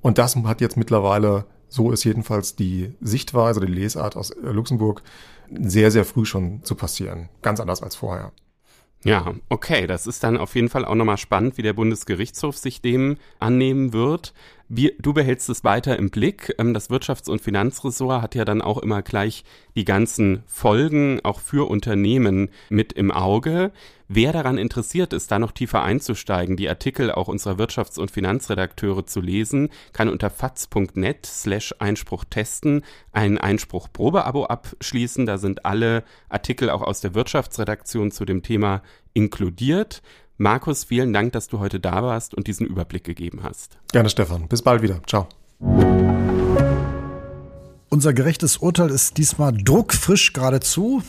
Und 0.00 0.18
das 0.18 0.36
hat 0.36 0.60
jetzt 0.60 0.76
mittlerweile, 0.76 1.46
so 1.68 1.90
ist 1.90 2.04
jedenfalls 2.04 2.54
die 2.54 2.94
Sichtweise, 3.00 3.60
die 3.60 3.72
Lesart 3.72 4.16
aus 4.16 4.30
äh, 4.30 4.50
Luxemburg, 4.50 5.02
sehr, 5.50 5.90
sehr 5.90 6.04
früh 6.04 6.24
schon 6.24 6.62
zu 6.62 6.74
passieren. 6.74 7.28
Ganz 7.42 7.58
anders 7.58 7.82
als 7.82 7.96
vorher. 7.96 8.32
Ja, 9.04 9.34
okay, 9.48 9.86
das 9.86 10.06
ist 10.08 10.24
dann 10.24 10.36
auf 10.36 10.56
jeden 10.56 10.68
Fall 10.68 10.84
auch 10.84 10.96
nochmal 10.96 11.18
spannend, 11.18 11.56
wie 11.56 11.62
der 11.62 11.72
Bundesgerichtshof 11.72 12.56
sich 12.56 12.80
dem 12.80 13.16
annehmen 13.38 13.92
wird. 13.92 14.34
Wir, 14.70 14.92
du 14.98 15.14
behältst 15.14 15.48
es 15.48 15.64
weiter 15.64 15.96
im 15.96 16.10
Blick. 16.10 16.54
Ähm, 16.58 16.74
das 16.74 16.90
Wirtschafts- 16.90 17.30
und 17.30 17.40
Finanzressort 17.40 18.20
hat 18.20 18.34
ja 18.34 18.44
dann 18.44 18.60
auch 18.60 18.78
immer 18.78 19.00
gleich 19.00 19.44
die 19.76 19.86
ganzen 19.86 20.42
Folgen 20.46 21.20
auch 21.24 21.40
für 21.40 21.70
Unternehmen 21.70 22.50
mit 22.68 22.92
im 22.92 23.10
Auge. 23.10 23.72
Wer 24.08 24.32
daran 24.32 24.58
interessiert 24.58 25.14
ist, 25.14 25.30
da 25.30 25.38
noch 25.38 25.52
tiefer 25.52 25.82
einzusteigen, 25.82 26.56
die 26.56 26.68
Artikel 26.68 27.10
auch 27.10 27.28
unserer 27.28 27.54
Wirtschafts- 27.54 27.98
und 27.98 28.10
Finanzredakteure 28.10 29.06
zu 29.06 29.20
lesen, 29.20 29.70
kann 29.92 30.10
unter 30.10 30.28
faz.net 30.28 31.24
slash 31.24 31.74
Einspruch 31.78 32.24
testen 32.24 32.84
ein 33.12 33.38
Einspruch-Probeabo 33.38 34.46
abschließen. 34.46 35.24
Da 35.24 35.38
sind 35.38 35.64
alle 35.64 36.04
Artikel 36.28 36.68
auch 36.68 36.82
aus 36.82 37.00
der 37.00 37.14
Wirtschaftsredaktion 37.14 38.10
zu 38.10 38.26
dem 38.26 38.42
Thema 38.42 38.82
inkludiert. 39.14 40.02
Markus, 40.40 40.84
vielen 40.84 41.12
Dank, 41.12 41.32
dass 41.32 41.48
du 41.48 41.58
heute 41.58 41.80
da 41.80 42.00
warst 42.04 42.32
und 42.32 42.46
diesen 42.46 42.64
Überblick 42.64 43.02
gegeben 43.02 43.40
hast. 43.42 43.76
Gerne, 43.90 44.08
Stefan. 44.08 44.46
Bis 44.46 44.62
bald 44.62 44.82
wieder. 44.82 45.00
Ciao. 45.04 45.26
Unser 47.88 48.12
gerechtes 48.12 48.58
Urteil 48.58 48.90
ist 48.90 49.18
diesmal 49.18 49.52
druckfrisch 49.52 50.32
geradezu 50.32 51.02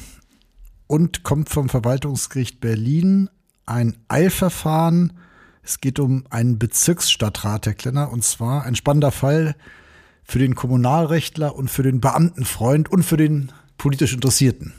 und 0.87 1.21
kommt 1.21 1.49
vom 1.49 1.69
Verwaltungsgericht 1.69 2.59
Berlin. 2.59 3.29
Ein 3.67 3.97
Eilverfahren. 4.07 5.13
Es 5.61 5.79
geht 5.79 5.99
um 5.99 6.23
einen 6.31 6.57
Bezirksstadtrat, 6.57 7.67
Herr 7.67 7.75
Klenner, 7.75 8.11
und 8.11 8.23
zwar 8.23 8.63
ein 8.63 8.75
spannender 8.75 9.11
Fall 9.11 9.55
für 10.23 10.39
den 10.39 10.55
Kommunalrechtler 10.55 11.55
und 11.55 11.69
für 11.69 11.83
den 11.83 12.01
Beamtenfreund 12.01 12.91
und 12.91 13.03
für 13.03 13.17
den 13.17 13.51
politisch 13.77 14.13
Interessierten. 14.13 14.73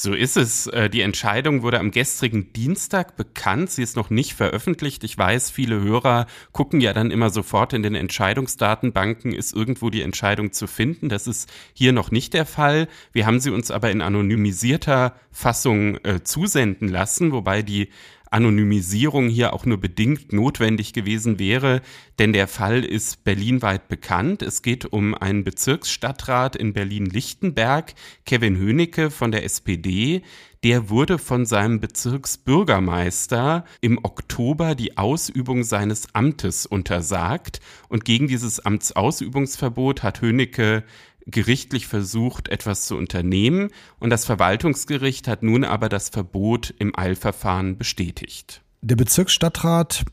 So 0.00 0.14
ist 0.14 0.36
es. 0.36 0.68
Äh, 0.68 0.88
die 0.88 1.00
Entscheidung 1.00 1.62
wurde 1.62 1.80
am 1.80 1.90
gestrigen 1.90 2.52
Dienstag 2.52 3.16
bekannt. 3.16 3.72
Sie 3.72 3.82
ist 3.82 3.96
noch 3.96 4.10
nicht 4.10 4.34
veröffentlicht. 4.34 5.02
Ich 5.02 5.18
weiß, 5.18 5.50
viele 5.50 5.80
Hörer 5.80 6.26
gucken 6.52 6.80
ja 6.80 6.92
dann 6.92 7.10
immer 7.10 7.30
sofort 7.30 7.72
in 7.72 7.82
den 7.82 7.96
Entscheidungsdatenbanken, 7.96 9.32
ist 9.32 9.56
irgendwo 9.56 9.90
die 9.90 10.02
Entscheidung 10.02 10.52
zu 10.52 10.68
finden. 10.68 11.08
Das 11.08 11.26
ist 11.26 11.50
hier 11.72 11.92
noch 11.92 12.12
nicht 12.12 12.32
der 12.32 12.46
Fall. 12.46 12.86
Wir 13.12 13.26
haben 13.26 13.40
sie 13.40 13.50
uns 13.50 13.72
aber 13.72 13.90
in 13.90 14.00
anonymisierter 14.00 15.14
Fassung 15.32 15.96
äh, 16.04 16.22
zusenden 16.22 16.86
lassen, 16.86 17.32
wobei 17.32 17.62
die 17.62 17.88
Anonymisierung 18.30 19.28
hier 19.28 19.52
auch 19.52 19.64
nur 19.64 19.78
bedingt 19.78 20.32
notwendig 20.32 20.92
gewesen 20.92 21.38
wäre, 21.38 21.80
denn 22.18 22.32
der 22.32 22.48
Fall 22.48 22.84
ist 22.84 23.24
berlinweit 23.24 23.88
bekannt. 23.88 24.42
Es 24.42 24.62
geht 24.62 24.84
um 24.86 25.14
einen 25.14 25.44
Bezirksstadtrat 25.44 26.56
in 26.56 26.72
Berlin-Lichtenberg, 26.72 27.94
Kevin 28.26 28.56
Hönicke 28.58 29.10
von 29.10 29.30
der 29.32 29.44
SPD. 29.44 30.22
Der 30.64 30.90
wurde 30.90 31.18
von 31.18 31.46
seinem 31.46 31.78
Bezirksbürgermeister 31.78 33.64
im 33.80 34.04
Oktober 34.04 34.74
die 34.74 34.96
Ausübung 34.96 35.62
seines 35.62 36.14
Amtes 36.14 36.66
untersagt 36.66 37.60
und 37.88 38.04
gegen 38.04 38.26
dieses 38.26 38.58
Amtsausübungsverbot 38.58 40.02
hat 40.02 40.20
Hönicke 40.20 40.82
gerichtlich 41.30 41.86
versucht, 41.86 42.48
etwas 42.48 42.86
zu 42.86 42.96
unternehmen 42.96 43.70
und 44.00 44.10
das 44.10 44.24
Verwaltungsgericht 44.24 45.28
hat 45.28 45.42
nun 45.42 45.64
aber 45.64 45.88
das 45.88 46.08
Verbot 46.08 46.74
im 46.78 46.96
Eilverfahren 46.96 47.76
bestätigt. 47.76 48.62
Der 48.80 48.96
Bezirksstadtrat 48.96 50.04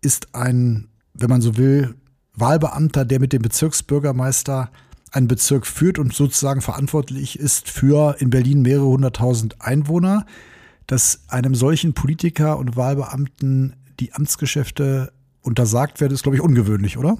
ist 0.00 0.34
ein, 0.34 0.88
wenn 1.14 1.30
man 1.30 1.40
so 1.40 1.56
will, 1.56 1.94
Wahlbeamter, 2.34 3.04
der 3.04 3.20
mit 3.20 3.32
dem 3.32 3.42
Bezirksbürgermeister 3.42 4.70
einen 5.10 5.28
Bezirk 5.28 5.66
führt 5.66 5.98
und 5.98 6.14
sozusagen 6.14 6.62
verantwortlich 6.62 7.38
ist 7.38 7.68
für 7.68 8.16
in 8.18 8.30
Berlin 8.30 8.62
mehrere 8.62 8.86
hunderttausend 8.86 9.60
Einwohner. 9.60 10.26
Dass 10.86 11.24
einem 11.28 11.54
solchen 11.54 11.92
Politiker 11.92 12.58
und 12.58 12.76
Wahlbeamten 12.76 13.76
die 14.00 14.14
Amtsgeschäfte 14.14 15.12
untersagt 15.42 16.00
werden, 16.00 16.14
ist, 16.14 16.22
glaube 16.22 16.36
ich, 16.36 16.42
ungewöhnlich, 16.42 16.96
oder? 16.96 17.18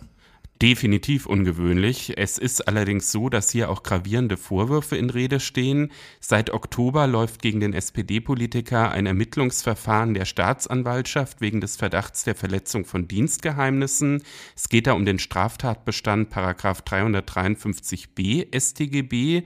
Definitiv 0.61 1.27
ungewöhnlich. 1.27 2.15
Es 2.17 2.39
ist 2.39 2.69
allerdings 2.69 3.11
so, 3.11 3.29
dass 3.29 3.51
hier 3.51 3.71
auch 3.71 3.83
gravierende 3.83 4.37
Vorwürfe 4.37 4.97
in 4.97 5.11
Rede 5.11 5.41
stehen. 5.41 5.91
Seit 6.21 6.51
Oktober 6.51 7.07
läuft 7.07 7.43
gegen 7.43 7.61
den 7.61 7.73
SPD-Politiker 7.73 8.93
ein 8.93 9.07
Ermittlungsverfahren 9.07 10.15
der 10.15 10.25
Staatsanwaltschaft 10.25 11.41
wegen 11.41 11.61
des 11.61 11.77
Verdachts 11.77 12.25
der 12.25 12.35
Verletzung 12.35 12.85
von 12.85 13.09
Dienstgeheimnissen. 13.09 14.23
Es 14.55 14.69
geht 14.69 14.87
da 14.87 14.93
um 14.93 15.05
den 15.05 15.19
Straftatbestand 15.19 16.31
Paragraph 16.31 16.83
353b 16.83 18.57
StGB. 18.59 19.45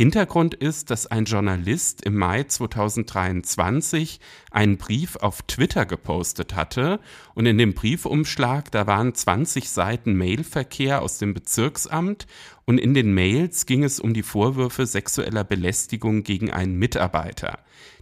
Hintergrund 0.00 0.54
ist, 0.54 0.88
dass 0.90 1.08
ein 1.08 1.26
Journalist 1.26 2.06
im 2.06 2.16
Mai 2.16 2.44
2023 2.44 4.18
einen 4.50 4.78
Brief 4.78 5.16
auf 5.16 5.42
Twitter 5.42 5.84
gepostet 5.84 6.56
hatte 6.56 7.00
und 7.34 7.44
in 7.44 7.58
dem 7.58 7.74
Briefumschlag, 7.74 8.70
da 8.70 8.86
waren 8.86 9.14
20 9.14 9.68
Seiten 9.68 10.14
Mailverkehr 10.14 11.02
aus 11.02 11.18
dem 11.18 11.34
Bezirksamt 11.34 12.26
und 12.64 12.78
in 12.78 12.94
den 12.94 13.12
Mails 13.12 13.66
ging 13.66 13.84
es 13.84 14.00
um 14.00 14.14
die 14.14 14.22
Vorwürfe 14.22 14.86
sexueller 14.86 15.44
Belästigung 15.44 16.22
gegen 16.22 16.50
einen 16.50 16.76
Mitarbeiter. 16.76 17.58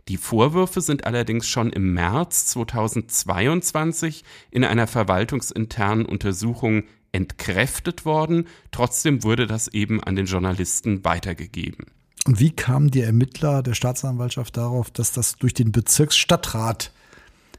Die 0.07 0.19
Vorwürfe 0.19 0.81
sind 0.81 1.05
allerdings 1.05 1.49
schon 1.49 1.71
im 1.71 1.95
März 1.95 2.47
2022 2.47 4.23
in 4.53 4.63
einer 4.63 4.87
verwaltungsinternen 4.87 6.07
Untersuchung 6.07 6.85
entkräftet 7.13 8.05
worden. 8.05 8.47
Trotzdem 8.71 9.23
wurde 9.25 9.47
das 9.47 9.69
eben 9.69 10.03
an 10.03 10.17
den 10.17 10.27
Journalisten 10.27 11.05
weitergegeben. 11.05 11.87
Und 12.27 12.41
wie 12.41 12.51
kamen 12.51 12.91
die 12.91 13.01
Ermittler 13.01 13.63
der 13.63 13.75
Staatsanwaltschaft 13.75 14.57
darauf, 14.57 14.91
dass 14.91 15.13
das 15.13 15.37
durch 15.37 15.55
den 15.55 15.73
Bezirksstadtrat 15.73 16.93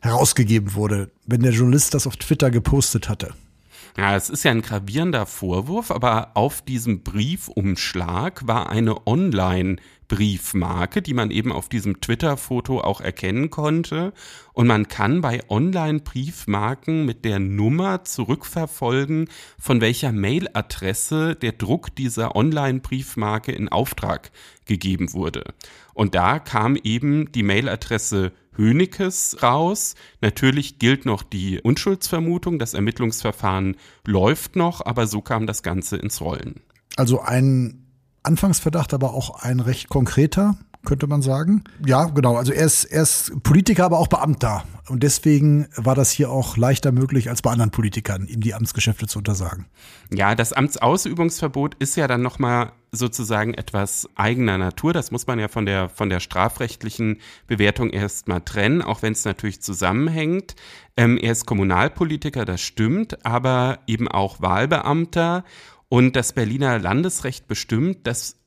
herausgegeben 0.02 0.76
wurde, 0.76 1.10
wenn 1.26 1.42
der 1.42 1.54
Journalist 1.54 1.94
das 1.94 2.08
auf 2.08 2.18
Twitter 2.18 2.52
gepostet 2.52 3.10
hatte? 3.10 3.34
Ja, 3.98 4.16
es 4.16 4.30
ist 4.30 4.44
ja 4.44 4.52
ein 4.52 4.62
gravierender 4.62 5.26
Vorwurf, 5.26 5.92
aber 5.92 6.32
auf 6.36 6.62
diesem 6.62 7.02
Briefumschlag 7.02 8.48
war 8.48 8.70
eine 8.70 9.08
Online-Briefmarke, 10.10 11.02
die 11.02 11.14
man 11.14 11.32
eben 11.32 11.52
auf 11.52 11.70
diesem 11.70 12.02
Twitter-Foto 12.02 12.82
auch 12.82 13.02
erkennen 13.02 13.50
konnte. 13.50 14.14
Und 14.54 14.68
man 14.68 14.88
kann 14.88 15.22
bei 15.22 15.42
Online-Briefmarken 15.50 17.06
mit 17.06 17.26
der 17.26 17.40
Nummer 17.40 18.04
zurückverfolgen, 18.04 19.30
von 19.60 19.82
welcher 19.82 20.12
Mailadresse 20.12 21.36
der 21.36 21.54
Druck 21.54 21.96
dieser 21.96 22.36
Online-Briefmarke 22.36 23.52
in 23.52 23.70
Auftrag 23.70 24.32
gegeben 24.66 25.14
wurde. 25.14 25.44
Und 25.94 26.16
da 26.16 26.40
kam 26.40 26.76
eben 26.76 27.32
die 27.32 27.44
Mailadresse 27.44 28.32
Hönikes 28.56 29.38
raus. 29.42 29.96
Natürlich 30.22 30.80
gilt 30.80 31.06
noch 31.06 31.24
die 31.24 31.62
Unschuldsvermutung, 31.62 32.60
das 32.60 32.74
Ermittlungsverfahren 32.74 33.78
läuft 34.06 34.56
noch, 34.56 34.86
aber 34.86 35.08
so 35.08 35.22
kam 35.22 35.48
das 35.48 35.64
Ganze 35.64 35.98
ins 35.98 36.20
Rollen. 36.20 36.62
Also 36.98 37.22
ein 37.22 37.89
Anfangsverdacht, 38.24 38.94
aber 38.94 39.14
auch 39.14 39.42
ein 39.42 39.60
recht 39.60 39.90
konkreter 39.90 40.58
könnte 40.86 41.08
man 41.08 41.22
sagen. 41.22 41.64
Ja, 41.86 42.06
genau. 42.06 42.38
Also 42.38 42.54
er 42.54 42.66
ist, 42.66 42.86
er 42.86 43.04
ist 43.04 43.44
Politiker, 43.44 43.86
aber 43.86 44.00
auch 44.00 44.08
Beamter. 44.08 44.64
Und 44.88 45.04
deswegen 45.04 45.68
war 45.76 45.94
das 45.94 46.10
hier 46.10 46.32
auch 46.32 46.58
leichter 46.58 46.92
möglich 46.92 47.30
als 47.30 47.42
bei 47.42 47.52
anderen 47.52 47.72
Politikern, 47.72 48.28
ihm 48.28 48.42
die 48.42 48.54
Amtsgeschäfte 48.54 49.06
zu 49.06 49.20
untersagen. 49.20 49.66
Ja, 50.12 50.36
das 50.36 50.54
Amtsausübungsverbot 50.54 51.76
ist 51.76 51.96
ja 51.96 52.08
dann 52.08 52.22
nochmal 52.22 52.72
sozusagen 52.92 53.54
etwas 53.54 54.10
eigener 54.16 54.58
Natur. 54.58 54.94
Das 54.94 55.12
muss 55.12 55.28
man 55.28 55.38
ja 55.38 55.48
von 55.48 55.66
der, 55.66 55.90
von 55.90 56.10
der 56.10 56.20
strafrechtlichen 56.20 57.20
Bewertung 57.46 57.92
erstmal 57.92 58.42
trennen, 58.42 58.82
auch 58.82 59.04
wenn 59.04 59.14
es 59.14 59.26
natürlich 59.26 59.62
zusammenhängt. 59.62 60.56
Ähm, 60.98 61.18
er 61.18 61.34
ist 61.34 61.46
Kommunalpolitiker, 61.46 62.46
das 62.46 62.62
stimmt, 62.62 63.24
aber 63.26 63.80
eben 63.86 64.08
auch 64.08 64.42
Wahlbeamter. 64.42 65.44
Und 65.90 66.16
das 66.16 66.34
Berliner 66.34 66.80
Landesrecht 66.80 67.48
bestimmt, 67.48 68.06
dass 68.06 68.40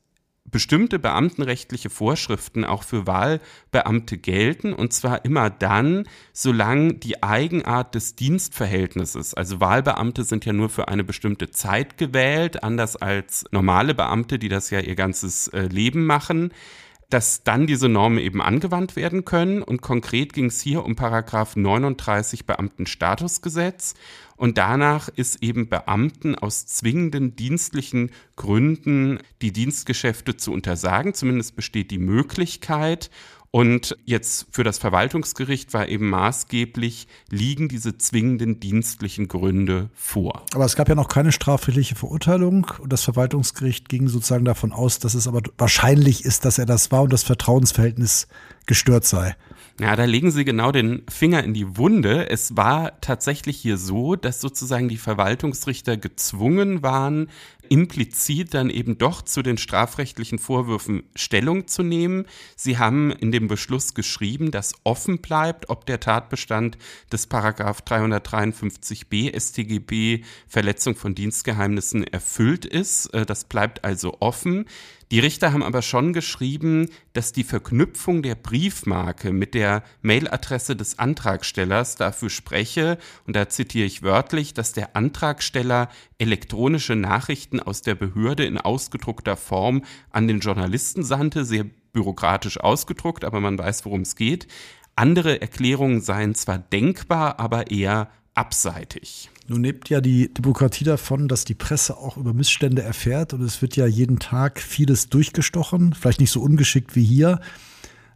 bestimmte 0.45 0.99
beamtenrechtliche 0.99 1.89
Vorschriften 1.89 2.65
auch 2.65 2.83
für 2.83 3.07
Wahlbeamte 3.07 4.17
gelten, 4.17 4.73
und 4.73 4.93
zwar 4.93 5.25
immer 5.25 5.49
dann, 5.49 6.07
solange 6.33 6.95
die 6.95 7.23
Eigenart 7.23 7.95
des 7.95 8.15
Dienstverhältnisses, 8.15 9.33
also 9.33 9.61
Wahlbeamte 9.61 10.23
sind 10.23 10.45
ja 10.45 10.53
nur 10.53 10.69
für 10.69 10.89
eine 10.89 11.03
bestimmte 11.03 11.49
Zeit 11.49 11.97
gewählt, 11.97 12.63
anders 12.63 12.95
als 12.95 13.45
normale 13.51 13.95
Beamte, 13.95 14.37
die 14.37 14.49
das 14.49 14.69
ja 14.69 14.79
ihr 14.79 14.95
ganzes 14.95 15.47
äh, 15.49 15.61
Leben 15.61 16.05
machen, 16.05 16.51
dass 17.09 17.43
dann 17.43 17.67
diese 17.67 17.89
Normen 17.89 18.17
eben 18.17 18.41
angewandt 18.41 18.95
werden 18.95 19.23
können. 19.23 19.61
Und 19.61 19.81
konkret 19.81 20.33
ging 20.33 20.45
es 20.45 20.61
hier 20.61 20.83
um 20.83 20.95
Paragraph 20.95 21.55
39 21.55 22.45
Beamtenstatusgesetz. 22.47 23.93
Und 24.43 24.57
danach 24.57 25.07
ist 25.07 25.41
eben 25.41 25.69
Beamten 25.69 26.35
aus 26.35 26.65
zwingenden 26.65 27.33
dienstlichen 27.33 28.11
Gründen 28.35 29.19
die 29.41 29.53
Dienstgeschäfte 29.53 30.35
zu 30.35 30.51
untersagen. 30.51 31.13
Zumindest 31.13 31.55
besteht 31.55 31.91
die 31.91 31.97
Möglichkeit. 31.97 33.09
Und 33.51 33.95
jetzt 34.03 34.47
für 34.51 34.65
das 34.65 34.79
Verwaltungsgericht 34.79 35.73
war 35.73 35.87
eben 35.87 36.09
maßgeblich, 36.09 37.07
liegen 37.29 37.69
diese 37.69 37.97
zwingenden 37.97 38.59
dienstlichen 38.59 39.29
Gründe 39.29 39.89
vor. 39.93 40.45
Aber 40.53 40.65
es 40.65 40.75
gab 40.75 40.89
ja 40.89 40.95
noch 40.95 41.07
keine 41.07 41.31
strafrechtliche 41.31 41.95
Verurteilung 41.95 42.67
und 42.79 42.91
das 42.91 43.03
Verwaltungsgericht 43.03 43.87
ging 43.87 44.09
sozusagen 44.09 44.43
davon 44.43 44.73
aus, 44.73 44.99
dass 44.99 45.13
es 45.13 45.25
aber 45.25 45.41
wahrscheinlich 45.57 46.25
ist, 46.25 46.43
dass 46.43 46.57
er 46.57 46.65
das 46.65 46.91
war 46.91 47.03
und 47.03 47.13
das 47.13 47.23
Vertrauensverhältnis 47.23 48.27
gestört 48.65 49.05
sei. 49.05 49.37
Ja, 49.79 49.95
da 49.95 50.05
legen 50.05 50.29
Sie 50.29 50.45
genau 50.45 50.71
den 50.71 51.01
Finger 51.09 51.43
in 51.43 51.55
die 51.55 51.77
Wunde. 51.77 52.29
Es 52.29 52.55
war 52.55 53.01
tatsächlich 53.01 53.57
hier 53.57 53.77
so, 53.77 54.15
dass 54.15 54.39
sozusagen 54.39 54.87
die 54.87 54.97
Verwaltungsrichter 54.97 55.97
gezwungen 55.97 56.83
waren, 56.83 57.27
implizit 57.69 58.53
dann 58.53 58.69
eben 58.69 58.99
doch 58.99 59.23
zu 59.23 59.41
den 59.41 59.57
strafrechtlichen 59.57 60.37
Vorwürfen 60.37 61.01
Stellung 61.15 61.65
zu 61.65 61.81
nehmen. 61.81 62.25
Sie 62.55 62.77
haben 62.77 63.11
in 63.11 63.31
dem 63.31 63.47
Beschluss 63.47 63.95
geschrieben, 63.95 64.51
dass 64.51 64.73
offen 64.83 65.19
bleibt, 65.19 65.69
ob 65.69 65.87
der 65.87 65.99
Tatbestand 65.99 66.77
des 67.11 67.25
Paragraph 67.25 67.81
353b 67.81 69.35
StGB 69.35 70.23
Verletzung 70.47 70.95
von 70.95 71.15
Dienstgeheimnissen 71.15 72.03
erfüllt 72.03 72.65
ist. 72.65 73.07
Äh, 73.07 73.25
das 73.25 73.45
bleibt 73.45 73.83
also 73.83 74.17
offen. 74.19 74.65
Die 75.13 75.19
Richter 75.19 75.53
haben 75.53 75.61
aber 75.61 75.83
schon 75.83 76.11
geschrieben, 76.11 76.89
dass 77.13 77.33
die 77.33 77.43
Verknüpfung 77.43 78.23
der 78.23 78.33
Briefmarke 78.33 79.31
mit 79.31 79.53
der 79.53 79.83
Mailadresse 80.01 80.75
des 80.75 80.97
Antragstellers 80.97 81.95
dafür 81.95 82.31
spreche, 82.31 82.97
und 83.27 83.35
da 83.35 83.47
zitiere 83.47 83.85
ich 83.85 84.01
wörtlich, 84.01 84.55
dass 84.55 84.73
der 84.73 84.95
Antragsteller 84.95 85.89
elektronische 86.17 86.95
Nachrichten 86.95 87.59
aus 87.59 87.83
der 87.83 87.93
Behörde 87.93 88.45
in 88.45 88.57
ausgedruckter 88.57 89.37
Form 89.37 89.83
an 90.09 90.27
den 90.27 90.39
Journalisten 90.39 91.03
sandte, 91.03 91.45
sehr 91.45 91.65
bürokratisch 91.91 92.59
ausgedruckt, 92.59 93.23
aber 93.23 93.39
man 93.39 93.55
weiß, 93.55 93.85
worum 93.85 94.01
es 94.01 94.15
geht. 94.15 94.47
Andere 94.95 95.41
Erklärungen 95.41 96.01
seien 96.01 96.33
zwar 96.33 96.57
denkbar, 96.57 97.39
aber 97.39 97.69
eher 97.69 98.09
abseitig. 98.33 99.29
Nun 99.47 99.63
lebt 99.63 99.89
ja 99.89 99.99
die 99.99 100.33
Demokratie 100.33 100.85
davon, 100.85 101.27
dass 101.27 101.43
die 101.43 101.53
Presse 101.53 101.97
auch 101.97 102.17
über 102.17 102.33
Missstände 102.33 102.81
erfährt 102.81 103.33
und 103.33 103.41
es 103.41 103.61
wird 103.61 103.75
ja 103.75 103.85
jeden 103.85 104.19
Tag 104.19 104.59
vieles 104.59 105.09
durchgestochen, 105.09 105.93
vielleicht 105.93 106.21
nicht 106.21 106.31
so 106.31 106.41
ungeschickt 106.41 106.95
wie 106.95 107.03
hier. 107.03 107.41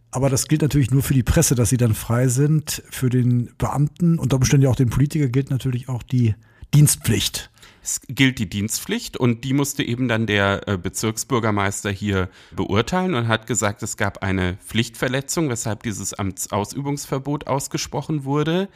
Aber 0.10 0.30
das 0.30 0.48
gilt 0.48 0.62
natürlich 0.62 0.90
nur 0.90 1.04
für 1.04 1.14
die 1.14 1.24
Presse, 1.24 1.54
dass 1.54 1.70
sie 1.70 1.78
dann 1.78 1.94
frei 1.94 2.30
sind. 2.30 2.82
Für 2.90 3.10
den 3.10 3.52
Beamten, 3.58 4.20
unter 4.20 4.38
Umständen 4.38 4.64
ja 4.64 4.70
auch 4.70 4.76
den 4.76 4.90
Politiker, 4.90 5.28
gilt 5.28 5.50
natürlich 5.50 5.90
auch 5.90 6.02
die 6.02 6.34
Dienstpflicht. 6.74 7.50
Es 7.82 8.02
gilt 8.08 8.40
die 8.40 8.50
Dienstpflicht 8.50 9.16
und 9.16 9.46
die 9.46 9.54
musste 9.54 9.82
eben 9.82 10.10
dann 10.10 10.28
der 10.28 10.68
äh, 10.68 10.78
Bezirksbürgermeister 10.78 11.90
hier 11.90 12.30
beurteilen 12.54 13.16
und 13.16 13.30
hat 13.30 13.48
gesagt, 13.48 13.82
es 13.82 13.96
gab 13.96 14.24
eine 14.24 14.58
Pflichtverletzung, 14.58 15.50
weshalb 15.50 15.84
dieses 15.84 16.14
Amtsausübungsverbot 16.14 17.48
ausgesprochen 17.48 18.26
wurde. 18.26 18.68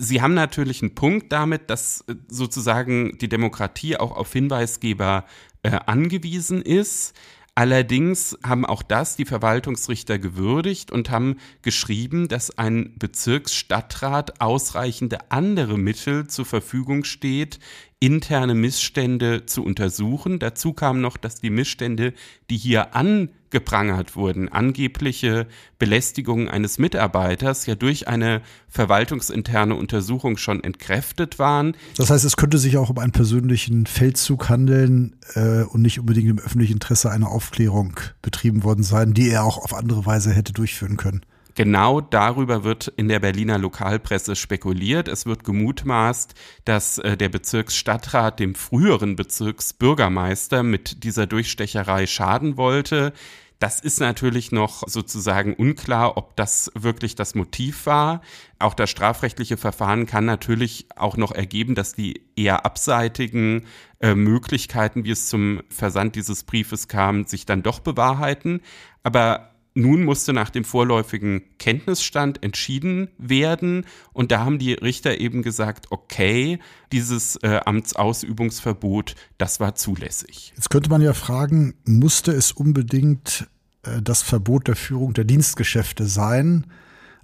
Sie 0.00 0.22
haben 0.22 0.34
natürlich 0.34 0.80
einen 0.80 0.94
Punkt 0.94 1.32
damit, 1.32 1.70
dass 1.70 2.04
äh, 2.06 2.14
sozusagen 2.28 3.18
die 3.18 3.28
Demokratie 3.28 3.96
auch 3.96 4.12
auf 4.12 4.32
Hinweisgeber 4.32 5.24
äh, 5.64 5.70
angewiesen 5.86 6.62
ist. 6.62 7.14
Allerdings 7.56 8.38
haben 8.46 8.64
auch 8.64 8.84
das 8.84 9.16
die 9.16 9.24
Verwaltungsrichter 9.24 10.20
gewürdigt 10.20 10.92
und 10.92 11.10
haben 11.10 11.38
geschrieben, 11.62 12.28
dass 12.28 12.56
ein 12.56 12.94
Bezirksstadtrat 12.96 14.40
ausreichende 14.40 15.32
andere 15.32 15.76
Mittel 15.76 16.28
zur 16.28 16.44
Verfügung 16.44 17.02
steht, 17.02 17.58
interne 18.00 18.54
Missstände 18.54 19.46
zu 19.46 19.64
untersuchen. 19.64 20.38
Dazu 20.38 20.72
kam 20.72 21.00
noch, 21.00 21.16
dass 21.16 21.40
die 21.40 21.50
Missstände, 21.50 22.14
die 22.48 22.56
hier 22.56 22.94
angeprangert 22.94 24.14
wurden, 24.14 24.48
angebliche 24.48 25.48
Belästigungen 25.80 26.48
eines 26.48 26.78
Mitarbeiters, 26.78 27.66
ja 27.66 27.74
durch 27.74 28.06
eine 28.06 28.40
verwaltungsinterne 28.68 29.74
Untersuchung 29.74 30.36
schon 30.36 30.62
entkräftet 30.62 31.40
waren. 31.40 31.76
Das 31.96 32.10
heißt, 32.10 32.24
es 32.24 32.36
könnte 32.36 32.58
sich 32.58 32.76
auch 32.76 32.90
um 32.90 32.98
einen 32.98 33.12
persönlichen 33.12 33.86
Feldzug 33.86 34.48
handeln 34.48 35.16
äh, 35.34 35.62
und 35.62 35.82
nicht 35.82 35.98
unbedingt 35.98 36.28
im 36.28 36.38
öffentlichen 36.38 36.74
Interesse 36.74 37.10
eine 37.10 37.26
Aufklärung 37.26 37.98
betrieben 38.22 38.62
worden 38.62 38.84
sein, 38.84 39.12
die 39.12 39.28
er 39.28 39.42
auch 39.42 39.58
auf 39.58 39.74
andere 39.74 40.06
Weise 40.06 40.30
hätte 40.30 40.52
durchführen 40.52 40.96
können. 40.96 41.22
Genau 41.58 42.00
darüber 42.00 42.62
wird 42.62 42.86
in 42.86 43.08
der 43.08 43.18
Berliner 43.18 43.58
Lokalpresse 43.58 44.36
spekuliert. 44.36 45.08
Es 45.08 45.26
wird 45.26 45.42
gemutmaßt, 45.42 46.34
dass 46.64 46.98
äh, 46.98 47.16
der 47.16 47.30
Bezirksstadtrat 47.30 48.38
dem 48.38 48.54
früheren 48.54 49.16
Bezirksbürgermeister 49.16 50.62
mit 50.62 51.02
dieser 51.02 51.26
Durchstecherei 51.26 52.06
schaden 52.06 52.56
wollte. 52.56 53.12
Das 53.58 53.80
ist 53.80 53.98
natürlich 53.98 54.52
noch 54.52 54.84
sozusagen 54.86 55.52
unklar, 55.52 56.16
ob 56.16 56.36
das 56.36 56.70
wirklich 56.76 57.16
das 57.16 57.34
Motiv 57.34 57.86
war. 57.86 58.22
Auch 58.60 58.74
das 58.74 58.88
strafrechtliche 58.88 59.56
Verfahren 59.56 60.06
kann 60.06 60.26
natürlich 60.26 60.86
auch 60.94 61.16
noch 61.16 61.32
ergeben, 61.32 61.74
dass 61.74 61.92
die 61.92 62.22
eher 62.36 62.64
abseitigen 62.66 63.66
äh, 63.98 64.14
Möglichkeiten, 64.14 65.02
wie 65.02 65.10
es 65.10 65.26
zum 65.26 65.62
Versand 65.70 66.14
dieses 66.14 66.44
Briefes 66.44 66.86
kam, 66.86 67.26
sich 67.26 67.46
dann 67.46 67.64
doch 67.64 67.80
bewahrheiten. 67.80 68.60
Aber 69.02 69.57
nun 69.78 70.04
musste 70.04 70.32
nach 70.32 70.50
dem 70.50 70.64
vorläufigen 70.64 71.42
Kenntnisstand 71.58 72.42
entschieden 72.42 73.08
werden 73.16 73.86
und 74.12 74.32
da 74.32 74.44
haben 74.44 74.58
die 74.58 74.72
Richter 74.72 75.18
eben 75.20 75.42
gesagt, 75.42 75.86
okay, 75.90 76.58
dieses 76.92 77.36
äh, 77.36 77.60
Amtsausübungsverbot, 77.64 79.14
das 79.38 79.60
war 79.60 79.74
zulässig. 79.76 80.52
Jetzt 80.56 80.70
könnte 80.70 80.90
man 80.90 81.00
ja 81.00 81.14
fragen, 81.14 81.74
musste 81.84 82.32
es 82.32 82.52
unbedingt 82.52 83.48
äh, 83.84 84.02
das 84.02 84.22
Verbot 84.22 84.68
der 84.68 84.76
Führung 84.76 85.14
der 85.14 85.24
Dienstgeschäfte 85.24 86.06
sein? 86.06 86.66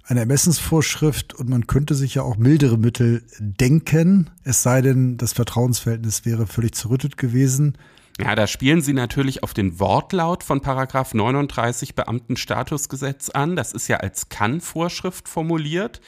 Eine 0.03 0.21
Ermessensvorschrift 0.21 1.33
und 1.33 1.49
man 1.49 1.67
könnte 1.67 1.95
sich 1.95 2.15
ja 2.15 2.21
auch 2.21 2.37
mildere 2.37 2.77
Mittel 2.77 3.23
denken, 3.39 4.29
es 4.43 4.61
sei 4.61 4.81
denn, 4.81 5.17
das 5.17 5.33
Vertrauensverhältnis 5.33 6.25
wäre 6.25 6.45
völlig 6.47 6.75
zerrüttet 6.75 7.17
gewesen. 7.17 7.75
Ja, 8.19 8.33
da 8.33 8.47
spielen 8.47 8.81
Sie 8.81 8.93
natürlich 8.93 9.43
auf 9.43 9.53
den 9.53 9.77
Wortlaut 9.79 10.43
von 10.43 10.61
Paragraph 10.61 11.13
39 11.13 11.95
Beamtenstatusgesetz 11.95 13.29
an. 13.29 13.57
Das 13.57 13.73
ist 13.73 13.89
ja 13.89 13.97
als 13.97 14.29
Kann-Vorschrift 14.29 15.27
formuliert. 15.27 15.99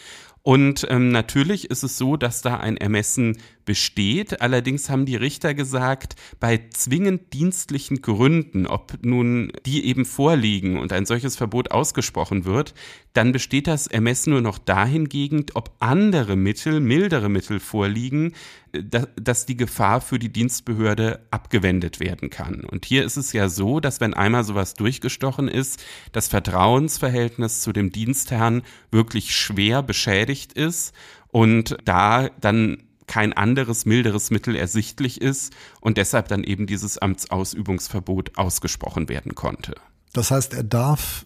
Und 0.41 0.87
ähm, 0.89 1.09
natürlich 1.09 1.69
ist 1.69 1.83
es 1.83 1.97
so, 1.97 2.15
dass 2.15 2.41
da 2.41 2.57
ein 2.57 2.77
Ermessen 2.77 3.37
besteht. 3.67 4.41
Allerdings 4.41 4.89
haben 4.89 5.05
die 5.05 5.17
Richter 5.17 5.53
gesagt, 5.53 6.15
bei 6.39 6.67
zwingend 6.71 7.33
dienstlichen 7.33 8.01
Gründen, 8.01 8.65
ob 8.65 8.93
nun 9.03 9.51
die 9.67 9.85
eben 9.85 10.05
vorliegen 10.05 10.79
und 10.79 10.91
ein 10.93 11.05
solches 11.05 11.35
Verbot 11.35 11.69
ausgesprochen 11.69 12.45
wird, 12.45 12.73
dann 13.13 13.33
besteht 13.33 13.67
das 13.67 13.85
Ermessen 13.85 14.31
nur 14.31 14.41
noch 14.41 14.57
dahingegen, 14.57 15.45
ob 15.53 15.75
andere 15.79 16.35
Mittel, 16.35 16.79
mildere 16.79 17.29
Mittel 17.29 17.59
vorliegen, 17.59 18.33
dass 18.71 19.45
die 19.45 19.57
Gefahr 19.57 20.01
für 20.01 20.17
die 20.17 20.31
Dienstbehörde 20.31 21.27
abgewendet 21.29 21.99
werden 21.99 22.29
kann. 22.29 22.63
Und 22.63 22.85
hier 22.85 23.03
ist 23.03 23.17
es 23.17 23.33
ja 23.33 23.49
so, 23.49 23.79
dass 23.79 23.99
wenn 23.99 24.13
einmal 24.13 24.45
sowas 24.45 24.75
durchgestochen 24.75 25.49
ist, 25.49 25.83
das 26.13 26.29
Vertrauensverhältnis 26.29 27.61
zu 27.61 27.73
dem 27.73 27.91
Dienstherrn 27.91 28.61
wirklich 28.91 29.35
schwer 29.35 29.83
beschädigt 29.83 30.53
ist 30.53 30.93
und 31.29 31.77
da 31.83 32.29
dann 32.39 32.86
kein 33.07 33.33
anderes 33.33 33.85
milderes 33.85 34.29
Mittel 34.29 34.55
ersichtlich 34.55 35.21
ist 35.21 35.53
und 35.81 35.97
deshalb 35.97 36.27
dann 36.27 36.43
eben 36.43 36.67
dieses 36.67 36.97
Amtsausübungsverbot 36.97 38.37
ausgesprochen 38.37 39.09
werden 39.09 39.35
konnte. 39.35 39.75
Das 40.13 40.31
heißt, 40.31 40.53
er 40.53 40.63
darf 40.63 41.25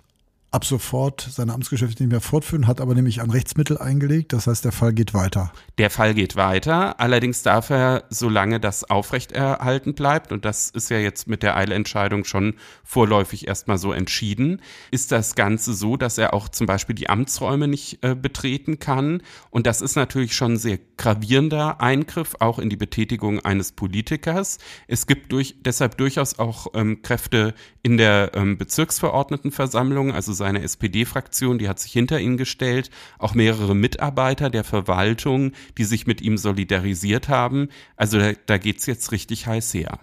ab 0.52 0.66
sofort 0.66 1.22
seine 1.32 1.54
Amtsgeschäfte 1.54 2.04
nicht 2.04 2.12
mehr 2.12 2.20
fortführen, 2.20 2.68
hat 2.68 2.82
aber 2.82 2.94
nämlich 2.94 3.22
ein 3.22 3.30
Rechtsmittel 3.30 3.78
eingelegt. 3.78 4.34
Das 4.34 4.48
heißt, 4.48 4.66
der 4.66 4.74
Fall 4.74 4.92
geht 4.92 5.14
weiter. 5.14 5.54
Der 5.78 5.90
Fall 5.90 6.14
geht 6.14 6.36
weiter. 6.36 7.00
Allerdings 7.00 7.42
darf 7.42 7.70
er, 7.70 8.04
solange 8.10 8.60
das 8.60 8.84
aufrechterhalten 8.84 9.94
bleibt, 9.94 10.34
und 10.34 10.44
das 10.44 10.70
ist 10.70 10.90
ja 10.90 10.98
jetzt 10.98 11.28
mit 11.28 11.42
der 11.42 11.56
Eilentscheidung 11.56 12.26
schon 12.26 12.56
vorläufig 12.84 13.48
erstmal 13.48 13.78
so 13.78 13.94
entschieden, 13.94 14.62
ist 14.92 15.14
das 15.14 15.36
Ganze 15.36 15.74
so, 15.74 15.96
dass 15.96 16.18
er 16.18 16.34
auch 16.34 16.50
zum 16.50 16.68
Beispiel 16.68 16.96
die 16.96 17.10
Amtsräume 17.10 17.70
nicht 17.70 18.04
äh, 18.04 18.14
betreten 18.14 18.78
kann. 18.78 19.24
Und 19.52 19.68
das 19.68 19.82
ist 19.82 19.96
natürlich 19.96 20.36
schon 20.36 20.54
ein 20.54 20.58
sehr 20.58 20.80
gravierender 20.98 21.80
Eingriff 21.80 22.36
auch 22.40 22.60
in 22.60 22.70
die 22.70 22.76
Betätigung 22.76 23.40
eines 23.40 23.72
Politikers. 23.72 24.58
Es 24.90 25.08
gibt 25.08 25.32
durch, 25.32 25.56
deshalb 25.62 25.98
durchaus 25.98 26.40
auch 26.40 26.68
ähm, 26.74 27.02
Kräfte 27.02 27.54
in 27.84 27.96
der 27.96 28.32
ähm, 28.36 28.58
Bezirksverordnetenversammlung, 28.58 30.12
also 30.12 30.34
seine 30.42 30.64
SPD-Fraktion, 30.64 31.60
die 31.60 31.70
hat 31.70 31.80
sich 31.80 31.92
hinter 31.92 32.20
ihn 32.20 32.36
gestellt, 32.36 32.90
auch 33.20 33.36
mehrere 33.36 33.76
Mitarbeiter 33.76 34.50
der 34.50 34.64
Verwaltung, 34.64 35.52
die 35.78 35.84
sich 35.84 36.08
mit 36.08 36.20
ihm 36.20 36.40
solidarisiert 36.40 37.30
haben. 37.30 37.70
Also 37.96 38.18
da, 38.18 38.32
da 38.48 38.58
geht's 38.58 38.88
jetzt 38.88 39.12
richtig 39.12 39.46
heiß 39.46 39.74
her. 39.76 40.00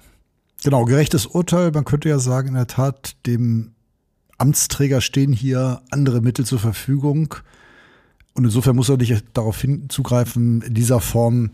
Genau, 0.62 0.84
gerechtes 0.84 1.26
Urteil. 1.26 1.72
Man 1.72 1.84
könnte 1.84 2.08
ja 2.08 2.20
sagen, 2.20 2.48
in 2.48 2.54
der 2.54 2.68
Tat, 2.68 3.16
dem 3.26 3.72
Amtsträger 4.38 5.00
stehen 5.00 5.32
hier 5.32 5.82
andere 5.90 6.20
Mittel 6.20 6.46
zur 6.46 6.60
Verfügung. 6.60 7.34
Und 8.34 8.44
insofern 8.44 8.76
muss 8.76 8.88
er 8.88 8.96
nicht 8.96 9.24
darauf 9.34 9.60
hinzugreifen, 9.60 10.62
in 10.62 10.74
dieser 10.74 11.00
Form 11.00 11.50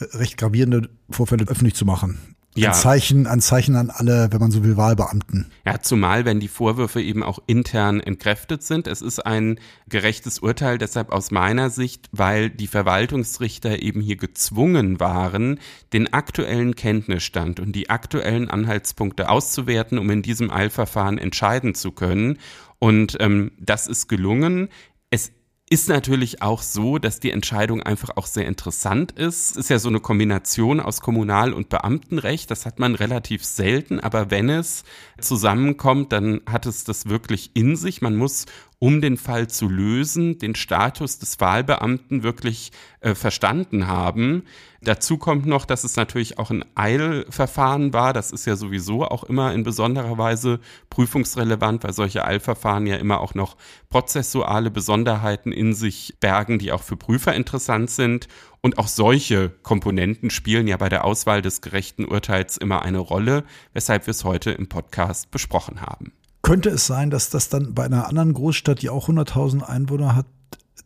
recht 0.00 0.36
gravierende 0.36 0.90
Vorfälle 1.08 1.46
öffentlich 1.46 1.74
zu 1.74 1.84
machen. 1.84 2.33
Ja. 2.56 2.68
Ein 2.68 2.74
Zeichen, 2.74 3.26
ein 3.26 3.40
Zeichen 3.40 3.74
an 3.74 3.90
alle, 3.90 4.28
wenn 4.30 4.38
man 4.38 4.52
so 4.52 4.62
will, 4.62 4.76
Wahlbeamten. 4.76 5.50
Ja, 5.66 5.80
zumal, 5.80 6.24
wenn 6.24 6.38
die 6.38 6.48
Vorwürfe 6.48 7.02
eben 7.02 7.24
auch 7.24 7.40
intern 7.46 8.00
entkräftet 8.00 8.62
sind. 8.62 8.86
Es 8.86 9.02
ist 9.02 9.26
ein 9.26 9.58
gerechtes 9.88 10.38
Urteil, 10.38 10.78
deshalb 10.78 11.10
aus 11.10 11.32
meiner 11.32 11.70
Sicht, 11.70 12.08
weil 12.12 12.50
die 12.50 12.68
Verwaltungsrichter 12.68 13.82
eben 13.82 14.00
hier 14.00 14.16
gezwungen 14.16 15.00
waren, 15.00 15.58
den 15.92 16.12
aktuellen 16.12 16.76
Kenntnisstand 16.76 17.58
und 17.58 17.72
die 17.72 17.90
aktuellen 17.90 18.48
Anhaltspunkte 18.48 19.30
auszuwerten, 19.30 19.98
um 19.98 20.08
in 20.10 20.22
diesem 20.22 20.50
Eilverfahren 20.50 21.18
entscheiden 21.18 21.74
zu 21.74 21.90
können. 21.90 22.38
Und 22.78 23.16
ähm, 23.18 23.50
das 23.58 23.88
ist 23.88 24.08
gelungen. 24.08 24.68
Ist 25.70 25.88
natürlich 25.88 26.42
auch 26.42 26.60
so, 26.60 26.98
dass 26.98 27.20
die 27.20 27.30
Entscheidung 27.30 27.82
einfach 27.82 28.10
auch 28.16 28.26
sehr 28.26 28.46
interessant 28.46 29.12
ist. 29.12 29.56
Ist 29.56 29.70
ja 29.70 29.78
so 29.78 29.88
eine 29.88 29.98
Kombination 29.98 30.78
aus 30.78 31.00
Kommunal- 31.00 31.54
und 31.54 31.70
Beamtenrecht. 31.70 32.50
Das 32.50 32.66
hat 32.66 32.78
man 32.78 32.94
relativ 32.94 33.44
selten, 33.46 33.98
aber 33.98 34.30
wenn 34.30 34.50
es 34.50 34.84
zusammenkommt, 35.18 36.12
dann 36.12 36.42
hat 36.46 36.66
es 36.66 36.84
das 36.84 37.08
wirklich 37.08 37.52
in 37.54 37.76
sich. 37.76 38.02
Man 38.02 38.14
muss 38.14 38.44
um 38.84 39.00
den 39.00 39.16
Fall 39.16 39.48
zu 39.48 39.66
lösen, 39.66 40.36
den 40.36 40.54
Status 40.54 41.18
des 41.18 41.40
Wahlbeamten 41.40 42.22
wirklich 42.22 42.70
äh, 43.00 43.14
verstanden 43.14 43.86
haben. 43.86 44.42
Dazu 44.82 45.16
kommt 45.16 45.46
noch, 45.46 45.64
dass 45.64 45.84
es 45.84 45.96
natürlich 45.96 46.38
auch 46.38 46.50
ein 46.50 46.66
Eilverfahren 46.74 47.94
war. 47.94 48.12
Das 48.12 48.30
ist 48.30 48.44
ja 48.44 48.56
sowieso 48.56 49.06
auch 49.06 49.24
immer 49.24 49.54
in 49.54 49.62
besonderer 49.62 50.18
Weise 50.18 50.60
prüfungsrelevant, 50.90 51.82
weil 51.82 51.94
solche 51.94 52.26
Eilverfahren 52.26 52.86
ja 52.86 52.96
immer 52.96 53.22
auch 53.22 53.34
noch 53.34 53.56
prozessuale 53.88 54.70
Besonderheiten 54.70 55.50
in 55.50 55.72
sich 55.72 56.18
bergen, 56.20 56.58
die 56.58 56.70
auch 56.70 56.82
für 56.82 56.98
Prüfer 56.98 57.34
interessant 57.34 57.88
sind. 57.88 58.28
Und 58.60 58.76
auch 58.76 58.88
solche 58.88 59.48
Komponenten 59.62 60.28
spielen 60.28 60.68
ja 60.68 60.76
bei 60.76 60.90
der 60.90 61.06
Auswahl 61.06 61.40
des 61.40 61.62
gerechten 61.62 62.04
Urteils 62.04 62.58
immer 62.58 62.82
eine 62.82 62.98
Rolle, 62.98 63.44
weshalb 63.72 64.06
wir 64.06 64.10
es 64.10 64.24
heute 64.24 64.50
im 64.50 64.68
Podcast 64.68 65.30
besprochen 65.30 65.80
haben. 65.80 66.12
Könnte 66.44 66.68
es 66.68 66.86
sein, 66.86 67.08
dass 67.08 67.30
das 67.30 67.48
dann 67.48 67.72
bei 67.72 67.84
einer 67.84 68.06
anderen 68.06 68.34
Großstadt, 68.34 68.82
die 68.82 68.90
auch 68.90 69.08
100.000 69.08 69.62
Einwohner 69.62 70.14
hat, 70.14 70.26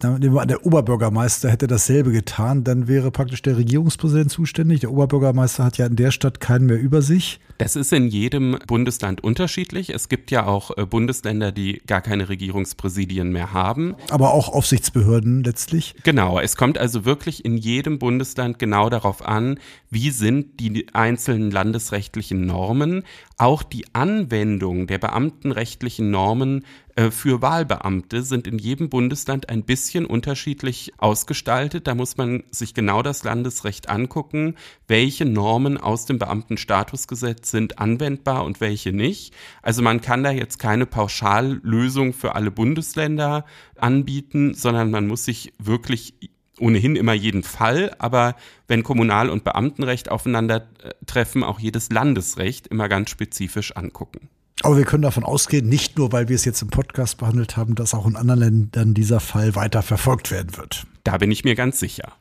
der 0.01 0.65
Oberbürgermeister 0.65 1.51
hätte 1.51 1.67
dasselbe 1.67 2.13
getan, 2.13 2.63
dann 2.63 2.87
wäre 2.87 3.11
praktisch 3.11 3.43
der 3.43 3.57
Regierungspräsident 3.57 4.31
zuständig. 4.31 4.79
Der 4.81 4.93
Oberbürgermeister 4.93 5.65
hat 5.65 5.77
ja 5.77 5.87
in 5.87 5.97
der 5.97 6.13
Stadt 6.13 6.39
keinen 6.39 6.67
mehr 6.67 6.79
über 6.79 7.03
sich. 7.03 7.41
Das 7.59 7.75
ist 7.75 7.93
in 7.93 8.07
jedem 8.07 8.57
Bundesland 8.69 9.25
unterschiedlich. 9.25 9.91
Es 9.91 10.09
gibt 10.09 10.31
ja 10.31 10.47
auch 10.47 10.77
äh, 10.77 10.87
Bundesländer, 10.87 11.51
die 11.51 11.83
gar 11.85 12.01
keine 12.01 12.29
Regierungspräsidien 12.29 13.33
mehr 13.33 13.53
haben. 13.53 13.97
Aber 14.11 14.33
auch 14.33 14.51
Aufsichtsbehörden 14.51 15.43
letztlich. 15.43 15.97
Genau, 16.05 16.39
es 16.39 16.55
kommt 16.57 16.79
also 16.79 17.05
wirklich 17.05 17.45
in 17.45 17.57
jedem 17.57 17.99
Bundesland 17.99 18.61
genau 18.61 18.91
darauf 18.91 19.27
an, 19.27 19.59
wie 19.91 20.11
sind 20.11 20.61
die 20.61 20.87
einzelnen 20.93 21.51
landesrechtlichen 21.51 22.47
Normen, 22.47 23.05
auch 23.37 23.63
die 23.63 23.85
Anwendung 23.95 24.87
der 24.87 24.99
beamtenrechtlichen 24.99 26.11
Normen 26.11 26.65
äh, 26.99 27.13
für 27.13 27.41
Wahlbeamte 27.41 28.23
sind 28.23 28.49
in 28.49 28.59
jedem 28.59 28.89
Bundesland 28.91 29.49
ein 29.49 29.63
bisschen 29.63 30.05
unterschiedlich 30.05 30.93
ausgestaltet. 30.99 31.87
Da 31.87 31.95
muss 31.95 32.17
man 32.17 32.43
sich 32.51 32.75
genau 32.75 33.03
das 33.03 33.23
Landesrecht 33.23 33.89
angucken, 33.89 34.57
welche 34.89 35.25
Normen 35.25 35.79
aus 35.79 36.07
dem 36.07 36.19
Beamtenstatusgesetz 36.19 37.53
sind 37.53 37.79
anwendbar 37.79 38.45
und 38.45 38.61
welche 38.61 38.93
nicht. 38.93 39.33
Also 39.63 39.81
man 39.81 40.01
kann 40.01 40.25
da 40.25 40.33
jetzt 40.33 40.59
keine 40.59 40.87
Pauschallösung 40.87 42.13
für 42.13 42.35
alle 42.35 42.51
Bundesländer 42.51 43.45
anbieten, 43.77 44.55
sondern 44.55 44.91
man 44.91 45.07
muss 45.07 45.25
sich 45.25 45.53
wirklich 45.59 46.15
ohnehin 46.61 46.97
immer 46.97 47.13
jeden 47.13 47.43
Fall, 47.43 47.95
aber 47.99 48.37
wenn 48.67 48.83
Kommunal- 48.83 49.31
und 49.31 49.45
Beamtenrecht 49.45 50.11
aufeinandertreffen, 50.11 51.43
auch 51.43 51.59
jedes 51.59 51.91
Landesrecht 51.91 52.67
immer 52.67 52.89
ganz 52.89 53.11
spezifisch 53.11 53.77
angucken. 53.77 54.29
Aber 54.63 54.77
wir 54.77 54.85
können 54.85 55.03
davon 55.03 55.25
ausgehen, 55.25 55.69
nicht 55.69 55.99
nur, 55.99 56.11
weil 56.11 56.29
wir 56.29 56.35
es 56.35 56.45
jetzt 56.45 56.63
im 56.63 56.69
Podcast 56.69 57.19
behandelt 57.19 57.57
haben, 57.57 57.77
dass 57.77 57.95
auch 57.95 58.07
in 58.07 58.17
anderen 58.17 58.41
Ländern 58.41 58.95
dieser 58.95 59.21
Fall 59.21 59.55
weiter 59.55 59.83
verfolgt 59.83 60.31
werden 60.33 60.57
wird. 60.57 60.85
Da 61.05 61.19
bin 61.19 61.31
ich 61.31 61.45
mir 61.45 61.55
ganz 61.55 61.79
sicher. 61.79 62.13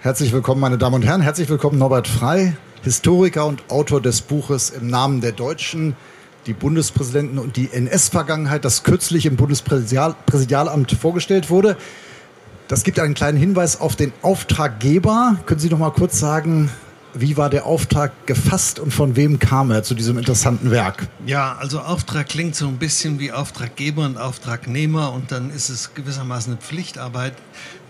Herzlich 0.00 0.32
willkommen, 0.32 0.62
meine 0.62 0.78
Damen 0.78 0.96
und 0.96 1.02
Herren. 1.02 1.20
Herzlich 1.20 1.50
willkommen, 1.50 1.78
Norbert 1.78 2.08
Frei, 2.08 2.56
Historiker 2.82 3.46
und 3.46 3.70
Autor 3.70 4.00
des 4.00 4.22
Buches 4.22 4.70
Im 4.70 4.86
Namen 4.86 5.20
der 5.20 5.32
Deutschen, 5.32 5.94
die 6.46 6.52
Bundespräsidenten 6.52 7.38
und 7.38 7.56
die 7.56 7.70
NS-Vergangenheit, 7.72 8.64
das 8.64 8.82
kürzlich 8.82 9.26
im 9.26 9.36
Bundespräsidialamt 9.36 10.92
vorgestellt 10.92 11.50
wurde. 11.50 11.76
Das 12.68 12.84
gibt 12.84 12.98
einen 13.00 13.14
kleinen 13.14 13.36
Hinweis 13.36 13.80
auf 13.80 13.96
den 13.96 14.12
Auftraggeber. 14.22 15.38
Können 15.46 15.60
Sie 15.60 15.68
noch 15.68 15.78
mal 15.78 15.90
kurz 15.90 16.18
sagen, 16.18 16.70
wie 17.14 17.36
war 17.36 17.50
der 17.50 17.66
Auftrag 17.66 18.26
gefasst 18.26 18.78
und 18.78 18.92
von 18.92 19.16
wem 19.16 19.38
kam 19.38 19.70
er 19.70 19.82
zu 19.82 19.94
diesem 19.94 20.18
interessanten 20.18 20.70
Werk? 20.70 21.08
Ja, 21.26 21.56
also 21.58 21.80
Auftrag 21.80 22.28
klingt 22.28 22.54
so 22.54 22.68
ein 22.68 22.78
bisschen 22.78 23.18
wie 23.18 23.32
Auftraggeber 23.32 24.04
und 24.04 24.16
Auftragnehmer 24.16 25.12
und 25.12 25.32
dann 25.32 25.50
ist 25.50 25.68
es 25.68 25.94
gewissermaßen 25.94 26.52
eine 26.52 26.62
Pflichtarbeit. 26.62 27.34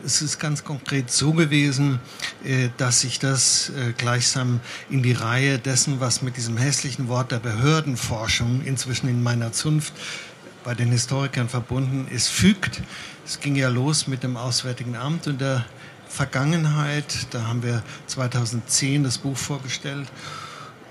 Es 0.05 0.22
ist 0.22 0.38
ganz 0.38 0.64
konkret 0.64 1.11
so 1.11 1.32
gewesen, 1.32 2.01
äh, 2.44 2.70
dass 2.78 3.01
sich 3.01 3.18
das 3.18 3.70
äh, 3.70 3.92
gleichsam 3.92 4.61
in 4.88 5.03
die 5.03 5.12
Reihe 5.12 5.59
dessen, 5.59 6.01
was 6.01 6.22
mit 6.22 6.36
diesem 6.36 6.57
hässlichen 6.57 7.09
Wort 7.09 7.32
der 7.32 7.38
Behördenforschung 7.38 8.62
inzwischen 8.64 9.09
in 9.09 9.22
meiner 9.22 9.53
Zunft 9.53 9.92
bei 10.64 10.74
den 10.74 10.90
Historikern 10.90 11.48
verbunden 11.48 12.07
ist, 12.11 12.28
fügt. 12.28 12.82
Es 13.26 13.40
ging 13.40 13.57
ja 13.57 13.68
los 13.68 14.07
mit 14.07 14.22
dem 14.22 14.36
Auswärtigen 14.36 14.96
Amt 14.96 15.26
und 15.26 15.40
der 15.40 15.64
Vergangenheit. 16.09 17.26
Da 17.30 17.46
haben 17.46 17.62
wir 17.62 17.82
2010 18.07 19.05
das 19.05 19.18
Buch 19.18 19.36
vorgestellt. 19.36 20.09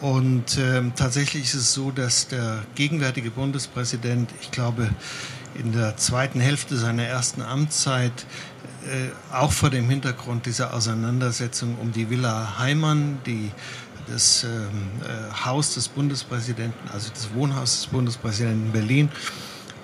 Und 0.02 0.58
äh, 0.58 0.82
tatsächlich 0.96 1.44
ist 1.46 1.56
es 1.56 1.74
so, 1.74 1.92
dass 1.92 2.28
der 2.28 2.64
gegenwärtige 2.76 3.32
Bundespräsident, 3.32 4.30
ich 4.42 4.52
glaube, 4.52 4.90
in 5.56 5.74
der 5.74 5.98
zweiten 5.98 6.40
Hälfte 6.40 6.78
seiner 6.78 7.04
ersten 7.04 7.42
Amtszeit 7.42 8.26
auch 9.32 9.52
vor 9.52 9.70
dem 9.70 9.90
Hintergrund 9.90 10.46
dieser 10.46 10.74
Auseinandersetzung 10.74 11.78
um 11.80 11.92
die 11.92 12.10
Villa 12.10 12.58
Heimann, 12.60 13.20
die 13.26 13.52
das 14.08 14.44
ähm, 14.44 14.70
äh, 15.04 15.46
Haus 15.46 15.76
des 15.76 15.88
Bundespräsidenten, 15.88 16.90
also 16.92 17.10
das 17.14 17.34
Wohnhaus 17.34 17.82
des 17.82 17.88
Bundespräsidenten 17.88 18.68
in 18.68 18.72
Berlin, 18.72 19.10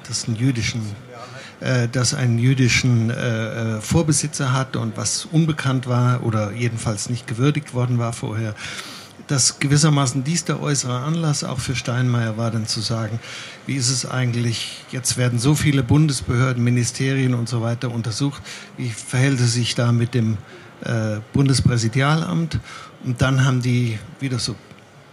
das 0.08 0.26
einen 0.26 0.36
jüdischen 0.36 0.82
äh, 1.62 1.88
das 1.92 2.14
einen 2.14 2.38
jüdischen 2.38 3.10
äh, 3.10 3.78
äh, 3.78 3.82
Vorbesitzer 3.82 4.52
hatte 4.52 4.80
und 4.80 4.98
was 4.98 5.26
unbekannt 5.26 5.88
war 5.88 6.24
oder 6.24 6.52
jedenfalls 6.52 7.10
nicht 7.10 7.28
gewürdigt 7.28 7.74
worden 7.74 7.98
war 7.98 8.14
vorher 8.14 8.56
dass 9.28 9.60
gewissermaßen 9.60 10.24
dies 10.24 10.46
der 10.46 10.62
äußere 10.62 11.00
Anlass 11.00 11.44
auch 11.44 11.60
für 11.60 11.76
Steinmeier 11.76 12.38
war, 12.38 12.52
dann 12.52 12.68
zu 12.68 12.82
sagen, 12.82 13.20
wie 13.66 13.76
ist 13.76 13.90
es 13.90 14.06
eigentlich, 14.06 14.84
jetzt 14.92 15.18
werden 15.18 15.40
so 15.40 15.56
viele 15.56 15.84
Bundesbehörden, 15.84 16.64
Ministerien 16.64 17.34
und 17.34 17.50
so 17.50 17.62
weiter 17.62 17.92
untersucht, 17.92 18.42
wie 18.78 18.90
verhält 18.90 19.40
es 19.40 19.54
sich 19.54 19.74
da 19.74 19.92
mit 19.92 20.14
dem 20.14 20.38
äh, 20.84 21.18
Bundespräsidialamt? 21.34 22.60
Und 23.04 23.22
dann 23.22 23.46
haben 23.46 23.62
die, 23.62 23.98
wie 24.20 24.30
das 24.30 24.46
so 24.46 24.56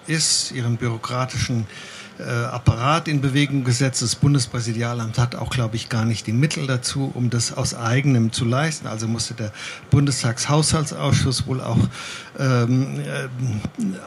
ist, 0.06 0.52
ihren 0.52 0.76
bürokratischen 0.76 1.66
Apparat 2.22 3.08
in 3.08 3.20
Bewegung 3.20 3.64
gesetzt. 3.64 4.02
Das 4.02 4.14
Bundespräsidialamt 4.14 5.18
hat 5.18 5.34
auch, 5.34 5.50
glaube 5.50 5.76
ich, 5.76 5.88
gar 5.88 6.04
nicht 6.04 6.26
die 6.26 6.32
Mittel 6.32 6.66
dazu, 6.66 7.10
um 7.14 7.30
das 7.30 7.52
aus 7.52 7.74
eigenem 7.74 8.32
zu 8.32 8.44
leisten. 8.44 8.86
Also 8.86 9.08
musste 9.08 9.34
der 9.34 9.52
Bundestagshaushaltsausschuss 9.90 11.46
wohl 11.46 11.60
auch 11.60 11.78
ähm, 12.38 13.00
äh, 13.00 13.28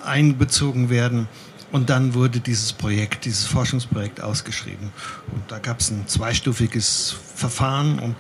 einbezogen 0.06 0.90
werden. 0.90 1.28
Und 1.72 1.90
dann 1.90 2.14
wurde 2.14 2.40
dieses 2.40 2.72
Projekt, 2.72 3.26
dieses 3.26 3.46
Forschungsprojekt 3.46 4.22
ausgeschrieben. 4.22 4.94
Und 5.34 5.52
da 5.52 5.60
gab 5.60 5.82
es 5.82 5.90
ein 5.90 6.08
zweistufiges 6.08 7.16
Verfahren 7.36 8.00
und 8.00 8.16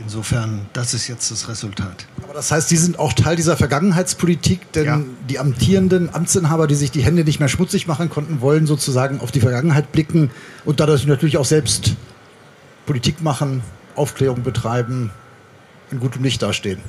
insofern, 0.00 0.66
das 0.72 0.94
ist 0.94 1.08
jetzt 1.08 1.30
das 1.30 1.48
Resultat. 1.48 2.06
Aber 2.22 2.34
das 2.34 2.50
heißt, 2.50 2.68
Sie 2.68 2.76
sind 2.76 2.98
auch 2.98 3.12
Teil 3.12 3.36
dieser 3.36 3.56
Vergangenheitspolitik, 3.56 4.72
denn 4.72 4.84
ja. 4.84 5.00
die 5.28 5.38
amtierenden 5.38 6.12
Amtsinhaber, 6.14 6.66
die 6.66 6.74
sich 6.74 6.90
die 6.90 7.02
Hände 7.02 7.24
nicht 7.24 7.40
mehr 7.40 7.48
schmutzig 7.48 7.86
machen 7.86 8.10
konnten, 8.10 8.40
wollen 8.40 8.66
sozusagen 8.66 9.20
auf 9.20 9.30
die 9.30 9.40
Vergangenheit 9.40 9.92
blicken 9.92 10.30
und 10.64 10.80
dadurch 10.80 11.06
natürlich 11.06 11.36
auch 11.36 11.44
selbst 11.44 11.94
Politik 12.86 13.22
machen, 13.22 13.62
Aufklärung 13.94 14.42
betreiben, 14.42 15.10
in 15.90 16.00
gutem 16.00 16.22
Licht 16.22 16.42
dastehen. 16.42 16.80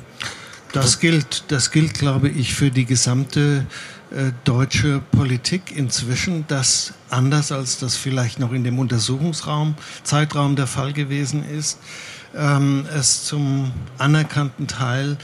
Das 0.72 1.00
gilt, 1.00 1.44
das 1.48 1.70
gilt, 1.70 1.94
glaube 1.94 2.28
ich, 2.28 2.54
für 2.54 2.70
die 2.70 2.86
gesamte 2.86 3.66
äh, 4.10 4.32
deutsche 4.44 5.00
Politik 5.12 5.76
inzwischen, 5.76 6.46
dass 6.46 6.94
anders 7.10 7.52
als 7.52 7.78
das 7.78 7.96
vielleicht 7.96 8.38
noch 8.38 8.52
in 8.52 8.64
dem 8.64 8.78
Untersuchungsraum, 8.78 9.74
Zeitraum 10.02 10.56
der 10.56 10.66
Fall 10.66 10.92
gewesen 10.92 11.44
ist, 11.44 11.78
ähm, 12.36 12.86
es 12.96 13.24
zum 13.24 13.72
anerkannten 13.98 14.66
Teil 14.66 15.16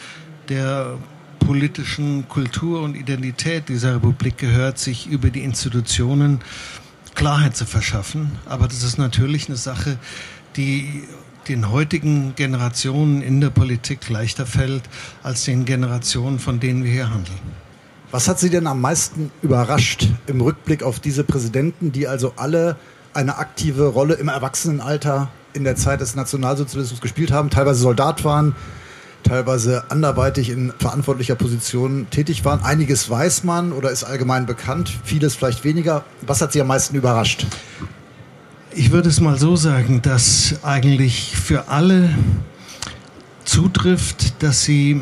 der 0.48 0.98
politischen 1.40 2.28
Kultur 2.28 2.82
und 2.82 2.94
Identität 2.94 3.68
dieser 3.68 3.96
Republik 3.96 4.38
gehört, 4.38 4.78
sich 4.78 5.06
über 5.06 5.30
die 5.30 5.44
Institutionen 5.44 6.40
Klarheit 7.14 7.56
zu 7.56 7.64
verschaffen. 7.64 8.32
Aber 8.46 8.68
das 8.68 8.82
ist 8.82 8.98
natürlich 8.98 9.48
eine 9.48 9.56
Sache, 9.56 9.98
die 10.56 11.04
den 11.48 11.70
heutigen 11.70 12.34
Generationen 12.36 13.22
in 13.22 13.40
der 13.40 13.50
Politik 13.50 14.08
leichter 14.08 14.46
fällt 14.46 14.82
als 15.22 15.44
den 15.44 15.64
Generationen, 15.64 16.38
von 16.38 16.60
denen 16.60 16.84
wir 16.84 16.92
hier 16.92 17.10
handeln. 17.10 17.38
Was 18.10 18.28
hat 18.28 18.38
Sie 18.38 18.50
denn 18.50 18.66
am 18.66 18.80
meisten 18.80 19.30
überrascht 19.42 20.08
im 20.26 20.40
Rückblick 20.40 20.82
auf 20.82 21.00
diese 21.00 21.24
Präsidenten, 21.24 21.92
die 21.92 22.06
also 22.06 22.34
alle 22.36 22.76
eine 23.14 23.38
aktive 23.38 23.86
Rolle 23.88 24.14
im 24.14 24.28
Erwachsenenalter 24.28 25.28
in 25.52 25.64
der 25.64 25.76
Zeit 25.76 26.00
des 26.00 26.14
Nationalsozialismus 26.14 27.00
gespielt 27.00 27.30
haben, 27.30 27.50
teilweise 27.50 27.80
Soldat 27.80 28.24
waren, 28.24 28.54
teilweise 29.22 29.84
anderweitig 29.90 30.50
in 30.50 30.72
verantwortlicher 30.78 31.34
Position 31.34 32.06
tätig 32.10 32.44
waren. 32.44 32.60
Einiges 32.62 33.08
weiß 33.10 33.44
man 33.44 33.72
oder 33.72 33.90
ist 33.90 34.04
allgemein 34.04 34.46
bekannt, 34.46 34.92
vieles 35.04 35.34
vielleicht 35.34 35.64
weniger. 35.64 36.04
Was 36.22 36.40
hat 36.40 36.52
Sie 36.52 36.60
am 36.60 36.66
meisten 36.66 36.96
überrascht? 36.96 37.46
Ich 38.72 38.92
würde 38.92 39.08
es 39.08 39.20
mal 39.20 39.38
so 39.38 39.56
sagen, 39.56 40.02
dass 40.02 40.56
eigentlich 40.62 41.36
für 41.36 41.68
alle 41.68 42.10
zutrifft, 43.44 44.42
dass 44.42 44.62
sie 44.62 45.00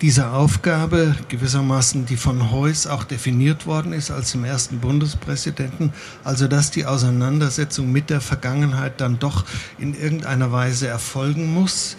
diese 0.00 0.30
Aufgabe 0.30 1.14
gewissermaßen, 1.28 2.06
die 2.06 2.16
von 2.16 2.50
Heuss 2.50 2.86
auch 2.86 3.04
definiert 3.04 3.66
worden 3.66 3.92
ist 3.92 4.10
als 4.10 4.32
dem 4.32 4.44
ersten 4.44 4.80
Bundespräsidenten, 4.80 5.92
also 6.24 6.48
dass 6.48 6.70
die 6.70 6.86
Auseinandersetzung 6.86 7.90
mit 7.90 8.10
der 8.10 8.20
Vergangenheit 8.20 9.00
dann 9.00 9.18
doch 9.18 9.44
in 9.78 9.94
irgendeiner 9.94 10.52
Weise 10.52 10.88
erfolgen 10.88 11.52
muss, 11.52 11.96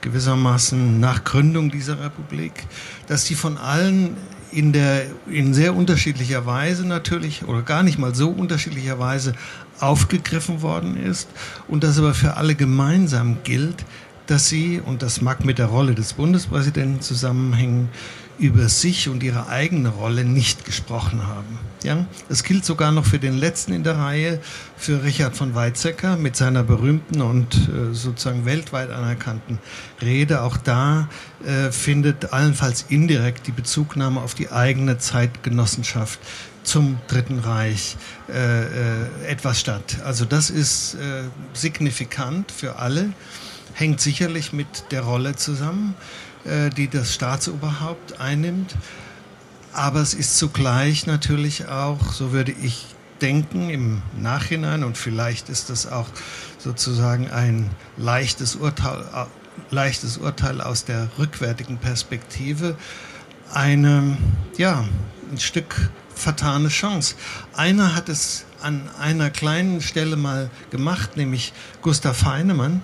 gewissermaßen 0.00 0.98
nach 0.98 1.24
Gründung 1.24 1.70
dieser 1.70 2.02
Republik, 2.02 2.52
dass 3.06 3.24
die 3.24 3.34
von 3.34 3.58
allen 3.58 4.16
in 4.52 4.72
der 4.72 5.04
in 5.28 5.54
sehr 5.54 5.76
unterschiedlicher 5.76 6.44
Weise 6.44 6.86
natürlich 6.86 7.44
oder 7.44 7.62
gar 7.62 7.82
nicht 7.84 7.98
mal 7.98 8.14
so 8.14 8.30
unterschiedlicher 8.30 8.98
Weise 8.98 9.34
aufgegriffen 9.78 10.62
worden 10.62 10.96
ist 10.96 11.28
und 11.68 11.84
dass 11.84 11.98
aber 11.98 12.14
für 12.14 12.36
alle 12.36 12.54
gemeinsam 12.54 13.38
gilt, 13.44 13.84
dass 14.30 14.48
sie, 14.48 14.80
und 14.84 15.02
das 15.02 15.20
mag 15.20 15.44
mit 15.44 15.58
der 15.58 15.66
Rolle 15.66 15.94
des 15.94 16.12
Bundespräsidenten 16.12 17.00
zusammenhängen, 17.00 17.88
über 18.38 18.68
sich 18.70 19.08
und 19.08 19.22
ihre 19.22 19.48
eigene 19.48 19.90
Rolle 19.90 20.24
nicht 20.24 20.64
gesprochen 20.64 21.26
haben. 21.26 21.58
Ja, 21.82 22.06
es 22.30 22.42
gilt 22.42 22.64
sogar 22.64 22.90
noch 22.90 23.04
für 23.04 23.18
den 23.18 23.36
letzten 23.36 23.72
in 23.72 23.84
der 23.84 23.98
Reihe, 23.98 24.40
für 24.76 25.02
Richard 25.04 25.36
von 25.36 25.54
Weizsäcker 25.54 26.16
mit 26.16 26.36
seiner 26.36 26.62
berühmten 26.62 27.20
und 27.20 27.54
äh, 27.54 27.92
sozusagen 27.92 28.46
weltweit 28.46 28.90
anerkannten 28.90 29.58
Rede. 30.00 30.42
Auch 30.42 30.56
da 30.56 31.08
äh, 31.44 31.70
findet 31.70 32.32
allenfalls 32.32 32.86
indirekt 32.88 33.46
die 33.46 33.52
Bezugnahme 33.52 34.20
auf 34.20 34.34
die 34.34 34.50
eigene 34.50 34.96
Zeitgenossenschaft 34.96 36.18
zum 36.62 36.98
Dritten 37.08 37.40
Reich 37.40 37.96
äh, 38.28 38.62
äh 38.62 38.66
etwas 39.26 39.60
statt. 39.60 39.98
Also 40.04 40.24
das 40.24 40.50
ist 40.50 40.94
äh, 40.94 41.24
signifikant 41.52 42.52
für 42.52 42.76
alle 42.76 43.12
hängt 43.74 44.00
sicherlich 44.00 44.52
mit 44.52 44.90
der 44.90 45.02
Rolle 45.02 45.36
zusammen, 45.36 45.94
äh, 46.44 46.70
die 46.70 46.88
das 46.88 47.14
Staatsoberhaupt 47.14 48.20
einnimmt. 48.20 48.76
Aber 49.72 50.00
es 50.00 50.14
ist 50.14 50.36
zugleich 50.36 51.06
natürlich 51.06 51.68
auch, 51.68 52.12
so 52.12 52.32
würde 52.32 52.52
ich 52.52 52.86
denken, 53.20 53.70
im 53.70 54.02
Nachhinein, 54.18 54.82
und 54.82 54.96
vielleicht 54.96 55.48
ist 55.48 55.70
das 55.70 55.86
auch 55.86 56.08
sozusagen 56.58 57.30
ein 57.30 57.70
leichtes 57.96 58.56
Urteil, 58.56 59.04
leichtes 59.70 60.18
Urteil 60.18 60.60
aus 60.60 60.84
der 60.84 61.08
rückwärtigen 61.18 61.78
Perspektive, 61.78 62.76
eine, 63.52 64.16
ja, 64.56 64.84
ein 65.30 65.38
Stück 65.38 65.90
vertane 66.14 66.68
Chance. 66.68 67.14
Einer 67.54 67.94
hat 67.94 68.08
es 68.08 68.44
an 68.62 68.88
einer 68.98 69.30
kleinen 69.30 69.80
Stelle 69.80 70.16
mal 70.16 70.50
gemacht, 70.70 71.16
nämlich 71.16 71.52
Gustav 71.82 72.24
Heinemann, 72.24 72.82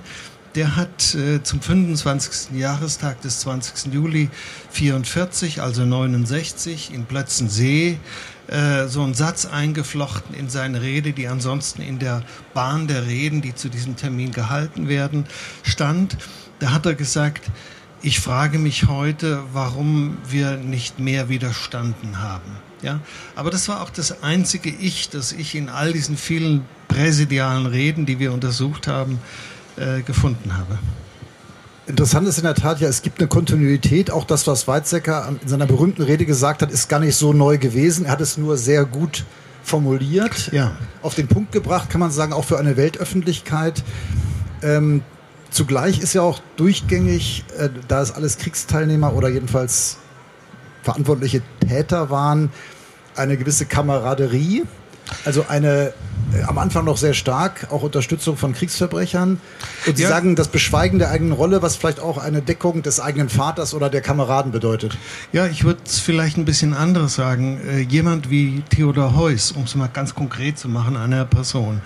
der 0.56 0.74
hat 0.74 1.14
äh, 1.14 1.42
zum 1.42 1.60
25. 1.60 2.58
Jahrestag 2.58 3.20
des 3.20 3.40
20. 3.40 3.92
Juli 3.92 4.30
44, 4.70 5.60
also 5.60 5.84
69, 5.84 6.92
in 6.94 7.04
Plötzensee 7.04 7.98
äh, 8.48 8.86
so 8.86 9.02
einen 9.02 9.14
Satz 9.14 9.44
eingeflochten 9.44 10.34
in 10.34 10.48
seine 10.48 10.80
Rede, 10.80 11.12
die 11.12 11.28
ansonsten 11.28 11.82
in 11.82 11.98
der 11.98 12.22
Bahn 12.54 12.86
der 12.86 13.06
Reden, 13.06 13.42
die 13.42 13.54
zu 13.54 13.68
diesem 13.68 13.96
Termin 13.96 14.32
gehalten 14.32 14.88
werden, 14.88 15.26
stand. 15.62 16.16
Da 16.58 16.72
hat 16.72 16.86
er 16.86 16.94
gesagt, 16.94 17.50
ich 18.00 18.20
frage 18.20 18.58
mich 18.58 18.86
heute, 18.86 19.42
warum 19.52 20.16
wir 20.28 20.56
nicht 20.56 20.98
mehr 20.98 21.28
widerstanden 21.28 22.22
haben. 22.22 22.56
Ja, 22.82 23.00
aber 23.34 23.50
das 23.50 23.68
war 23.68 23.82
auch 23.82 23.90
das 23.90 24.22
einzige 24.22 24.70
Ich, 24.70 25.10
das 25.10 25.32
ich 25.32 25.54
in 25.54 25.68
all 25.68 25.92
diesen 25.92 26.16
vielen 26.16 26.64
präsidialen 26.88 27.66
Reden, 27.66 28.06
die 28.06 28.18
wir 28.18 28.32
untersucht 28.32 28.86
haben, 28.86 29.18
äh, 29.76 30.02
gefunden 30.02 30.56
habe. 30.56 30.78
Interessant 31.86 32.26
ist 32.26 32.38
in 32.38 32.44
der 32.44 32.54
Tat 32.54 32.80
ja, 32.80 32.88
es 32.88 33.02
gibt 33.02 33.20
eine 33.20 33.28
Kontinuität. 33.28 34.10
Auch 34.10 34.24
das, 34.24 34.46
was 34.46 34.66
Weizsäcker 34.66 35.36
in 35.40 35.48
seiner 35.48 35.66
berühmten 35.66 36.02
Rede 36.02 36.26
gesagt 36.26 36.62
hat, 36.62 36.72
ist 36.72 36.88
gar 36.88 36.98
nicht 36.98 37.14
so 37.14 37.32
neu 37.32 37.58
gewesen. 37.58 38.06
Er 38.06 38.12
hat 38.12 38.20
es 38.20 38.36
nur 38.36 38.56
sehr 38.56 38.84
gut 38.84 39.24
formuliert, 39.62 40.50
ja. 40.52 40.72
auf 41.02 41.14
den 41.14 41.28
Punkt 41.28 41.52
gebracht, 41.52 41.90
kann 41.90 42.00
man 42.00 42.10
sagen, 42.10 42.32
auch 42.32 42.44
für 42.44 42.58
eine 42.58 42.76
Weltöffentlichkeit. 42.76 43.82
Ähm, 44.62 45.02
zugleich 45.50 46.00
ist 46.00 46.12
ja 46.12 46.22
auch 46.22 46.40
durchgängig, 46.56 47.44
äh, 47.58 47.68
da 47.88 48.00
es 48.00 48.12
alles 48.12 48.38
Kriegsteilnehmer 48.38 49.12
oder 49.14 49.28
jedenfalls 49.28 49.98
verantwortliche 50.82 51.42
Täter 51.60 52.10
waren, 52.10 52.50
eine 53.16 53.36
gewisse 53.36 53.66
Kameraderie 53.66 54.64
also 55.24 55.46
eine 55.48 55.92
äh, 56.32 56.42
am 56.42 56.58
Anfang 56.58 56.84
noch 56.84 56.96
sehr 56.96 57.14
stark, 57.14 57.68
auch 57.70 57.82
Unterstützung 57.82 58.36
von 58.36 58.52
Kriegsverbrechern. 58.52 59.40
Und 59.86 59.96
Sie 59.96 60.02
ja. 60.02 60.08
sagen, 60.08 60.36
das 60.36 60.48
Beschweigen 60.48 60.98
der 60.98 61.10
eigenen 61.10 61.32
Rolle, 61.32 61.62
was 61.62 61.76
vielleicht 61.76 62.00
auch 62.00 62.18
eine 62.18 62.42
Deckung 62.42 62.82
des 62.82 63.00
eigenen 63.00 63.28
Vaters 63.28 63.74
oder 63.74 63.90
der 63.90 64.00
Kameraden 64.00 64.52
bedeutet. 64.52 64.98
Ja, 65.32 65.46
ich 65.46 65.64
würde 65.64 65.80
es 65.86 66.00
vielleicht 66.00 66.36
ein 66.36 66.44
bisschen 66.44 66.74
anderes 66.74 67.14
sagen. 67.14 67.60
Äh, 67.68 67.80
jemand 67.80 68.30
wie 68.30 68.62
Theodor 68.70 69.14
Heuss, 69.14 69.52
um 69.52 69.64
es 69.64 69.74
mal 69.74 69.88
ganz 69.92 70.14
konkret 70.14 70.58
zu 70.58 70.68
machen, 70.68 70.96
einer 70.96 71.24
Person, 71.24 71.80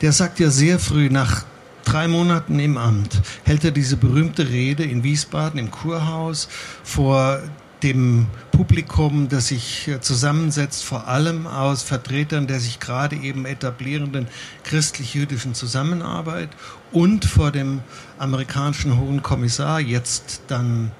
der 0.00 0.12
sagt 0.12 0.40
ja 0.40 0.50
sehr 0.50 0.78
früh 0.78 1.10
nach 1.10 1.44
drei 1.84 2.08
Monaten 2.08 2.58
im 2.58 2.78
Amt, 2.78 3.20
hält 3.44 3.64
er 3.64 3.72
diese 3.72 3.96
berühmte 3.96 4.48
Rede 4.48 4.84
in 4.84 5.02
Wiesbaden 5.02 5.58
im 5.58 5.70
Kurhaus 5.70 6.48
vor 6.84 7.40
dem 7.82 8.26
Publikum, 8.52 9.28
das 9.28 9.48
sich 9.48 9.90
zusammensetzt, 10.00 10.84
vor 10.84 11.08
allem 11.08 11.46
aus 11.46 11.82
Vertretern 11.82 12.46
der 12.46 12.60
sich 12.60 12.80
gerade 12.80 13.16
eben 13.16 13.44
etablierenden 13.44 14.28
christlich-jüdischen 14.64 15.54
Zusammenarbeit 15.54 16.50
und 16.92 17.24
vor 17.24 17.50
dem 17.50 17.80
amerikanischen 18.18 18.98
Hohen 18.98 19.22
Kommissar, 19.22 19.80
jetzt 19.80 20.42
dann 20.48 20.92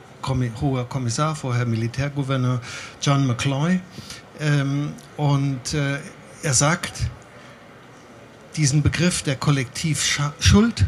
Hoher 0.61 0.89
Kommissar, 0.89 1.35
vorher 1.35 1.67
Militärgouverneur 1.67 2.61
John 3.01 3.27
McCloy. 3.27 3.81
Ähm, 4.41 4.93
und 5.17 5.75
äh, 5.75 5.99
er 6.43 6.55
sagt, 6.55 6.93
diesen 8.57 8.83
Begriff 8.83 9.23
der 9.23 9.37
Kollektivschuld, 9.37 10.87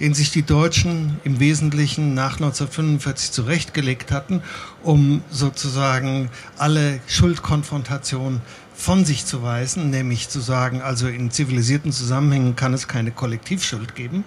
den 0.00 0.14
sich 0.14 0.30
die 0.30 0.42
Deutschen 0.42 1.18
im 1.24 1.40
Wesentlichen 1.40 2.14
nach 2.14 2.34
1945 2.34 3.32
zurechtgelegt 3.32 4.10
hatten, 4.10 4.42
um 4.82 5.22
sozusagen 5.30 6.30
alle 6.58 7.00
Schuldkonfrontation 7.06 8.40
von 8.74 9.04
sich 9.04 9.24
zu 9.24 9.42
weisen, 9.42 9.90
nämlich 9.90 10.28
zu 10.28 10.40
sagen, 10.40 10.82
also 10.82 11.06
in 11.06 11.30
zivilisierten 11.30 11.92
Zusammenhängen 11.92 12.56
kann 12.56 12.74
es 12.74 12.88
keine 12.88 13.12
Kollektivschuld 13.12 13.94
geben. 13.94 14.24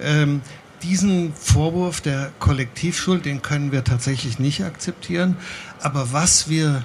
Ähm, 0.00 0.40
diesen 0.82 1.32
Vorwurf 1.34 2.00
der 2.00 2.30
Kollektivschuld, 2.38 3.24
den 3.24 3.42
können 3.42 3.72
wir 3.72 3.82
tatsächlich 3.82 4.38
nicht 4.38 4.62
akzeptieren. 4.64 5.36
Aber 5.80 6.12
was 6.12 6.48
wir 6.48 6.84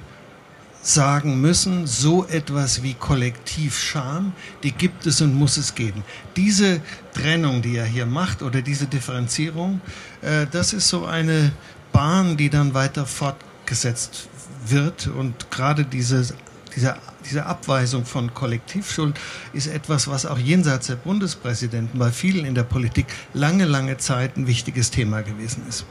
sagen 0.82 1.40
müssen, 1.40 1.86
so 1.86 2.26
etwas 2.26 2.82
wie 2.84 2.94
Kollektivscham, 2.96 4.34
die 4.64 4.72
gibt 4.72 5.06
es 5.06 5.22
und 5.22 5.36
muss 5.36 5.58
es 5.58 5.76
geben. 5.76 6.04
Diese 6.36 6.82
Trennung, 7.14 7.62
die 7.62 7.76
er 7.76 7.86
hier 7.86 8.06
macht, 8.06 8.42
oder 8.42 8.62
diese 8.62 8.88
Differenzierung, 8.88 9.82
äh, 10.22 10.48
das 10.50 10.74
ist 10.74 10.90
so 10.90 11.06
eine 11.06 11.52
Bahn, 11.92 12.38
die 12.38 12.50
dann 12.50 12.74
weiter 12.74 13.06
fortgesetzt 13.06 14.28
wird. 14.66 15.08
Und 15.08 15.52
gerade 15.52 15.86
diese, 15.86 16.34
diese, 16.76 16.96
diese 17.30 17.46
Abweisung 17.46 18.06
von 18.06 18.34
Kollektivschuld 18.34 19.20
ist 19.54 19.68
etwas, 19.68 20.08
was 20.08 20.26
auch 20.26 20.40
jenseits 20.40 20.88
der 20.88 20.96
Bundespräsidenten 20.96 22.00
bei 22.00 22.12
vielen 22.12 22.46
in 22.46 22.56
der 22.56 22.64
Politik 22.64 23.06
lange, 23.34 23.66
lange 23.66 23.98
Zeit 23.98 24.36
ein 24.36 24.48
wichtiges 24.48 24.90
Thema 24.90 25.22
gewesen 25.22 25.64
ist. 25.70 25.86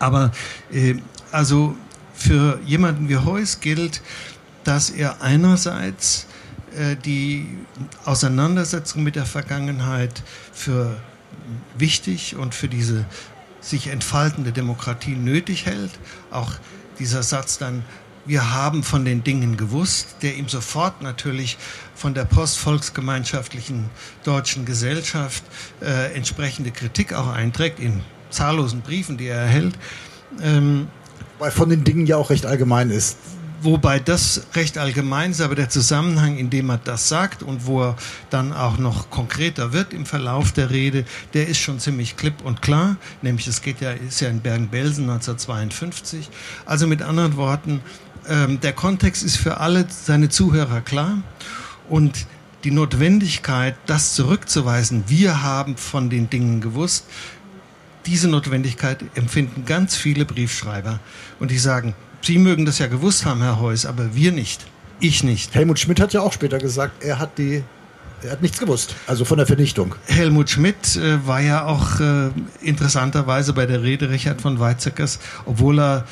Aber 0.00 0.32
äh, 0.72 0.96
also 1.30 1.76
für 2.22 2.60
jemanden 2.64 3.08
wie 3.08 3.16
Heuss 3.16 3.60
gilt, 3.60 4.00
dass 4.64 4.90
er 4.90 5.22
einerseits 5.22 6.26
äh, 6.76 6.96
die 6.96 7.48
Auseinandersetzung 8.04 9.02
mit 9.02 9.16
der 9.16 9.26
Vergangenheit 9.26 10.22
für 10.52 10.96
wichtig 11.76 12.36
und 12.36 12.54
für 12.54 12.68
diese 12.68 13.04
sich 13.60 13.88
entfaltende 13.88 14.52
Demokratie 14.52 15.16
nötig 15.16 15.66
hält. 15.66 15.90
Auch 16.30 16.52
dieser 16.98 17.22
Satz 17.24 17.58
dann, 17.58 17.84
wir 18.24 18.52
haben 18.52 18.84
von 18.84 19.04
den 19.04 19.24
Dingen 19.24 19.56
gewusst, 19.56 20.16
der 20.22 20.36
ihm 20.36 20.48
sofort 20.48 21.02
natürlich 21.02 21.58
von 21.96 22.14
der 22.14 22.24
postvolksgemeinschaftlichen 22.24 23.90
deutschen 24.22 24.64
Gesellschaft 24.64 25.42
äh, 25.80 26.14
entsprechende 26.14 26.70
Kritik 26.70 27.14
auch 27.14 27.26
einträgt, 27.26 27.80
in 27.80 28.00
zahllosen 28.30 28.82
Briefen, 28.82 29.16
die 29.16 29.26
er 29.26 29.40
erhält. 29.40 29.74
Ähm, 30.40 30.88
weil 31.42 31.50
von 31.50 31.68
den 31.68 31.82
Dingen 31.82 32.06
ja 32.06 32.18
auch 32.18 32.30
recht 32.30 32.46
allgemein 32.46 32.90
ist. 32.90 33.16
Wobei 33.62 33.98
das 33.98 34.46
recht 34.54 34.78
allgemein 34.78 35.32
ist, 35.32 35.40
aber 35.40 35.56
der 35.56 35.68
Zusammenhang, 35.68 36.36
in 36.36 36.50
dem 36.50 36.70
er 36.70 36.78
das 36.78 37.08
sagt 37.08 37.42
und 37.42 37.66
wo 37.66 37.82
er 37.82 37.96
dann 38.30 38.52
auch 38.52 38.78
noch 38.78 39.10
konkreter 39.10 39.72
wird 39.72 39.92
im 39.92 40.06
Verlauf 40.06 40.52
der 40.52 40.70
Rede, 40.70 41.04
der 41.34 41.48
ist 41.48 41.58
schon 41.58 41.80
ziemlich 41.80 42.16
klipp 42.16 42.44
und 42.44 42.62
klar. 42.62 42.94
Nämlich, 43.22 43.48
es 43.48 43.60
geht 43.60 43.80
ja, 43.80 43.90
ist 43.90 44.20
ja 44.20 44.28
in 44.28 44.38
Bergen-Belsen 44.38 45.02
1952. 45.10 46.30
Also 46.64 46.86
mit 46.86 47.02
anderen 47.02 47.36
Worten, 47.36 47.80
ähm, 48.28 48.60
der 48.60 48.72
Kontext 48.72 49.24
ist 49.24 49.36
für 49.36 49.58
alle 49.58 49.86
seine 49.88 50.28
Zuhörer 50.28 50.80
klar 50.80 51.18
und 51.88 52.26
die 52.62 52.70
Notwendigkeit, 52.70 53.74
das 53.86 54.14
zurückzuweisen, 54.14 55.02
wir 55.08 55.42
haben 55.42 55.76
von 55.76 56.08
den 56.08 56.30
Dingen 56.30 56.60
gewusst, 56.60 57.04
diese 58.06 58.28
Notwendigkeit 58.28 59.04
empfinden 59.14 59.64
ganz 59.64 59.96
viele 59.96 60.24
Briefschreiber. 60.24 61.00
Und 61.38 61.50
die 61.50 61.58
sagen, 61.58 61.94
Sie 62.24 62.38
mögen 62.38 62.66
das 62.66 62.78
ja 62.78 62.86
gewusst 62.86 63.24
haben, 63.24 63.42
Herr 63.42 63.58
Heuss, 63.58 63.84
aber 63.84 64.14
wir 64.14 64.30
nicht. 64.30 64.64
Ich 65.00 65.24
nicht. 65.24 65.54
Helmut 65.54 65.80
Schmidt 65.80 66.00
hat 66.00 66.12
ja 66.12 66.20
auch 66.20 66.32
später 66.32 66.58
gesagt, 66.58 67.02
er 67.02 67.18
hat 67.18 67.36
die 67.38 67.64
er 68.22 68.30
hat 68.30 68.42
nichts 68.42 68.60
gewusst, 68.60 68.94
also 69.08 69.24
von 69.24 69.38
der 69.38 69.48
Vernichtung. 69.48 69.96
Helmut 70.06 70.48
Schmidt 70.48 70.94
äh, 70.94 71.26
war 71.26 71.40
ja 71.40 71.66
auch 71.66 71.98
äh, 71.98 72.30
interessanterweise 72.60 73.52
bei 73.52 73.66
der 73.66 73.82
Rede 73.82 74.10
Richard 74.10 74.40
von 74.40 74.60
Weizsäckers, 74.60 75.18
obwohl 75.44 75.80
er 75.80 76.04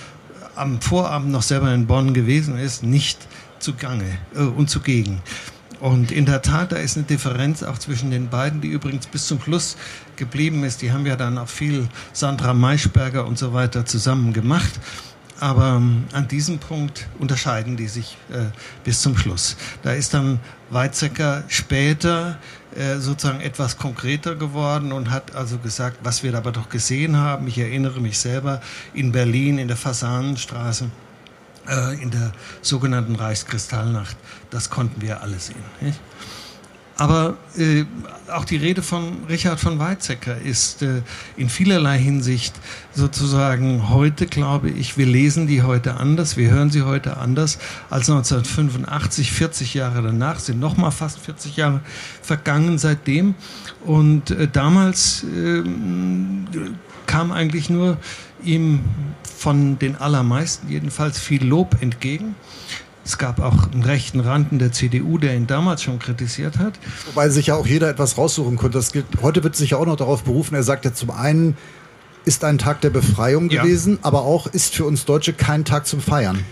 am 0.56 0.80
Vorabend 0.80 1.30
noch 1.30 1.42
selber 1.42 1.72
in 1.72 1.86
Bonn 1.86 2.12
gewesen 2.12 2.58
ist, 2.58 2.82
nicht 2.82 3.28
zugange 3.60 4.18
äh, 4.34 4.40
und 4.40 4.68
zugegen. 4.68 5.22
Und 5.78 6.12
in 6.12 6.26
der 6.26 6.42
Tat, 6.42 6.72
da 6.72 6.76
ist 6.76 6.96
eine 6.96 7.06
Differenz 7.06 7.62
auch 7.62 7.78
zwischen 7.78 8.10
den 8.10 8.28
beiden, 8.28 8.60
die 8.60 8.68
übrigens 8.68 9.06
bis 9.06 9.26
zum 9.26 9.40
Schluss 9.40 9.76
geblieben 10.20 10.62
ist. 10.62 10.82
Die 10.82 10.92
haben 10.92 11.04
ja 11.06 11.16
dann 11.16 11.36
auch 11.38 11.48
viel 11.48 11.88
Sandra 12.12 12.54
Maischberger 12.54 13.26
und 13.26 13.36
so 13.36 13.52
weiter 13.52 13.84
zusammen 13.84 14.32
gemacht. 14.32 14.78
Aber 15.40 15.76
ähm, 15.76 16.04
an 16.12 16.28
diesem 16.28 16.58
Punkt 16.58 17.08
unterscheiden 17.18 17.78
die 17.78 17.88
sich 17.88 18.18
äh, 18.30 18.44
bis 18.84 19.00
zum 19.00 19.16
Schluss. 19.16 19.56
Da 19.82 19.92
ist 19.92 20.12
dann 20.12 20.38
Weizsäcker 20.68 21.44
später 21.48 22.38
äh, 22.76 22.98
sozusagen 22.98 23.40
etwas 23.40 23.78
konkreter 23.78 24.36
geworden 24.36 24.92
und 24.92 25.10
hat 25.10 25.34
also 25.34 25.56
gesagt, 25.56 25.96
was 26.02 26.22
wir 26.22 26.34
aber 26.34 26.52
doch 26.52 26.68
gesehen 26.68 27.16
haben. 27.16 27.48
Ich 27.48 27.58
erinnere 27.58 28.00
mich 28.00 28.18
selber 28.18 28.60
in 28.92 29.12
Berlin 29.12 29.58
in 29.58 29.66
der 29.66 29.78
Fasanenstraße 29.78 30.90
äh, 31.68 32.02
in 32.02 32.10
der 32.10 32.32
sogenannten 32.60 33.16
Reichskristallnacht. 33.16 34.16
Das 34.50 34.68
konnten 34.68 35.00
wir 35.00 35.22
alle 35.22 35.38
sehen. 35.38 35.64
Nicht? 35.80 35.98
Aber 37.00 37.38
äh, 37.56 37.86
auch 38.30 38.44
die 38.44 38.58
Rede 38.58 38.82
von 38.82 39.24
Richard 39.26 39.58
von 39.58 39.78
Weizsäcker 39.78 40.38
ist 40.38 40.82
äh, 40.82 41.00
in 41.38 41.48
vielerlei 41.48 41.98
Hinsicht 41.98 42.54
sozusagen 42.92 43.88
heute, 43.88 44.26
glaube 44.26 44.68
ich, 44.68 44.98
wir 44.98 45.06
lesen 45.06 45.46
die 45.46 45.62
heute 45.62 45.94
anders, 45.94 46.36
wir 46.36 46.50
hören 46.50 46.70
sie 46.70 46.82
heute 46.82 47.16
anders 47.16 47.58
als 47.88 48.10
1985, 48.10 49.32
40 49.32 49.72
Jahre 49.72 50.02
danach, 50.02 50.40
sind 50.40 50.60
nochmal 50.60 50.90
fast 50.90 51.20
40 51.20 51.56
Jahre 51.56 51.80
vergangen 52.20 52.76
seitdem. 52.76 53.34
Und 53.86 54.32
äh, 54.32 54.46
damals 54.46 55.24
äh, 55.24 55.62
kam 57.06 57.32
eigentlich 57.32 57.70
nur 57.70 57.96
ihm 58.42 58.80
von 59.38 59.78
den 59.78 59.96
allermeisten 59.96 60.68
jedenfalls 60.68 61.18
viel 61.18 61.46
Lob 61.46 61.80
entgegen. 61.80 62.34
Es 63.04 63.18
gab 63.18 63.40
auch 63.40 63.72
einen 63.72 63.82
rechten 63.82 64.20
Rand 64.20 64.52
in 64.52 64.58
der 64.58 64.72
CDU, 64.72 65.18
der 65.18 65.34
ihn 65.34 65.46
damals 65.46 65.82
schon 65.82 65.98
kritisiert 65.98 66.58
hat. 66.58 66.74
Wobei 67.06 67.28
sich 67.30 67.46
ja 67.46 67.56
auch 67.56 67.66
jeder 67.66 67.88
etwas 67.88 68.18
raussuchen 68.18 68.56
konnte. 68.56 68.78
Das 68.78 68.92
gilt, 68.92 69.06
heute 69.22 69.42
wird 69.42 69.56
sich 69.56 69.70
ja 69.70 69.78
auch 69.78 69.86
noch 69.86 69.96
darauf 69.96 70.24
berufen. 70.24 70.54
Er 70.54 70.62
sagt 70.62 70.84
ja 70.84 70.92
zum 70.92 71.10
einen, 71.10 71.56
ist 72.24 72.44
ein 72.44 72.58
Tag 72.58 72.82
der 72.82 72.90
Befreiung 72.90 73.48
gewesen, 73.48 73.94
ja. 73.94 73.98
aber 74.02 74.22
auch 74.22 74.46
ist 74.46 74.74
für 74.74 74.84
uns 74.84 75.06
Deutsche 75.06 75.32
kein 75.32 75.64
Tag 75.64 75.86
zum 75.86 76.00
Feiern 76.00 76.44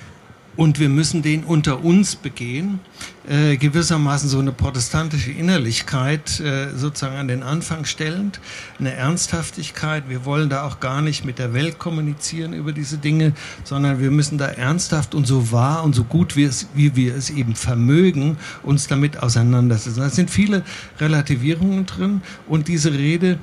und 0.59 0.81
wir 0.81 0.89
müssen 0.89 1.23
den 1.23 1.45
unter 1.45 1.85
uns 1.85 2.17
begehen, 2.17 2.81
äh, 3.29 3.57
gewissermaßen 3.57 4.29
so 4.29 4.41
eine 4.41 4.51
protestantische 4.51 5.31
Innerlichkeit 5.31 6.41
äh, 6.41 6.77
sozusagen 6.77 7.15
an 7.15 7.29
den 7.29 7.45
Anfang 7.45 7.85
stellend, 7.85 8.41
eine 8.81 8.93
Ernsthaftigkeit. 8.93 10.09
Wir 10.09 10.25
wollen 10.25 10.51
da 10.51 10.67
auch 10.67 10.81
gar 10.81 11.01
nicht 11.01 11.25
mit 11.25 11.39
der 11.39 11.55
Welt 11.55 11.79
kommunizieren 11.79 12.55
über 12.55 12.73
diese 12.73 12.99
Dinge, 12.99 13.35
sondern 13.63 14.01
wir 14.01 14.11
müssen 14.11 14.37
da 14.37 14.47
ernsthaft 14.47 15.15
und 15.15 15.29
so 15.29 15.53
wahr 15.53 15.85
und 15.85 15.95
so 15.95 16.03
gut 16.03 16.35
wie, 16.35 16.43
es, 16.43 16.67
wie 16.75 16.97
wir 16.97 17.15
es 17.15 17.31
eben 17.31 17.55
vermögen, 17.55 18.37
uns 18.65 18.89
damit 18.89 19.23
auseinandersetzen. 19.23 20.01
Da 20.01 20.11
sind 20.11 20.29
viele 20.29 20.65
Relativierungen 20.99 21.87
drin 21.87 22.21
und 22.49 22.67
diese 22.67 22.93
Rede 22.93 23.39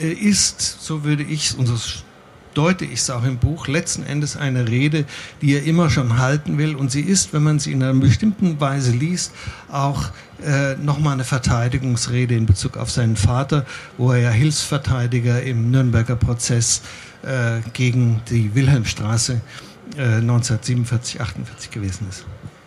äh, 0.00 0.10
ist, 0.10 0.60
so 0.82 1.04
würde 1.04 1.22
ich, 1.22 1.56
und 1.56 1.66
so 1.66 1.76
deute 2.56 2.84
ich 2.84 3.00
es 3.00 3.10
auch 3.10 3.24
im 3.24 3.38
Buch, 3.38 3.68
letzten 3.68 4.04
Endes 4.04 4.36
eine 4.36 4.68
Rede, 4.68 5.04
die 5.42 5.54
er 5.54 5.64
immer 5.64 5.90
schon 5.90 6.18
halten 6.18 6.58
will. 6.58 6.74
Und 6.74 6.90
sie 6.90 7.02
ist, 7.02 7.32
wenn 7.32 7.42
man 7.42 7.58
sie 7.58 7.72
in 7.72 7.82
einer 7.82 7.98
bestimmten 8.00 8.60
Weise 8.60 8.92
liest, 8.92 9.32
auch 9.70 10.10
äh, 10.44 10.74
nochmal 10.76 11.14
eine 11.14 11.24
Verteidigungsrede 11.24 12.34
in 12.34 12.46
Bezug 12.46 12.76
auf 12.76 12.90
seinen 12.90 13.16
Vater, 13.16 13.66
wo 13.98 14.12
er 14.12 14.20
ja 14.20 14.30
Hilfsverteidiger 14.30 15.42
im 15.42 15.70
Nürnberger 15.70 16.16
Prozess 16.16 16.82
äh, 17.22 17.60
gegen 17.72 18.22
die 18.30 18.54
Wilhelmstraße 18.54 19.40
äh, 19.96 20.02
1947, 20.02 21.20
48 21.20 21.70
gewesen 21.70 22.06
ist. 22.08 22.24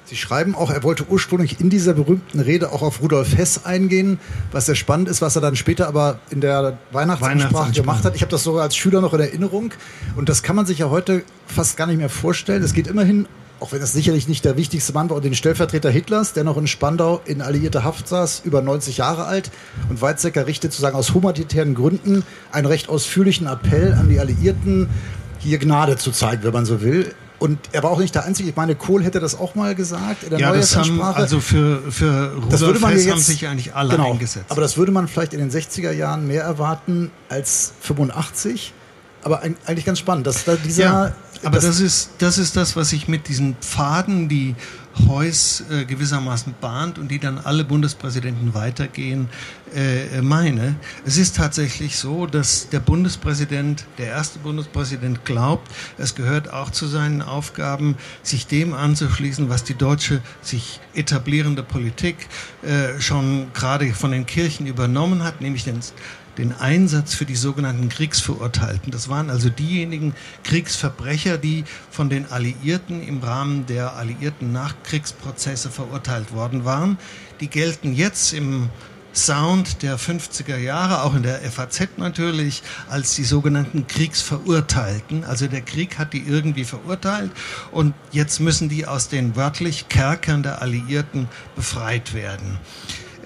Sie 0.09 0.15
schreiben 0.15 0.55
auch, 0.55 0.71
er 0.71 0.81
wollte 0.81 1.05
ursprünglich 1.07 1.61
in 1.61 1.69
dieser 1.69 1.93
berühmten 1.93 2.39
Rede 2.39 2.71
auch 2.71 2.81
auf 2.81 2.99
Rudolf 2.99 3.37
Hess 3.37 3.65
eingehen, 3.65 4.19
was 4.51 4.65
sehr 4.65 4.73
spannend 4.73 5.07
ist, 5.07 5.21
was 5.21 5.35
er 5.35 5.41
dann 5.43 5.55
später 5.55 5.87
aber 5.87 6.17
in 6.31 6.41
der 6.41 6.79
Weihnachtsansprache 6.91 7.73
gemacht 7.73 8.03
hat. 8.03 8.15
Ich 8.15 8.23
habe 8.23 8.31
das 8.31 8.43
sogar 8.43 8.63
als 8.63 8.75
Schüler 8.75 9.01
noch 9.01 9.13
in 9.13 9.19
Erinnerung 9.19 9.71
und 10.15 10.27
das 10.27 10.41
kann 10.41 10.55
man 10.55 10.65
sich 10.65 10.79
ja 10.79 10.89
heute 10.89 11.21
fast 11.45 11.77
gar 11.77 11.85
nicht 11.85 11.97
mehr 11.97 12.09
vorstellen. 12.09 12.63
Es 12.63 12.73
geht 12.73 12.87
immerhin, 12.87 13.27
auch 13.59 13.71
wenn 13.71 13.83
es 13.83 13.93
sicherlich 13.93 14.27
nicht 14.27 14.45
der 14.45 14.57
wichtigste 14.57 14.93
Mann 14.93 15.11
war, 15.11 15.17
um 15.17 15.21
den 15.21 15.35
Stellvertreter 15.35 15.91
Hitlers, 15.91 16.33
der 16.33 16.43
noch 16.43 16.57
in 16.57 16.65
Spandau 16.65 17.21
in 17.25 17.43
alliierte 17.43 17.83
Haft 17.83 18.07
saß, 18.07 18.41
über 18.45 18.63
90 18.63 18.97
Jahre 18.97 19.25
alt. 19.25 19.51
Und 19.89 20.01
Weizsäcker 20.01 20.47
richtet 20.47 20.71
sozusagen 20.71 20.95
aus 20.95 21.13
humanitären 21.13 21.75
Gründen 21.75 22.23
einen 22.51 22.65
recht 22.65 22.89
ausführlichen 22.89 23.45
Appell 23.45 23.93
an 23.93 24.09
die 24.09 24.19
Alliierten, 24.19 24.89
hier 25.37 25.59
Gnade 25.59 25.97
zu 25.97 26.09
zeigen, 26.09 26.41
wenn 26.41 26.53
man 26.53 26.65
so 26.65 26.81
will. 26.81 27.13
Und 27.39 27.57
er 27.71 27.83
war 27.83 27.91
auch 27.91 27.99
nicht 27.99 28.13
der 28.13 28.25
Einzige. 28.25 28.49
Ich 28.49 28.55
meine, 28.55 28.75
Kohl 28.75 29.03
hätte 29.03 29.21
das 29.21 29.39
auch 29.39 29.55
mal 29.55 29.73
gesagt 29.73 30.23
in 30.23 30.29
der 30.31 30.39
ja, 30.39 30.53
das 30.53 30.75
haben, 30.75 31.01
also 31.01 31.39
für, 31.39 31.81
für 31.89 32.33
das 32.49 32.59
würde 32.59 32.79
man 32.79 32.91
jetzt, 32.91 33.09
haben 33.09 33.19
sich 33.19 33.47
eigentlich 33.47 33.73
alle 33.73 33.91
genau, 33.91 34.11
eingesetzt. 34.11 34.47
Aber 34.49 34.61
das 34.61 34.77
würde 34.77 34.91
man 34.91 35.07
vielleicht 35.07 35.33
in 35.33 35.39
den 35.39 35.49
60er 35.49 35.91
Jahren 35.91 36.27
mehr 36.27 36.43
erwarten 36.43 37.11
als 37.29 37.73
85. 37.81 38.73
Aber 39.21 39.41
eigentlich 39.41 39.85
ganz 39.85 39.99
spannend, 39.99 40.27
dass 40.27 40.45
da 40.45 40.55
dieser. 40.55 40.83
Ja, 40.83 41.15
aber 41.43 41.55
das, 41.55 41.65
das, 41.65 41.79
ist, 41.79 42.09
das 42.19 42.37
ist 42.37 42.57
das, 42.57 42.75
was 42.75 42.91
ich 42.93 43.07
mit 43.07 43.27
diesen 43.27 43.55
Pfaden, 43.61 44.27
die 44.27 44.55
Heuss 45.07 45.63
äh, 45.69 45.85
gewissermaßen 45.85 46.55
bahnt 46.59 46.97
und 46.97 47.09
die 47.09 47.19
dann 47.19 47.37
alle 47.37 47.63
Bundespräsidenten 47.63 48.53
weitergehen, 48.53 49.29
meine. 50.21 50.75
Es 51.05 51.17
ist 51.17 51.35
tatsächlich 51.35 51.97
so, 51.97 52.25
dass 52.25 52.69
der 52.69 52.79
Bundespräsident, 52.79 53.85
der 53.97 54.07
erste 54.07 54.39
Bundespräsident 54.39 55.25
glaubt, 55.25 55.69
es 55.97 56.15
gehört 56.15 56.51
auch 56.51 56.71
zu 56.71 56.87
seinen 56.87 57.21
Aufgaben, 57.21 57.95
sich 58.23 58.47
dem 58.47 58.73
anzuschließen, 58.73 59.49
was 59.49 59.63
die 59.63 59.75
deutsche 59.75 60.21
sich 60.41 60.79
etablierende 60.93 61.63
Politik 61.63 62.27
äh, 62.63 62.99
schon 62.99 63.53
gerade 63.53 63.93
von 63.93 64.11
den 64.11 64.25
Kirchen 64.25 64.67
übernommen 64.67 65.23
hat, 65.23 65.41
nämlich 65.41 65.63
den 65.63 65.81
den 66.39 66.53
Einsatz 66.53 67.13
für 67.13 67.25
die 67.25 67.35
sogenannten 67.35 67.89
Kriegsverurteilten. 67.89 68.91
Das 68.91 69.09
waren 69.09 69.29
also 69.29 69.49
diejenigen 69.49 70.15
Kriegsverbrecher, 70.43 71.37
die 71.37 71.65
von 71.91 72.09
den 72.09 72.31
Alliierten 72.31 73.05
im 73.05 73.19
Rahmen 73.19 73.65
der 73.65 73.97
alliierten 73.97 74.53
Nachkriegsprozesse 74.53 75.69
verurteilt 75.69 76.31
worden 76.31 76.63
waren. 76.63 76.97
Die 77.41 77.49
gelten 77.49 77.93
jetzt 77.93 78.31
im 78.33 78.69
Sound 79.13 79.81
der 79.81 79.97
50er 79.97 80.57
Jahre, 80.57 81.03
auch 81.03 81.15
in 81.15 81.23
der 81.23 81.39
FAZ 81.39 81.89
natürlich, 81.97 82.63
als 82.89 83.15
die 83.15 83.23
sogenannten 83.23 83.87
Kriegsverurteilten. 83.87 85.23
Also 85.23 85.47
der 85.47 85.61
Krieg 85.61 85.97
hat 85.97 86.13
die 86.13 86.23
irgendwie 86.27 86.63
verurteilt 86.63 87.31
und 87.71 87.93
jetzt 88.11 88.39
müssen 88.39 88.69
die 88.69 88.85
aus 88.85 89.09
den 89.09 89.35
wörtlich 89.35 89.89
Kerkern 89.89 90.43
der 90.43 90.61
Alliierten 90.61 91.27
befreit 91.55 92.13
werden. 92.13 92.59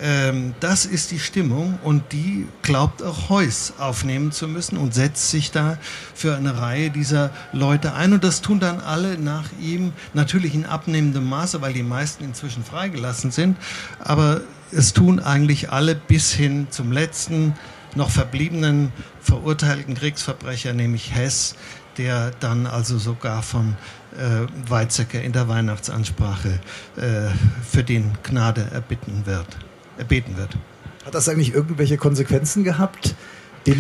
Ähm, 0.04 0.54
das 0.60 0.86
ist 0.86 1.12
die 1.12 1.20
Stimmung 1.20 1.80
und 1.84 2.12
die 2.12 2.48
glaubt 2.62 3.04
auch 3.04 3.30
Heuss 3.30 3.74
aufnehmen 3.78 4.32
zu 4.32 4.48
müssen 4.48 4.78
und 4.78 4.94
setzt 4.94 5.30
sich 5.30 5.52
da 5.52 5.78
für 6.14 6.36
eine 6.36 6.60
Reihe 6.60 6.90
dieser 6.90 7.30
Leute 7.52 7.94
ein. 7.94 8.12
Und 8.14 8.24
das 8.24 8.42
tun 8.42 8.60
dann 8.60 8.82
alle 8.82 9.18
nach 9.18 9.50
ihm, 9.62 9.94
natürlich 10.14 10.56
in 10.56 10.66
abnehmendem 10.66 11.28
Maße, 11.30 11.62
weil 11.62 11.74
die 11.74 11.84
meisten 11.84 12.24
inzwischen 12.24 12.66
freigelassen 12.66 13.32
sind. 13.32 13.58
Aber 14.00 14.42
es 14.72 14.94
tun 14.94 15.20
eigentlich 15.20 15.72
alle 15.72 15.96
bis 15.96 16.32
hin 16.32 16.68
zum 16.70 16.92
letzten 16.92 17.54
noch 17.96 18.10
verbliebenen 18.10 18.92
verurteilten 19.22 19.94
Kriegsverbrecher, 19.94 20.74
nämlich 20.74 21.14
Hess, 21.14 21.56
der 21.98 22.32
dann 22.40 22.66
also 22.66 22.98
sogar 22.98 23.44
von 23.44 23.76
äh, 24.18 24.48
Weizsäcker 24.70 25.22
in 25.22 25.32
der 25.32 25.48
Weihnachtsansprache 25.48 26.60
äh, 26.96 27.30
für 27.70 27.84
den 27.84 28.18
Gnade 28.24 28.68
erbitten 28.72 29.26
wird 29.26 29.58
erbeten 29.98 30.38
wird. 30.38 30.58
Hat 31.06 31.14
das 31.14 31.28
eigentlich 31.30 31.54
irgendwelche 31.54 31.98
Konsequenzen 31.98 32.64
gehabt? 32.64 33.16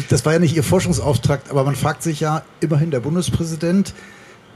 Das 0.09 0.25
war 0.25 0.33
ja 0.33 0.39
nicht 0.39 0.55
Ihr 0.55 0.63
Forschungsauftrag, 0.63 1.41
aber 1.49 1.63
man 1.63 1.75
fragt 1.75 2.03
sich 2.03 2.19
ja 2.19 2.43
immerhin 2.59 2.91
der 2.91 3.01
Bundespräsident. 3.01 3.93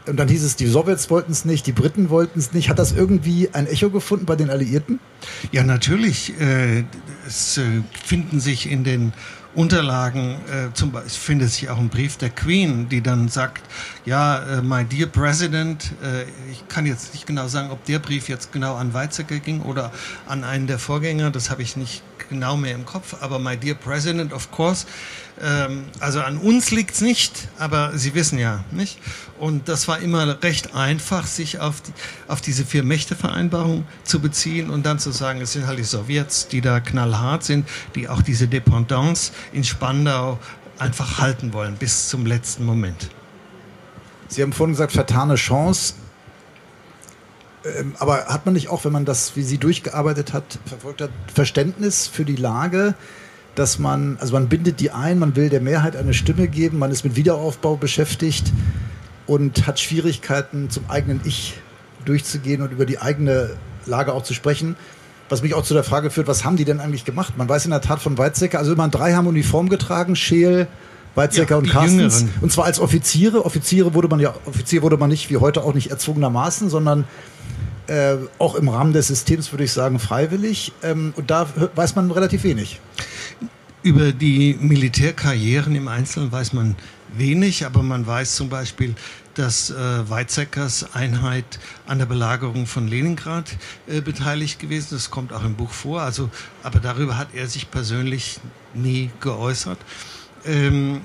Und 0.08 0.18
dann 0.18 0.28
hieß 0.28 0.44
es, 0.44 0.56
die 0.56 0.68
Sowjets 0.68 1.10
wollten 1.10 1.32
es 1.32 1.46
nicht, 1.46 1.68
die 1.68 1.72
Briten 1.72 2.10
wollten 2.10 2.40
es 2.40 2.54
nicht. 2.54 2.70
Hat 2.70 2.80
das 2.80 2.92
irgendwie 2.92 3.50
ein 3.54 3.68
Echo 3.68 3.90
gefunden 3.90 4.26
bei 4.26 4.36
den 4.36 4.50
Alliierten? 4.50 5.00
Ja, 5.52 5.64
natürlich. 5.64 6.40
Äh, 6.40 6.84
es 7.26 7.58
äh, 7.58 7.64
finden 8.06 8.40
sich 8.40 8.72
in 8.72 8.84
den 8.84 9.14
Unterlagen, 9.58 10.36
äh, 10.52 10.72
zum 10.74 10.92
Beispiel 10.92 11.10
findet 11.10 11.50
sich 11.50 11.68
auch 11.70 11.80
ein 11.80 11.90
Brief 11.90 12.18
der 12.18 12.30
Queen, 12.30 12.90
die 12.90 13.02
dann 13.02 13.28
sagt, 13.28 13.64
ja, 14.06 14.38
äh, 14.38 14.62
my 14.62 14.86
dear 14.86 15.08
President, 15.08 15.94
äh, 16.04 16.26
ich 16.52 16.68
kann 16.68 16.86
jetzt 16.86 17.14
nicht 17.16 17.26
genau 17.26 17.48
sagen, 17.48 17.72
ob 17.72 17.84
der 17.86 17.98
Brief 17.98 18.30
jetzt 18.30 18.52
genau 18.52 18.76
an 18.76 18.94
Weizsäcker 18.94 19.40
ging 19.40 19.62
oder 19.62 19.92
an 20.28 20.44
einen 20.44 20.68
der 20.68 20.78
Vorgänger, 20.78 21.32
das 21.32 21.50
habe 21.50 21.64
ich 21.64 21.76
nicht 21.76 22.04
genau 22.30 22.56
mehr 22.56 22.76
im 22.76 22.86
Kopf, 22.86 23.16
aber 23.20 23.40
my 23.40 23.58
dear 23.58 23.74
President, 23.74 24.32
of 24.32 24.52
course, 24.52 24.86
ähm, 25.42 25.86
also 26.00 26.22
an 26.22 26.38
uns 26.38 26.72
liegt 26.72 26.96
es 26.96 27.02
nicht, 27.02 27.48
aber 27.60 27.92
Sie 27.96 28.16
wissen 28.16 28.40
ja, 28.40 28.64
nicht? 28.72 29.00
Und 29.40 29.70
das 29.70 29.88
war 29.88 30.00
immer 30.00 30.42
recht 30.42 30.74
einfach, 30.74 31.28
sich 31.28 31.60
auf, 31.60 31.82
die, 31.82 31.94
auf 32.28 32.42
diese 32.42 32.66
Vier-Mächte-Vereinbarung 32.66 33.86
zu 34.04 34.20
beziehen 34.20 34.70
und 34.70 34.86
dann 34.86 34.98
zu 34.98 35.12
sagen, 35.12 35.42
es 35.42 35.54
sind 35.54 35.68
halt 35.68 35.78
die 35.78 35.84
Sowjets, 35.84 36.48
die 36.48 36.62
da 36.62 36.80
knallhart 36.80 37.44
sind, 37.44 37.68
die 37.94 38.10
auch 38.10 38.22
diese 38.22 38.48
Dependance 38.48 39.32
in 39.54 39.64
Spandau 39.64 40.40
einfach 40.80 41.20
halten 41.20 41.54
wollen 41.54 41.76
bis 41.76 42.10
zum 42.10 42.26
letzten 42.26 42.66
Moment. 42.66 43.10
Sie 44.28 44.42
haben 44.42 44.54
vorhin 44.54 44.74
gesagt, 44.74 44.92
vertane 44.92 45.36
Chance. 45.36 45.94
Ähm, 47.64 47.96
aber 48.00 48.26
hat 48.26 48.46
man 48.46 48.54
nicht 48.54 48.70
auch, 48.70 48.86
wenn 48.86 48.92
man 48.92 49.06
das, 49.06 49.36
wie 49.36 49.44
Sie 49.44 49.58
durchgearbeitet 49.58 50.34
hat, 50.34 50.60
verfolgt 50.66 51.02
hat, 51.02 51.12
Verständnis 51.34 52.08
für 52.08 52.26
die 52.26 52.36
Lage? 52.36 52.96
Dass 53.58 53.80
man, 53.80 54.18
also 54.20 54.34
man 54.34 54.50
bindet 54.50 54.80
die 54.80 54.92
ein, 54.92 55.18
man 55.18 55.36
will 55.36 55.50
der 55.50 55.62
Mehrheit 55.62 55.96
eine 55.96 56.14
Stimme 56.14 56.48
geben, 56.48 56.78
man 56.78 56.92
ist 56.92 57.04
mit 57.04 57.16
Wiederaufbau 57.16 57.76
beschäftigt 57.76 58.54
und 59.26 59.66
hat 59.66 59.80
Schwierigkeiten, 59.80 60.70
zum 60.70 60.88
eigenen 60.90 61.22
Ich 61.24 61.56
durchzugehen 62.06 62.62
und 62.62 62.72
über 62.72 62.86
die 62.86 63.00
eigene 63.00 63.50
Lage 63.88 64.14
auch 64.14 64.22
zu 64.22 64.36
sprechen. 64.36 64.76
Was 65.28 65.42
mich 65.42 65.56
auch 65.56 65.64
zu 65.64 65.74
der 65.74 65.84
Frage 65.84 66.12
führt, 66.12 66.28
was 66.28 66.46
haben 66.46 66.56
die 66.56 66.66
denn 66.66 66.80
eigentlich 66.80 67.04
gemacht? 67.04 67.34
Man 67.36 67.50
weiß 67.50 67.66
in 67.66 67.72
der 67.72 67.82
Tat 67.82 68.00
von 68.00 68.20
Weizsäcker, 68.20 68.60
also 68.60 68.74
immer 68.74 68.88
drei 68.90 69.16
haben 69.16 69.26
Uniform 69.26 69.70
getragen, 69.70 70.16
Scheel, 70.16 70.68
Weizsäcker 71.16 71.56
ja, 71.56 71.58
und 71.58 71.68
Carstens. 71.68 72.20
Jüngeren. 72.22 72.34
Und 72.42 72.52
zwar 72.52 72.66
als 72.66 72.80
Offiziere. 72.80 73.44
Offiziere 73.44 73.96
wurde 73.96 74.08
man 74.08 74.20
ja, 74.20 74.36
Offizier 74.46 74.84
wurde 74.84 74.98
man 74.98 75.10
nicht 75.10 75.32
wie 75.32 75.38
heute 75.38 75.64
auch 75.64 75.74
nicht 75.74 75.90
erzwungenermaßen, 75.90 76.70
sondern 76.70 77.06
äh, 77.88 78.18
auch 78.38 78.56
im 78.56 78.70
Rahmen 78.70 78.94
des 78.94 79.08
Systems 79.08 79.52
würde 79.52 79.64
ich 79.64 79.72
sagen 79.72 80.00
freiwillig. 80.00 80.74
Ähm, 80.84 81.14
und 81.16 81.32
da 81.32 81.48
weiß 81.76 81.96
man 81.96 82.12
relativ 82.12 82.44
wenig. 82.44 82.80
Über 83.84 84.12
die 84.12 84.58
Militärkarrieren 84.60 85.76
im 85.76 85.88
Einzelnen 85.88 86.32
weiß 86.32 86.54
man 86.54 86.76
wenig, 87.16 87.66
aber 87.66 87.84
man 87.84 88.06
weiß 88.06 88.36
zum 88.36 88.50
Beispiel, 88.50 88.96
dass 89.36 89.70
äh, 89.70 90.10
Weizsäckers 90.10 90.96
Einheit 90.96 91.60
an 91.86 92.00
der 92.00 92.08
Belagerung 92.08 92.66
von 92.66 92.88
Leningrad 92.88 93.56
äh, 93.88 94.02
beteiligt 94.02 94.60
gewesen. 94.60 94.90
Das 94.92 95.12
kommt 95.12 95.32
auch 95.32 95.44
im 95.44 95.56
Buch 95.56 95.72
vor. 95.72 96.02
Also, 96.02 96.30
aber 96.64 96.80
darüber 96.80 97.18
hat 97.18 97.30
er 97.34 97.48
sich 97.48 97.70
persönlich 97.70 98.40
nie 98.74 99.12
geäußert. 99.20 99.78
Ähm, 100.46 101.02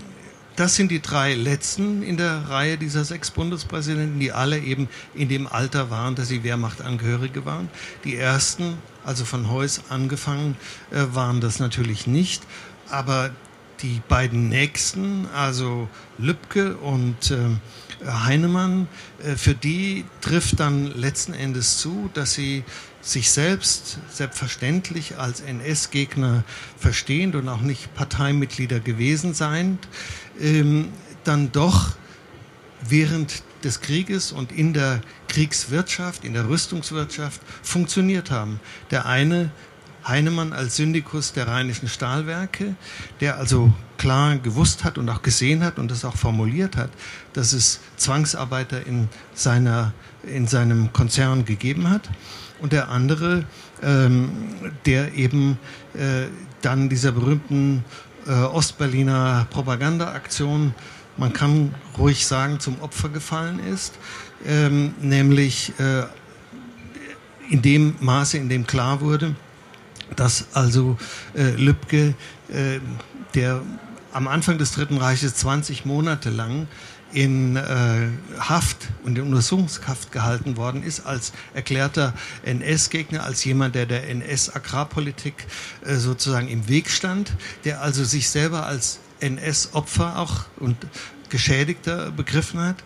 das 0.56 0.76
sind 0.76 0.90
die 0.90 1.00
drei 1.00 1.34
letzten 1.34 2.02
in 2.02 2.16
der 2.16 2.48
Reihe 2.48 2.76
dieser 2.78 3.04
sechs 3.04 3.30
Bundespräsidenten, 3.30 4.20
die 4.20 4.32
alle 4.32 4.58
eben 4.58 4.88
in 5.14 5.28
dem 5.28 5.46
Alter 5.46 5.90
waren, 5.90 6.14
dass 6.14 6.28
sie 6.28 6.42
Wehrmachtangehörige 6.42 7.44
waren. 7.44 7.68
Die 8.04 8.16
ersten, 8.16 8.78
also 9.04 9.24
von 9.24 9.50
Heuss 9.50 9.82
angefangen, 9.88 10.56
äh, 10.90 11.04
waren 11.12 11.40
das 11.40 11.58
natürlich 11.58 12.06
nicht. 12.06 12.42
Aber 12.90 13.30
die 13.80 14.00
beiden 14.08 14.48
nächsten, 14.48 15.26
also 15.34 15.88
Lübcke 16.18 16.76
und 16.76 17.30
äh, 17.30 17.36
Heinemann, 18.06 18.88
äh, 19.22 19.36
für 19.36 19.54
die 19.54 20.04
trifft 20.20 20.60
dann 20.60 20.86
letzten 20.86 21.34
Endes 21.34 21.78
zu, 21.78 22.10
dass 22.14 22.34
sie 22.34 22.64
sich 23.02 23.30
selbst 23.30 23.98
selbstverständlich 24.10 25.18
als 25.18 25.40
NS-Gegner 25.40 26.44
verstehend 26.78 27.34
und 27.34 27.48
auch 27.48 27.60
nicht 27.60 27.92
Parteimitglieder 27.94 28.80
gewesen 28.80 29.34
seien, 29.34 29.78
ähm, 30.40 30.88
dann 31.24 31.52
doch 31.52 31.96
während 32.88 33.42
des 33.64 33.80
Krieges 33.80 34.32
und 34.32 34.52
in 34.52 34.72
der 34.72 35.00
Kriegswirtschaft, 35.28 36.24
in 36.24 36.32
der 36.32 36.48
Rüstungswirtschaft 36.48 37.40
funktioniert 37.62 38.30
haben. 38.30 38.60
Der 38.90 39.06
eine 39.06 39.50
Heinemann 40.06 40.52
als 40.52 40.76
Syndikus 40.76 41.32
der 41.32 41.46
Rheinischen 41.46 41.88
Stahlwerke, 41.88 42.74
der 43.20 43.38
also 43.38 43.72
klar 43.98 44.36
gewusst 44.36 44.82
hat 44.82 44.98
und 44.98 45.08
auch 45.08 45.22
gesehen 45.22 45.62
hat 45.62 45.78
und 45.78 45.90
das 45.90 46.04
auch 46.04 46.16
formuliert 46.16 46.76
hat, 46.76 46.90
dass 47.34 47.52
es 47.52 47.80
Zwangsarbeiter 47.96 48.84
in, 48.84 49.08
seiner, 49.32 49.92
in 50.24 50.46
seinem 50.48 50.92
Konzern 50.92 51.44
gegeben 51.44 51.88
hat. 51.88 52.10
Und 52.62 52.72
der 52.72 52.88
andere, 52.88 53.44
ähm, 53.82 54.30
der 54.86 55.14
eben 55.14 55.58
äh, 55.94 56.28
dann 56.62 56.88
dieser 56.88 57.10
berühmten 57.10 57.84
äh, 58.26 58.30
Ostberliner 58.30 59.48
Propagandaaktion, 59.50 60.72
man 61.16 61.32
kann 61.32 61.74
ruhig 61.98 62.24
sagen, 62.24 62.60
zum 62.60 62.80
Opfer 62.80 63.08
gefallen 63.08 63.58
ist, 63.58 63.94
ähm, 64.46 64.94
nämlich 65.00 65.72
äh, 65.80 66.04
in 67.50 67.62
dem 67.62 67.96
Maße, 67.98 68.38
in 68.38 68.48
dem 68.48 68.64
klar 68.64 69.00
wurde, 69.00 69.34
dass 70.14 70.46
also 70.54 70.96
äh, 71.34 71.50
Lübcke, 71.56 72.14
äh, 72.48 72.78
der 73.34 73.60
am 74.12 74.28
Anfang 74.28 74.58
des 74.58 74.72
Dritten 74.72 74.98
Reiches 74.98 75.34
20 75.34 75.84
Monate 75.84 76.30
lang 76.30 76.68
in 77.12 77.56
äh, 77.56 78.08
Haft 78.38 78.88
und 79.04 79.18
in 79.18 79.24
Untersuchungshaft 79.24 80.12
gehalten 80.12 80.56
worden 80.56 80.82
ist 80.82 81.00
als 81.00 81.32
erklärter 81.54 82.14
NS-Gegner, 82.44 83.24
als 83.24 83.44
jemand, 83.44 83.74
der 83.74 83.86
der 83.86 84.08
NS-Agrarpolitik 84.08 85.46
äh, 85.84 85.96
sozusagen 85.96 86.48
im 86.48 86.68
Weg 86.68 86.90
stand, 86.90 87.32
der 87.64 87.82
also 87.82 88.04
sich 88.04 88.28
selber 88.28 88.66
als 88.66 88.98
NS-Opfer 89.20 90.18
auch 90.18 90.44
und 90.58 90.76
Geschädigter 91.28 92.10
begriffen 92.10 92.60
hat. 92.60 92.76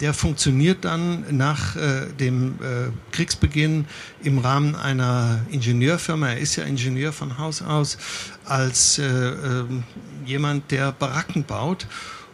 Der 0.00 0.14
funktioniert 0.14 0.84
dann 0.84 1.36
nach 1.36 1.76
äh, 1.76 2.06
dem 2.18 2.54
äh, 2.54 2.90
Kriegsbeginn 3.12 3.86
im 4.24 4.38
Rahmen 4.38 4.74
einer 4.74 5.40
Ingenieurfirma, 5.50 6.30
er 6.30 6.38
ist 6.38 6.56
ja 6.56 6.64
Ingenieur 6.64 7.12
von 7.12 7.38
Haus 7.38 7.62
aus, 7.62 7.98
als 8.44 8.98
äh, 8.98 9.04
ähm, 9.04 9.84
jemand, 10.26 10.72
der 10.72 10.90
Baracken 10.90 11.44
baut 11.44 11.86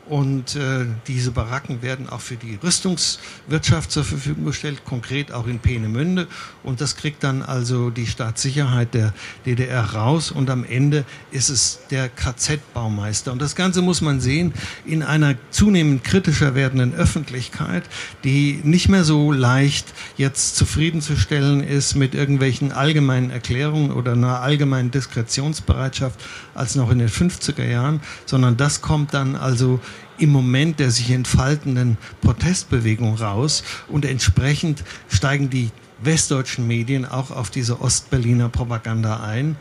und 0.09 0.57
äh, 0.57 0.87
diese 1.07 1.31
Baracken 1.33 1.83
werden 1.83 2.09
auch 2.09 2.21
für 2.21 2.37
die 2.37 2.59
Rüstungswirtschaft 2.63 3.91
zur 3.91 4.05
Verfügung 4.05 4.47
gestellt, 4.47 4.85
konkret 4.85 5.33
auch 5.33 5.47
in 5.47 5.59
Peenemünde. 5.59 6.29
Und 6.63 6.81
das 6.81 6.97
kriegt 6.97 7.23
dann 7.25 7.43
also 7.43 7.91
die 7.91 8.07
Staatssicherheit 8.07 8.95
der 8.95 9.13
DDR 9.45 9.83
raus. 9.95 10.31
Und 10.31 10.49
am 10.51 10.65
Ende 10.65 11.05
ist 11.31 11.51
es 11.51 11.81
der 11.91 12.09
KZ-Baumeister. 12.09 13.33
Und 13.33 13.43
das 13.43 13.55
Ganze 13.55 13.83
muss 13.83 14.01
man 14.01 14.21
sehen 14.21 14.55
in 14.87 15.03
einer 15.03 15.35
zunehmend 15.51 16.05
kritischer 16.05 16.55
werdenden 16.55 16.95
Öffentlichkeit, 16.95 17.85
die 18.25 18.61
nicht 18.63 18.89
mehr 18.89 19.05
so 19.05 19.33
leicht 19.33 19.93
jetzt 20.17 20.57
zufriedenzustellen 20.57 21.63
ist 21.63 21.95
mit 21.95 22.15
irgendwelchen 22.15 22.73
allgemeinen 22.73 23.31
Erklärungen 23.31 23.93
oder 23.93 24.13
einer 24.13 24.41
allgemeinen 24.41 24.91
Diskretionsbereitschaft 24.91 26.19
als 26.59 26.75
noch 26.75 26.91
in 26.91 26.99
den 26.99 27.09
50er 27.09 27.65
Jahren, 27.65 28.01
sondern 28.27 28.57
das 28.57 28.81
kommt 28.81 29.15
dann 29.15 29.37
also 29.37 29.81
im 30.19 30.31
Moment 30.31 30.81
der 30.81 30.91
sich 30.91 31.11
entfaltenden 31.11 31.97
Protestbewegung 32.21 33.15
raus 33.15 33.63
und 33.89 34.05
entsprechend 34.05 34.83
steigen 35.09 35.49
die 35.49 35.71
westdeutschen 36.03 36.67
Medien 36.67 37.05
auch 37.05 37.31
auf 37.31 37.51
diese 37.51 37.81
Ostberliner 37.81 38.49
Propaganda 38.49 39.21
ein. 39.21 39.57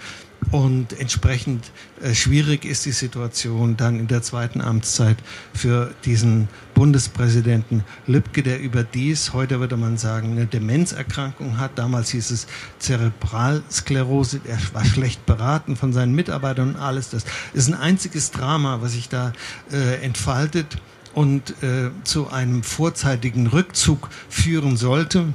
Und 0.51 0.97
entsprechend 0.97 1.71
äh, 2.01 2.13
schwierig 2.13 2.63
ist 2.63 2.85
die 2.85 2.93
Situation 2.93 3.75
dann 3.75 3.99
in 3.99 4.07
der 4.07 4.21
zweiten 4.21 4.61
Amtszeit 4.61 5.17
für 5.53 5.93
diesen 6.05 6.47
Bundespräsidenten 6.73 7.83
Lübcke, 8.05 8.43
der 8.43 8.61
überdies, 8.61 9.33
heute 9.33 9.59
würde 9.59 9.75
man 9.75 9.97
sagen, 9.97 10.31
eine 10.31 10.45
Demenzerkrankung 10.45 11.57
hat. 11.57 11.77
Damals 11.77 12.11
hieß 12.11 12.31
es 12.31 12.47
Zerebralsklerose. 12.79 14.39
Er 14.45 14.59
war 14.73 14.85
schlecht 14.85 15.25
beraten 15.25 15.75
von 15.75 15.91
seinen 15.91 16.15
Mitarbeitern 16.15 16.75
und 16.75 16.75
alles. 16.77 17.09
Das 17.09 17.25
ist 17.53 17.67
ein 17.67 17.73
einziges 17.73 18.31
Drama, 18.31 18.79
was 18.81 18.93
sich 18.93 19.09
da 19.09 19.33
äh, 19.71 20.01
entfaltet 20.01 20.77
und 21.13 21.61
äh, 21.61 21.89
zu 22.03 22.29
einem 22.29 22.63
vorzeitigen 22.63 23.47
Rückzug 23.47 24.09
führen 24.29 24.77
sollte. 24.77 25.33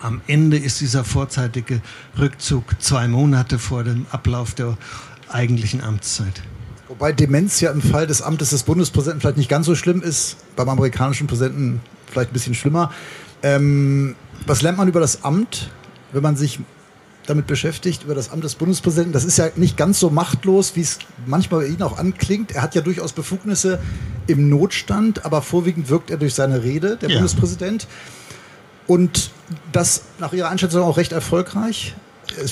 Am 0.00 0.20
Ende 0.26 0.58
ist 0.58 0.80
dieser 0.80 1.04
vorzeitige 1.04 1.80
Rückzug 2.18 2.64
zwei 2.80 3.08
Monate 3.08 3.58
vor 3.58 3.82
dem 3.82 4.06
Ablauf 4.10 4.54
der 4.54 4.76
eigentlichen 5.28 5.82
Amtszeit. 5.82 6.42
Wobei 6.88 7.12
Demenz 7.12 7.60
ja 7.60 7.70
im 7.72 7.82
Fall 7.82 8.06
des 8.06 8.22
Amtes 8.22 8.50
des 8.50 8.62
Bundespräsidenten 8.62 9.20
vielleicht 9.20 9.38
nicht 9.38 9.48
ganz 9.48 9.66
so 9.66 9.74
schlimm 9.74 10.02
ist, 10.02 10.36
beim 10.54 10.68
amerikanischen 10.68 11.26
Präsidenten 11.26 11.80
vielleicht 12.10 12.30
ein 12.30 12.32
bisschen 12.32 12.54
schlimmer. 12.54 12.92
Ähm, 13.42 14.14
was 14.46 14.62
lernt 14.62 14.78
man 14.78 14.86
über 14.86 15.00
das 15.00 15.24
Amt, 15.24 15.70
wenn 16.12 16.22
man 16.22 16.36
sich 16.36 16.60
damit 17.26 17.48
beschäftigt, 17.48 18.04
über 18.04 18.14
das 18.14 18.30
Amt 18.30 18.44
des 18.44 18.54
Bundespräsidenten? 18.54 19.12
Das 19.12 19.24
ist 19.24 19.36
ja 19.38 19.48
nicht 19.56 19.76
ganz 19.76 19.98
so 19.98 20.10
machtlos, 20.10 20.76
wie 20.76 20.82
es 20.82 20.98
manchmal 21.26 21.62
bei 21.62 21.66
Ihnen 21.66 21.82
auch 21.82 21.98
anklingt. 21.98 22.52
Er 22.52 22.62
hat 22.62 22.74
ja 22.74 22.82
durchaus 22.82 23.12
Befugnisse 23.12 23.80
im 24.28 24.48
Notstand, 24.48 25.24
aber 25.24 25.42
vorwiegend 25.42 25.88
wirkt 25.88 26.10
er 26.10 26.18
durch 26.18 26.34
seine 26.34 26.62
Rede, 26.62 26.96
der 26.96 27.08
ja. 27.08 27.16
Bundespräsident. 27.16 27.88
Und 28.86 29.30
das 29.72 30.02
nach 30.18 30.32
Ihrer 30.32 30.48
Einschätzung 30.48 30.82
auch 30.82 30.96
recht 30.96 31.12
erfolgreich. 31.12 31.94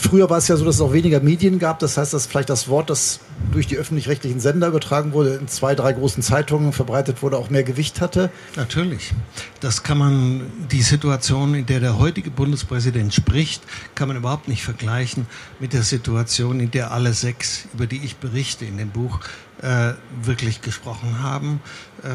Früher 0.00 0.30
war 0.30 0.38
es 0.38 0.48
ja 0.48 0.56
so, 0.56 0.64
dass 0.64 0.76
es 0.76 0.80
auch 0.80 0.92
weniger 0.92 1.20
Medien 1.20 1.58
gab. 1.58 1.80
Das 1.80 1.96
heißt, 1.96 2.14
dass 2.14 2.26
vielleicht 2.26 2.48
das 2.48 2.68
Wort, 2.68 2.90
das 2.90 3.20
durch 3.52 3.66
die 3.66 3.76
öffentlich-rechtlichen 3.76 4.40
Sender 4.40 4.68
übertragen 4.68 5.12
wurde, 5.12 5.34
in 5.34 5.48
zwei, 5.48 5.74
drei 5.74 5.92
großen 5.92 6.22
Zeitungen 6.22 6.72
verbreitet 6.72 7.22
wurde, 7.22 7.36
auch 7.36 7.50
mehr 7.50 7.64
Gewicht 7.64 8.00
hatte? 8.00 8.30
Natürlich. 8.56 9.12
Das 9.60 9.82
kann 9.82 9.98
man, 9.98 10.52
die 10.70 10.82
Situation, 10.82 11.54
in 11.54 11.66
der 11.66 11.80
der 11.80 11.98
heutige 11.98 12.30
Bundespräsident 12.30 13.12
spricht, 13.12 13.62
kann 13.94 14.08
man 14.08 14.16
überhaupt 14.16 14.48
nicht 14.48 14.62
vergleichen 14.62 15.26
mit 15.58 15.72
der 15.72 15.82
Situation, 15.82 16.60
in 16.60 16.70
der 16.70 16.92
alle 16.92 17.12
sechs, 17.12 17.66
über 17.74 17.86
die 17.86 18.02
ich 18.04 18.16
berichte 18.16 18.64
in 18.64 18.78
dem 18.78 18.90
Buch, 18.90 19.20
äh, 19.64 19.94
wirklich 20.22 20.60
gesprochen 20.60 21.22
haben. 21.22 21.60
Äh, 22.02 22.08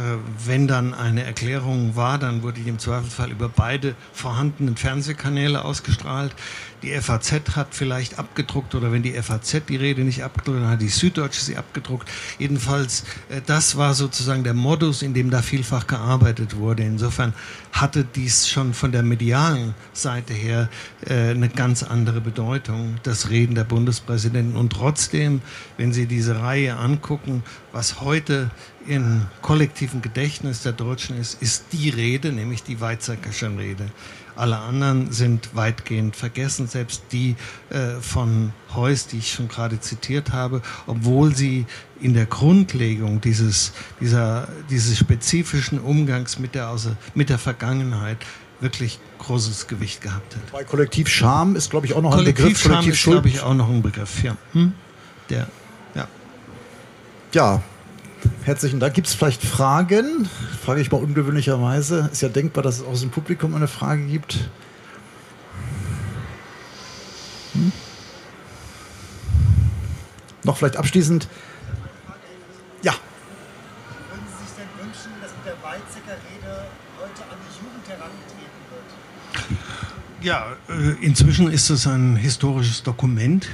wenn 0.46 0.68
dann 0.68 0.94
eine 0.94 1.24
Erklärung 1.24 1.96
war, 1.96 2.20
dann 2.20 2.44
wurde 2.44 2.62
die 2.62 2.70
im 2.70 2.78
Zweifelsfall 2.78 3.32
über 3.32 3.50
beide 3.50 3.96
vorhandenen 4.14 4.78
Fernsehkanäle 4.78 5.66
ausgestrahlt. 5.66 6.32
Die 6.82 6.92
FAZ 6.92 7.56
hat 7.56 7.76
vielleicht 7.76 8.20
abgedruckt 8.20 8.74
oder 8.74 8.92
wenn 8.92 9.04
die 9.04 9.12
FAZ 9.12 9.64
die 9.68 9.76
Rede 9.76 10.04
nicht 10.04 10.24
abgedruckt, 10.24 10.60
dann 10.62 10.70
hat 10.70 10.82
die 10.82 10.88
Süddeutsche 10.88 11.42
sie 11.42 11.58
abgedruckt. 11.58 12.10
Jedenfalls, 12.38 13.04
äh, 13.30 13.42
das 13.46 13.76
war 13.76 13.94
sozusagen 13.94 14.46
der 14.46 14.54
Modus, 14.54 15.02
in 15.02 15.14
dem 15.14 15.30
da 15.30 15.42
vielfach 15.42 15.88
gearbeitet 15.88 16.56
wurde. 16.56 16.84
Insofern 16.84 17.34
hatte 17.74 18.06
dies 18.06 18.48
schon 18.48 18.74
von 18.74 18.94
der 18.94 19.04
medialen 19.04 19.76
Seite 19.92 20.34
her 20.34 20.70
äh, 21.06 21.32
eine 21.32 21.50
ganz 21.50 21.84
andere 21.84 22.22
Bedeutung, 22.22 22.96
das 23.04 23.30
Reden 23.30 23.56
der 23.56 23.66
Bundespräsidenten. 23.66 24.56
Und 24.56 24.72
trotzdem, 24.72 25.42
wenn 25.78 25.92
Sie 25.92 26.06
diese 26.06 26.40
Reihe 26.40 26.78
angucken, 26.78 27.44
was 27.74 28.00
heute 28.00 28.52
im 28.88 29.28
kollektiven 29.42 30.02
Gedächtnis 30.02 30.64
der 30.64 30.72
Deutschen 30.72 31.18
ist, 31.20 31.42
ist 31.42 31.66
die 31.74 31.90
Rede, 31.90 32.32
nämlich 32.32 32.64
die 32.64 32.80
Weizsäckersche 32.80 33.50
Rede. 33.58 33.90
Alle 34.40 34.58
anderen 34.58 35.12
sind 35.12 35.56
weitgehend 35.56 36.16
vergessen, 36.16 36.68
selbst 36.68 37.04
die 37.12 37.36
äh, 37.70 38.00
von 38.02 38.54
Heuss, 38.74 39.08
die 39.08 39.18
ich 39.18 39.34
schon 39.34 39.50
gerade 39.50 39.80
zitiert 39.80 40.32
habe, 40.32 40.62
obwohl 40.88 41.36
sie 41.36 41.66
in 42.00 42.14
der 42.14 42.26
Grundlegung 42.26 43.20
dieses, 43.20 43.74
dieser, 44.00 44.48
dieses 44.70 44.98
spezifischen 44.98 45.80
Umgangs 45.80 46.40
mit 46.40 46.56
der, 46.56 46.74
mit 47.16 47.30
der 47.30 47.38
Vergangenheit 47.38 48.18
wirklich 48.62 49.00
großes 49.20 49.68
Gewicht 49.68 50.02
gehabt 50.02 50.36
hat. 50.36 50.52
Bei 50.52 50.64
Kollektiv 50.64 51.10
Scham 51.10 51.56
ist, 51.56 51.70
glaube 51.70 51.86
ich, 51.86 51.94
auch 51.94 52.02
noch 52.02 52.18
ein 52.18 52.26
Begriff. 52.26 52.64
Kollektiv 52.64 52.94
ist, 52.94 53.04
glaube 53.04 53.28
ich, 53.28 53.42
auch 53.42 53.54
noch 53.54 53.70
ein 53.70 53.82
Begriff, 53.82 54.24
ja. 54.24 54.38
Hm? 54.54 54.74
Der, 55.30 55.48
ja. 55.96 56.08
Ja, 57.34 57.62
Herzlichen 58.50 58.80
Dank. 58.80 58.96
Gibt 58.96 59.06
es 59.06 59.14
vielleicht 59.14 59.44
Fragen? 59.44 60.28
Frage 60.64 60.82
ich 60.82 60.92
mal 60.92 60.98
ungewöhnlicherweise. 60.98 62.10
Ist 62.12 62.22
ja 62.22 62.30
denkbar, 62.30 62.64
dass 62.64 62.80
es 62.80 62.84
aus 62.84 63.02
dem 63.02 63.12
Publikum 63.12 63.54
eine 63.54 63.68
Frage 63.68 64.04
gibt. 64.08 64.50
Hm? 67.54 67.72
Noch 70.46 70.58
vielleicht 70.58 70.78
abschließend. 70.78 71.28
Ja. 72.82 72.94
Würden 74.10 74.26
Sie 74.26 74.44
sich 74.44 74.56
denn 74.58 74.84
wünschen, 74.84 75.12
dass 75.22 75.30
mit 75.30 75.46
der 75.46 75.54
Weizsäcker 75.62 76.18
Rede 76.34 76.66
heute 76.98 77.22
an 77.30 77.38
die 77.46 77.54
Jugend 77.56 77.88
herangetreten 77.88 78.62
wird? 78.72 80.26
Ja, 80.26 80.56
äh, 80.70 81.06
inzwischen 81.06 81.52
ist 81.52 81.70
es 81.70 81.86
ein 81.86 82.16
historisches 82.16 82.82
Dokument. 82.82 83.48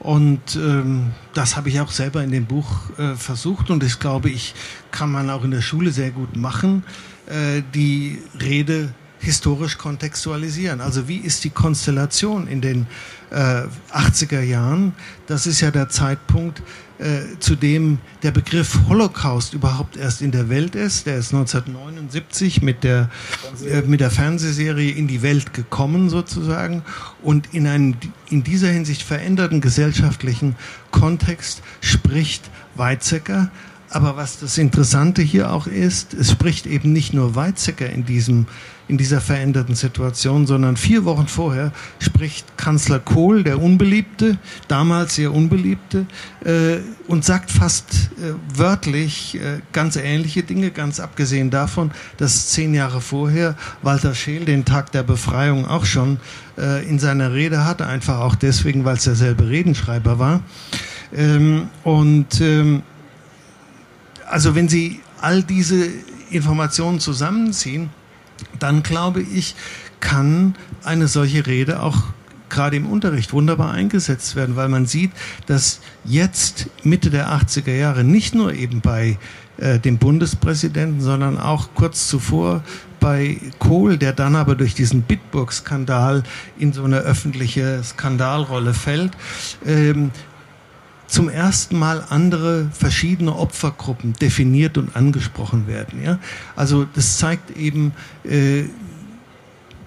Und 0.00 0.56
ähm, 0.56 1.12
das 1.34 1.56
habe 1.56 1.68
ich 1.68 1.78
auch 1.80 1.90
selber 1.90 2.24
in 2.24 2.30
dem 2.30 2.46
Buch 2.46 2.98
äh, 2.98 3.14
versucht 3.16 3.70
und 3.70 3.82
das 3.82 3.98
glaube 3.98 4.30
ich, 4.30 4.54
kann 4.90 5.12
man 5.12 5.28
auch 5.28 5.44
in 5.44 5.50
der 5.50 5.60
Schule 5.60 5.90
sehr 5.90 6.10
gut 6.10 6.36
machen, 6.36 6.84
äh, 7.26 7.62
die 7.74 8.18
Rede 8.40 8.94
historisch 9.20 9.78
kontextualisieren. 9.78 10.80
Also 10.80 11.06
wie 11.06 11.18
ist 11.18 11.44
die 11.44 11.50
Konstellation 11.50 12.46
in 12.46 12.60
den 12.60 12.86
äh, 13.30 13.62
80er 13.92 14.40
Jahren? 14.40 14.94
Das 15.26 15.46
ist 15.46 15.60
ja 15.60 15.70
der 15.70 15.90
Zeitpunkt, 15.90 16.62
äh, 16.98 17.38
zu 17.38 17.54
dem 17.54 17.98
der 18.22 18.30
Begriff 18.30 18.80
Holocaust 18.88 19.54
überhaupt 19.54 19.96
erst 19.96 20.22
in 20.22 20.32
der 20.32 20.48
Welt 20.48 20.74
ist. 20.74 21.06
Der 21.06 21.16
ist 21.16 21.32
1979 21.32 22.62
mit 22.62 22.82
der, 22.82 23.10
äh, 23.66 23.82
mit 23.82 24.00
der 24.00 24.10
Fernsehserie 24.10 24.90
in 24.90 25.06
die 25.06 25.22
Welt 25.22 25.52
gekommen 25.52 26.08
sozusagen 26.08 26.82
und 27.22 27.54
in 27.54 27.66
einem 27.66 27.96
in 28.30 28.42
dieser 28.42 28.68
Hinsicht 28.68 29.02
veränderten 29.02 29.60
gesellschaftlichen 29.60 30.56
Kontext 30.90 31.62
spricht 31.80 32.50
Weizsäcker. 32.74 33.50
Aber 33.90 34.16
was 34.16 34.38
das 34.38 34.56
Interessante 34.56 35.20
hier 35.20 35.52
auch 35.52 35.66
ist, 35.66 36.14
es 36.14 36.30
spricht 36.30 36.66
eben 36.66 36.92
nicht 36.92 37.12
nur 37.12 37.34
Weizsäcker 37.34 37.90
in 37.90 38.04
diesem 38.04 38.46
in 38.90 38.98
dieser 38.98 39.20
veränderten 39.20 39.76
Situation, 39.76 40.48
sondern 40.48 40.76
vier 40.76 41.04
Wochen 41.04 41.28
vorher 41.28 41.70
spricht 42.00 42.56
Kanzler 42.56 42.98
Kohl, 42.98 43.44
der 43.44 43.62
Unbeliebte, 43.62 44.36
damals 44.66 45.14
sehr 45.14 45.32
Unbeliebte, 45.32 46.06
äh, 46.44 46.78
und 47.06 47.24
sagt 47.24 47.52
fast 47.52 48.10
äh, 48.18 48.34
wörtlich 48.52 49.36
äh, 49.36 49.60
ganz 49.72 49.94
ähnliche 49.94 50.42
Dinge, 50.42 50.72
ganz 50.72 50.98
abgesehen 50.98 51.50
davon, 51.50 51.92
dass 52.16 52.48
zehn 52.48 52.74
Jahre 52.74 53.00
vorher 53.00 53.54
Walter 53.82 54.12
Scheel 54.12 54.44
den 54.44 54.64
Tag 54.64 54.90
der 54.90 55.04
Befreiung 55.04 55.68
auch 55.68 55.84
schon 55.84 56.18
äh, 56.58 56.84
in 56.88 56.98
seiner 56.98 57.32
Rede 57.32 57.64
hatte, 57.64 57.86
einfach 57.86 58.18
auch 58.18 58.34
deswegen, 58.34 58.84
weil 58.84 58.96
es 58.96 59.04
derselbe 59.04 59.48
Redenschreiber 59.48 60.18
war. 60.18 60.42
Ähm, 61.16 61.68
und 61.84 62.40
ähm, 62.40 62.82
also 64.28 64.56
wenn 64.56 64.68
Sie 64.68 65.00
all 65.20 65.44
diese 65.44 65.86
Informationen 66.30 66.98
zusammenziehen, 66.98 67.90
dann 68.58 68.82
glaube 68.82 69.22
ich, 69.22 69.54
kann 70.00 70.54
eine 70.82 71.08
solche 71.08 71.46
Rede 71.46 71.82
auch 71.82 71.98
gerade 72.48 72.76
im 72.76 72.86
Unterricht 72.86 73.32
wunderbar 73.32 73.70
eingesetzt 73.70 74.36
werden, 74.36 74.56
weil 74.56 74.68
man 74.68 74.86
sieht, 74.86 75.12
dass 75.46 75.80
jetzt 76.04 76.66
Mitte 76.82 77.10
der 77.10 77.30
80er 77.30 77.72
Jahre 77.72 78.04
nicht 78.04 78.34
nur 78.34 78.52
eben 78.52 78.80
bei 78.80 79.18
äh, 79.56 79.78
dem 79.78 79.98
Bundespräsidenten, 79.98 81.00
sondern 81.00 81.38
auch 81.38 81.68
kurz 81.74 82.08
zuvor 82.08 82.62
bei 82.98 83.38
Kohl, 83.58 83.96
der 83.96 84.12
dann 84.12 84.36
aber 84.36 84.54
durch 84.54 84.74
diesen 84.74 85.02
Bitburg-Skandal 85.02 86.22
in 86.58 86.72
so 86.72 86.84
eine 86.84 86.98
öffentliche 86.98 87.82
Skandalrolle 87.82 88.74
fällt, 88.74 89.12
ähm, 89.66 90.10
zum 91.10 91.28
ersten 91.28 91.76
Mal 91.76 92.04
andere 92.08 92.70
verschiedene 92.72 93.34
Opfergruppen 93.36 94.12
definiert 94.14 94.78
und 94.78 94.94
angesprochen 94.94 95.66
werden. 95.66 96.02
Ja? 96.02 96.18
Also 96.56 96.86
das 96.94 97.18
zeigt 97.18 97.56
eben, 97.56 97.92
äh, 98.24 98.64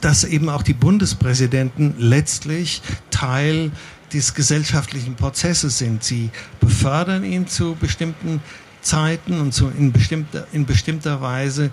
dass 0.01 0.25
eben 0.25 0.49
auch 0.49 0.63
die 0.63 0.73
Bundespräsidenten 0.73 1.95
letztlich 1.97 2.81
Teil 3.09 3.71
des 4.13 4.33
gesellschaftlichen 4.33 5.15
Prozesses 5.15 5.77
sind. 5.77 6.03
Sie 6.03 6.29
befördern 6.59 7.23
ihn 7.23 7.47
zu 7.47 7.75
bestimmten 7.75 8.41
Zeiten 8.81 9.39
und 9.39 9.53
zu, 9.53 9.69
in, 9.69 9.93
bestimmter, 9.93 10.45
in 10.51 10.65
bestimmter 10.65 11.21
Weise 11.21 11.71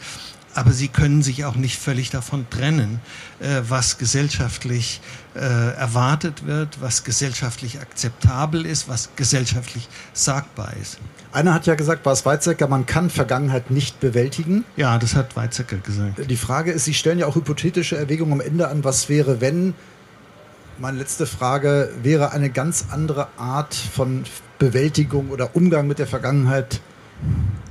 aber 0.55 0.72
sie 0.72 0.89
können 0.89 1.22
sich 1.22 1.44
auch 1.44 1.55
nicht 1.55 1.78
völlig 1.78 2.10
davon 2.10 2.47
trennen, 2.51 3.01
äh, 3.40 3.62
was 3.68 3.98
gesellschaftlich 3.98 5.01
äh, 5.35 5.39
erwartet 5.39 6.47
wird, 6.47 6.81
was 6.81 7.05
gesellschaftlich 7.05 7.81
akzeptabel 7.81 8.66
ist, 8.66 8.89
was 8.89 9.10
gesellschaftlich 9.16 9.89
sagbar 10.12 10.72
ist. 10.81 10.98
Einer 11.32 11.55
hat 11.55 11.66
ja 11.66 11.77
gesagt, 11.77 12.05
war 12.05 12.12
es 12.12 12.27
Weizsäcker, 12.27 12.66
man 12.66 12.86
kann 12.86 13.10
Vergangenheit 13.10 13.70
nicht 13.70 14.01
bewältigen. 14.01 14.64
Ja, 14.77 14.98
das 14.98 15.14
hat 15.14 15.36
Weizsäcker 15.36 15.77
gesagt. 15.77 16.28
Die 16.28 16.36
Frage 16.36 16.72
ist, 16.72 16.85
Sie 16.85 16.94
stellen 16.94 17.18
ja 17.20 17.27
auch 17.27 17.36
hypothetische 17.36 17.97
Erwägungen 17.97 18.32
am 18.32 18.40
Ende 18.40 18.68
an, 18.68 18.82
was 18.82 19.09
wäre, 19.09 19.40
wenn, 19.40 19.74
meine 20.78 20.98
letzte 20.98 21.27
Frage, 21.27 21.90
wäre 22.02 22.32
eine 22.32 22.51
ganz 22.51 22.86
andere 22.90 23.28
Art 23.36 23.74
von 23.74 24.24
Bewältigung 24.59 25.31
oder 25.31 25.55
Umgang 25.55 25.86
mit 25.86 26.01
der 26.01 26.09
Vergangenheit 26.09 26.81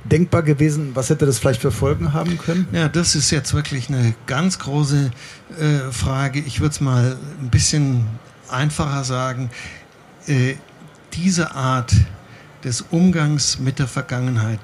denkbar 0.10 0.44
gewesen? 0.44 0.92
Was 0.96 1.10
hätte 1.10 1.26
das 1.26 1.40
vielleicht 1.40 1.62
für 1.62 1.72
Folgen 1.72 2.14
haben 2.14 2.38
können? 2.38 2.68
Ja, 2.72 2.90
das 2.90 3.16
ist 3.16 3.32
jetzt 3.32 3.54
wirklich 3.54 3.90
eine 3.90 4.14
ganz 4.26 4.60
große 4.60 5.12
äh, 5.60 5.92
Frage. 5.92 6.40
Ich 6.40 6.60
würde 6.60 6.74
es 6.74 6.82
mal 6.82 7.18
ein 7.42 7.50
bisschen 7.50 8.06
einfacher 8.50 9.04
sagen. 9.04 9.50
Äh, 10.28 10.56
diese 11.14 11.56
Art 11.56 11.94
des 12.64 12.82
Umgangs 12.82 13.60
mit 13.60 13.80
der 13.80 13.88
Vergangenheit, 13.88 14.60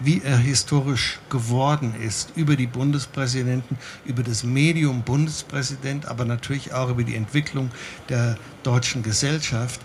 wie 0.00 0.20
er 0.24 0.36
historisch 0.36 1.20
geworden 1.30 1.94
ist, 2.00 2.32
über 2.36 2.56
die 2.56 2.66
Bundespräsidenten, 2.66 3.78
über 4.04 4.22
das 4.22 4.42
Medium 4.42 5.02
Bundespräsident, 5.02 6.06
aber 6.06 6.24
natürlich 6.24 6.72
auch 6.72 6.90
über 6.90 7.04
die 7.04 7.14
Entwicklung 7.14 7.70
der 8.08 8.36
deutschen 8.64 9.02
Gesellschaft, 9.02 9.80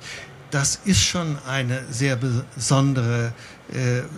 das 0.50 0.80
ist 0.86 1.02
schon 1.02 1.38
eine 1.48 1.84
sehr 1.90 2.16
besondere 2.16 3.34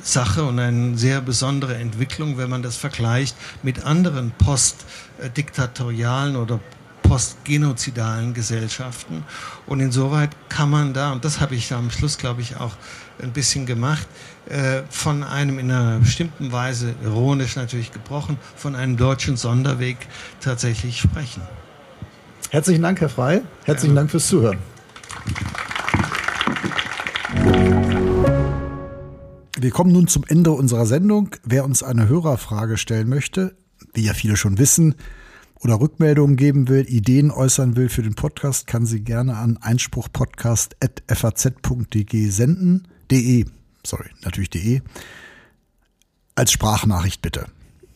Sache 0.03 0.43
und 0.43 0.59
eine 0.59 0.97
sehr 0.97 1.21
besondere 1.21 1.75
Entwicklung, 1.75 2.37
wenn 2.37 2.49
man 2.49 2.63
das 2.63 2.75
vergleicht 2.75 3.37
mit 3.63 3.85
anderen 3.85 4.31
postdiktatorialen 4.31 6.35
oder 6.35 6.59
postgenozidalen 7.07 8.33
Gesellschaften. 8.33 9.23
Und 9.65 9.79
insoweit 9.79 10.31
kann 10.49 10.69
man 10.69 10.93
da, 10.93 11.11
und 11.11 11.23
das 11.23 11.39
habe 11.39 11.55
ich 11.55 11.71
am 11.71 11.91
Schluss, 11.91 12.17
glaube 12.17 12.41
ich, 12.41 12.57
auch 12.57 12.73
ein 13.21 13.31
bisschen 13.31 13.65
gemacht, 13.65 14.07
äh, 14.49 14.81
von 14.89 15.23
einem 15.23 15.59
in 15.59 15.71
einer 15.71 15.99
bestimmten 15.99 16.51
Weise, 16.51 16.95
ironisch 17.03 17.55
natürlich 17.55 17.91
gebrochen, 17.91 18.37
von 18.55 18.75
einem 18.75 18.97
deutschen 18.97 19.37
Sonderweg 19.37 19.97
tatsächlich 20.41 20.99
sprechen. 20.99 21.41
Herzlichen 22.49 22.81
Dank, 22.81 23.01
Herr 23.01 23.09
Frei. 23.09 23.41
Herzlichen 23.63 23.95
ja. 23.95 24.01
Dank 24.01 24.11
fürs 24.11 24.27
Zuhören. 24.27 24.57
Wir 29.65 29.71
kommen 29.71 29.93
nun 29.93 30.05
zum 30.05 30.23
Ende 30.27 30.51
unserer 30.51 30.85
Sendung. 30.85 31.31
Wer 31.43 31.65
uns 31.65 31.81
eine 31.81 32.07
Hörerfrage 32.07 32.77
stellen 32.77 33.09
möchte, 33.09 33.57
wie 33.95 34.03
ja 34.03 34.13
viele 34.13 34.37
schon 34.37 34.59
wissen, 34.59 34.93
oder 35.59 35.81
Rückmeldungen 35.81 36.35
geben 36.35 36.67
will, 36.67 36.85
Ideen 36.87 37.31
äußern 37.31 37.75
will 37.75 37.89
für 37.89 38.03
den 38.03 38.13
Podcast, 38.13 38.67
kann 38.67 38.85
sie 38.85 39.03
gerne 39.03 39.37
an 39.37 39.57
einspruchpodcast.faz.de 39.57 42.29
senden. 42.29 42.87
De, 43.09 43.45
sorry, 43.83 44.11
natürlich 44.21 44.51
de. 44.51 44.81
Als 46.35 46.51
Sprachnachricht 46.51 47.23
bitte. 47.23 47.47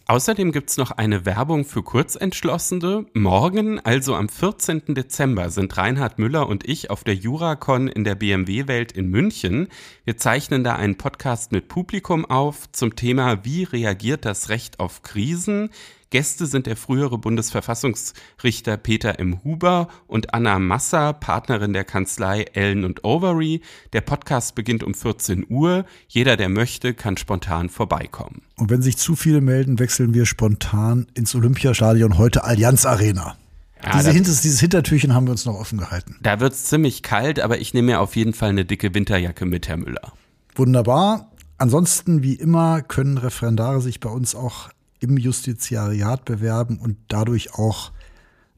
Außerdem 0.10 0.52
gibt's 0.52 0.77
noch 0.77 0.90
eine 0.90 1.27
Werbung 1.27 1.65
für 1.65 1.84
Kurzentschlossene. 1.84 3.06
Morgen, 3.14 3.80
also 3.80 4.15
am 4.15 4.27
14. 4.27 4.95
Dezember, 4.95 5.52
sind 5.52 5.77
Reinhard 5.77 6.18
Müller 6.18 6.49
und 6.49 6.68
ich 6.68 6.90
auf 6.90 7.03
der 7.03 7.14
Juracon 7.14 7.88
in 7.88 8.03
der 8.03 8.15
BMW-Welt 8.15 8.91
in 8.91 9.11
München. 9.11 9.68
Wir 10.06 10.18
zeichnen 10.18 10.64
da 10.64 10.76
einen 10.76 10.98
Podcast 10.98 11.52
mit 11.52 11.68
Publikum 11.68 12.26
auf 12.26 12.72
zum 12.72 12.95
Thema 12.95 13.45
Wie 13.45 13.65
reagiert 13.65 14.26
das 14.26 14.49
Recht 14.49 14.80
auf 14.80 15.03
Krisen? 15.03 15.69
Gäste 16.11 16.48
sind 16.48 16.65
der 16.65 16.76
frühere 16.76 17.19
Bundesverfassungsrichter 17.19 18.77
Peter 18.77 19.19
M. 19.19 19.44
Huber 19.44 19.90
und 20.07 20.34
Anna 20.34 20.57
Massa, 20.57 21.14
Partnerin 21.14 21.73
der 21.73 21.84
Kanzlei 21.84 22.45
Ellen 22.53 22.84
und 22.84 23.03
Overy. 23.03 23.61
Der 23.94 24.02
Podcast 24.02 24.56
beginnt 24.56 24.84
um 24.84 24.95
14 24.95 25.45
Uhr. 25.49 25.86
Jeder, 26.07 26.36
der 26.36 26.49
möchte, 26.49 26.95
kann 26.95 27.15
spontan 27.15 27.69
vorbeikommen. 27.69 28.41
Und 28.56 28.72
wenn 28.72 28.81
sich 28.81 28.98
zu 28.98 29.15
viele 29.15 29.40
melden, 29.40 29.77
wechseln 29.77 30.15
wir 30.15 30.26
spontan 30.26 31.06
ins 31.14 31.36
Olympiastadion, 31.36 32.18
heute 32.18 32.44
Allianz 32.44 32.88
Arena. 32.88 33.38
Ja, 33.84 33.91
Diese 33.98 34.11
Hinter, 34.11 34.31
dieses 34.31 34.60
Hintertürchen 34.60 35.14
haben 35.14 35.27
wir 35.27 35.31
uns 35.31 35.45
noch 35.45 35.56
offen 35.56 35.77
gehalten. 35.77 36.18
Da 36.23 36.40
wird 36.40 36.53
es 36.53 36.65
ziemlich 36.65 37.03
kalt, 37.03 37.40
aber 37.40 37.60
ich 37.60 37.76
nehme 37.76 37.91
mir 37.91 38.02
auf 38.02 38.15
jeden 38.15 38.34
Fall 38.34 38.49
eine 38.49 38.65
dicke 38.65 38.95
Winterjacke 38.95 39.45
mit, 39.45 39.68
Herr 39.68 39.77
Müller. 39.77 40.11
Wunderbar. 40.56 41.31
Ansonsten, 41.60 42.23
wie 42.23 42.34
immer, 42.34 42.81
können 42.81 43.18
Referendare 43.19 43.80
sich 43.80 43.99
bei 43.99 44.10
uns 44.10 44.34
auch 44.34 44.69
im 44.99 45.17
Justiziariat 45.17 46.26
bewerben 46.26 46.77
und 46.77 46.97
dadurch 47.07 47.53
auch 47.53 47.91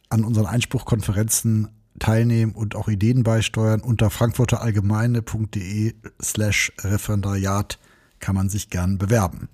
an 0.10 0.24
unseren 0.24 0.46
Einspruchkonferenzen 0.46 1.70
teilnehmen 2.00 2.54
und 2.54 2.76
auch 2.76 2.88
Ideen 2.88 3.24
beisteuern. 3.24 3.82
Unter 3.82 4.10
frankfurterallgemeine.de 4.10 5.94
slash 6.22 6.74
Referendariat 6.80 7.80
kann 8.20 8.36
man 8.36 8.50
sich 8.50 8.70
gern 8.70 8.98
bewerben. 8.98 9.50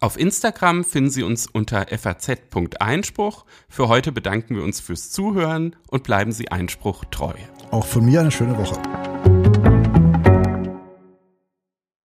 Auf 0.00 0.18
Instagram 0.18 0.82
finden 0.82 1.10
Sie 1.10 1.22
uns 1.22 1.46
unter 1.46 1.86
faz.einspruch. 1.86 3.44
Für 3.68 3.86
heute 3.88 4.10
bedanken 4.10 4.56
wir 4.56 4.64
uns 4.64 4.80
fürs 4.80 5.10
Zuhören 5.10 5.76
und 5.88 6.02
bleiben 6.02 6.32
Sie 6.32 6.50
Einspruch 6.50 7.04
treu. 7.10 7.34
Auch 7.70 7.86
von 7.86 8.04
mir 8.04 8.20
eine 8.20 8.32
schöne 8.32 8.58
Woche. 8.58 9.31